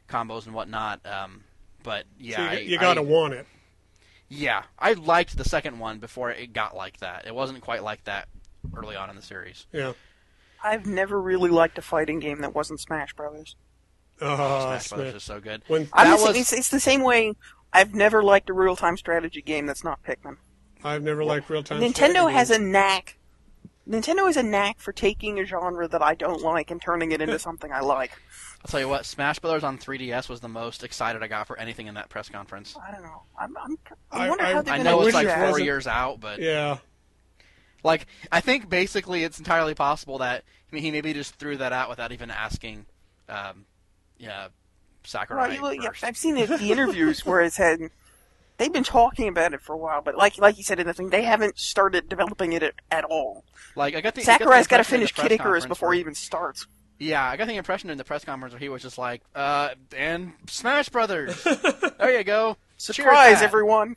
combos 0.07 0.45
and 0.45 0.53
whatnot. 0.53 1.03
Um, 1.05 1.43
but 1.87 2.03
yeah, 2.19 2.35
so 2.35 2.41
you, 2.41 2.49
I- 2.49 2.59
you 2.59 2.77
got 2.79 2.95
to 2.95 2.99
I- 2.99 3.03
want 3.05 3.33
it. 3.33 3.45
yeah, 4.27 4.63
I 4.77 4.91
liked 4.91 5.37
the 5.37 5.45
second 5.45 5.79
one 5.79 5.99
before 5.99 6.29
it 6.31 6.51
got 6.51 6.75
like 6.75 6.97
that. 6.97 7.25
It 7.25 7.33
wasn't 7.33 7.61
quite 7.61 7.81
like 7.81 8.03
that 8.03 8.27
early 8.75 8.97
on 8.97 9.09
in 9.09 9.15
the 9.15 9.21
series. 9.21 9.65
Yeah. 9.71 9.93
I've 10.61 10.85
never 10.85 11.21
really 11.21 11.49
liked 11.49 11.77
a 11.77 11.81
fighting 11.81 12.19
game 12.19 12.41
that 12.41 12.53
wasn't 12.53 12.81
Smash 12.81 13.13
Brothers. 13.13 13.55
Ah, 14.21 14.25
oh, 14.25 14.65
Smash 14.65 14.83
Smash. 14.87 14.97
Brothers 14.97 15.15
is 15.15 15.23
so 15.23 15.39
good. 15.39 15.61
When 15.67 15.87
I'm 15.93 16.09
That 16.09 16.19
was- 16.19 16.35
it's, 16.35 16.51
it's 16.51 16.69
the 16.69 16.81
same 16.81 17.03
way 17.03 17.33
I've 17.71 17.95
never 17.95 18.21
liked 18.21 18.49
a 18.49 18.53
real 18.53 18.75
time 18.75 18.97
strategy 18.97 19.41
game 19.41 19.65
that's 19.65 19.83
not 19.85 20.03
Pikmin. 20.03 20.35
I've 20.83 21.03
never 21.03 21.23
liked 21.23 21.49
real 21.49 21.63
time. 21.63 21.79
Nintendo 21.79 22.29
has 22.29 22.49
a 22.51 22.59
knack. 22.59 23.17
Nintendo 23.87 24.25
has 24.27 24.35
a 24.35 24.43
knack 24.43 24.79
for 24.81 24.91
taking 24.91 25.39
a 25.39 25.45
genre 25.45 25.87
that 25.87 26.01
I 26.01 26.13
don't 26.15 26.41
like 26.41 26.69
and 26.69 26.81
turning 26.81 27.13
it 27.13 27.21
into 27.21 27.39
something 27.39 27.71
I 27.71 27.79
like. 27.79 28.11
I'll 28.67 28.71
tell 28.71 28.79
you 28.81 28.89
what, 28.89 29.05
Smash 29.05 29.39
Brothers 29.39 29.63
on 29.63 29.77
3DS 29.77 30.27
was 30.27 30.41
the 30.41 30.49
most 30.49 30.83
excited 30.83 31.23
I 31.23 31.27
got 31.27 31.47
for 31.47 31.57
anything 31.57 31.87
in 31.87 31.93
that 31.95 32.09
press 32.09 32.27
conference. 32.27 32.75
I 32.85 32.91
don't 32.91 33.01
know. 33.01 33.21
I'm, 33.39 33.55
I'm, 33.57 33.77
I 34.11 34.25
I- 34.25 34.29
wonder 34.29 34.43
I- 34.43 34.51
how 34.51 34.61
they're 34.61 34.73
I 34.73 34.77
going 34.77 34.85
to 34.85 34.91
know 34.91 35.01
it's 35.03 35.13
like 35.13 35.29
four 35.29 35.45
wasn't- 35.51 35.63
years 35.63 35.87
out, 35.87 36.19
but 36.19 36.41
Yeah. 36.41 36.79
like 37.85 38.07
I 38.29 38.41
think 38.41 38.67
basically 38.67 39.23
it's 39.23 39.39
entirely 39.39 39.73
possible 39.73 40.17
that 40.17 40.43
I 40.69 40.75
mean, 40.75 40.83
he 40.83 40.91
maybe 40.91 41.13
just 41.13 41.35
threw 41.35 41.55
that 41.57 41.71
out 41.71 41.87
without 41.87 42.11
even 42.11 42.29
asking, 42.29 42.85
um, 43.29 43.63
yeah, 44.17 44.49
Sakurai 45.05 45.59
Well, 45.61 45.73
yeah. 45.73 45.91
I've 46.03 46.17
seen 46.17 46.35
the, 46.35 46.45
the 46.45 46.69
interviews 46.69 47.25
where 47.25 47.39
it 47.39 47.55
had. 47.55 47.79
they've 48.57 48.73
been 48.73 48.83
talking 48.83 49.29
about 49.29 49.53
it 49.53 49.61
for 49.61 49.71
a 49.71 49.77
while, 49.77 50.01
but 50.01 50.17
like 50.17 50.37
like 50.39 50.57
you 50.57 50.63
said 50.65 50.77
in 50.81 50.87
the 50.87 50.93
thing, 50.93 51.09
they 51.09 51.23
haven't 51.23 51.57
started 51.57 52.09
developing 52.09 52.51
it 52.51 52.63
at, 52.63 52.73
at 52.91 53.05
all. 53.05 53.45
Like 53.77 53.95
I 53.95 54.01
got 54.01 54.13
the 54.15 54.23
I 54.23 54.25
got 54.25 54.39
the 54.39 54.43
Sakurai's 54.43 54.67
got 54.67 54.77
to 54.77 54.81
impression 54.81 54.95
in 54.95 55.01
the 55.03 55.07
finish 55.07 55.29
Kid 55.29 55.31
Icarus 55.39 55.65
before 55.65 55.87
where- 55.87 55.93
he 55.93 56.01
even 56.01 56.15
starts. 56.15 56.67
Yeah, 56.99 57.23
I 57.27 57.37
got 57.37 57.47
the 57.47 57.55
impression 57.55 57.89
in 57.89 57.97
the 57.97 58.03
press 58.03 58.25
conference 58.25 58.53
where 58.53 58.59
he 58.59 58.69
was 58.69 58.81
just 58.81 58.97
like, 58.97 59.21
uh, 59.35 59.69
and 59.95 60.33
Smash 60.47 60.89
Brothers. 60.89 61.43
there 61.99 62.17
you 62.17 62.23
go. 62.23 62.57
Surprise, 62.77 63.41
everyone! 63.41 63.95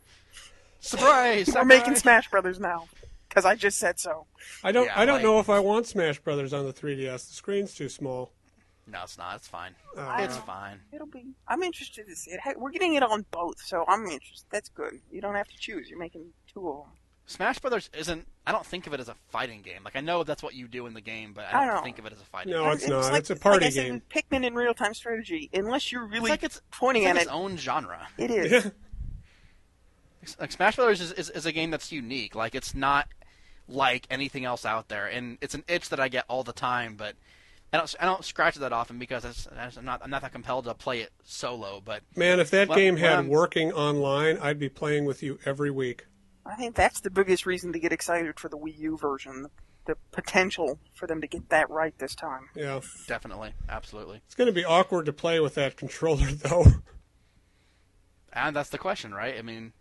Surprise! 0.80 1.46
We're 1.48 1.52
Sakurai. 1.54 1.64
making 1.78 1.96
Smash 1.96 2.30
Brothers 2.30 2.58
now 2.60 2.88
because 3.28 3.44
I 3.44 3.54
just 3.54 3.78
said 3.78 3.98
so. 3.98 4.26
I 4.64 4.72
don't. 4.72 4.86
Yeah, 4.86 4.92
I 5.00 5.04
don't 5.04 5.16
like- 5.16 5.22
know 5.24 5.40
if 5.40 5.48
I 5.50 5.60
want 5.60 5.86
Smash 5.86 6.18
Brothers 6.20 6.52
on 6.52 6.66
the 6.66 6.72
3DS. 6.72 7.28
The 7.28 7.34
screen's 7.34 7.74
too 7.74 7.88
small. 7.88 8.32
No, 8.86 9.02
it's 9.04 9.16
not. 9.18 9.36
It's 9.36 9.46
fine. 9.46 9.74
Uh, 9.96 10.16
It's 10.20 10.36
fine. 10.38 10.80
It'll 10.92 11.06
be. 11.06 11.24
I'm 11.46 11.62
interested 11.62 12.08
to 12.08 12.16
see 12.16 12.32
it. 12.32 12.40
Hey, 12.40 12.54
We're 12.56 12.70
getting 12.72 12.94
it 12.94 13.02
on 13.04 13.24
both, 13.30 13.60
so 13.62 13.84
I'm 13.86 14.04
interested. 14.06 14.46
That's 14.50 14.68
good. 14.68 14.94
You 15.12 15.20
don't 15.20 15.36
have 15.36 15.46
to 15.48 15.56
choose. 15.56 15.88
You're 15.88 15.98
making 15.98 16.24
two 16.52 16.68
of 16.68 16.76
them. 16.84 16.92
Smash 17.30 17.60
Brothers 17.60 17.88
isn't. 17.96 18.26
I 18.44 18.50
don't 18.50 18.66
think 18.66 18.88
of 18.88 18.92
it 18.94 18.98
as 18.98 19.08
a 19.08 19.14
fighting 19.28 19.62
game. 19.62 19.84
Like 19.84 19.94
I 19.94 20.00
know 20.00 20.24
that's 20.24 20.42
what 20.42 20.54
you 20.54 20.66
do 20.66 20.86
in 20.86 20.94
the 20.94 21.00
game, 21.00 21.32
but 21.32 21.44
I 21.52 21.62
I 21.62 21.66
don't 21.66 21.84
think 21.84 22.00
of 22.00 22.06
it 22.06 22.12
as 22.12 22.20
a 22.20 22.24
fighting 22.24 22.52
game. 22.52 22.60
No, 22.60 22.64
game. 22.66 22.74
it's 22.74 22.88
not. 22.88 23.04
like, 23.04 23.20
It's 23.20 23.30
a 23.30 23.34
like 23.34 23.40
party 23.40 23.66
I 23.66 23.70
said, 23.70 23.84
game. 23.86 24.02
Pikmin 24.12 24.44
in 24.44 24.54
real 24.56 24.74
time 24.74 24.94
strategy. 24.94 25.48
Unless 25.54 25.92
you're 25.92 26.04
It's 26.06 26.12
really 26.14 26.30
like 26.30 26.42
it's 26.42 26.60
pointing 26.72 27.04
it's 27.04 27.08
like 27.10 27.16
at 27.16 27.22
its 27.22 27.30
it, 27.30 27.34
own 27.34 27.56
genre. 27.56 28.08
it 28.18 28.30
is. 28.32 28.50
Yeah. 28.64 28.70
Like 30.40 30.52
Smash 30.52 30.76
Brothers 30.76 31.00
is, 31.00 31.12
is, 31.12 31.30
is 31.30 31.46
a 31.46 31.52
game 31.52 31.70
that's 31.70 31.92
unique. 31.92 32.34
Like 32.34 32.54
it's 32.56 32.74
not 32.74 33.06
like 33.68 34.06
anything 34.10 34.44
else 34.44 34.66
out 34.66 34.88
there, 34.88 35.06
and 35.06 35.38
it's 35.40 35.54
an 35.54 35.62
itch 35.68 35.88
that 35.90 36.00
I 36.00 36.08
get 36.08 36.24
all 36.28 36.42
the 36.42 36.52
time. 36.52 36.96
But 36.96 37.14
I 37.72 37.78
don't 37.78 37.94
I 38.00 38.06
don't 38.06 38.24
scratch 38.24 38.56
it 38.56 38.60
that 38.60 38.72
often 38.72 38.98
because 38.98 39.24
it's, 39.24 39.46
I'm 39.78 39.84
not 39.84 40.00
I'm 40.02 40.10
not 40.10 40.22
that 40.22 40.32
compelled 40.32 40.64
to 40.64 40.74
play 40.74 41.00
it 41.00 41.12
solo. 41.24 41.80
But 41.82 42.02
Man, 42.16 42.40
if 42.40 42.50
that 42.50 42.68
Well, 42.68 42.76
game 42.76 42.96
had 42.96 43.28
working 43.28 43.72
online, 43.72 44.36
I'd 44.38 44.58
be 44.58 44.68
playing 44.68 45.04
with 45.04 45.22
you 45.22 45.38
every 45.46 45.70
week. 45.70 46.06
I 46.46 46.54
think 46.56 46.74
that's 46.74 47.00
the 47.00 47.10
biggest 47.10 47.46
reason 47.46 47.72
to 47.72 47.78
get 47.78 47.92
excited 47.92 48.38
for 48.40 48.48
the 48.48 48.56
Wii 48.58 48.78
U 48.78 48.96
version. 48.96 49.42
The, 49.42 49.50
the 49.86 49.96
potential 50.12 50.78
for 50.94 51.06
them 51.06 51.20
to 51.20 51.26
get 51.26 51.48
that 51.48 51.68
right 51.70 51.96
this 51.98 52.14
time. 52.14 52.48
Yeah. 52.54 52.80
definitely, 53.08 53.54
absolutely, 53.68 54.20
It's 54.26 54.34
going 54.34 54.46
to 54.46 54.52
be 54.52 54.64
awkward 54.64 55.06
to 55.06 55.12
play 55.12 55.40
with 55.40 55.54
that 55.54 55.76
controller, 55.78 56.26
though. 56.26 56.66
and 58.32 58.54
that's 58.54 58.70
the 58.70 58.78
question, 58.78 59.12
right? 59.14 59.36
I 59.38 59.42
mean, 59.42 59.72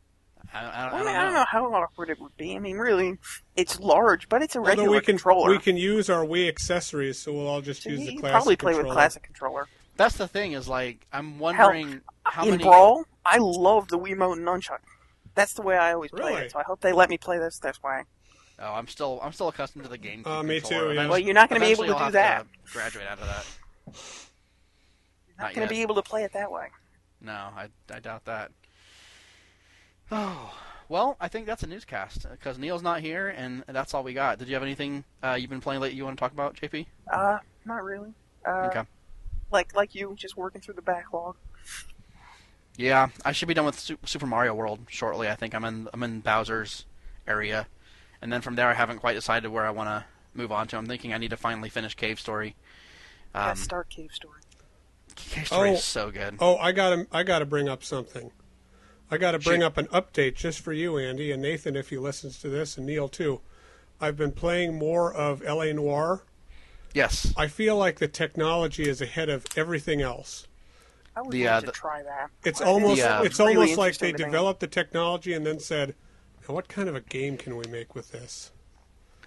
I, 0.54 0.60
I, 0.60 0.64
I 0.64 0.88
I, 0.88 0.90
don't 0.90 0.98
mean, 1.00 1.06
know. 1.06 1.20
I 1.20 1.24
don't 1.24 1.34
know 1.34 1.46
how 1.48 1.74
awkward 1.74 2.10
it 2.10 2.20
would 2.20 2.36
be. 2.38 2.56
I 2.56 2.60
mean, 2.60 2.78
really, 2.78 3.18
it's 3.56 3.80
large, 3.80 4.30
but 4.30 4.42
it's 4.42 4.56
a 4.56 4.60
Although 4.60 4.70
regular 4.70 4.90
we 4.92 4.98
can 5.02 5.06
controller. 5.18 5.50
we 5.50 5.60
can 5.60 5.78
use 5.78 6.10
our 6.10 6.24
Wii 6.26 6.48
accessories, 6.48 7.20
so 7.20 7.34
we'll 7.34 7.48
all 7.48 7.62
just 7.62 7.84
So 7.84 7.90
use 7.90 8.00
the 8.00 8.08
can 8.14 8.20
classic 8.20 8.34
probably 8.34 8.56
play 8.56 8.72
controller. 8.74 8.88
with 8.90 8.96
classic 8.96 9.24
controller. 9.24 9.68
That's 9.98 10.16
the 10.16 10.28
thing 10.30 10.54
is 10.54 10.68
like 10.70 11.06
I'm 11.12 11.40
wondering 11.40 12.02
how 12.24 12.44
In 12.46 12.52
many. 12.52 12.64
Brawl, 12.64 13.06
I 13.26 13.38
love 13.40 13.90
the 13.90 14.00
Wiimote 14.00 14.38
and 14.38 14.48
Nunchuk. 14.48 14.80
That's 15.36 15.54
the 15.54 15.62
way 15.62 15.78
I 15.78 15.94
always 15.94 16.12
play 16.12 16.32
Really? 16.34 16.42
it. 16.46 16.52
So 16.52 16.60
I 16.60 16.64
hope 16.64 16.82
they 16.82 16.92
let 16.94 17.10
me 17.10 17.18
play 17.18 17.38
this 17.40 17.60
this 17.60 17.82
way. 17.84 18.04
Oh, 18.60 18.74
I'm 18.74 18.88
still 18.88 19.20
I'm 19.24 19.32
still 19.32 19.48
accustomed 19.48 19.84
to 19.86 19.90
the 19.90 19.98
game. 19.98 20.24
Uh, 20.26 20.44
me 20.44 20.60
too, 20.60 20.92
yeah. 20.94 21.08
Well, 21.08 21.20
you're 21.20 21.34
not 21.34 21.50
going 21.50 21.62
to 21.62 21.66
be 21.68 21.72
able 21.72 21.86
to 21.86 22.06
do 22.06 22.12
that. 22.12 22.46
to 22.66 22.72
graduate 22.74 23.08
out 23.08 23.20
of 23.20 23.28
that. 23.28 23.46
You're 23.86 25.36
not 25.38 25.44
Not 25.46 25.56
going 25.56 25.62
yet. 25.64 25.70
to 25.70 25.76
be 25.76 25.82
able 25.82 25.96
to 25.96 26.02
play 26.02 26.24
it 26.24 26.34
that 26.34 26.52
way. 26.52 26.68
No, 27.22 27.32
I, 27.32 27.68
I 27.94 28.00
doubt 28.00 28.26
that. 28.26 28.52
Oh, 30.12 30.54
well, 30.90 31.16
I 31.20 31.28
think 31.28 31.46
that's 31.46 31.64
a 31.64 31.68
newscast 31.68 32.26
because 32.32 32.58
Neal's 32.58 32.82
not 32.82 33.00
here, 33.02 33.28
and 33.30 33.64
that's 33.68 33.94
all 33.94 34.04
we 34.04 34.14
got. 34.14 34.40
Did 34.40 34.48
you 34.48 34.56
have 34.56 34.64
anything 34.64 35.04
uh, 35.24 35.38
you've 35.40 35.50
been 35.50 35.62
playing 35.62 35.82
lately 35.82 35.98
you 35.98 36.04
want 36.06 36.18
to 36.18 36.20
talk 36.20 36.32
about, 36.32 36.56
JP? 36.56 36.86
Uh, 37.12 37.38
not 37.66 37.84
really. 37.84 38.14
Uh, 38.46 38.68
Okay. 38.72 38.82
Like 39.52 39.74
like 39.76 39.96
you, 39.96 40.14
just 40.16 40.38
working 40.38 40.62
through 40.62 40.76
the 40.76 40.82
backlog. 40.82 41.36
Yeah, 42.80 43.10
I 43.26 43.34
should 43.34 43.50
be 43.50 43.54
done 43.54 43.66
with 43.66 43.78
Super 44.06 44.26
Mario 44.26 44.54
World 44.54 44.80
shortly. 44.90 45.28
I 45.28 45.36
think 45.36 45.54
I'm 45.54 45.66
in 45.66 45.90
I'm 45.94 46.02
in 46.02 46.22
Bowser's 46.22 46.86
area, 47.28 47.68
and 48.22 48.32
then 48.32 48.40
from 48.40 48.56
there 48.56 48.70
I 48.70 48.74
haven't 48.74 49.00
quite 49.00 49.16
decided 49.16 49.50
where 49.50 49.66
I 49.66 49.70
want 49.70 49.90
to 49.90 50.06
move 50.34 50.50
on 50.54 50.66
to. 50.70 50.78
I'm 50.78 50.86
thinking 50.86 51.14
I 51.14 51.18
need 51.18 51.32
to 51.32 51.38
finally 51.38 51.68
finish 51.68 51.94
Cave 51.94 52.22
Story. 52.22 52.56
Um, 53.36 53.50
Um, 53.50 53.58
start 53.58 53.90
Cave 53.90 54.14
Story. 54.14 54.40
Cave 55.18 55.48
Story 55.48 55.72
Oh. 55.72 55.74
is 55.74 55.84
so 55.84 56.10
good. 56.10 56.38
Oh, 56.40 56.56
I 56.56 56.72
got 56.72 56.92
to 56.96 57.08
I 57.12 57.24
got 57.24 57.40
to 57.40 57.46
bring 57.46 57.68
up 57.68 57.84
something. 57.84 58.32
I 59.12 59.18
got 59.18 59.32
to 59.32 59.40
bring 59.40 59.62
up 59.62 59.76
an 59.76 59.88
update 59.88 60.36
just 60.36 60.62
for 60.62 60.72
you, 60.72 60.98
Andy, 60.98 61.34
and 61.34 61.42
Nathan, 61.42 61.76
if 61.76 61.90
he 61.90 61.98
listens 61.98 62.40
to 62.40 62.48
this, 62.48 62.78
and 62.78 62.86
Neal 62.86 63.10
too. 63.10 63.42
I've 64.00 64.16
been 64.16 64.32
playing 64.32 64.80
more 64.80 65.14
of 65.14 65.44
L.A. 65.44 65.74
Noire. 65.74 66.22
Yes, 66.94 67.34
I 67.36 67.48
feel 67.48 67.76
like 67.76 68.00
the 68.00 68.08
technology 68.08 68.88
is 68.88 69.02
ahead 69.02 69.28
of 69.28 69.46
everything 69.58 70.02
else. 70.02 70.48
I 71.20 71.22
would 71.22 71.32
The, 71.32 71.46
love 71.46 71.54
uh, 71.54 71.60
to 71.62 71.66
the- 71.68 71.72
try 71.74 72.04
that. 72.04 72.30
It's 72.44 72.60
But 72.60 72.68
almost 72.68 72.98
Yeah. 73.00 73.22
it's 73.24 73.38
really 73.40 73.56
almost 73.56 73.78
like 73.78 73.98
they 73.98 74.08
interesting 74.10 74.14
to 74.18 74.24
me. 74.26 74.32
developed 74.32 74.60
the 74.62 74.68
technology 74.68 75.34
and 75.34 75.46
then 75.46 75.60
said, 75.60 75.96
now, 76.48 76.56
"What 76.56 76.68
kind 76.70 76.88
of 76.90 76.96
a 76.96 77.02
game 77.02 77.38
can 77.38 77.58
we 77.58 77.66
make 77.66 77.94
with 77.96 78.12
this?" 78.12 78.52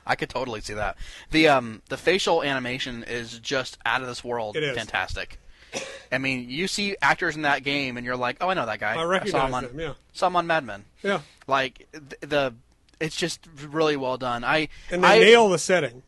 I 0.04 0.16
could 0.16 0.28
totally 0.30 0.60
see 0.60 0.74
that. 0.74 0.96
The 1.30 1.48
um 1.48 1.82
the 1.88 1.96
facial 1.96 2.42
animation 2.42 3.04
is 3.04 3.38
just 3.38 3.78
out 3.86 4.00
of 4.00 4.08
this 4.08 4.24
world. 4.24 4.56
It 4.56 4.64
is. 4.64 4.76
fantastic. 4.76 5.38
I 6.10 6.18
mean, 6.18 6.50
you 6.50 6.68
see 6.68 6.96
actors 7.00 7.34
in 7.36 7.42
that 7.42 7.62
game, 7.62 7.96
and 7.96 8.04
you're 8.04 8.16
like, 8.16 8.36
"Oh, 8.40 8.48
I 8.50 8.54
know 8.54 8.66
that 8.66 8.78
guy. 8.80 8.92
I 8.92 8.94
saw 8.96 9.02
him 9.04 9.08
recognize 9.08 9.52
on, 9.52 9.62
them. 9.64 9.80
Yeah, 9.80 9.92
saw 10.12 10.26
him 10.26 10.36
on 10.36 10.46
Mad 10.46 10.64
Men." 10.64 10.84
yeah, 11.02 11.20
Like 11.46 11.86
th- 11.92 12.20
the, 12.20 12.54
it's 13.00 13.16
just 13.16 13.46
really 13.68 13.96
well 13.96 14.18
done. 14.18 14.44
I 14.44 14.68
and 14.90 15.02
they 15.04 15.08
I, 15.08 15.18
nail 15.20 15.48
the 15.48 15.58
setting. 15.58 16.02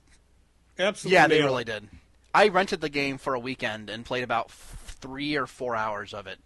Absolutely, 0.78 1.14
Yeah, 1.14 1.26
they 1.28 1.39
nail 1.39 1.47
really 1.47 1.62
it. 1.62 1.66
did. 1.66 1.89
I 2.35 2.49
rented 2.49 2.80
the 2.80 2.89
game 2.89 3.16
for 3.16 3.32
a 3.35 3.39
weekend 3.39 3.89
and 3.89 4.05
played 4.05 4.24
about 4.24 4.47
f- 4.49 4.84
three 5.05 5.36
or 5.36 5.46
four 5.46 5.76
hours 5.76 6.14
of 6.14 6.26
it, 6.26 6.38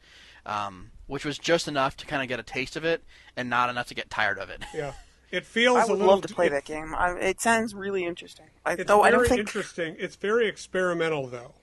um, 0.44 0.90
which 1.06 1.24
was 1.24 1.38
just 1.38 1.68
enough 1.68 1.96
to 1.98 2.06
kind 2.06 2.22
of 2.22 2.28
get 2.28 2.40
a 2.40 2.42
taste 2.42 2.74
of 2.76 2.84
it, 2.84 3.02
and 3.36 3.48
not 3.48 3.70
enough 3.70 3.86
to 3.88 3.94
get 3.94 4.10
tired 4.10 4.38
of 4.38 4.50
it. 4.50 4.62
Yeah, 4.74 4.92
it 5.30 5.46
feels 5.46 5.78
I 5.78 5.82
a 5.82 5.86
would 5.86 5.98
little. 5.98 6.06
love 6.14 6.22
to 6.26 6.34
play 6.34 6.46
it- 6.46 6.50
that 6.50 6.64
game. 6.64 6.94
I, 6.94 7.10
it 7.12 7.40
sounds 7.40 7.74
really 7.74 8.04
interesting. 8.04 8.46
I, 8.66 8.72
It's 8.72 8.84
though 8.84 9.02
very 9.02 9.08
I 9.08 9.10
don't 9.12 9.26
think 9.28 9.40
interesting. 9.40 9.94
It's 9.98 10.16
very 10.16 10.48
experimental, 10.48 11.28
though. 11.28 11.54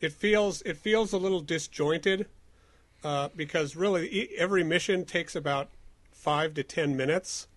It 0.00 0.12
feels 0.12 0.62
it 0.62 0.76
feels 0.76 1.12
a 1.12 1.18
little 1.18 1.40
disjointed 1.40 2.26
uh, 3.02 3.30
because 3.34 3.74
really 3.74 4.06
e- 4.12 4.28
every 4.36 4.62
mission 4.62 5.04
takes 5.04 5.34
about 5.34 5.70
five 6.12 6.54
to 6.54 6.62
ten 6.62 6.96
minutes, 6.96 7.47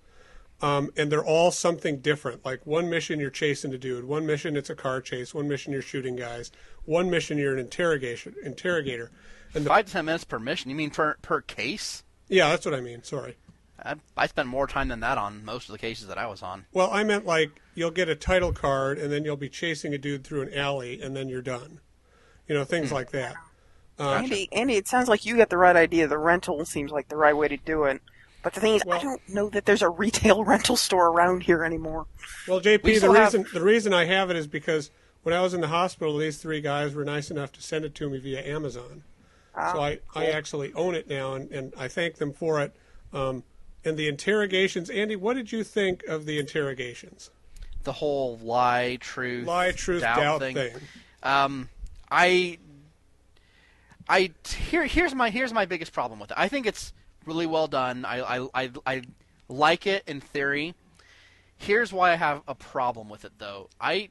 um, 0.62 0.91
and 0.95 1.12
they're 1.12 1.26
all 1.26 1.51
something 1.51 1.99
different. 1.99 2.45
Like 2.45 2.66
one 2.66 2.89
mission 2.89 3.20
you're 3.20 3.30
chasing 3.30 3.74
a 3.74 3.78
dude, 3.78 4.05
one 4.05 4.26
mission 4.26 4.55
it's 4.55 4.70
a 4.70 4.76
car 4.76 5.01
chase, 5.01 5.34
one 5.34 5.47
mission 5.47 5.74
you're 5.74 5.82
shooting 5.82 6.16
guys, 6.16 6.51
one 6.86 7.09
mission 7.09 7.38
you're 7.38 7.53
an 7.53 7.59
interrogation 7.59 8.36
interrogator, 8.43 9.12
and 9.53 9.66
the, 9.66 9.70
Five 9.70 9.88
to 9.88 9.91
ten 9.91 10.05
minutes 10.05 10.24
per 10.24 10.39
mission. 10.39 10.70
You 10.70 10.76
mean 10.76 10.91
per 10.91 11.16
per 11.22 11.41
case? 11.41 12.03
yeah, 12.30 12.49
that's 12.49 12.66
what 12.66 12.76
I 12.76 12.82
mean. 12.82 13.03
Sorry. 13.03 13.38
I, 13.84 13.95
I 14.16 14.28
spent 14.28 14.47
more 14.47 14.68
time 14.68 14.89
than 14.89 14.99
that 14.99 15.18
on 15.18 15.43
most 15.43 15.68
of 15.68 15.74
the 15.74 15.80
cases 15.80 16.07
that 16.07 16.18
I 16.18 16.28
was 16.28 16.43
on. 16.43 16.66
Well, 16.72 16.89
I 16.91 17.03
meant 17.03 17.26
like 17.26 17.49
you'll 17.74 17.91
get 17.91 18.09
a 18.09 18.16
title 18.16 18.53
card 18.53 18.99
and 18.99 19.12
then 19.12 19.26
you'll 19.26 19.38
be 19.38 19.49
chasing 19.49 19.93
a 19.93 19.97
dude 19.97 20.24
through 20.24 20.43
an 20.43 20.53
alley 20.53 21.01
and 21.01 21.16
then 21.16 21.30
you're 21.30 21.41
done. 21.41 21.80
You 22.47 22.55
know, 22.55 22.64
things 22.64 22.91
like 22.91 23.12
that. 23.12 23.36
Uh, 23.99 24.14
Andy, 24.14 24.49
Andy, 24.51 24.76
it 24.76 24.88
sounds 24.88 25.07
like 25.07 25.26
you 25.26 25.38
got 25.38 25.49
the 25.49 25.57
right 25.57 25.76
idea. 25.76 26.07
The 26.07 26.18
rental 26.18 26.66
seems 26.66 26.91
like 26.91 27.07
the 27.07 27.18
right 27.18 27.36
way 27.36 27.47
to 27.47 27.57
do 27.57 27.84
it. 27.86 28.01
But 28.44 28.54
the 28.54 28.60
thing 28.60 28.76
is, 28.76 28.84
Well- 28.86 28.98
I 29.00 29.02
don't 29.02 29.30
know 29.30 29.50
that 29.50 29.66
there's 29.66 29.82
a 29.82 29.89
retail 29.89 30.44
rental 30.46 30.76
store 30.76 31.08
around 31.08 31.44
here 31.44 31.64
anymore. 31.64 32.08
Well, 32.48 32.60
JP, 32.62 32.84
We 32.84 32.94
the 32.94 32.98
still 33.00 33.14
have- 33.14 33.34
reason 33.34 33.46
the 33.54 33.62
reason 33.62 33.94
I 33.94 34.06
have 34.06 34.30
it 34.30 34.36
is 34.36 34.48
because 34.48 34.89
when 35.24 35.34
I 35.36 35.42
was 35.42 35.54
in 35.54 35.62
the 35.62 35.68
hospital, 35.68 36.18
these 36.18 36.38
three 36.38 36.62
guys 36.62 36.96
were 36.96 37.06
nice 37.06 37.30
enough 37.30 37.52
to 37.54 37.62
send 37.62 37.86
it 37.86 37.94
to 37.96 38.10
me 38.10 38.18
via 38.20 38.42
Amazon. 38.46 39.04
Ah, 39.56 39.74
so 39.74 39.80
I, 39.82 40.00
I 40.16 40.26
actually 40.28 40.74
own 40.74 40.96
it 40.96 41.08
now, 41.10 41.34
and, 41.34 41.52
and 41.52 41.74
I 41.78 41.88
thank 41.88 42.16
them 42.16 42.32
for 42.34 42.62
it. 42.62 42.74
Um, 43.14 43.44
and 43.84 43.98
the 43.98 44.08
interrogations, 44.08 44.89
Andy, 44.89 45.16
what 45.16 45.36
did 45.36 45.52
you 45.52 45.64
think 45.64 46.04
of 46.06 46.26
the 46.26 46.39
interrogations? 46.39 47.30
The 47.84 47.92
whole 47.92 48.38
lie, 48.42 48.98
truth, 49.02 49.46
Lie, 49.46 49.72
truth, 49.74 50.02
doubt, 50.02 50.18
doubt 50.20 50.39
thing. 50.39 50.56
thing. 50.56 50.76
Um, 51.24 51.70
I, 52.10 52.58
I 54.10 54.32
here 54.58 54.86
here's 54.86 55.14
my 55.16 55.30
here's 55.30 55.54
my 55.54 55.66
biggest 55.66 55.94
problem 55.94 56.20
with 56.20 56.32
it. 56.32 56.38
I 56.39 56.48
think 56.48 56.66
it's 56.66 56.94
really 57.26 57.45
well 57.45 57.67
done. 57.67 58.05
I 58.05 58.22
I 58.39 58.47
I, 58.53 58.72
I 58.86 59.01
like 59.47 59.86
it 59.88 60.03
in 60.07 60.22
theory. 60.22 60.74
Here's 61.57 61.93
why 61.93 62.11
I 62.11 62.15
have 62.15 62.41
a 62.47 62.55
problem 62.55 63.09
with 63.09 63.26
it 63.26 63.34
though. 63.38 63.69
I 63.80 64.09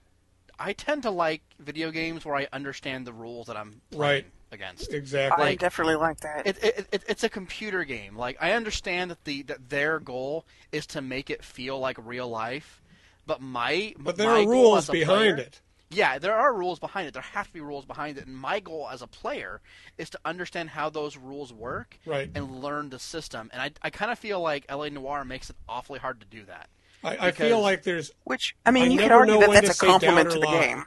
I 0.58 0.72
tend 0.72 1.02
to 1.04 1.10
like 1.10 1.42
video 1.58 1.90
games 1.90 2.24
where 2.24 2.36
I 2.36 2.46
understand 2.52 3.06
the 3.06 3.12
rules 3.12 3.46
that 3.46 3.56
I'm 3.56 3.80
playing 3.90 4.00
Right. 4.24 4.26
against. 4.52 4.92
Exactly. 4.92 5.44
I 5.46 5.54
definitely 5.54 5.96
like 5.96 6.20
that. 6.20 6.46
It, 6.46 6.62
it, 6.62 6.86
it, 6.92 7.02
it's 7.08 7.24
a 7.24 7.28
computer 7.30 7.82
game. 7.84 8.14
Like 8.16 8.36
I 8.40 8.52
understand 8.52 9.10
that 9.10 9.24
the 9.24 9.42
that 9.44 9.68
their 9.70 9.98
goal 9.98 10.44
is 10.70 10.86
to 10.88 11.00
make 11.00 11.30
it 11.30 11.42
feel 11.44 11.78
like 11.80 11.96
real 11.98 12.28
life, 12.28 12.82
but 13.26 13.40
my 13.40 13.94
but 13.98 14.16
there 14.16 14.28
my 14.28 14.42
are 14.42 14.48
rules 14.48 14.88
behind 14.88 15.36
player- 15.36 15.46
it. 15.46 15.60
Yeah, 15.92 16.18
there 16.18 16.34
are 16.34 16.54
rules 16.54 16.78
behind 16.78 17.08
it. 17.08 17.14
There 17.14 17.22
have 17.22 17.48
to 17.48 17.52
be 17.52 17.60
rules 17.60 17.84
behind 17.84 18.16
it, 18.16 18.26
and 18.26 18.36
my 18.36 18.60
goal 18.60 18.88
as 18.92 19.02
a 19.02 19.08
player 19.08 19.60
is 19.98 20.08
to 20.10 20.20
understand 20.24 20.70
how 20.70 20.88
those 20.88 21.16
rules 21.16 21.52
work 21.52 21.98
Right. 22.06 22.30
and 22.32 22.62
learn 22.62 22.90
the 22.90 23.00
system. 23.00 23.50
And 23.52 23.60
I, 23.60 23.70
I 23.82 23.90
kind 23.90 24.12
of 24.12 24.18
feel 24.18 24.40
like 24.40 24.70
LA 24.70 24.88
Noire 24.90 25.24
makes 25.24 25.50
it 25.50 25.56
awfully 25.68 25.98
hard 25.98 26.20
to 26.20 26.26
do 26.26 26.44
that. 26.44 26.68
I, 27.02 27.28
I 27.28 27.30
feel 27.32 27.60
like 27.60 27.82
there's 27.82 28.12
Which 28.24 28.54
I 28.64 28.70
mean, 28.70 28.84
I 28.84 28.86
you 28.92 28.98
could 29.00 29.10
argue 29.10 29.40
that 29.40 29.50
that's 29.50 29.82
a 29.82 29.86
compliment 29.86 30.30
to 30.30 30.38
the 30.38 30.46
lie. 30.46 30.60
game. 30.60 30.84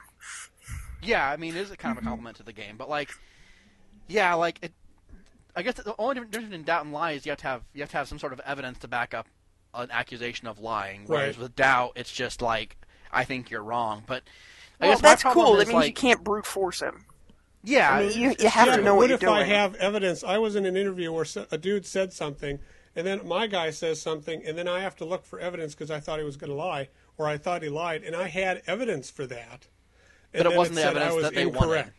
Yeah, 1.02 1.28
I 1.28 1.36
mean, 1.36 1.54
it 1.54 1.60
is 1.60 1.70
a 1.70 1.76
kind 1.76 1.92
of 1.92 1.98
a 1.98 2.00
mm-hmm. 2.00 2.08
compliment 2.08 2.36
to 2.38 2.42
the 2.44 2.52
game, 2.52 2.76
but 2.78 2.88
like, 2.88 3.10
yeah, 4.08 4.32
like 4.34 4.58
it. 4.62 4.72
I 5.56 5.62
guess 5.62 5.74
the 5.74 5.94
only 5.98 6.14
difference 6.14 6.36
between 6.46 6.62
doubt 6.64 6.84
and 6.84 6.92
lie 6.92 7.12
is 7.12 7.26
you 7.26 7.30
have 7.30 7.38
to 7.40 7.46
have 7.46 7.62
you 7.74 7.82
have 7.82 7.90
to 7.90 7.96
have 7.98 8.08
some 8.08 8.18
sort 8.18 8.32
of 8.32 8.40
evidence 8.40 8.78
to 8.78 8.88
back 8.88 9.12
up 9.12 9.26
an 9.74 9.90
accusation 9.90 10.48
of 10.48 10.58
lying. 10.60 11.02
Whereas 11.06 11.36
Right. 11.36 11.42
with 11.42 11.56
doubt, 11.56 11.92
it's 11.96 12.10
just 12.12 12.40
like 12.40 12.76
I 13.12 13.24
think 13.24 13.50
you're 13.50 13.62
wrong. 13.62 14.02
But 14.06 14.22
I 14.80 14.86
Well, 14.86 14.92
guess 14.92 15.00
that's 15.00 15.22
cool. 15.22 15.56
That 15.56 15.68
is, 15.68 15.68
means 15.68 15.86
you 15.86 15.92
can't 15.92 16.22
brute 16.24 16.46
force 16.46 16.80
him. 16.80 17.04
Yeah, 17.62 17.90
I 17.90 18.06
mean, 18.08 18.18
you, 18.20 18.34
you 18.38 18.48
have 18.48 18.66
yeah, 18.68 18.76
to 18.76 18.82
know 18.82 18.94
what 18.94 19.02
what 19.02 19.08
you're 19.08 19.14
if 19.14 19.20
doing. 19.20 19.32
I 19.32 19.44
have 19.44 19.74
evidence? 19.76 20.22
I 20.22 20.38
was 20.38 20.54
in 20.54 20.66
an 20.66 20.76
interview 20.76 21.12
where 21.12 21.24
a 21.50 21.56
dude 21.56 21.86
said 21.86 22.12
something, 22.12 22.58
and 22.94 23.06
then 23.06 23.26
my 23.26 23.46
guy 23.46 23.70
says 23.70 24.02
something, 24.02 24.44
and 24.44 24.58
then 24.58 24.68
I 24.68 24.80
have 24.80 24.96
to 24.96 25.04
look 25.04 25.24
for 25.24 25.40
evidence 25.40 25.74
because 25.74 25.90
I 25.90 25.98
thought 26.00 26.18
he 26.18 26.24
was 26.24 26.36
going 26.36 26.50
to 26.50 26.56
lie, 26.56 26.88
or 27.16 27.26
I 27.26 27.38
thought 27.38 27.62
he 27.62 27.70
lied, 27.70 28.02
and 28.02 28.14
I 28.14 28.28
had 28.28 28.62
evidence 28.66 29.10
for 29.10 29.26
that. 29.26 29.68
And 30.34 30.42
But 30.44 30.52
it 30.52 30.56
wasn't 30.56 30.76
the 30.76 30.84
evidence 30.84 31.14
was 31.14 31.22
that 31.24 31.34
they 31.34 31.46
wanted. 31.46 31.92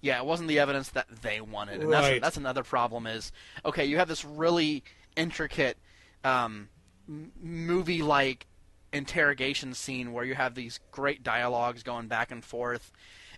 Yeah, 0.00 0.18
it 0.18 0.24
wasn't 0.26 0.48
the 0.48 0.58
evidence 0.58 0.90
that 0.90 1.06
they 1.22 1.40
wanted, 1.40 1.80
and 1.82 1.92
that's 1.92 2.06
Right. 2.06 2.22
that's 2.22 2.36
another 2.36 2.62
problem. 2.62 3.06
Is 3.06 3.32
okay, 3.64 3.84
you 3.84 3.96
have 3.98 4.08
this 4.08 4.24
really 4.24 4.84
intricate 5.16 5.78
um, 6.24 6.68
movie-like 7.06 8.46
interrogation 8.92 9.74
scene 9.74 10.12
where 10.12 10.24
you 10.24 10.34
have 10.34 10.54
these 10.54 10.80
great 10.90 11.22
dialogues 11.22 11.82
going 11.82 12.08
back 12.08 12.30
and 12.30 12.44
forth, 12.44 12.92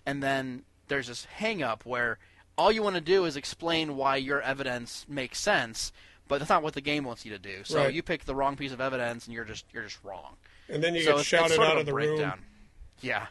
and 0.05 0.21
then 0.21 0.63
there's 0.87 1.07
this 1.07 1.25
hang-up 1.25 1.85
where 1.85 2.17
all 2.57 2.71
you 2.71 2.81
want 2.83 2.95
to 2.95 3.01
do 3.01 3.25
is 3.25 3.35
explain 3.35 3.95
why 3.97 4.15
your 4.17 4.41
evidence 4.41 5.05
makes 5.09 5.39
sense, 5.39 5.91
but 6.27 6.37
that's 6.39 6.49
not 6.49 6.63
what 6.63 6.73
the 6.73 6.81
game 6.81 7.03
wants 7.03 7.25
you 7.25 7.31
to 7.31 7.39
do. 7.39 7.63
So 7.63 7.79
Right. 7.83 7.93
you 7.93 8.01
pick 8.03 8.25
the 8.25 8.35
wrong 8.35 8.55
piece 8.55 8.71
of 8.71 8.79
evidence, 8.81 9.25
and 9.25 9.33
you're 9.33 9.43
just 9.45 9.65
you're 9.73 9.83
just 9.83 10.03
wrong. 10.03 10.37
And 10.69 10.83
then 10.83 10.95
you 10.95 11.01
so 11.01 11.07
get 11.07 11.11
it's, 11.13 11.21
it's 11.21 11.27
shouted 11.29 11.55
sort 11.55 11.67
out 11.67 11.73
of 11.73 11.79
of 11.81 11.85
the 11.85 11.93
room. 11.93 12.33
Yeah. 13.01 13.27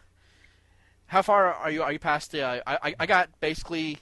How 1.07 1.23
far 1.23 1.53
are 1.55 1.71
you? 1.71 1.83
Are 1.83 1.93
you 1.93 1.99
past 1.99 2.33
the? 2.33 2.43
Uh, 2.43 2.61
I 2.67 2.95
I 2.99 3.07
got 3.07 3.29
basically 3.41 3.99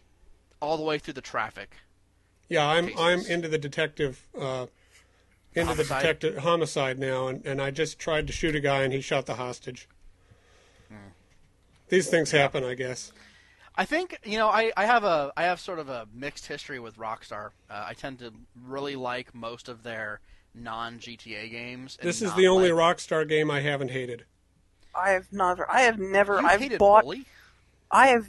all 0.61 0.77
the 0.77 0.83
way 0.83 0.99
through 0.99 1.15
the 1.15 1.21
traffic. 1.21 1.77
Yeah, 2.49 2.67
I'm 2.67 2.87
cases. 2.87 3.01
I'm 3.01 3.21
into 3.27 3.49
the 3.49 3.59
detective 3.59 4.27
uh, 4.39 4.67
into 5.55 5.73
Homicide? 5.73 5.99
the 5.99 6.03
detective 6.03 6.37
homicide 6.39 6.99
now, 6.99 7.29
and, 7.29 7.45
and 7.47 7.61
I 7.61 7.71
just 7.71 7.99
tried 7.99 8.27
to 8.27 8.33
shoot 8.33 8.55
a 8.55 8.61
guy 8.61 8.83
and 8.83 8.93
he 8.93 9.01
shot 9.01 9.27
the 9.27 9.35
hostage. 9.35 9.89
Hmm. 10.89 11.11
These 11.89 12.09
things 12.09 12.31
happen, 12.31 12.65
I 12.65 12.75
guess. 12.75 13.13
I 13.75 13.85
think 13.85 14.19
you 14.25 14.39
know 14.39 14.49
I, 14.49 14.71
I 14.77 14.85
have 14.85 15.05
a 15.05 15.33
I 15.37 15.45
have 15.45 15.59
sort 15.59 15.79
of 15.79 15.89
a 15.89 16.07
mixed 16.13 16.47
history 16.47 16.79
with 16.79 16.97
Rockstar. 16.97 17.51
Uh, 17.71 17.85
I 17.87 17.95
tend 17.95 18.19
to 18.19 18.33
really 18.63 18.97
like 18.97 19.35
most 19.35 19.69
of 19.69 19.83
their 19.83 20.21
non 20.55 20.99
GTA 20.99 21.51
games. 21.51 21.99
This 22.03 22.21
is 22.23 22.35
the 22.35 22.49
only 22.49 22.71
like, 22.71 22.97
Rockstar 22.97 23.27
game 23.29 23.51
I 23.51 23.61
haven't 23.61 23.91
hated. 23.91 24.25
I 24.95 25.11
have 25.11 25.33
never. 25.33 25.71
I 25.71 25.83
have 25.83 25.99
never. 25.99 26.41
You 26.41 26.47
I've 26.47 26.61
hated 26.61 26.79
bought. 26.79 27.05
Bully? 27.05 27.25
I 27.91 28.09
have. 28.09 28.29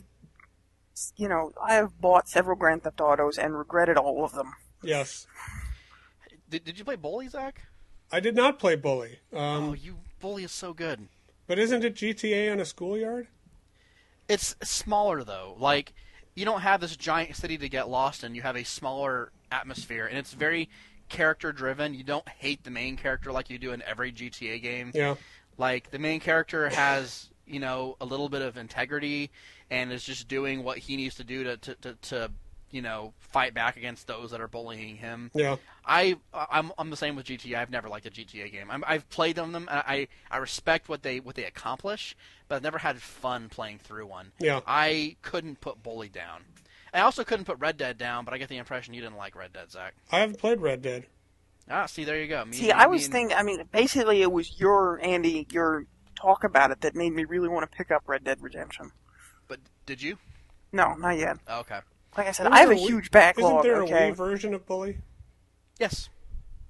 You 1.18 1.28
know, 1.28 1.52
I 1.62 1.74
have 1.74 2.00
bought 2.00 2.30
several 2.30 2.56
Grand 2.56 2.84
Theft 2.84 3.02
Autos 3.02 3.38
and 3.38 3.58
regretted 3.58 3.98
all 3.98 4.24
of 4.24 4.34
them. 4.34 4.54
Yes, 4.84 5.28
Did, 6.54 6.66
did 6.66 6.78
you 6.78 6.86
play 6.86 6.96
Bully, 6.96 7.28
Zach? 7.28 7.64
I 8.12 8.20
did 8.20 8.36
not 8.36 8.60
play 8.60 8.76
Bully, 8.76 9.18
um, 9.34 9.70
oh, 9.70 9.74
you 9.74 9.98
Bully 10.20 10.44
is 10.44 10.52
so 10.52 10.72
good. 10.72 11.08
but 11.48 11.58
isn't 11.58 11.84
it 11.84 11.96
GTA 11.96 12.52
on 12.52 12.60
a 12.60 12.66
schoolyard? 12.66 13.26
It's 14.30 14.56
smaller 14.62 15.24
though. 15.24 15.56
Like 15.58 15.94
you 16.36 16.46
don't 16.46 16.62
have 16.62 16.80
this 16.80 16.96
giant 16.96 17.36
city 17.36 17.58
to 17.58 17.68
get 17.68 17.90
lost 17.90 18.24
in. 18.24 18.36
You 18.36 18.44
have 18.44 18.56
a 18.56 18.64
smaller 18.64 19.32
atmosphere, 19.52 20.06
and 20.06 20.16
it's 20.16 20.34
very 20.34 20.70
character 21.10 21.52
driven. 21.52 21.96
You 21.96 22.04
don't 22.04 22.30
hate 22.30 22.64
the 22.64 22.70
main 22.70 22.98
character 22.98 23.32
like 23.32 23.50
you 23.50 23.58
do 23.58 23.72
in 23.72 23.82
every 23.82 24.12
GTA 24.12 24.62
game. 24.62 24.92
Yeah, 24.94 25.16
Like 25.58 25.90
the 25.90 25.98
main 25.98 26.20
character 26.20 26.70
has 26.70 27.32
you 27.48 27.60
know 27.60 27.98
a 28.00 28.06
little 28.06 28.30
bit 28.30 28.44
of 28.44 28.58
integrity 28.58 29.32
and 29.72 29.92
is 29.92 30.04
just 30.04 30.28
doing 30.28 30.64
what 30.64 30.78
he 30.78 30.98
needs 30.98 31.16
to 31.16 31.24
do 31.24 31.44
to 31.46 31.58
to, 31.58 31.76
to, 31.82 31.94
to 31.96 32.32
you 32.74 32.82
know 32.82 33.14
fight 33.20 33.54
back 33.54 33.78
against 33.78 34.08
those 34.08 34.32
that 34.32 34.42
are 34.42 34.48
bullying 34.50 34.98
him. 34.98 35.32
yeah, 35.34 35.56
I 35.86 36.18
I'm 36.34 36.72
I'm 36.78 36.90
the 36.90 36.98
same 36.98 37.16
with 37.16 37.26
GTA. 37.28 37.56
I've 37.58 37.70
never 37.70 37.88
liked 37.88 38.06
a 38.06 38.10
GTA 38.10 38.52
game. 38.52 38.70
I'm, 38.70 38.84
I've 38.86 39.08
played 39.10 39.36
them 39.38 39.52
them. 39.54 39.70
I 39.72 40.08
I 40.30 40.38
respect 40.38 40.90
what 40.90 41.04
they 41.04 41.20
what 41.22 41.36
they 41.36 41.46
accomplish, 41.46 42.16
but 42.48 42.56
I've 42.56 42.64
never 42.64 42.80
had 42.80 43.02
fun 43.02 43.48
playing 43.48 43.80
through 43.80 44.08
one. 44.08 44.32
Yeah. 44.40 44.60
I 44.68 45.16
couldn't 45.22 45.62
put 45.62 45.82
Bully 45.84 46.10
down. 46.10 46.42
I 46.94 47.00
also 47.02 47.24
couldn't 47.24 47.46
put 47.46 47.58
Red 47.60 47.78
Dead 47.78 47.98
down, 47.98 48.24
but 48.26 48.34
I 48.34 48.38
get 48.38 48.50
the 48.50 48.58
impression 48.58 48.94
you 48.94 49.02
didn't 49.02 49.18
like 49.18 49.36
Red 49.36 49.52
Dead, 49.54 49.72
Zach. 49.72 49.96
I 50.12 50.20
haven't 50.20 50.38
played 50.40 50.62
Red 50.62 50.82
Dead. 50.84 51.06
Ah, 51.70 51.86
see, 51.88 52.04
there 52.04 52.20
you 52.22 52.28
go. 52.28 52.44
Me, 52.46 52.54
See, 52.54 52.66
me 52.66 52.72
I 52.72 52.86
was 52.88 53.06
and- 53.06 53.14
thinking. 53.14 53.38
I 53.38 53.42
mean, 53.44 53.64
basically, 53.72 54.22
it 54.22 54.32
was 54.32 54.60
your 54.60 55.00
Andy, 55.04 55.48
your 55.52 55.86
talk 56.16 56.44
about 56.44 56.70
it 56.72 56.82
that 56.82 56.94
made 56.96 57.12
me 57.14 57.26
really 57.26 57.50
want 57.50 57.70
to 57.70 57.78
pick 57.78 57.90
up 57.90 58.04
Red 58.06 58.24
Dead 58.24 58.38
Redemption. 58.42 58.92
But 59.48 59.60
did 59.86 60.02
you? 60.02 60.18
No, 60.72 60.94
not 60.96 61.18
yet. 61.18 61.38
Okay. 61.50 61.80
Like 62.18 62.28
I 62.28 62.32
said, 62.32 62.44
Isn't 62.46 62.54
I 62.54 62.60
have 62.60 62.72
a 62.72 62.76
there 62.76 62.84
a 62.84 62.88
huge 62.88 63.12
backlog. 63.12 63.66
Isn't 63.66 63.72
there 63.74 63.82
a. 63.84 64.12
Wii 64.12 64.16
version 64.16 64.54
of 64.54 64.66
Bully? 64.66 64.98
Yes. 65.80 66.10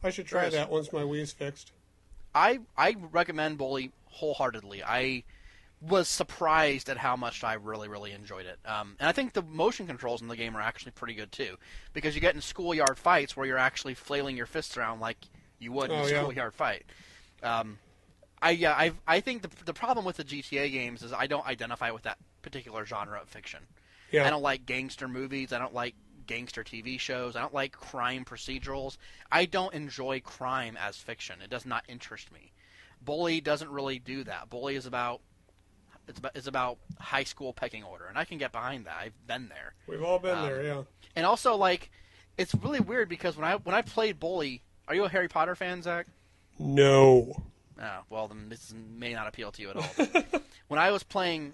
I 0.04 0.10
should 0.10 0.26
try 0.28 0.46
is. 0.46 0.54
that 0.54 0.70
once 0.70 0.92
my 0.94 1.02
Wii's 1.02 1.32
fixed. 1.32 1.72
I 2.36 2.60
I 2.78 2.96
recommend 3.12 3.58
Bully 3.58 3.92
wholeheartedly. 4.06 4.84
I 4.84 5.24
was 5.82 6.08
surprised 6.08 6.88
at 6.90 6.98
how 6.98 7.16
much 7.18 7.44
I 7.44 7.54
really 7.56 7.88
really 7.88 8.12
enjoyed 8.12 8.46
it. 8.46 8.60
Um, 8.66 8.96
and 9.00 9.08
I 9.10 9.12
think 9.12 9.34
the 9.34 9.42
motion 9.42 9.86
controls 9.88 10.22
in 10.22 10.28
the 10.30 10.36
game 10.38 10.56
are 10.56 10.62
actually 10.62 10.92
pretty 10.94 11.14
good 11.14 11.32
too, 11.32 11.58
because 11.94 12.16
you 12.16 12.22
get 12.22 12.36
in 12.36 12.42
schoolyard 12.42 12.98
fights 12.98 13.36
where 13.36 13.46
you're 13.46 13.58
actually 13.58 13.94
flailing 13.94 14.38
your 14.38 14.46
fists 14.46 14.78
around 14.78 15.00
like 15.00 15.18
you 15.60 15.72
would 15.74 15.92
in 15.92 16.00
Oh, 16.00 16.04
a 16.06 16.10
yeah. 16.12 16.20
schoolyard 16.22 16.54
fight. 16.54 16.86
Um, 17.42 17.78
I 18.42 18.52
yeah 18.52 18.74
I 18.74 18.94
I 19.08 19.20
think 19.20 19.42
the 19.42 19.50
the 19.66 19.74
problem 19.74 20.06
with 20.06 20.18
the 20.18 20.24
GTA 20.24 20.72
games 20.72 21.04
is 21.04 21.14
I 21.14 21.28
don't 21.28 21.46
identify 21.46 21.92
with 21.92 22.04
that 22.04 22.18
particular 22.42 22.86
genre 22.86 23.20
of 23.22 23.30
fiction. 23.30 23.60
Yeah, 24.14 24.26
I 24.26 24.30
don't 24.30 24.44
like 24.44 24.66
gangster 24.66 25.08
movies. 25.08 25.52
I 25.52 25.60
don't 25.60 25.74
like 25.74 25.96
gangster 26.28 26.64
TV 26.64 27.00
shows. 27.00 27.36
I 27.36 27.42
don't 27.42 27.54
like 27.54 27.74
crime 27.74 28.24
procedurals. 28.24 28.98
I 29.32 29.46
don't 29.46 29.74
enjoy 29.74 30.22
crime 30.22 30.78
as 30.80 30.98
fiction. 30.98 31.42
It 31.44 31.50
does 31.50 31.66
not 31.66 31.84
interest 31.90 32.32
me. 32.32 32.54
Bully 33.02 33.42
doesn't 33.42 33.70
really 33.70 34.00
do 34.00 34.24
that. 34.24 34.50
Bully 34.50 34.76
is 34.76 34.86
about 34.86 35.22
it's 36.08 36.20
about, 36.20 36.32
it's 36.36 36.48
about 36.48 36.78
high 37.00 37.24
school 37.24 37.54
pecking 37.54 37.84
order, 37.84 38.06
and 38.06 38.18
I 38.18 38.26
can 38.26 38.38
get 38.38 38.52
behind 38.52 38.86
that. 38.86 38.98
I've 39.00 39.28
been 39.28 39.50
there. 39.50 39.74
we've 39.88 40.04
all 40.04 40.20
been 40.20 40.38
um, 40.38 40.46
there. 40.46 40.64
Yeah, 40.64 40.84
And 41.16 41.26
also, 41.26 41.56
like, 41.56 41.90
it's 42.38 42.54
really 42.56 42.82
weird 42.82 43.10
because 43.10 43.38
when 43.38 43.46
I 43.46 43.56
when 43.56 43.76
I 43.76 43.82
played 43.82 44.20
Bully, 44.20 44.62
are 44.88 44.96
you 44.96 45.06
a 45.06 45.10
Harry 45.10 45.28
Potter 45.28 45.56
fan, 45.56 45.82
Zach? 45.82 46.08
no. 46.60 47.44
Oh, 47.82 48.00
well, 48.10 48.28
then 48.28 48.50
this 48.50 48.72
may 48.72 49.14
not 49.14 49.28
appeal 49.28 49.52
to 49.52 49.62
you 49.62 49.72
at 49.72 49.76
all. 49.78 50.42
when 50.68 50.80
I 50.80 50.92
was 50.92 51.02
playing 51.02 51.54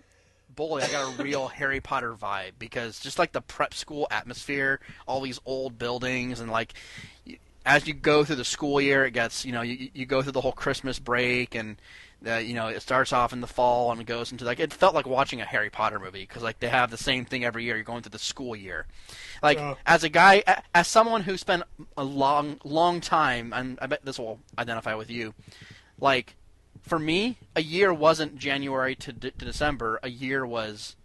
Bully, 0.56 0.84
I 0.84 0.88
got 0.90 1.20
a 1.20 1.24
real 1.24 1.48
Harry 1.60 1.80
Potter 1.80 2.14
vibe 2.14 2.54
because 2.60 3.00
just 3.00 3.20
like 3.20 3.32
the 3.32 3.42
prep 3.42 3.74
school 3.74 4.08
atmosphere, 4.12 4.80
all 5.08 5.22
these 5.22 5.40
old 5.46 5.78
buildings, 5.78 6.40
and 6.40 6.52
like 6.52 6.74
as 7.66 7.88
you 7.88 7.94
go 7.94 8.24
through 8.24 8.38
the 8.38 8.46
school 8.46 8.80
year, 8.82 9.06
it 9.06 9.12
gets 9.12 9.46
you 9.46 9.52
know 9.52 9.62
you, 9.62 9.90
you 9.94 10.06
go 10.06 10.22
through 10.22 10.32
the 10.32 10.42
whole 10.42 10.52
Christmas 10.52 11.00
break 11.00 11.56
and. 11.56 11.78
Uh, 12.28 12.36
you 12.36 12.54
know, 12.54 12.68
it 12.68 12.82
starts 12.82 13.14
off 13.14 13.32
in 13.32 13.40
the 13.40 13.48
fall 13.48 13.94
and 13.94 14.06
goes 14.06 14.34
into 14.34 14.44
like 14.44 14.60
it 14.60 14.74
felt 14.74 14.94
like 14.94 15.08
watching 15.08 15.40
a 15.40 15.46
Harry 15.46 15.70
Potter 15.70 16.00
movie 16.00 16.20
because 16.20 16.44
like 16.44 16.60
they 16.60 16.68
have 16.68 16.92
the 16.92 16.98
same 16.98 17.24
thing 17.24 17.46
every 17.46 17.64
year. 17.64 17.76
You're 17.78 17.86
going 17.86 18.02
through 18.02 18.10
the 18.10 18.20
school 18.20 18.58
year, 18.58 18.88
like 19.42 19.58
Yeah. 19.58 19.76
as 19.86 20.04
a 20.04 20.10
guy, 20.10 20.44
as 20.76 20.90
someone 20.90 21.22
who 21.22 21.38
spent 21.38 21.64
a 21.96 22.04
long, 22.04 22.60
long 22.66 23.00
time, 23.00 23.54
and 23.56 23.80
I 23.82 23.88
bet 23.88 24.04
this 24.04 24.20
will 24.20 24.38
identify 24.58 24.96
with 24.96 25.10
you. 25.10 25.34
Like, 25.98 26.36
for 26.82 27.00
me, 27.00 27.38
a 27.56 27.62
year 27.62 27.94
wasn't 27.94 28.38
January 28.38 28.96
to, 28.96 29.14
de- 29.14 29.32
to 29.32 29.46
December. 29.46 30.00
A 30.04 30.10
year 30.10 30.46
was 30.46 30.96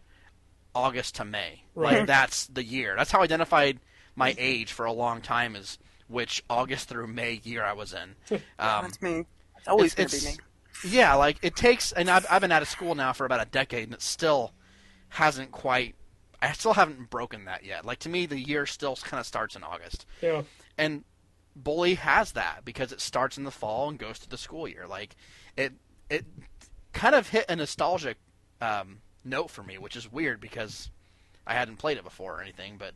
August 0.74 1.16
to 1.16 1.24
May. 1.24 1.62
Right. 1.74 1.98
Like, 1.98 2.06
that's 2.06 2.46
the 2.46 2.64
year. 2.64 2.94
That's 2.96 3.10
how 3.10 3.20
I 3.20 3.24
identified 3.24 3.80
my 4.16 4.34
age 4.38 4.72
for 4.72 4.84
a 4.86 4.92
long 4.92 5.20
time 5.20 5.56
is 5.56 5.78
which 6.08 6.44
August 6.50 6.88
through 6.88 7.06
May 7.08 7.40
year 7.42 7.62
I 7.64 7.72
was 7.72 7.92
in. 7.92 8.14
Um, 8.58 8.84
That's 8.84 9.02
me. 9.02 9.24
It's 9.58 9.68
always 9.68 9.94
it's- 9.94 10.10
to 10.20 10.26
be 10.26 10.32
me. 10.32 10.38
yeah, 10.96 11.14
like 11.14 11.38
it 11.42 11.56
takes, 11.56 11.92
and 11.92 12.08
I've, 12.10 12.26
I've 12.30 12.40
been 12.42 12.52
out 12.52 12.62
of 12.62 12.68
school 12.68 12.94
now 12.94 13.12
for 13.12 13.24
about 13.26 13.40
a 13.40 13.50
decade, 13.50 13.84
and 13.84 13.94
it 13.94 14.02
still 14.02 14.52
hasn't 15.08 15.50
quite. 15.52 15.94
I 16.42 16.52
still 16.52 16.74
haven't 16.74 17.08
broken 17.08 17.46
that 17.46 17.64
yet. 17.64 17.84
Like 17.86 18.00
to 18.00 18.08
me, 18.08 18.26
the 18.26 18.38
year 18.38 18.66
still 18.66 18.94
kind 18.96 19.18
of 19.20 19.26
starts 19.26 19.56
in 19.56 19.62
August, 19.64 20.04
Yeah, 20.20 20.42
and 20.76 21.04
Bully 21.56 21.94
has 21.94 22.32
that 22.32 22.64
because 22.64 22.92
it 22.92 23.00
starts 23.00 23.38
in 23.38 23.44
the 23.44 23.50
fall 23.50 23.88
and 23.88 23.98
goes 23.98 24.18
to 24.20 24.28
the 24.28 24.38
school 24.38 24.66
year. 24.66 24.86
Like 24.88 25.16
it, 25.56 25.72
it 26.10 26.24
kind 26.92 27.14
of 27.14 27.28
hit 27.28 27.46
a 27.48 27.56
nostalgic 27.56 28.16
um, 28.60 28.98
note 29.24 29.50
for 29.50 29.62
me, 29.62 29.78
which 29.78 29.96
is 29.96 30.10
weird 30.10 30.40
because 30.40 30.90
I 31.46 31.54
hadn't 31.54 31.76
played 31.76 31.98
it 31.98 32.04
before 32.04 32.38
or 32.38 32.42
anything. 32.42 32.76
But 32.78 32.94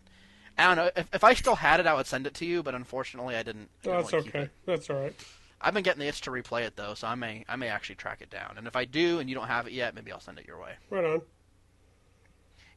I 0.56 0.66
don't 0.66 0.76
know 0.76 0.90
if, 0.97 1.14
if 1.14 1.24
I 1.24 1.35
still 1.35 1.56
had 1.56 1.80
it, 1.80 1.86
I 1.86 1.94
would 1.94 2.06
send 2.06 2.26
it 2.26 2.35
to 2.35 2.44
you. 2.44 2.62
But 2.62 2.74
unfortunately, 2.74 3.36
I 3.36 3.43
didn't. 3.43 3.68
I 3.82 3.85
didn't 3.85 4.10
that's 4.10 4.14
okay. 4.14 4.51
That's 4.66 4.90
all 4.90 5.01
right. 5.01 5.14
I've 5.60 5.74
been 5.74 5.82
getting 5.82 6.01
the 6.01 6.06
itch 6.06 6.20
to 6.22 6.30
replay 6.30 6.62
it 6.62 6.76
though, 6.76 6.94
so 6.94 7.09
I 7.09 7.14
may 7.14 7.44
I 7.48 7.56
may 7.56 7.68
actually 7.68 7.97
track 7.97 8.20
it 8.20 8.30
down. 8.30 8.55
And 8.56 8.66
if 8.66 8.76
I 8.76 8.85
do, 8.85 9.18
and 9.18 9.28
you 9.28 9.35
don't 9.35 9.48
have 9.48 9.66
it 9.66 9.72
yet, 9.72 9.94
maybe 9.94 10.12
I'll 10.12 10.20
send 10.20 10.39
it 10.39 10.47
your 10.47 10.60
way. 10.60 10.74
Right 10.90 11.05
on. 11.05 11.22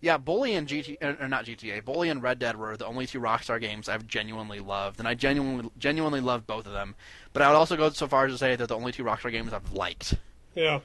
Yeah, 0.02 0.18
Bully 0.18 0.56
and 0.56 0.68
GTA, 0.68 1.22
or 1.22 1.28
not 1.28 1.45
GTA, 1.45 1.86
Bully 1.86 2.10
and 2.10 2.23
Red 2.23 2.40
Dead 2.40 2.56
were 2.57 2.76
the 2.76 2.88
only 2.88 3.06
two 3.06 3.19
Rockstar 3.19 3.61
games 3.61 3.88
I've 3.88 4.07
genuinely 4.07 4.60
loved, 4.60 4.98
and 4.99 5.07
I 5.07 5.14
genuinely 5.14 5.69
genuinely 5.78 6.22
loved 6.22 6.48
both 6.48 6.65
of 6.65 6.73
them. 6.73 6.95
But 7.34 7.44
I 7.44 7.49
would 7.49 7.56
also 7.56 7.78
go 7.78 7.90
so 7.91 8.07
far 8.07 8.26
as 8.26 8.34
to 8.34 8.38
say 8.40 8.56
they're 8.56 8.65
the 8.68 8.76
only 8.76 8.91
two 8.91 9.03
Rockstar 9.03 9.32
games 9.32 9.53
I've 9.53 9.72
liked. 9.73 10.15
Yeah, 10.56 10.80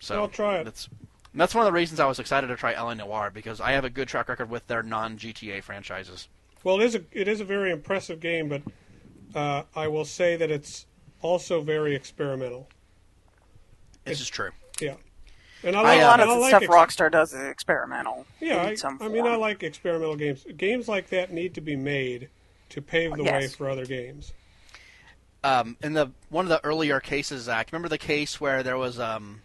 So 0.00 0.22
I'll 0.22 0.28
try 0.28 0.58
it. 0.58 0.64
That's 0.64 0.88
that's 1.34 1.54
one 1.54 1.62
of 1.64 1.72
the 1.72 1.76
reasons 1.76 2.00
I 2.00 2.06
was 2.06 2.18
excited 2.18 2.48
to 2.48 2.56
try 2.56 2.72
LA 2.74 2.94
Noire 2.94 3.30
because 3.30 3.60
I 3.60 3.72
have 3.72 3.84
a 3.84 3.90
good 3.90 4.08
track 4.08 4.28
record 4.28 4.50
with 4.50 4.66
their 4.66 4.82
non 4.82 5.16
GTA 5.16 5.62
franchises. 5.62 6.28
well, 6.64 6.80
it 6.80 6.84
is 6.84 6.94
a 6.96 7.04
it 7.12 7.28
is 7.28 7.40
a 7.40 7.44
very 7.44 7.70
impressive 7.70 8.18
game, 8.20 8.48
but 8.48 8.62
uh, 9.34 9.62
I 9.76 9.88
will 9.88 10.04
say 10.04 10.36
that 10.36 10.50
it's 10.50 10.86
also 11.22 11.60
very 11.62 11.94
experimental. 11.94 12.68
This 14.04 14.20
is 14.20 14.28
true. 14.28 14.50
Yeah, 14.80 14.94
and 15.62 15.76
I 15.76 15.82
I, 15.82 15.82
like 15.82 16.00
uh, 16.00 16.04
a 16.04 16.06
lot 16.06 16.20
of 16.20 16.28
I 16.28 16.28
the 16.28 16.34
like 16.36 16.48
stuff 16.48 16.62
ex- 16.62 16.74
Rockstar 16.74 17.10
does 17.10 17.32
is 17.32 17.42
experimental. 17.48 18.26
Yeah, 18.40 18.62
I, 18.62 18.76
I 19.00 19.08
mean, 19.08 19.26
I 19.26 19.36
like 19.36 19.62
experimental 19.62 20.16
games. 20.16 20.44
Games 20.56 20.88
like 20.88 21.08
that 21.10 21.32
need 21.32 21.54
to 21.54 21.60
be 21.60 21.76
made 21.76 22.30
to 22.70 22.82
pave 22.82 23.16
the 23.16 23.24
Yes. 23.24 23.32
way 23.32 23.48
for 23.48 23.68
other 23.68 23.86
games. 23.86 24.34
um, 25.44 25.76
in 25.82 25.92
the 25.92 26.10
one 26.28 26.44
of 26.44 26.48
the 26.48 26.64
earlier 26.64 27.00
cases, 27.00 27.44
Zach, 27.44 27.70
remember 27.72 27.88
the 27.88 27.98
case 27.98 28.40
where 28.40 28.62
there 28.62 28.76
was 28.76 28.98
um, 28.98 29.42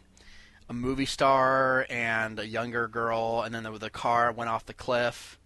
a 0.70 0.74
movie 0.74 1.06
star 1.06 1.86
and 1.90 2.40
a 2.40 2.48
younger 2.48 2.88
girl, 2.88 3.44
and 3.46 3.54
then 3.54 3.64
the, 3.64 3.72
the 3.78 3.90
car 3.90 4.32
went 4.32 4.50
off 4.50 4.66
the 4.66 4.74
cliff 4.74 5.40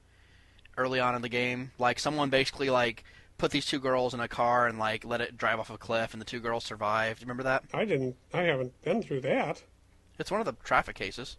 early 0.78 1.00
on 1.00 1.16
in 1.16 1.22
the 1.22 1.30
game. 1.30 1.72
Like 1.80 2.00
someone 2.00 2.30
basically 2.30 2.70
like 2.70 3.04
put 3.38 3.52
these 3.52 3.66
two 3.66 3.80
girls 3.80 4.14
in 4.14 4.20
a 4.20 4.28
car 4.28 4.68
and 4.68 4.80
like 4.80 5.06
let 5.06 5.22
it 5.22 5.38
drive 5.38 5.60
off 5.60 5.70
a 5.70 5.78
cliff, 5.78 6.14
and 6.14 6.22
the 6.22 6.26
two 6.26 6.40
girls 6.40 6.64
survived. 6.66 7.20
Do 7.20 7.24
you 7.24 7.28
remember 7.28 7.44
that? 7.44 7.64
I 7.74 7.86
didn't. 7.86 8.16
I 8.34 8.44
haven't 8.44 8.82
been 8.84 9.04
through 9.04 9.22
that. 9.22 9.64
It's 10.20 10.32
one 10.32 10.40
of 10.40 10.46
the 10.46 10.54
traffic 10.64 10.96
cases. 10.96 11.38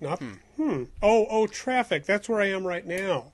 Not. 0.00 0.20
Hmm. 0.56 0.84
Oh, 1.02 1.26
oh, 1.30 1.46
traffic. 1.46 2.04
That's 2.06 2.28
where 2.28 2.40
I 2.40 2.46
am 2.50 2.66
right 2.66 2.86
now. 2.86 3.32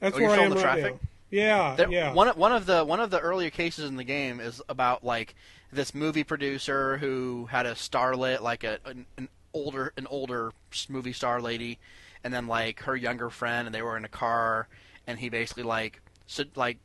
That's 0.00 0.16
Oh, 0.16 0.20
where 0.20 0.30
I 0.30 0.36
am 0.42 0.52
right 0.52 0.60
traffic? 0.60 0.92
now. 0.94 1.00
Yeah, 1.30 1.74
There, 1.76 1.90
yeah. 1.90 2.12
One 2.14 2.28
one 2.38 2.52
of 2.52 2.64
the 2.66 2.84
one 2.84 3.00
of 3.00 3.10
the 3.10 3.20
earlier 3.20 3.50
cases 3.50 3.88
in 3.88 3.96
the 3.96 4.04
game 4.04 4.40
is 4.40 4.62
about 4.68 5.04
like 5.04 5.34
this 5.70 5.94
movie 5.94 6.24
producer 6.24 6.96
who 6.98 7.46
had 7.50 7.66
a 7.66 7.72
starlet, 7.74 8.40
like 8.40 8.64
a 8.64 8.78
an, 8.86 9.04
an 9.18 9.28
older 9.52 9.92
an 9.98 10.06
older 10.06 10.52
movie 10.88 11.12
star 11.12 11.40
lady, 11.42 11.78
and 12.24 12.32
then 12.32 12.46
like 12.46 12.80
her 12.80 12.96
younger 12.96 13.28
friend, 13.28 13.66
and 13.68 13.74
they 13.74 13.82
were 13.82 13.96
in 13.98 14.06
a 14.06 14.08
car, 14.08 14.68
and 15.06 15.18
he 15.18 15.28
basically 15.28 15.64
like 15.64 16.00
so, 16.26 16.44
like 16.54 16.78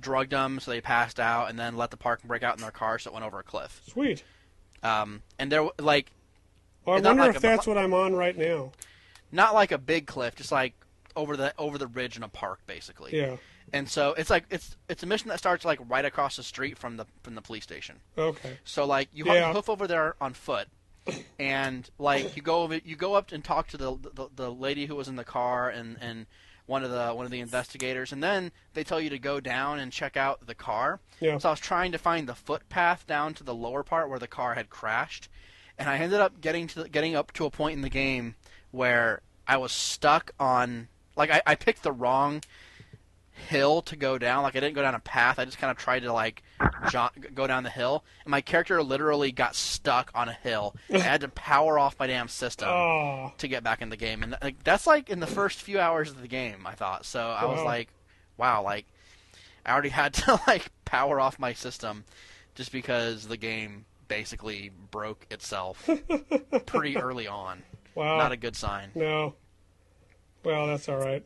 drugged 0.00 0.32
them 0.32 0.60
so 0.60 0.70
they 0.70 0.82
passed 0.82 1.18
out, 1.18 1.48
and 1.48 1.58
then 1.58 1.76
let 1.78 1.90
the 1.90 1.96
parking 1.96 2.28
brake 2.28 2.42
out 2.42 2.56
in 2.56 2.62
their 2.62 2.70
car 2.70 2.98
so 2.98 3.10
it 3.10 3.14
went 3.14 3.24
over 3.24 3.38
a 3.38 3.42
cliff. 3.42 3.80
Sweet. 3.88 4.22
Um, 4.86 5.22
and 5.38 5.50
there 5.50 5.66
like 5.78 6.10
Well, 6.84 6.96
I 6.96 7.00
wonder 7.00 7.22
like 7.22 7.30
if 7.30 7.36
a- 7.38 7.40
that's 7.40 7.66
what 7.66 7.78
I'm 7.78 7.92
on 7.94 8.14
right 8.14 8.36
now. 8.36 8.72
not 9.32 9.54
like 9.54 9.72
a 9.72 9.78
big 9.78 10.06
cliff, 10.06 10.34
just 10.36 10.52
like 10.52 10.74
over 11.14 11.36
the 11.36 11.52
over 11.58 11.78
the 11.78 11.86
ridge 11.86 12.16
in 12.16 12.22
a 12.22 12.28
park, 12.28 12.60
basically. 12.66 13.16
Yeah. 13.16 13.36
And 13.72 13.88
so 13.88 14.12
it's 14.14 14.30
like 14.30 14.44
it's 14.50 14.76
it's 14.88 15.02
a 15.02 15.06
mission 15.06 15.28
that 15.30 15.38
starts 15.38 15.64
like 15.64 15.80
right 15.88 16.04
across 16.04 16.36
the 16.36 16.42
street 16.42 16.78
from 16.78 16.96
the 16.98 17.06
from 17.22 17.34
the 17.34 17.42
police 17.42 17.64
station. 17.64 17.96
Okay. 18.16 18.58
So 18.64 18.84
like 18.84 19.08
you 19.12 19.24
Yeah. 19.26 19.52
hoof 19.52 19.68
over 19.68 19.86
there 19.88 20.14
on 20.20 20.34
foot, 20.34 20.68
and 21.38 21.88
like 21.98 22.36
you 22.36 22.42
go 22.42 22.62
over, 22.62 22.76
you 22.84 22.94
go 22.96 23.14
up 23.14 23.32
and 23.32 23.42
talk 23.42 23.68
to 23.68 23.76
the, 23.76 23.96
the 24.14 24.28
the 24.36 24.50
lady 24.52 24.86
who 24.86 24.94
was 24.94 25.08
in 25.08 25.16
the 25.16 25.24
car 25.24 25.68
and 25.68 25.96
and 26.00 26.26
one 26.66 26.84
of 26.84 26.90
the 26.90 27.14
one 27.14 27.24
of 27.24 27.30
the 27.30 27.40
investigators, 27.40 28.12
and 28.12 28.22
then 28.22 28.52
they 28.74 28.84
tell 28.84 29.00
you 29.00 29.10
to 29.10 29.18
go 29.18 29.40
down 29.40 29.78
and 29.78 29.92
check 29.92 30.16
out 30.16 30.46
the 30.46 30.54
car. 30.54 31.00
Yeah. 31.20 31.38
So 31.38 31.48
I 31.48 31.52
was 31.52 31.60
trying 31.60 31.92
to 31.92 31.98
find 31.98 32.28
the 32.28 32.34
footpath 32.34 33.06
down 33.06 33.34
to 33.34 33.44
the 33.44 33.54
lower 33.54 33.82
part 33.82 34.10
where 34.10 34.18
the 34.18 34.26
car 34.26 34.54
had 34.54 34.68
crashed, 34.68 35.28
and 35.78 35.88
I 35.88 35.98
ended 35.98 36.20
up 36.20 36.40
getting 36.40 36.66
to 36.68 36.82
the, 36.82 36.88
getting 36.88 37.14
up 37.14 37.32
to 37.34 37.46
a 37.46 37.50
point 37.50 37.76
in 37.76 37.82
the 37.82 37.88
game 37.88 38.34
where 38.72 39.22
I 39.46 39.56
was 39.56 39.72
stuck 39.72 40.32
on 40.38 40.88
like 41.16 41.30
I, 41.30 41.42
I 41.46 41.54
picked 41.54 41.82
the 41.82 41.92
wrong 41.92 42.42
hill 43.48 43.82
to 43.82 43.96
go 43.96 44.18
down. 44.18 44.42
Like 44.42 44.56
I 44.56 44.60
didn't 44.60 44.74
go 44.74 44.82
down 44.82 44.94
a 44.94 45.00
path. 45.00 45.38
I 45.38 45.44
just 45.44 45.58
kind 45.58 45.70
of 45.70 45.76
tried 45.76 46.00
to 46.00 46.12
like 46.12 46.42
jo- 46.90 47.08
go 47.34 47.46
down 47.46 47.62
the 47.62 47.70
hill, 47.70 48.04
and 48.24 48.30
my 48.30 48.40
character 48.40 48.82
literally 48.82 49.32
got 49.32 49.54
stuck 49.54 50.10
on 50.14 50.28
a 50.28 50.32
hill. 50.32 50.74
I 50.92 50.98
had 50.98 51.20
to 51.22 51.28
power 51.28 51.78
off 51.78 51.96
my 51.98 52.06
damn 52.06 52.28
system 52.28 52.68
Oh. 52.72 53.32
to 53.38 53.48
get 53.48 53.62
back 53.64 53.82
in 53.82 53.88
the 53.88 53.96
game, 53.96 54.22
and 54.22 54.36
like, 54.42 54.62
that's 54.64 54.86
like 54.86 55.08
in 55.10 55.20
the 55.20 55.26
first 55.26 55.60
few 55.62 55.78
hours 55.80 56.10
of 56.10 56.20
the 56.20 56.28
game. 56.28 56.66
I 56.66 56.72
thought 56.74 57.04
so. 57.04 57.20
I 57.28 57.44
was 57.44 57.58
Wow. 57.58 57.64
like, 57.64 57.88
wow, 58.36 58.62
like 58.62 58.86
I 59.64 59.72
already 59.72 59.88
had 59.90 60.14
to 60.14 60.40
like 60.46 60.70
power 60.84 61.20
off 61.20 61.38
my 61.38 61.52
system 61.52 62.04
just 62.54 62.72
because 62.72 63.26
the 63.26 63.36
game 63.36 63.84
basically 64.08 64.70
broke 64.90 65.26
itself 65.30 65.88
pretty 66.66 66.96
early 66.96 67.26
on. 67.26 67.62
Wow. 67.94 68.18
Not 68.18 68.32
a 68.32 68.36
good 68.36 68.54
sign. 68.56 68.90
no. 68.94 69.34
Well, 70.44 70.68
that's 70.68 70.88
all 70.88 70.98
right. 70.98 71.24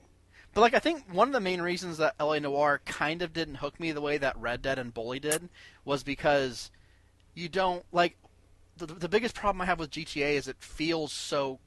But 0.52 0.62
like 0.62 0.74
I 0.74 0.78
think 0.78 1.04
one 1.12 1.28
of 1.28 1.32
the 1.32 1.40
main 1.40 1.62
reasons 1.62 1.98
that 1.98 2.14
LA 2.18 2.38
Noire 2.38 2.80
kind 2.84 3.22
of 3.22 3.32
didn't 3.32 3.56
hook 3.56 3.78
me 3.78 3.92
the 3.92 4.00
way 4.00 4.18
that 4.18 4.36
Red 4.36 4.62
Dead 4.62 4.78
and 4.78 4.92
Bully 4.92 5.20
did 5.20 5.48
was 5.84 6.02
because 6.02 6.70
you 7.34 7.48
don't 7.48 7.84
like 7.92 8.16
the, 8.76 8.86
the 8.86 9.08
biggest 9.08 9.34
problem 9.34 9.60
I 9.60 9.66
have 9.66 9.78
with 9.78 9.90
GTA 9.90 10.34
is 10.34 10.48
it 10.48 10.56
feels 10.60 11.12
so 11.12 11.60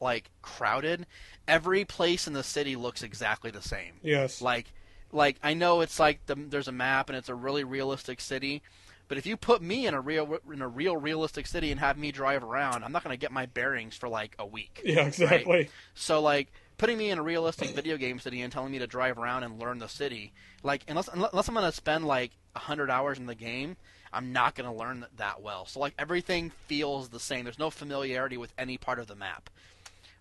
like 0.00 0.30
crowded. 0.40 1.06
Every 1.48 1.84
place 1.84 2.26
in 2.26 2.32
the 2.32 2.42
city 2.42 2.76
looks 2.76 3.02
exactly 3.02 3.50
the 3.50 3.62
same. 3.62 3.94
Yes. 4.02 4.40
Like 4.40 4.72
like 5.10 5.36
I 5.42 5.54
know 5.54 5.80
it's 5.80 5.98
like 5.98 6.26
the, 6.26 6.34
there's 6.34 6.68
a 6.68 6.72
map 6.72 7.08
and 7.08 7.16
it's 7.16 7.28
a 7.28 7.34
really 7.34 7.64
realistic 7.64 8.20
city, 8.20 8.62
but 9.08 9.18
if 9.18 9.26
you 9.26 9.36
put 9.36 9.60
me 9.60 9.86
in 9.86 9.94
a 9.94 10.00
real 10.00 10.38
in 10.50 10.62
a 10.62 10.68
real 10.68 10.96
realistic 10.96 11.46
city 11.46 11.70
and 11.70 11.80
have 11.80 11.98
me 11.98 12.12
drive 12.12 12.42
around, 12.42 12.84
I'm 12.84 12.92
not 12.92 13.04
going 13.04 13.12
to 13.12 13.20
get 13.20 13.32
my 13.32 13.46
bearings 13.46 13.96
for 13.96 14.08
like 14.08 14.34
a 14.38 14.46
week. 14.46 14.80
yeah, 14.84 15.06
exactly. 15.06 15.68
So 15.94 16.20
like 16.20 16.52
putting 16.78 16.98
me 16.98 17.10
in 17.10 17.18
a 17.18 17.22
realistic 17.22 17.70
video 17.70 17.96
game 17.96 18.18
city 18.18 18.40
and 18.40 18.52
telling 18.52 18.72
me 18.72 18.78
to 18.78 18.86
drive 18.86 19.18
around 19.18 19.44
and 19.44 19.60
learn 19.60 19.78
the 19.78 19.88
city, 19.88 20.32
like 20.62 20.84
unless 20.88 21.08
unless 21.08 21.48
I'm 21.48 21.54
gonna 21.54 21.72
spend 21.72 22.06
like 22.06 22.32
hundred 22.54 22.90
hours 22.90 23.18
in 23.18 23.26
the 23.26 23.34
game, 23.34 23.76
I'm 24.12 24.32
not 24.32 24.54
gonna 24.54 24.74
learn 24.74 25.00
that, 25.00 25.16
that 25.16 25.42
well. 25.42 25.66
So 25.66 25.80
like 25.80 25.94
everything 25.98 26.50
feels 26.66 27.08
the 27.08 27.20
same. 27.20 27.44
There's 27.44 27.58
no 27.58 27.70
familiarity 27.70 28.36
with 28.36 28.52
any 28.58 28.78
part 28.78 28.98
of 28.98 29.06
the 29.06 29.14
map. 29.14 29.50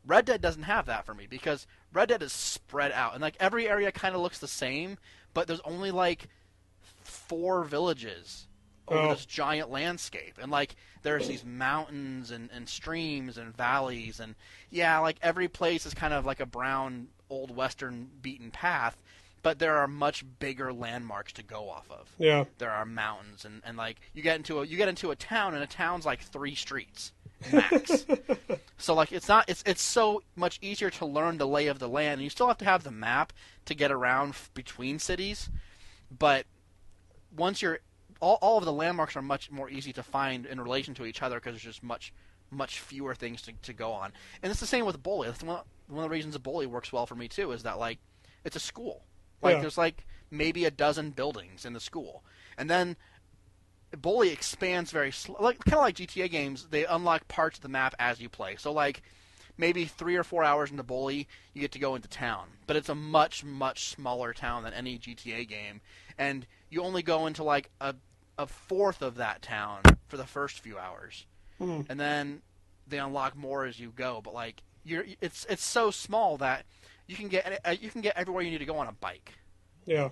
Red 0.05 0.25
Dead 0.25 0.41
doesn't 0.41 0.63
have 0.63 0.87
that 0.87 1.05
for 1.05 1.13
me 1.13 1.27
because 1.29 1.67
Red 1.93 2.09
Dead 2.09 2.23
is 2.23 2.33
spread 2.33 2.91
out 2.91 3.13
and 3.13 3.21
like 3.21 3.35
every 3.39 3.67
area 3.67 3.91
kind 3.91 4.15
of 4.15 4.21
looks 4.21 4.39
the 4.39 4.47
same, 4.47 4.97
but 5.33 5.47
there's 5.47 5.61
only 5.61 5.91
like 5.91 6.27
four 7.03 7.63
villages 7.63 8.47
over 8.91 9.07
Oh. 9.07 9.13
this 9.13 9.25
giant 9.25 9.69
landscape. 9.71 10.35
And 10.41 10.51
like 10.51 10.75
there's 11.03 11.27
these 11.27 11.43
mountains 11.45 12.31
and, 12.31 12.49
and 12.53 12.67
streams 12.69 13.37
and 13.37 13.55
valleys. 13.55 14.19
And 14.19 14.35
yeah 14.69 14.99
like 14.99 15.17
every 15.21 15.47
place 15.47 15.85
is 15.85 15.93
kind 15.93 16.13
of 16.13 16.25
like 16.25 16.39
a 16.39 16.45
brown 16.45 17.07
old 17.29 17.55
western 17.55 18.09
beaten 18.21 18.51
path. 18.51 18.97
But 19.43 19.57
there 19.57 19.77
are 19.77 19.87
much 19.87 20.23
bigger 20.39 20.71
landmarks 20.71 21.33
to 21.33 21.43
go 21.43 21.67
off 21.67 21.89
of. 21.89 22.07
Yeah. 22.19 22.43
there 22.59 22.69
are 22.69 22.85
mountains. 22.85 23.43
And, 23.45 23.61
and 23.65 23.75
like 23.77 23.99
you 24.13 24.21
get 24.21 24.35
into 24.35 24.59
a 24.61 24.65
you 24.65 24.77
get 24.77 24.89
into 24.89 25.09
a 25.11 25.15
town 25.15 25.55
and 25.55 25.63
a 25.63 25.67
town's 25.67 26.05
like 26.05 26.21
three 26.21 26.55
streets 26.55 27.11
max. 27.51 28.05
So 28.77 28.95
like 28.95 29.11
it's 29.11 29.27
not 29.27 29.47
it's 29.47 29.63
it's 29.67 29.81
so 29.81 30.23
much 30.35 30.57
easier 30.61 30.89
to 30.91 31.05
learn 31.05 31.37
the 31.37 31.47
lay 31.47 31.67
of 31.67 31.77
the 31.77 31.87
land. 31.87 32.13
And 32.13 32.23
you 32.23 32.29
still 32.31 32.47
have 32.47 32.57
to 32.59 32.65
have 32.65 32.83
the 32.83 32.89
map 32.91 33.31
to 33.65 33.75
get 33.75 33.91
around 33.91 34.29
f- 34.29 34.49
between 34.55 34.97
cities. 34.97 35.49
But 36.17 36.45
once 37.35 37.61
you're 37.61 37.79
all, 38.21 38.37
all 38.41 38.57
of 38.57 38.65
the 38.65 38.71
landmarks 38.71 39.15
are 39.17 39.21
much 39.21 39.51
more 39.51 39.69
easy 39.69 39.91
to 39.93 40.03
find 40.03 40.45
in 40.45 40.61
relation 40.61 40.93
to 40.95 41.05
each 41.05 41.21
other 41.21 41.35
because 41.39 41.53
there's 41.53 41.63
just 41.63 41.83
much 41.83 42.13
much 42.53 42.79
fewer 42.81 43.15
things 43.15 43.41
to, 43.43 43.53
to 43.63 43.71
go 43.73 43.93
on. 43.93 44.11
And 44.43 44.51
it's 44.51 44.59
the 44.59 44.67
same 44.67 44.85
with 44.85 45.01
bully. 45.01 45.27
That's 45.29 45.41
one, 45.41 45.61
one 45.87 46.03
of 46.03 46.09
the 46.09 46.13
reasons 46.13 46.37
bully 46.37 46.65
works 46.67 46.91
well 46.91 47.05
for 47.05 47.15
me 47.15 47.27
too 47.29 47.51
is 47.53 47.63
that 47.63 47.79
like 47.79 47.97
it's 48.43 48.55
a 48.55 48.59
school. 48.59 49.03
Like 49.41 49.55
Yeah. 49.55 49.61
there's 49.61 49.77
like 49.77 50.05
maybe 50.29 50.65
a 50.65 50.71
dozen 50.71 51.11
buildings 51.11 51.65
in 51.65 51.73
the 51.73 51.79
school. 51.79 52.23
And 52.57 52.69
then 52.69 52.97
bully 53.97 54.29
expands 54.29 54.91
very 54.91 55.11
sl- 55.11 55.33
like 55.39 55.59
kind 55.59 55.75
of 55.75 55.81
like 55.81 55.95
gta 55.95 56.29
games 56.29 56.67
they 56.71 56.85
unlock 56.85 57.27
parts 57.27 57.57
of 57.57 57.61
the 57.63 57.69
map 57.69 57.95
as 57.99 58.19
you 58.21 58.29
play. 58.29 58.55
So 58.57 58.71
like 58.71 59.01
maybe 59.57 59.85
three 59.85 60.15
or 60.15 60.23
four 60.23 60.43
hours 60.43 60.71
into 60.71 60.83
bully 60.83 61.27
you 61.53 61.61
get 61.61 61.71
to 61.73 61.79
go 61.79 61.95
into 61.95 62.07
town. 62.09 62.47
But 62.67 62.75
it's 62.75 62.89
a 62.89 62.95
much 62.95 63.43
much 63.45 63.85
smaller 63.89 64.33
town 64.33 64.63
than 64.63 64.73
any 64.73 64.97
gta 64.99 65.47
game. 65.47 65.81
And 66.17 66.45
you 66.69 66.83
only 66.83 67.01
go 67.01 67.27
into 67.27 67.43
like 67.43 67.69
a, 67.79 67.95
a 68.37 68.47
fourth 68.47 69.01
of 69.01 69.15
that 69.15 69.41
town 69.41 69.79
for 70.07 70.17
the 70.17 70.25
first 70.25 70.59
few 70.59 70.77
hours 70.77 71.25
Hmm. 71.59 71.81
and 71.89 71.99
then 71.99 72.41
they 72.87 72.97
unlock 72.97 73.35
more 73.35 73.65
as 73.65 73.79
you 73.79 73.91
go 73.95 74.19
but 74.23 74.33
like 74.33 74.63
you're 74.83 75.05
it's 75.21 75.45
it's 75.49 75.63
so 75.63 75.91
small 75.91 76.37
that 76.37 76.65
you 77.07 77.15
can 77.15 77.27
get 77.27 77.59
uh, 77.63 77.75
you 77.79 77.89
can 77.91 78.01
get 78.01 78.17
everywhere 78.17 78.41
you 78.43 78.49
need 78.51 78.57
to 78.57 78.65
go 78.65 78.77
on 78.79 78.87
a 78.87 78.91
bike 78.93 79.33
Yeah. 79.85 80.09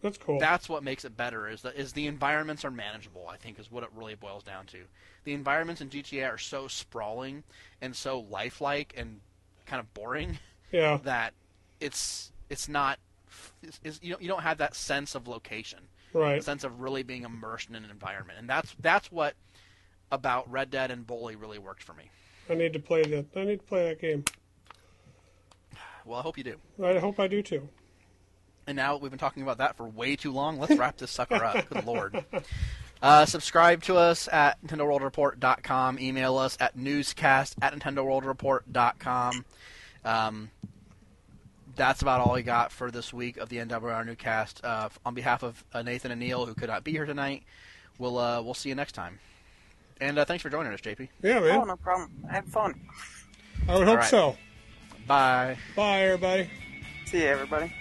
That's 0.00 0.16
cool. 0.16 0.38
that's 0.38 0.68
what 0.68 0.84
makes 0.84 1.04
it 1.04 1.16
better 1.16 1.48
is 1.48 1.62
that 1.62 1.74
is 1.74 1.92
the 1.92 2.06
environments 2.06 2.64
are 2.64 2.70
manageable 2.70 3.26
i 3.28 3.36
think 3.36 3.58
is 3.58 3.68
what 3.68 3.82
it 3.82 3.88
really 3.96 4.14
boils 4.14 4.44
down 4.44 4.64
to 4.66 4.78
the 5.24 5.32
environments 5.32 5.80
in 5.80 5.88
gta 5.90 6.32
are 6.32 6.38
so 6.38 6.68
sprawling 6.68 7.42
and 7.82 7.96
so 7.96 8.20
lifelike 8.30 8.94
and 8.96 9.20
kind 9.66 9.80
of 9.80 9.92
boring 9.94 10.38
yeah. 10.72 10.98
that 11.02 11.34
it's 11.80 12.30
it's 12.48 12.68
not 12.68 13.00
it's, 13.62 13.80
it's, 13.82 13.98
you, 14.02 14.10
don't, 14.12 14.22
you 14.22 14.28
don't 14.28 14.42
have 14.42 14.58
that 14.58 14.76
sense 14.76 15.16
of 15.16 15.26
location 15.26 15.80
Right. 16.12 16.42
sense 16.42 16.64
of 16.64 16.80
really 16.80 17.02
being 17.02 17.24
immersed 17.24 17.68
in 17.68 17.74
an 17.76 17.84
environment 17.90 18.38
and 18.38 18.48
that's 18.48 18.74
that's 18.80 19.10
what 19.12 19.34
about 20.10 20.50
red 20.50 20.70
dead 20.70 20.90
and 20.90 21.06
bully 21.06 21.36
really 21.36 21.58
worked 21.58 21.82
for 21.82 21.92
me 21.94 22.10
I 22.50 22.54
need 22.54 22.72
to 22.72 22.78
play 22.78 23.02
that. 23.02 23.26
I 23.36 23.44
need 23.44 23.60
to 23.60 23.66
play 23.66 23.88
that 23.88 24.00
game. 24.00 24.24
well 26.04 26.18
i 26.18 26.22
hope 26.22 26.38
you 26.38 26.44
do 26.44 26.56
I 26.82 26.98
hope 26.98 27.20
I 27.20 27.26
do 27.26 27.42
too. 27.42 27.68
And 28.66 28.76
now 28.76 28.98
we've 28.98 29.10
been 29.10 29.18
talking 29.18 29.42
about 29.42 29.58
that 29.58 29.78
for 29.78 29.88
way 29.88 30.14
too 30.14 30.30
long. 30.30 30.58
Let's 30.58 30.76
wrap 30.76 30.98
this 30.98 31.10
sucker 31.10 31.42
up. 31.42 31.68
Good 31.70 31.84
lord. 31.86 32.22
Uh, 33.00 33.24
subscribe 33.24 33.80
to 33.84 33.96
us 33.96 34.28
at 34.32 34.60
NintendoWorldReport.com. 34.66 36.00
Email 36.00 36.36
us 36.36 36.56
at 36.58 36.74
newscast 36.76 37.54
at 37.62 37.72
NintendoWorldReport.com. 37.72 39.44
Um, 40.04 40.50
that's 41.78 42.02
about 42.02 42.20
all 42.20 42.34
we 42.34 42.42
got 42.42 42.70
for 42.72 42.90
this 42.90 43.12
week 43.12 43.38
of 43.38 43.48
the 43.48 43.56
NWR 43.56 44.04
Newscast. 44.04 44.60
Uh, 44.62 44.88
on 45.06 45.14
behalf 45.14 45.42
of 45.42 45.64
uh, 45.72 45.80
Nathan 45.82 46.10
and 46.10 46.20
Neal, 46.20 46.44
who 46.44 46.54
could 46.54 46.68
not 46.68 46.84
be 46.84 46.90
here 46.92 47.06
tonight, 47.06 47.44
we'll 47.98 48.18
uh, 48.18 48.42
we'll 48.42 48.52
see 48.54 48.68
you 48.68 48.74
next 48.74 48.92
time. 48.92 49.18
And 50.00 50.18
uh, 50.18 50.24
thanks 50.24 50.42
for 50.42 50.50
joining 50.50 50.72
us, 50.72 50.80
JP. 50.80 51.08
Yeah, 51.22 51.38
Oh, 51.38 51.58
man. 51.58 51.66
no 51.68 51.76
problem. 51.76 52.10
I 52.28 52.34
had 52.34 52.44
fun. 52.46 52.78
I 53.68 53.76
would 53.78 53.88
hope 53.88 53.98
right. 53.98 54.08
so. 54.08 54.36
Bye. 55.06 55.56
Bye, 55.74 56.02
everybody. 56.02 56.50
See 57.06 57.18
you, 57.22 57.26
everybody. 57.26 57.72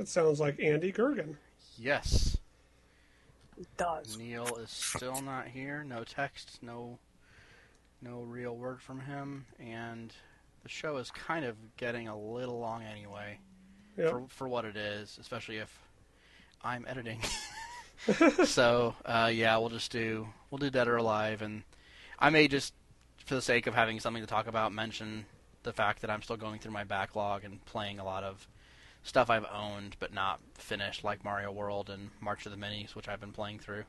That 0.00 0.08
sounds 0.08 0.40
like 0.40 0.58
Andy 0.58 0.92
Goergen. 0.92 1.36
Yes. 1.76 2.38
It 3.60 3.66
does. 3.76 4.16
Neal 4.16 4.46
is 4.56 4.70
still 4.70 5.20
not 5.20 5.48
here. 5.48 5.84
No 5.84 6.04
text, 6.04 6.56
no 6.62 6.98
no 8.00 8.22
real 8.22 8.56
word 8.56 8.80
from 8.80 9.00
him, 9.00 9.44
and 9.58 10.10
the 10.62 10.70
show 10.70 10.96
is 10.96 11.10
kind 11.10 11.44
of 11.44 11.54
getting 11.76 12.08
a 12.08 12.18
little 12.18 12.58
long 12.58 12.82
anyway 12.82 13.40
Yep. 13.98 14.10
for 14.10 14.22
for 14.28 14.48
what 14.48 14.64
it 14.64 14.74
is, 14.74 15.18
especially 15.20 15.58
if 15.58 15.78
I'm 16.64 16.86
editing. 16.88 17.20
so 18.46 18.94
uh, 19.04 19.30
yeah, 19.30 19.58
we'll 19.58 19.68
just 19.68 19.92
do 19.92 20.28
we'll 20.50 20.56
do 20.60 20.70
Dead 20.70 20.88
or 20.88 20.96
Alive, 20.96 21.42
and 21.42 21.62
I 22.18 22.30
may 22.30 22.48
just 22.48 22.72
for 23.26 23.34
the 23.34 23.42
sake 23.42 23.66
of 23.66 23.74
having 23.74 24.00
something 24.00 24.22
to 24.22 24.26
talk 24.26 24.46
about 24.46 24.72
mention 24.72 25.26
the 25.62 25.74
fact 25.74 26.00
that 26.00 26.08
I'm 26.08 26.22
still 26.22 26.38
going 26.38 26.58
through 26.58 26.72
my 26.72 26.84
backlog 26.84 27.44
and 27.44 27.62
playing 27.66 27.98
a 27.98 28.04
lot 28.04 28.24
of 28.24 28.48
stuff 29.02 29.30
I've 29.30 29.46
owned 29.52 29.96
but 29.98 30.12
not 30.12 30.40
finished, 30.54 31.04
like 31.04 31.24
Mario 31.24 31.50
World 31.52 31.88
and 31.90 32.10
March 32.20 32.44
of 32.46 32.52
the 32.52 32.58
Minis, 32.58 32.94
which 32.94 33.08
I've 33.08 33.20
been 33.20 33.32
playing 33.32 33.58
through. 33.58 33.80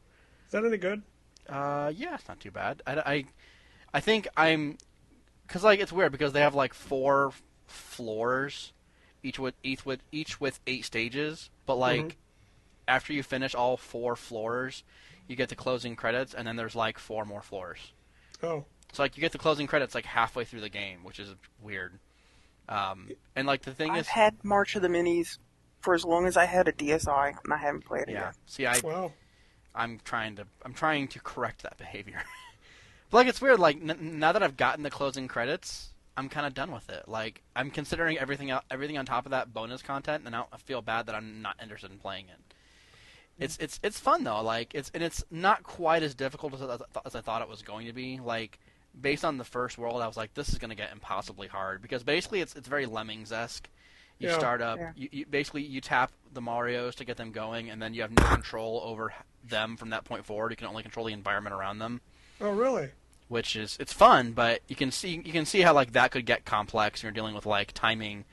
Is 0.45 0.51
that 0.51 0.65
any 0.65 0.77
good? 0.77 1.01
Uh, 1.49 1.91
yeah, 1.95 2.15
it's 2.15 2.27
not 2.27 2.39
too 2.39 2.51
bad. 2.51 2.81
I, 2.87 2.93
I, 2.95 3.25
I 3.95 3.99
think 3.99 4.27
I'm, 4.37 4.77
cause 5.47 5.63
like 5.63 5.79
it's 5.79 5.91
weird 5.91 6.11
because 6.11 6.33
they 6.33 6.41
have 6.41 6.55
like 6.55 6.73
four 6.73 7.33
floors, 7.67 8.73
each 9.23 9.39
with 9.39 9.55
each 9.63 9.85
with 9.85 10.01
each 10.11 10.39
with 10.39 10.59
eight 10.67 10.85
stages. 10.85 11.49
But 11.65 11.75
like, 11.75 12.01
Mhm. 12.01 12.15
after 12.87 13.13
you 13.13 13.23
finish 13.23 13.53
all 13.55 13.77
four 13.77 14.15
floors, 14.15 14.83
you 15.27 15.35
get 15.35 15.49
the 15.49 15.55
closing 15.55 15.95
credits, 15.95 16.33
and 16.33 16.47
then 16.47 16.55
there's 16.55 16.75
like 16.75 16.97
four 16.99 17.25
more 17.25 17.41
floors. 17.41 17.93
Oh, 18.43 18.65
So 18.93 19.03
like 19.03 19.15
you 19.17 19.21
get 19.21 19.31
the 19.31 19.37
closing 19.37 19.67
credits 19.67 19.93
like 19.95 20.05
halfway 20.05 20.45
through 20.45 20.61
the 20.61 20.69
game, 20.69 21.03
which 21.03 21.19
is 21.19 21.33
weird. 21.61 21.99
Um, 22.71 23.09
and 23.35 23.45
like 23.45 23.63
the 23.63 23.73
thing 23.73 23.95
is 23.95 23.99
I've 23.99 24.07
had 24.07 24.43
March 24.43 24.75
of 24.77 24.81
the 24.81 24.87
Minis 24.87 25.37
for 25.81 25.93
as 25.93 26.05
long 26.05 26.25
as 26.25 26.37
I 26.37 26.45
had 26.45 26.67
a 26.67 26.71
DSi, 26.71 27.35
and 27.43 27.53
I 27.53 27.57
haven't 27.57 27.85
played 27.85 28.03
it 28.03 28.11
yeah. 28.11 28.27
yet. 28.27 28.35
See, 28.45 28.65
I 28.65 28.79
wow. 28.79 29.11
I'm 29.75 29.99
trying 30.05 30.37
to 30.37 30.45
I'm 30.63 30.73
trying 30.73 31.09
to 31.09 31.19
correct 31.19 31.63
that 31.63 31.77
behavior. 31.77 32.23
but 33.09 33.17
like 33.17 33.27
it's 33.27 33.41
weird. 33.41 33.59
Like 33.59 33.77
n- 33.77 34.19
now 34.19 34.31
that 34.31 34.41
I've 34.41 34.55
gotten 34.55 34.83
the 34.83 34.89
closing 34.89 35.27
credits, 35.27 35.93
I'm 36.15 36.29
kind 36.29 36.45
of 36.47 36.53
done 36.53 36.71
with 36.71 36.89
it. 36.89 37.09
Like 37.09 37.41
I'm 37.55 37.71
considering 37.71 38.17
everything 38.17 38.53
everything 38.69 38.97
on 38.97 39.05
top 39.05 39.25
of 39.25 39.31
that 39.31 39.53
bonus 39.53 39.81
content, 39.81 40.23
and 40.23 40.31
now 40.31 40.47
I 40.53 40.57
feel 40.57 40.81
bad 40.81 41.07
that 41.07 41.15
I'm 41.15 41.41
not 41.41 41.57
interested 41.61 41.91
in 41.91 41.97
playing 41.97 42.27
it. 42.29 42.53
It's 43.37 43.57
it's 43.57 43.81
it's 43.83 43.99
fun 43.99 44.23
though. 44.23 44.41
Like 44.41 44.73
it's 44.73 44.91
and 44.93 45.03
it's 45.03 45.25
not 45.29 45.63
quite 45.63 46.03
as 46.03 46.15
difficult 46.15 46.53
as 46.53 46.61
I, 46.61 46.77
th- 46.77 47.05
as 47.05 47.15
I 47.15 47.21
thought 47.21 47.41
it 47.41 47.49
was 47.49 47.63
going 47.63 47.87
to 47.87 47.93
be. 47.93 48.19
Like 48.23 48.59
based 48.99 49.23
on 49.25 49.37
the 49.37 49.43
first 49.43 49.77
world, 49.77 50.01
I 50.01 50.07
was 50.07 50.17
like, 50.17 50.33
this 50.33 50.49
is 50.49 50.57
going 50.57 50.69
to 50.69 50.75
get 50.75 50.91
impossibly 50.91 51.47
hard 51.47 51.81
because 51.81 52.03
basically 52.03 52.41
it's 52.41 52.55
it's 52.55 52.67
very 52.67 52.85
Lemmings 52.85 53.31
esque. 53.31 53.69
You 54.19 54.29
Yeah. 54.29 54.37
start 54.37 54.61
up, 54.61 54.77
Yeah. 54.77 54.91
you, 54.95 55.09
you 55.11 55.25
basically 55.25 55.63
you 55.63 55.81
tap 55.81 56.11
the 56.33 56.41
Mario's 56.41 56.95
to 56.95 57.05
get 57.05 57.17
them 57.17 57.31
going, 57.31 57.69
and 57.69 57.81
then 57.81 57.93
you 57.93 58.01
have 58.03 58.11
no 58.11 58.23
control 58.27 58.81
over 58.83 59.13
them 59.43 59.75
from 59.77 59.89
that 59.89 60.05
point 60.05 60.25
forward. 60.25 60.51
You 60.51 60.57
can 60.57 60.67
only 60.67 60.83
control 60.83 61.07
the 61.07 61.13
environment 61.13 61.55
around 61.55 61.79
them, 61.79 62.01
Oh, 62.39 62.51
really? 62.51 62.91
which 63.29 63.55
is 63.55 63.77
it's 63.79 63.93
fun, 63.93 64.33
but 64.33 64.61
you 64.67 64.75
can 64.75 64.91
see 64.91 65.21
you 65.25 65.31
can 65.31 65.45
see 65.45 65.61
how 65.61 65.73
like 65.73 65.93
that 65.93 66.11
could 66.11 66.25
get 66.25 66.45
complex. 66.45 66.99
And 66.99 67.03
you're 67.05 67.11
dealing 67.13 67.33
with 67.33 67.45
like 67.47 67.71
timing, 67.73 68.25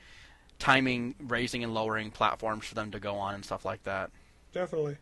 timing, 0.59 1.15
raising 1.19 1.63
and 1.63 1.73
lowering 1.73 2.11
platforms 2.11 2.65
for 2.65 2.75
them 2.75 2.91
to 2.91 2.99
go 2.99 3.15
on 3.15 3.33
and 3.33 3.43
stuff 3.43 3.65
like 3.65 3.83
that. 3.85 4.11
Definitely. 4.53 4.97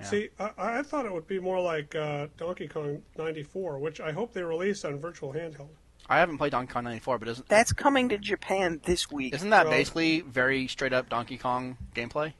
Yeah. 0.00 0.06
See, 0.06 0.28
I, 0.38 0.50
I 0.58 0.82
thought 0.82 1.06
it 1.06 1.12
would 1.12 1.26
be 1.26 1.38
more 1.38 1.60
like 1.60 1.94
uh, 1.94 2.26
Donkey 2.36 2.68
Kong 2.68 3.02
94, 3.16 3.78
which 3.78 4.00
I 4.00 4.12
hope 4.12 4.32
they 4.34 4.42
release 4.42 4.84
on 4.84 4.98
Virtual 4.98 5.32
Handheld. 5.32 5.68
I 6.08 6.18
haven't 6.18 6.38
played 6.38 6.52
Donkey 6.52 6.72
Kong 6.72 6.84
94, 6.84 7.18
but 7.18 7.28
isn't 7.28 7.48
That's 7.48 7.72
coming 7.72 8.08
to 8.10 8.18
Japan 8.18 8.80
this 8.84 9.10
week. 9.10 9.34
isn't 9.34 9.50
that 9.50 9.64
Well- 9.66 9.72
basically 9.74 10.20
very 10.20 10.68
straight 10.68 10.92
up 10.92 11.08
Donkey 11.08 11.38
Kong 11.38 11.78
gameplay? 11.94 12.34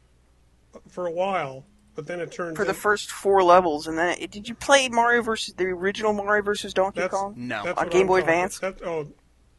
For 0.88 1.06
a 1.06 1.10
while, 1.10 1.64
but 1.94 2.06
then 2.06 2.20
it 2.20 2.30
turned 2.30 2.56
for 2.56 2.66
the 2.66 2.74
first 2.74 3.10
four 3.10 3.42
levels, 3.42 3.86
and 3.86 3.96
then 3.96 4.18
did 4.30 4.46
you 4.46 4.54
play 4.54 4.90
Mario 4.90 5.22
versus 5.22 5.54
the 5.54 5.64
original 5.64 6.12
Mario 6.12 6.42
versus 6.42 6.74
Donkey 6.74 7.00
That's- 7.00 7.18
Kong? 7.18 7.34
No, 7.36 7.64
that's 7.64 7.80
on 7.80 7.88
Game 7.88 8.02
I'm 8.02 8.06
Boy 8.08 8.20
Advance? 8.20 8.58
That, 8.58 8.82
oh, 8.84 9.08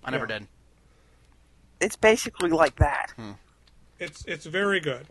I 0.03 0.11
never 0.11 0.28
yeah. 0.30 0.40
did. 0.40 0.48
It's 1.80 1.95
basically 1.95 2.52
like 2.52 2.76
that. 2.78 3.14
it's 3.99 4.24
it's 4.26 4.45
very 4.45 4.80
good, 4.80 5.07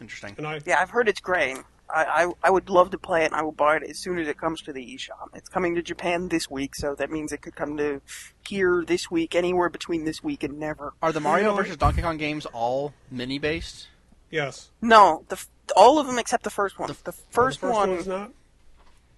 Interesting. 0.00 0.34
and 0.38 0.46
I 0.46 0.60
Yeah, 0.64 0.80
I've 0.80 0.90
heard 0.90 1.08
it's 1.08 1.20
great. 1.20 1.58
I, 1.90 2.24
I 2.24 2.32
I 2.44 2.50
would 2.50 2.68
love 2.68 2.90
to 2.90 2.98
play 2.98 3.22
it, 3.22 3.26
and 3.26 3.34
I 3.34 3.42
will 3.42 3.52
buy 3.52 3.76
it 3.76 3.82
as 3.82 3.98
soon 3.98 4.18
as 4.18 4.28
it 4.28 4.38
comes 4.38 4.60
to 4.62 4.72
the 4.72 4.84
eShop. 4.94 5.34
It's 5.34 5.48
coming 5.48 5.74
to 5.74 5.82
Japan 5.82 6.28
this 6.28 6.50
week, 6.50 6.74
so 6.74 6.94
that 6.94 7.10
means 7.10 7.32
it 7.32 7.40
could 7.40 7.56
come 7.56 7.76
to 7.78 8.00
here 8.46 8.84
this 8.86 9.10
week, 9.10 9.34
anywhere 9.34 9.68
between 9.68 10.04
this 10.04 10.22
week 10.22 10.42
and 10.42 10.58
never. 10.58 10.92
Are 11.02 11.12
the 11.12 11.20
Mario 11.20 11.50
know 11.50 11.56
versus 11.56 11.76
Donkey 11.76 12.02
Kong 12.02 12.16
games 12.18 12.46
all 12.46 12.92
mini 13.10 13.38
based? 13.38 13.88
yes. 14.30 14.70
No, 14.82 15.24
the 15.28 15.42
all 15.76 15.98
of 15.98 16.06
them 16.06 16.18
except 16.18 16.44
the 16.44 16.50
first 16.50 16.78
one. 16.78 16.88
The- 16.88 16.94
The, 17.04 17.12
Oh, 17.12 17.22
first, 17.30 17.60
the 17.60 17.66
first 17.68 17.76
one, 17.76 17.90
one's 17.90 18.06
not. 18.06 18.32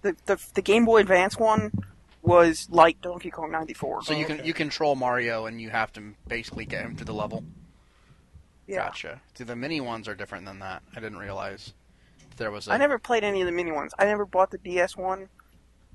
the, 0.01 0.15
the 0.25 0.39
the 0.55 0.61
Game 0.61 0.85
Boy 0.85 0.99
Advance 1.01 1.37
one, 1.37 1.71
was 2.21 2.67
like 2.71 3.01
Donkey 3.01 3.31
Kong 3.31 3.51
'94. 3.51 4.03
So 4.03 4.13
you 4.13 4.25
can 4.25 4.37
okay. 4.39 4.47
you 4.47 4.53
control 4.53 4.95
Mario 4.95 5.45
and 5.45 5.59
you 5.59 5.69
have 5.71 5.91
to 5.93 6.13
basically 6.27 6.65
get 6.65 6.83
him 6.85 6.95
through 6.95 7.05
the 7.05 7.13
level. 7.13 7.43
yeah. 8.67 8.77
Gotcha. 8.85 9.21
See, 9.33 9.43
the 9.43 9.55
mini 9.55 9.81
ones 9.81 10.07
are 10.07 10.15
different 10.15 10.45
than 10.45 10.59
that. 10.59 10.83
I 10.95 10.99
didn't 11.01 11.17
realize 11.17 11.73
there 12.41 12.51
was 12.51 12.67
a. 12.67 12.73
I 12.73 12.77
never 12.77 12.99
played 12.99 13.23
any 13.23 13.41
of 13.41 13.45
the 13.45 13.51
mini 13.51 13.71
ones. 13.71 13.93
I 13.97 14.05
never 14.05 14.25
bought 14.25 14.51
the 14.51 14.57
DS 14.57 14.97
one, 14.97 15.29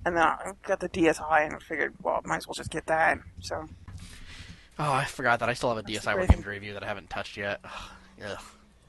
and 0.05 0.17
then 0.17 0.23
I 0.23 0.53
got 0.63 0.81
the 0.81 0.89
DSi, 0.89 1.45
and 1.45 1.55
I 1.55 1.59
figured, 1.59 1.95
well, 2.03 2.21
might 2.25 2.39
as 2.39 2.47
well 2.47 2.55
just 2.55 2.71
get 2.71 2.87
that. 2.87 3.19
So 3.41 3.69
Oh, 4.79 4.93
I 4.93 5.05
forgot 5.05 5.41
that 5.41 5.49
I 5.49 5.55
still 5.55 5.75
have 5.75 5.79
a 5.79 5.83
That's 5.91 6.05
DSi 6.05 6.15
working 6.15 6.43
to 6.43 6.49
review 6.49 6.75
that 6.75 6.83
I 6.83 6.87
haven't 6.87 7.09
touched 7.11 7.37
yet. 7.37 7.61
Ugh. 8.25 8.39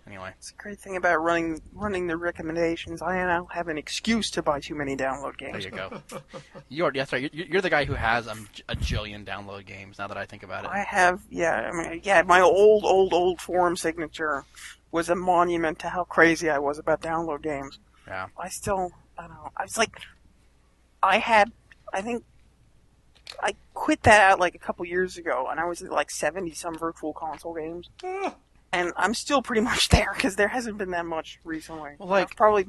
Anyway, 0.06 0.32
it's 0.38 0.52
a 0.52 0.56
great 0.56 0.80
thing 0.80 0.96
about 0.96 1.18
running 1.18 1.62
running 1.74 2.08
the 2.08 2.16
recommendations. 2.16 3.02
I 3.02 3.18
now 3.18 3.46
have 3.52 3.68
an 3.68 3.78
excuse 3.78 4.32
to 4.32 4.42
buy 4.42 4.62
too 4.62 4.74
many 4.74 4.96
download 4.96 5.38
games. 5.38 5.66
there 5.66 5.74
you 5.74 5.90
go. 5.90 6.02
You're 6.70 6.92
that's 6.94 7.12
right. 7.12 7.30
You're, 7.34 7.46
you're 7.48 7.62
the 7.62 7.70
guy 7.70 7.84
who 7.84 7.94
has 7.94 8.26
um, 8.26 8.48
a 8.70 8.76
jillion 8.78 9.26
download 9.26 9.66
games. 9.66 10.00
Now 10.00 10.08
that 10.08 10.16
I 10.16 10.26
think 10.26 10.44
about 10.44 10.64
it, 10.64 10.70
I 10.72 10.80
have, 10.80 11.20
yeah, 11.30 11.70
I 11.70 11.72
mean, 11.74 12.02
yeah, 12.06 12.22
my 12.22 12.40
old, 12.40 12.86
old, 12.86 13.14
old 13.14 13.42
forum 13.42 13.76
signature 13.76 14.46
was 14.92 15.10
a 15.10 15.16
monument 15.16 15.80
to 15.80 15.90
how 15.90 16.04
crazy 16.04 16.50
I 16.50 16.60
was 16.60 16.78
about 16.80 17.02
download 17.02 17.42
games. 17.44 17.80
yeah. 18.08 18.28
I 18.38 18.50
still, 18.50 18.92
I 19.18 19.24
don't 19.28 19.32
know. 19.32 19.50
I 19.58 19.64
was 19.64 19.78
like, 19.78 20.00
I 21.04 21.18
had, 21.20 21.52
I 21.94 22.02
think, 22.02 22.24
I 23.44 23.54
quit 23.74 24.04
that 24.04 24.22
out 24.22 24.40
like 24.40 24.56
a 24.56 24.60
couple 24.60 24.86
years 24.86 25.18
ago, 25.18 25.48
and 25.52 25.60
I 25.60 25.66
was 25.66 25.82
at 25.82 25.92
like 25.92 26.10
seventy 26.10 26.54
some 26.54 26.76
virtual 26.78 27.12
console 27.14 27.54
games, 27.54 27.90
and 28.72 28.94
I'm 28.96 29.14
still 29.14 29.42
pretty 29.42 29.62
much 29.72 29.90
there 29.90 30.12
because 30.16 30.36
there 30.38 30.48
hasn't 30.48 30.78
been 30.78 30.92
that 30.92 31.06
much 31.06 31.40
recently. 31.44 31.92
Well, 32.00 32.08
like- 32.10 32.30
I've 32.32 32.38
probably, 32.38 32.68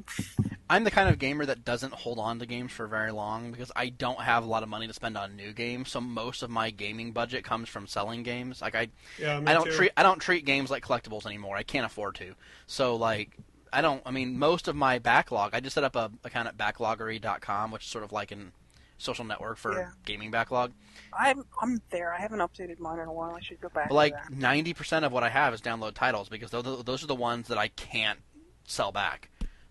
I'm 0.69 0.83
the 0.83 0.91
kind 0.91 1.09
of 1.09 1.17
gamer 1.17 1.45
that 1.45 1.65
doesn't 1.65 1.93
hold 1.93 2.19
on 2.19 2.39
to 2.39 2.45
games 2.45 2.71
for 2.71 2.85
very 2.87 3.11
long 3.11 3.51
because 3.51 3.71
I 3.75 3.89
don't 3.89 4.19
have 4.21 4.43
a 4.43 4.47
lot 4.47 4.61
of 4.61 4.69
money 4.69 4.87
to 4.87 4.93
spend 4.93 5.17
on 5.17 5.35
new 5.35 5.51
games. 5.51 5.89
So 5.89 5.99
most 5.99 6.43
of 6.43 6.49
my 6.49 6.69
gaming 6.69 7.11
budget 7.11 7.43
comes 7.43 7.67
from 7.69 7.87
selling 7.87 8.21
games. 8.23 8.61
Like 8.61 8.75
I, 8.75 8.89
yeah, 9.19 9.41
I 9.45 9.53
don't 9.53 9.65
too. 9.65 9.71
treat 9.71 9.91
I 9.97 10.03
don't 10.03 10.19
treat 10.19 10.45
games 10.45 10.69
like 10.69 10.85
collectibles 10.85 11.25
anymore. 11.25 11.57
I 11.57 11.63
can't 11.63 11.85
afford 11.85 12.15
to. 12.15 12.35
So 12.67 12.95
like 12.95 13.35
I 13.73 13.81
don't. 13.81 14.01
I 14.05 14.11
mean, 14.11 14.37
most 14.37 14.67
of 14.67 14.75
my 14.75 14.99
backlog. 14.99 15.53
I 15.53 15.59
just 15.59 15.73
set 15.73 15.83
up 15.83 15.95
a 15.95 16.11
account 16.23 16.47
at 16.47 16.57
backloggery.com, 16.57 17.71
which 17.71 17.83
is 17.83 17.89
sort 17.89 18.03
of 18.03 18.11
like 18.11 18.31
an 18.31 18.51
social 18.97 19.23
network 19.25 19.57
for 19.57 19.73
Yeah. 19.77 19.89
gaming 20.05 20.29
backlog. 20.29 20.73
I'm, 21.17 21.43
I'm 21.61 21.79
there. 21.89 22.13
I 22.13 22.19
haven't 22.19 22.39
updated 22.39 22.79
mine 22.79 22.99
in 22.99 23.07
a 23.07 23.13
while. 23.13 23.33
I 23.33 23.39
should 23.39 23.61
go 23.61 23.69
back. 23.69 23.87
But 23.89 23.95
like 23.95 24.13
to 24.13 24.29
that. 24.31 24.37
ninety 24.37 24.73
percent 24.73 25.05
of 25.05 25.11
what 25.11 25.23
I 25.23 25.29
have 25.29 25.53
is 25.53 25.61
download 25.61 25.93
titles 25.93 26.29
because 26.29 26.51
those 26.51 26.83
those 26.83 27.03
are 27.03 27.07
the 27.07 27.15
ones 27.15 27.47
that 27.47 27.57
I 27.57 27.69
can't 27.69 28.19
sell 28.65 28.91
back. 28.91 29.29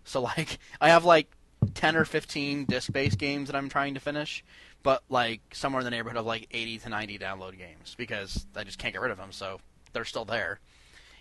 So 0.09 0.21
like 0.21 0.57
I 0.81 0.89
have 0.89 1.05
like 1.05 1.27
ten 1.75 1.95
or 1.95 2.05
fifteen 2.05 2.65
disc-based 2.65 3.17
games 3.17 3.47
that 3.47 3.55
I'm 3.55 3.69
trying 3.69 3.93
to 3.93 3.99
finish, 3.99 4.43
but 4.83 5.03
like 5.09 5.41
somewhere 5.53 5.81
in 5.81 5.85
the 5.85 5.91
neighborhood 5.91 6.17
of 6.17 6.25
like 6.25 6.47
eighty 6.51 6.77
to 6.79 6.89
ninety 6.89 7.17
download 7.17 7.57
games 7.57 7.95
because 7.97 8.45
I 8.55 8.63
just 8.63 8.79
can't 8.79 8.93
get 8.93 9.01
rid 9.01 9.11
of 9.11 9.17
them. 9.17 9.31
So 9.31 9.59
they're 9.93 10.05
still 10.05 10.25
there. 10.25 10.59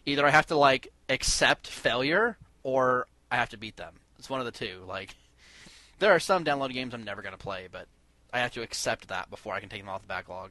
Either 0.06 0.26
I 0.26 0.30
have 0.30 0.46
to 0.46 0.56
like 0.56 0.88
accept 1.08 1.66
failure 1.66 2.38
or 2.62 3.06
I 3.30 3.36
have 3.36 3.50
to 3.50 3.58
beat 3.58 3.76
them. 3.76 3.94
It's 4.18 4.30
one 4.30 4.40
of 4.40 4.46
the 4.46 4.52
two. 4.52 4.82
Like 4.86 5.14
there 5.98 6.12
are 6.12 6.20
some 6.20 6.44
download 6.44 6.72
games 6.72 6.94
I'm 6.94 7.04
never 7.04 7.22
gonna 7.22 7.36
play, 7.36 7.68
but 7.70 7.86
I 8.32 8.40
have 8.40 8.52
to 8.52 8.62
accept 8.62 9.08
that 9.08 9.30
before 9.30 9.54
I 9.54 9.60
can 9.60 9.68
take 9.68 9.80
them 9.80 9.88
off 9.88 10.02
the 10.02 10.08
backlog. 10.08 10.50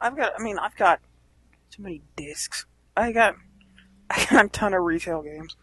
I've 0.00 0.16
got. 0.16 0.32
I 0.38 0.42
mean, 0.42 0.58
I've 0.58 0.76
got 0.76 1.00
too 1.70 1.82
many 1.82 2.02
discs. 2.16 2.66
I 2.96 3.12
got. 3.12 3.36
I 4.10 4.26
got 4.30 4.44
a 4.44 4.48
ton 4.48 4.74
of 4.74 4.82
retail 4.82 5.22
games, 5.22 5.56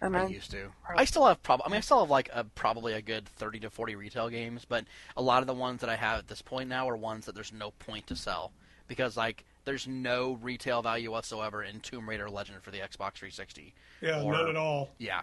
and 0.00 0.16
I 0.16 0.24
I, 0.24 0.26
used 0.26 0.50
to. 0.52 0.70
I 0.96 1.04
still 1.04 1.26
have 1.26 1.42
prob. 1.42 1.60
I 1.64 1.68
mean, 1.68 1.78
I 1.78 1.80
still 1.80 2.00
have 2.00 2.10
like 2.10 2.30
a 2.32 2.44
probably 2.44 2.92
a 2.92 3.02
good 3.02 3.26
thirty 3.26 3.58
to 3.60 3.70
forty 3.70 3.96
retail 3.96 4.28
games, 4.28 4.64
but 4.68 4.84
a 5.16 5.22
lot 5.22 5.42
of 5.42 5.46
the 5.46 5.54
ones 5.54 5.80
that 5.80 5.90
I 5.90 5.96
have 5.96 6.18
at 6.20 6.28
this 6.28 6.42
point 6.42 6.68
now 6.68 6.88
are 6.88 6.96
ones 6.96 7.26
that 7.26 7.34
there's 7.34 7.52
no 7.52 7.72
point 7.72 8.06
to 8.08 8.16
sell 8.16 8.52
because 8.86 9.16
like 9.16 9.44
there's 9.64 9.86
no 9.86 10.38
retail 10.42 10.82
value 10.82 11.10
whatsoever 11.10 11.62
in 11.62 11.80
Tomb 11.80 12.08
Raider 12.08 12.30
Legend 12.30 12.62
for 12.62 12.70
the 12.70 12.78
Xbox 12.78 13.14
360. 13.14 13.74
Yeah, 14.00 14.22
or- 14.22 14.32
none 14.32 14.48
at 14.48 14.56
all. 14.56 14.90
Yeah. 14.98 15.22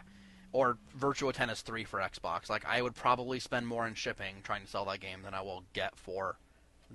Or 0.52 0.78
Virtua 0.98 1.34
Tennis 1.34 1.62
3 1.62 1.84
for 1.84 2.00
Xbox. 2.00 2.50
Like 2.50 2.64
I 2.66 2.82
would 2.82 2.96
probably 2.96 3.40
spend 3.40 3.68
more 3.68 3.88
in 3.88 3.94
shipping 3.94 4.36
trying 4.44 4.62
to 4.62 4.68
sell 4.68 4.86
that 4.86 5.02
game 5.02 5.22
than 5.24 5.34
I 5.34 5.42
will 5.42 5.64
get 5.74 5.98
for 5.98 6.38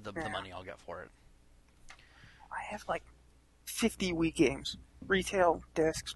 the, 0.02 0.12
the 0.12 0.30
money 0.30 0.52
I'll 0.52 0.64
get 0.64 0.78
for 0.80 1.02
it. 1.02 1.10
I 2.52 2.62
have 2.70 2.84
like 2.88 3.02
fifty 3.66 4.12
Wii 4.12 4.34
games, 4.34 4.76
retail 5.06 5.62
discs. 5.74 6.14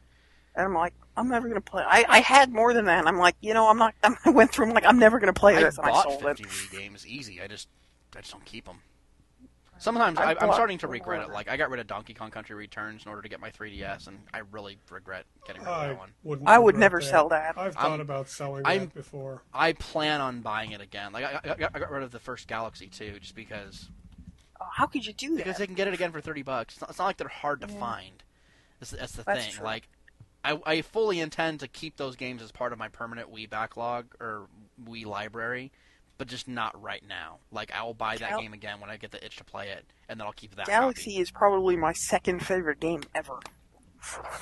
And 0.56 0.66
I'm 0.66 0.74
like, 0.74 0.94
I'm 1.16 1.28
never 1.28 1.48
gonna 1.48 1.60
play. 1.60 1.82
I, 1.86 2.04
I 2.08 2.18
had 2.20 2.52
more 2.52 2.72
than 2.74 2.84
that. 2.86 2.98
And 3.00 3.08
I'm 3.08 3.18
like, 3.18 3.36
you 3.40 3.54
know, 3.54 3.68
I'm 3.68 3.78
not. 3.78 3.94
I 4.24 4.30
went 4.30 4.50
through. 4.52 4.66
I'm 4.66 4.72
like, 4.74 4.84
I'm 4.86 4.98
never 4.98 5.18
gonna 5.18 5.32
play 5.32 5.56
I 5.56 5.62
this, 5.62 5.78
and 5.78 5.86
I 5.86 5.90
bought 5.90 6.04
sold 6.04 6.22
50 6.22 6.42
it. 6.44 6.48
Wii 6.48 6.70
games 6.72 7.06
easy. 7.06 7.40
I 7.40 7.46
just 7.46 7.68
I 8.16 8.20
just 8.20 8.32
don't 8.32 8.44
keep 8.44 8.64
them. 8.66 8.78
Sometimes 9.78 10.18
I 10.18 10.32
I, 10.32 10.36
I'm 10.40 10.52
starting 10.52 10.78
to 10.78 10.86
regret 10.86 11.22
it. 11.22 11.30
Like 11.30 11.48
I 11.48 11.56
got 11.56 11.68
rid 11.70 11.80
of 11.80 11.88
Donkey 11.88 12.14
Kong 12.14 12.30
Country 12.30 12.54
Returns 12.54 13.04
in 13.04 13.10
order 13.10 13.22
to 13.22 13.28
get 13.28 13.40
my 13.40 13.50
3DS, 13.50 14.06
and 14.06 14.18
I 14.32 14.42
really 14.52 14.78
regret 14.90 15.26
getting 15.46 15.62
rid 15.62 15.68
of 15.70 15.88
that 15.88 15.98
one. 15.98 16.42
I 16.46 16.58
would 16.58 16.76
never 16.76 17.00
that. 17.00 17.06
sell 17.06 17.28
that. 17.30 17.58
I've 17.58 17.76
I'm- 17.76 17.90
thought 17.90 18.00
about 18.00 18.28
selling 18.28 18.64
I'm- 18.64 18.80
that 18.80 18.94
before. 18.94 19.42
I 19.52 19.72
plan 19.72 20.20
on 20.20 20.40
buying 20.40 20.70
it 20.70 20.80
again. 20.80 21.12
Like 21.12 21.24
I, 21.24 21.40
I, 21.42 21.54
got, 21.56 21.70
I 21.74 21.78
got 21.80 21.90
rid 21.90 22.04
of 22.04 22.12
the 22.12 22.20
first 22.20 22.46
Galaxy 22.46 22.86
too, 22.86 23.18
just 23.18 23.34
because 23.34 23.88
Oh, 24.60 24.66
how 24.72 24.86
could 24.86 25.04
you 25.04 25.12
do 25.12 25.30
that? 25.30 25.38
because 25.38 25.56
they 25.58 25.66
can 25.66 25.74
get 25.74 25.88
it 25.88 25.94
again 25.94 26.12
for 26.12 26.20
30 26.20 26.42
bucks. 26.42 26.74
It's 26.74 26.80
not, 26.80 26.90
it's 26.90 26.98
not 27.00 27.06
like 27.06 27.16
they're 27.16 27.26
hard 27.28 27.60
to 27.62 27.66
Yeah. 27.66 27.80
find. 27.80 28.22
That's, 28.78 28.92
that's 28.92 29.12
the 29.12 29.24
That's 29.24 29.44
thing. 29.46 29.54
true. 29.54 29.64
Like 29.64 29.88
I, 30.44 30.60
I 30.66 30.82
fully 30.82 31.20
intend 31.20 31.60
to 31.60 31.68
keep 31.68 31.96
those 31.96 32.16
games 32.16 32.42
as 32.42 32.52
part 32.52 32.72
of 32.72 32.78
my 32.78 32.88
permanent 32.88 33.34
Wii 33.34 33.48
backlog 33.48 34.14
or 34.20 34.46
Wii 34.86 35.06
library, 35.06 35.72
but 36.18 36.28
just 36.28 36.46
not 36.46 36.80
right 36.80 37.02
now. 37.08 37.38
Like 37.50 37.72
I 37.72 37.82
will 37.82 37.94
buy 37.94 38.16
that 38.18 38.30
Gal- 38.30 38.40
game 38.40 38.52
again 38.52 38.80
when 38.80 38.90
I 38.90 38.96
get 38.98 39.10
the 39.10 39.24
itch 39.24 39.36
to 39.36 39.44
play 39.44 39.70
it, 39.70 39.86
and 40.08 40.20
then 40.20 40.26
I'll 40.26 40.34
keep 40.34 40.54
that. 40.56 40.66
Galaxy 40.66 41.12
copy. 41.12 41.22
is 41.22 41.30
probably 41.30 41.76
my 41.76 41.92
second 41.94 42.44
favorite 42.44 42.78
game 42.78 43.02
ever. 43.14 43.40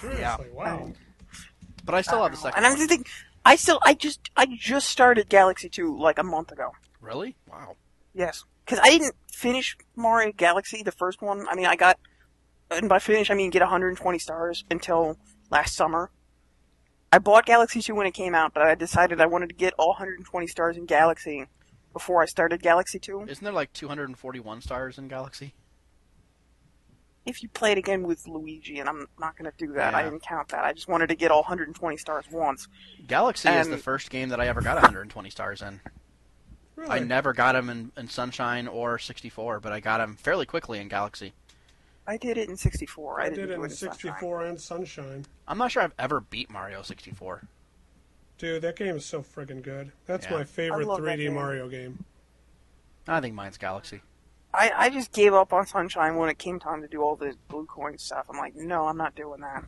Seriously, 0.01 0.51
wow. 0.53 0.83
Um, 0.83 0.95
but 1.85 1.95
I 1.95 2.03
still 2.03 2.21
I 2.21 2.25
have 2.25 2.33
the 2.33 2.39
second. 2.39 2.59
And 2.59 2.67
I'm 2.67 2.77
just 2.77 2.89
thinking, 2.89 3.11
I 3.45 3.57
still, 3.57 3.79
I 3.83 3.95
just, 3.95 4.31
I 4.37 4.47
just 4.47 4.89
started 4.89 5.29
Galaxy 5.29 5.69
2 5.69 5.97
like 5.99 6.19
a 6.19 6.23
month 6.23 6.53
ago. 6.53 6.73
Really? 7.01 7.37
Wow. 7.49 7.77
Yes, 8.15 8.45
because 8.65 8.79
I 8.83 8.91
didn't 8.91 9.15
finish 9.33 9.77
Mario 9.97 10.33
Galaxy, 10.33 10.83
the 10.83 10.93
first 10.93 11.23
one. 11.23 11.47
I 11.49 11.55
mean, 11.55 11.67
I 11.67 11.77
got, 11.77 11.99
and 12.71 12.89
by 12.89 12.99
finish 12.99 13.31
I 13.31 13.35
mean 13.35 13.51
get 13.51 13.61
120 13.61 14.19
stars 14.19 14.65
until 14.71 15.17
last 15.53 15.77
summer. 15.77 16.11
I 17.13 17.19
bought 17.19 17.45
Galaxy 17.45 17.83
2 17.83 17.95
when 17.95 18.07
it 18.07 18.15
came 18.15 18.35
out, 18.35 18.55
but 18.55 18.63
I 18.63 18.75
decided 18.75 19.21
I 19.21 19.27
wanted 19.27 19.51
to 19.51 19.55
get 19.55 19.75
all 19.79 19.91
120 19.91 20.47
stars 20.47 20.79
in 20.79 20.87
Galaxy 20.87 21.47
before 21.93 22.23
I 22.23 22.27
started 22.27 22.63
Galaxy 22.63 22.99
2. 22.99 23.27
Isn't 23.29 23.45
there 23.45 23.53
like 23.53 23.73
241 23.75 24.63
stars 24.63 24.97
in 24.97 25.09
Galaxy? 25.09 25.55
If 27.27 27.43
you 27.43 27.51
play 27.51 27.71
it 27.71 27.79
again 27.79 28.03
with 28.03 28.27
Luigi, 28.27 28.81
and 28.81 28.89
I'm 28.89 29.07
not 29.21 29.37
going 29.37 29.49
to 29.49 29.57
do 29.57 29.75
that, 29.75 29.93
yeah. 29.93 29.99
I 29.99 30.03
didn't 30.03 30.23
count 30.23 30.49
that. 30.49 30.65
I 30.65 30.73
just 30.73 30.89
wanted 30.89 31.09
to 31.11 31.15
get 31.15 31.31
all 31.31 31.43
120 31.43 31.97
stars 31.99 32.25
once. 32.33 32.67
Galaxy 33.07 33.49
is 33.51 33.69
the 33.69 33.77
first 33.77 34.11
game 34.11 34.31
that 34.31 34.41
I 34.41 34.49
ever 34.49 34.61
got 34.61 34.75
120 34.77 35.31
stars 35.31 35.63
in. 35.63 35.81
Really? 36.75 36.91
I 36.91 36.99
never 37.01 37.33
got 37.35 37.53
them 37.53 37.69
in, 37.69 37.93
in 37.97 38.09
Sunshine 38.09 38.67
or 38.67 38.99
64, 38.99 39.61
but 39.61 39.71
I 39.73 39.81
got 39.81 39.99
them 39.99 40.17
fairly 40.17 40.47
quickly 40.47 40.81
in 40.81 40.89
Galaxy. 40.89 41.35
I 42.07 42.17
did 42.17 42.37
it 42.37 42.49
in 42.49 42.57
64. 42.57 43.21
I, 43.21 43.25
I 43.27 43.29
didn't 43.29 43.51
it 43.51 43.53
in 43.55 43.61
it 43.61 43.65
in 43.65 43.71
Sunshine. 43.71 43.99
64 43.99 44.45
and 44.47 44.61
Sunshine. 44.61 45.25
I'm 45.47 45.59
not 45.59 45.71
sure 45.71 45.83
I've 45.83 45.95
ever 45.99 46.21
beat 46.21 46.51
Mario 46.51 46.83
64. 46.83 47.43
Dude, 48.39 48.63
that 48.63 48.77
game 48.77 48.97
is 48.97 49.05
so 49.05 49.23
friggin' 49.23 49.63
good. 49.63 49.93
That's 50.07 50.27
Yeah. 50.27 50.33
my 50.39 50.45
favorite 50.45 50.87
3D 50.89 51.17
game. 51.17 51.35
Mario 51.35 51.69
game. 51.69 52.05
I 53.07 53.21
think 53.21 53.35
mine's 53.35 53.57
Galaxy. 53.59 54.01
I, 54.55 54.71
I 54.77 54.91
just 54.91 55.13
gave 55.13 55.33
up 55.33 55.53
on 55.53 55.67
Sunshine 55.67 56.17
when 56.17 56.29
it 56.29 56.39
came 56.39 56.59
time 56.59 56.83
to 56.83 56.89
do 56.89 57.03
all 57.03 57.17
the 57.17 57.35
blue 57.49 57.67
coin 57.67 57.97
stuff. 57.99 58.27
I'm 58.29 58.37
like, 58.37 58.55
no, 58.55 58.87
I'm 58.87 58.97
not 58.99 59.15
doing 59.15 59.41
that. 59.41 59.65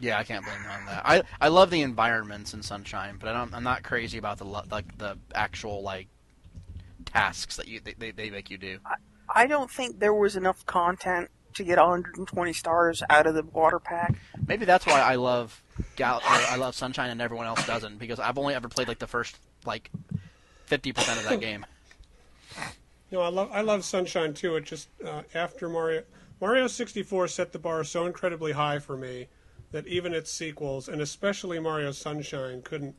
Yeah, 0.00 0.18
I 0.18 0.24
can't 0.24 0.44
blame 0.44 0.58
you 0.62 0.70
on 0.70 0.86
that. 0.86 1.02
I 1.04 1.22
I 1.40 1.48
love 1.48 1.70
the 1.70 1.82
environments 1.82 2.52
in 2.54 2.62
Sunshine, 2.62 3.16
but 3.18 3.28
I 3.28 3.32
don't, 3.32 3.54
I'm 3.54 3.62
not 3.62 3.82
crazy 3.84 4.18
about 4.18 4.38
the 4.38 4.44
like 4.44 4.96
the 4.98 5.18
actual 5.34 5.82
like 5.82 6.08
tasks 7.04 7.56
that 7.56 7.68
you 7.68 7.80
they, 7.80 7.94
they, 7.94 8.10
they 8.10 8.30
make 8.30 8.50
you 8.50 8.58
do. 8.58 8.78
I 9.32 9.46
don't 9.46 9.70
think 9.70 10.00
there 10.00 10.14
was 10.14 10.36
enough 10.36 10.64
content 10.66 11.30
to 11.54 11.64
get 11.64 11.78
120 11.78 12.52
stars 12.52 13.02
out 13.08 13.26
of 13.26 13.34
the 13.34 13.42
water 13.42 13.78
pack. 13.78 14.14
Maybe 14.46 14.64
that's 14.64 14.86
why 14.86 15.00
I 15.00 15.16
love 15.16 15.62
Gal- 15.96 16.18
or 16.18 16.22
I 16.26 16.56
love 16.56 16.74
Sunshine 16.74 17.10
and 17.10 17.20
everyone 17.20 17.46
else 17.46 17.66
doesn't 17.66 17.98
because 17.98 18.20
I've 18.20 18.38
only 18.38 18.54
ever 18.54 18.68
played 18.68 18.88
like 18.88 18.98
the 18.98 19.06
first 19.06 19.38
like 19.64 19.90
50% 20.68 21.18
of 21.18 21.28
that 21.28 21.40
game. 21.40 21.66
No, 23.10 23.20
I 23.20 23.28
love 23.28 23.50
I 23.52 23.60
love 23.60 23.84
Sunshine 23.84 24.34
too. 24.34 24.56
It 24.56 24.64
just 24.64 24.88
uh, 25.04 25.22
after 25.34 25.68
Mario 25.68 26.02
Mario 26.40 26.66
64 26.66 27.28
set 27.28 27.52
the 27.52 27.58
bar 27.58 27.84
so 27.84 28.06
incredibly 28.06 28.52
high 28.52 28.78
for 28.78 28.96
me 28.96 29.28
that 29.70 29.86
even 29.86 30.12
its 30.12 30.30
sequels 30.30 30.88
and 30.88 31.00
especially 31.00 31.58
Mario 31.58 31.92
Sunshine 31.92 32.62
couldn't 32.62 32.96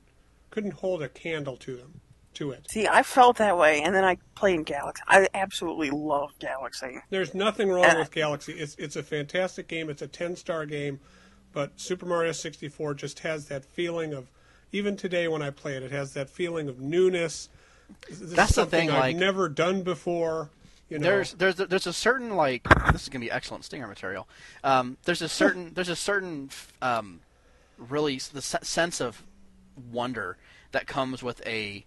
couldn't 0.49 0.76
hold 0.76 1.02
a 1.02 1.10
candle 1.10 1.57
to 1.57 1.76
them 1.76 2.02
to 2.36 2.52
it. 2.52 2.70
See, 2.70 2.88
I 2.88 3.03
felt 3.03 3.38
that 3.38 3.57
way, 3.57 3.82
and 3.82 3.94
then 3.95 4.03
I 4.03 4.18
played 4.36 4.56
in 4.56 4.64
Galaxy. 4.64 5.03
I 5.07 5.28
absolutely 5.34 5.90
love 5.90 6.38
Galaxy. 6.40 6.99
There's 7.10 7.34
nothing 7.34 7.70
wrong 7.70 7.86
Uh, 7.86 7.99
with 7.99 8.12
Galaxy. 8.12 8.53
It's 8.53 8.76
it's 8.76 8.95
a 8.95 9.03
fantastic 9.03 9.68
game. 9.68 9.90
It's 9.90 10.02
a 10.02 10.07
10 10.07 10.36
star 10.36 10.66
game, 10.66 10.99
but 11.53 11.80
Super 11.80 12.06
Mario 12.06 12.32
64 12.32 12.94
just 12.95 13.20
has 13.20 13.48
that 13.48 13.66
feeling 13.66 14.14
of 14.14 14.28
even 14.72 14.98
today 14.98 15.28
when 15.28 15.41
I 15.41 15.49
play 15.52 15.76
it, 15.76 15.84
it 15.84 15.91
has 15.91 16.14
that 16.14 16.30
feeling 16.30 16.68
of 16.68 16.80
newness. 16.80 17.49
This 18.10 18.20
is 18.22 18.32
That's 18.34 18.56
the 18.56 18.66
thing, 18.66 18.90
I've 18.90 18.99
like- 18.99 19.16
never 19.16 19.48
done 19.49 19.84
before. 19.84 20.49
You 20.90 20.99
know, 20.99 21.03
There's 21.03 21.34
there's 21.34 21.56
there's 21.56 21.88
a 21.88 21.94
certain 21.94 22.36
like 22.36 22.64
this 22.91 23.03
is 23.03 23.10
gonna 23.10 23.26
be 23.26 23.32
excellent 23.32 23.66
stinger 23.66 23.88
material. 23.88 24.28
Um, 24.64 24.98
there's 25.06 25.22
a 25.24 25.30
certain 25.30 25.72
there's 25.76 25.90
a 25.90 25.95
certain 25.95 26.49
um, 26.82 27.22
really 27.78 28.18
the 28.34 28.41
se- 28.41 28.60
sense 28.64 29.02
of 29.02 29.24
wonder 29.91 30.38
that 30.74 30.86
comes 30.88 31.24
with 31.24 31.45
a 31.48 31.86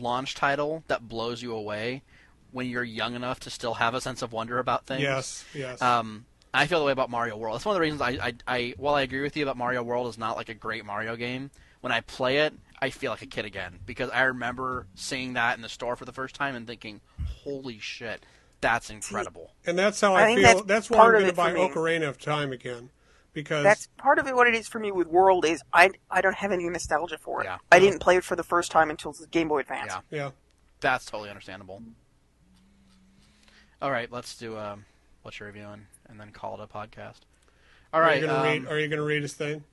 launch 0.00 0.34
title 0.34 0.84
that 0.88 1.08
blows 1.08 1.42
you 1.42 1.54
away 1.54 2.02
when 2.50 2.68
you're 2.68 2.84
young 2.84 3.14
enough 3.14 3.40
to 3.40 3.50
still 3.50 3.74
have 3.74 3.94
a 3.94 4.00
sense 4.00 4.22
of 4.22 4.32
wonder 4.32 4.58
about 4.58 4.86
things. 4.86 5.02
yes, 5.02 5.44
yes. 5.54 5.80
Um, 5.80 6.26
I 6.54 6.66
feel 6.66 6.80
the 6.80 6.84
way 6.84 6.92
about 6.92 7.08
Mario 7.08 7.36
World. 7.36 7.54
That's 7.54 7.64
one 7.64 7.74
of 7.74 7.76
the 7.76 7.80
reasons 7.80 8.02
I, 8.02 8.10
I, 8.10 8.34
I, 8.46 8.74
while 8.76 8.94
I 8.94 9.02
agree 9.02 9.22
with 9.22 9.36
you 9.36 9.46
that 9.46 9.56
Mario 9.56 9.82
World 9.82 10.08
is 10.08 10.18
not 10.18 10.36
like 10.36 10.50
a 10.50 10.54
great 10.54 10.84
Mario 10.84 11.16
game, 11.16 11.50
when 11.80 11.92
I 11.92 12.00
play 12.02 12.38
it, 12.38 12.52
I 12.80 12.90
feel 12.90 13.10
like 13.10 13.22
a 13.22 13.26
kid 13.26 13.44
again 13.44 13.78
because 13.86 14.10
I 14.10 14.22
remember 14.24 14.86
seeing 14.94 15.32
that 15.34 15.56
in 15.56 15.62
the 15.62 15.68
store 15.68 15.96
for 15.96 16.04
the 16.04 16.12
first 16.12 16.34
time 16.34 16.54
and 16.54 16.66
thinking, 16.66 17.00
"Holy 17.44 17.78
shit, 17.78 18.26
that's 18.60 18.90
incredible!" 18.90 19.52
And 19.64 19.78
that's 19.78 20.00
how 20.00 20.14
I 20.14 20.30
I, 20.30 20.34
feel. 20.34 20.42
that's 20.42 20.62
That's, 20.66 20.90
why 20.90 21.06
I'm 21.06 21.12
going 21.12 21.26
to 21.26 21.32
buy 21.32 21.52
for. 21.52 21.68
Ocarina 21.70 22.08
of 22.08 22.18
Time 22.18 22.52
again, 22.52 22.90
because 23.32 23.64
That's 23.64 23.88
part 23.98 24.18
of 24.18 24.26
it. 24.26 24.34
What 24.34 24.46
it 24.46 24.54
is 24.54 24.68
for 24.68 24.78
me 24.78 24.92
with 24.92 25.06
World 25.08 25.44
is 25.44 25.62
I 25.72 25.90
I 26.10 26.20
don't 26.20 26.36
have 26.36 26.52
any 26.52 26.68
nostalgia 26.68 27.18
for 27.18 27.40
it. 27.42 27.44
Yeah. 27.44 27.58
I 27.70 27.78
didn't 27.78 28.00
play 28.00 28.16
it 28.16 28.24
for 28.24 28.36
the 28.36 28.42
first 28.42 28.70
time 28.70 28.90
until 28.90 29.12
the 29.12 29.26
Game 29.26 29.48
Boy 29.48 29.60
Advance. 29.60 29.92
Yeah. 30.10 30.18
yeah. 30.18 30.30
That's 30.80 31.04
totally 31.04 31.30
understandable. 31.30 31.82
All 33.80 33.90
right, 33.90 34.10
let's 34.12 34.36
do 34.36 34.56
um, 34.56 34.84
what 35.22 35.38
you're 35.40 35.48
reviewing 35.48 35.86
and 36.08 36.20
then 36.20 36.30
call 36.30 36.60
it 36.60 36.62
a 36.62 36.66
podcast. 36.66 37.20
All 37.92 38.00
Are 38.00 38.02
right. 38.02 38.20
you 38.20 38.26
going 38.26 38.34
to 38.34 38.38
um, 38.40 38.44
read? 38.64 38.66
Are 38.72 38.78
you 38.78 38.88
going 38.88 38.98
to 38.98 39.04
read 39.04 39.22
his 39.22 39.34
thing? 39.34 39.64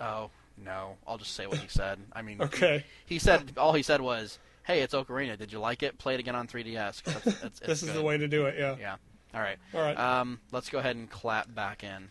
oh 0.00 0.30
no, 0.62 0.96
I'll 1.06 1.18
just 1.18 1.34
say 1.34 1.46
what 1.46 1.58
he 1.58 1.68
said. 1.68 1.98
I 2.12 2.22
mean, 2.22 2.40
Okay. 2.40 2.84
He 3.06 3.18
said 3.18 3.52
all 3.56 3.72
he 3.72 3.82
said 3.82 4.00
was, 4.00 4.38
"Hey, 4.62 4.80
it's 4.82 4.94
Ocarina. 4.94 5.36
Did 5.38 5.52
you 5.52 5.58
like 5.60 5.82
it? 5.82 5.98
Play 5.98 6.14
it 6.14 6.20
again 6.20 6.34
on 6.34 6.46
3DS." 6.48 7.02
'cause 7.04 7.14
It's, 7.26 7.26
it's, 7.26 7.44
it's 7.44 7.60
this 7.60 7.82
is 7.82 7.88
good. 7.90 7.96
the 7.98 8.02
way 8.02 8.16
to 8.18 8.28
do 8.28 8.46
it. 8.46 8.56
Yeah. 8.58 8.76
Yeah. 8.78 8.96
All 9.34 9.40
right. 9.40 9.58
All 9.74 9.80
right. 9.80 9.98
Um, 9.98 10.40
let's 10.52 10.68
go 10.70 10.78
ahead 10.78 10.96
and 10.96 11.10
clap 11.10 11.54
back 11.54 11.82
in. 11.84 12.10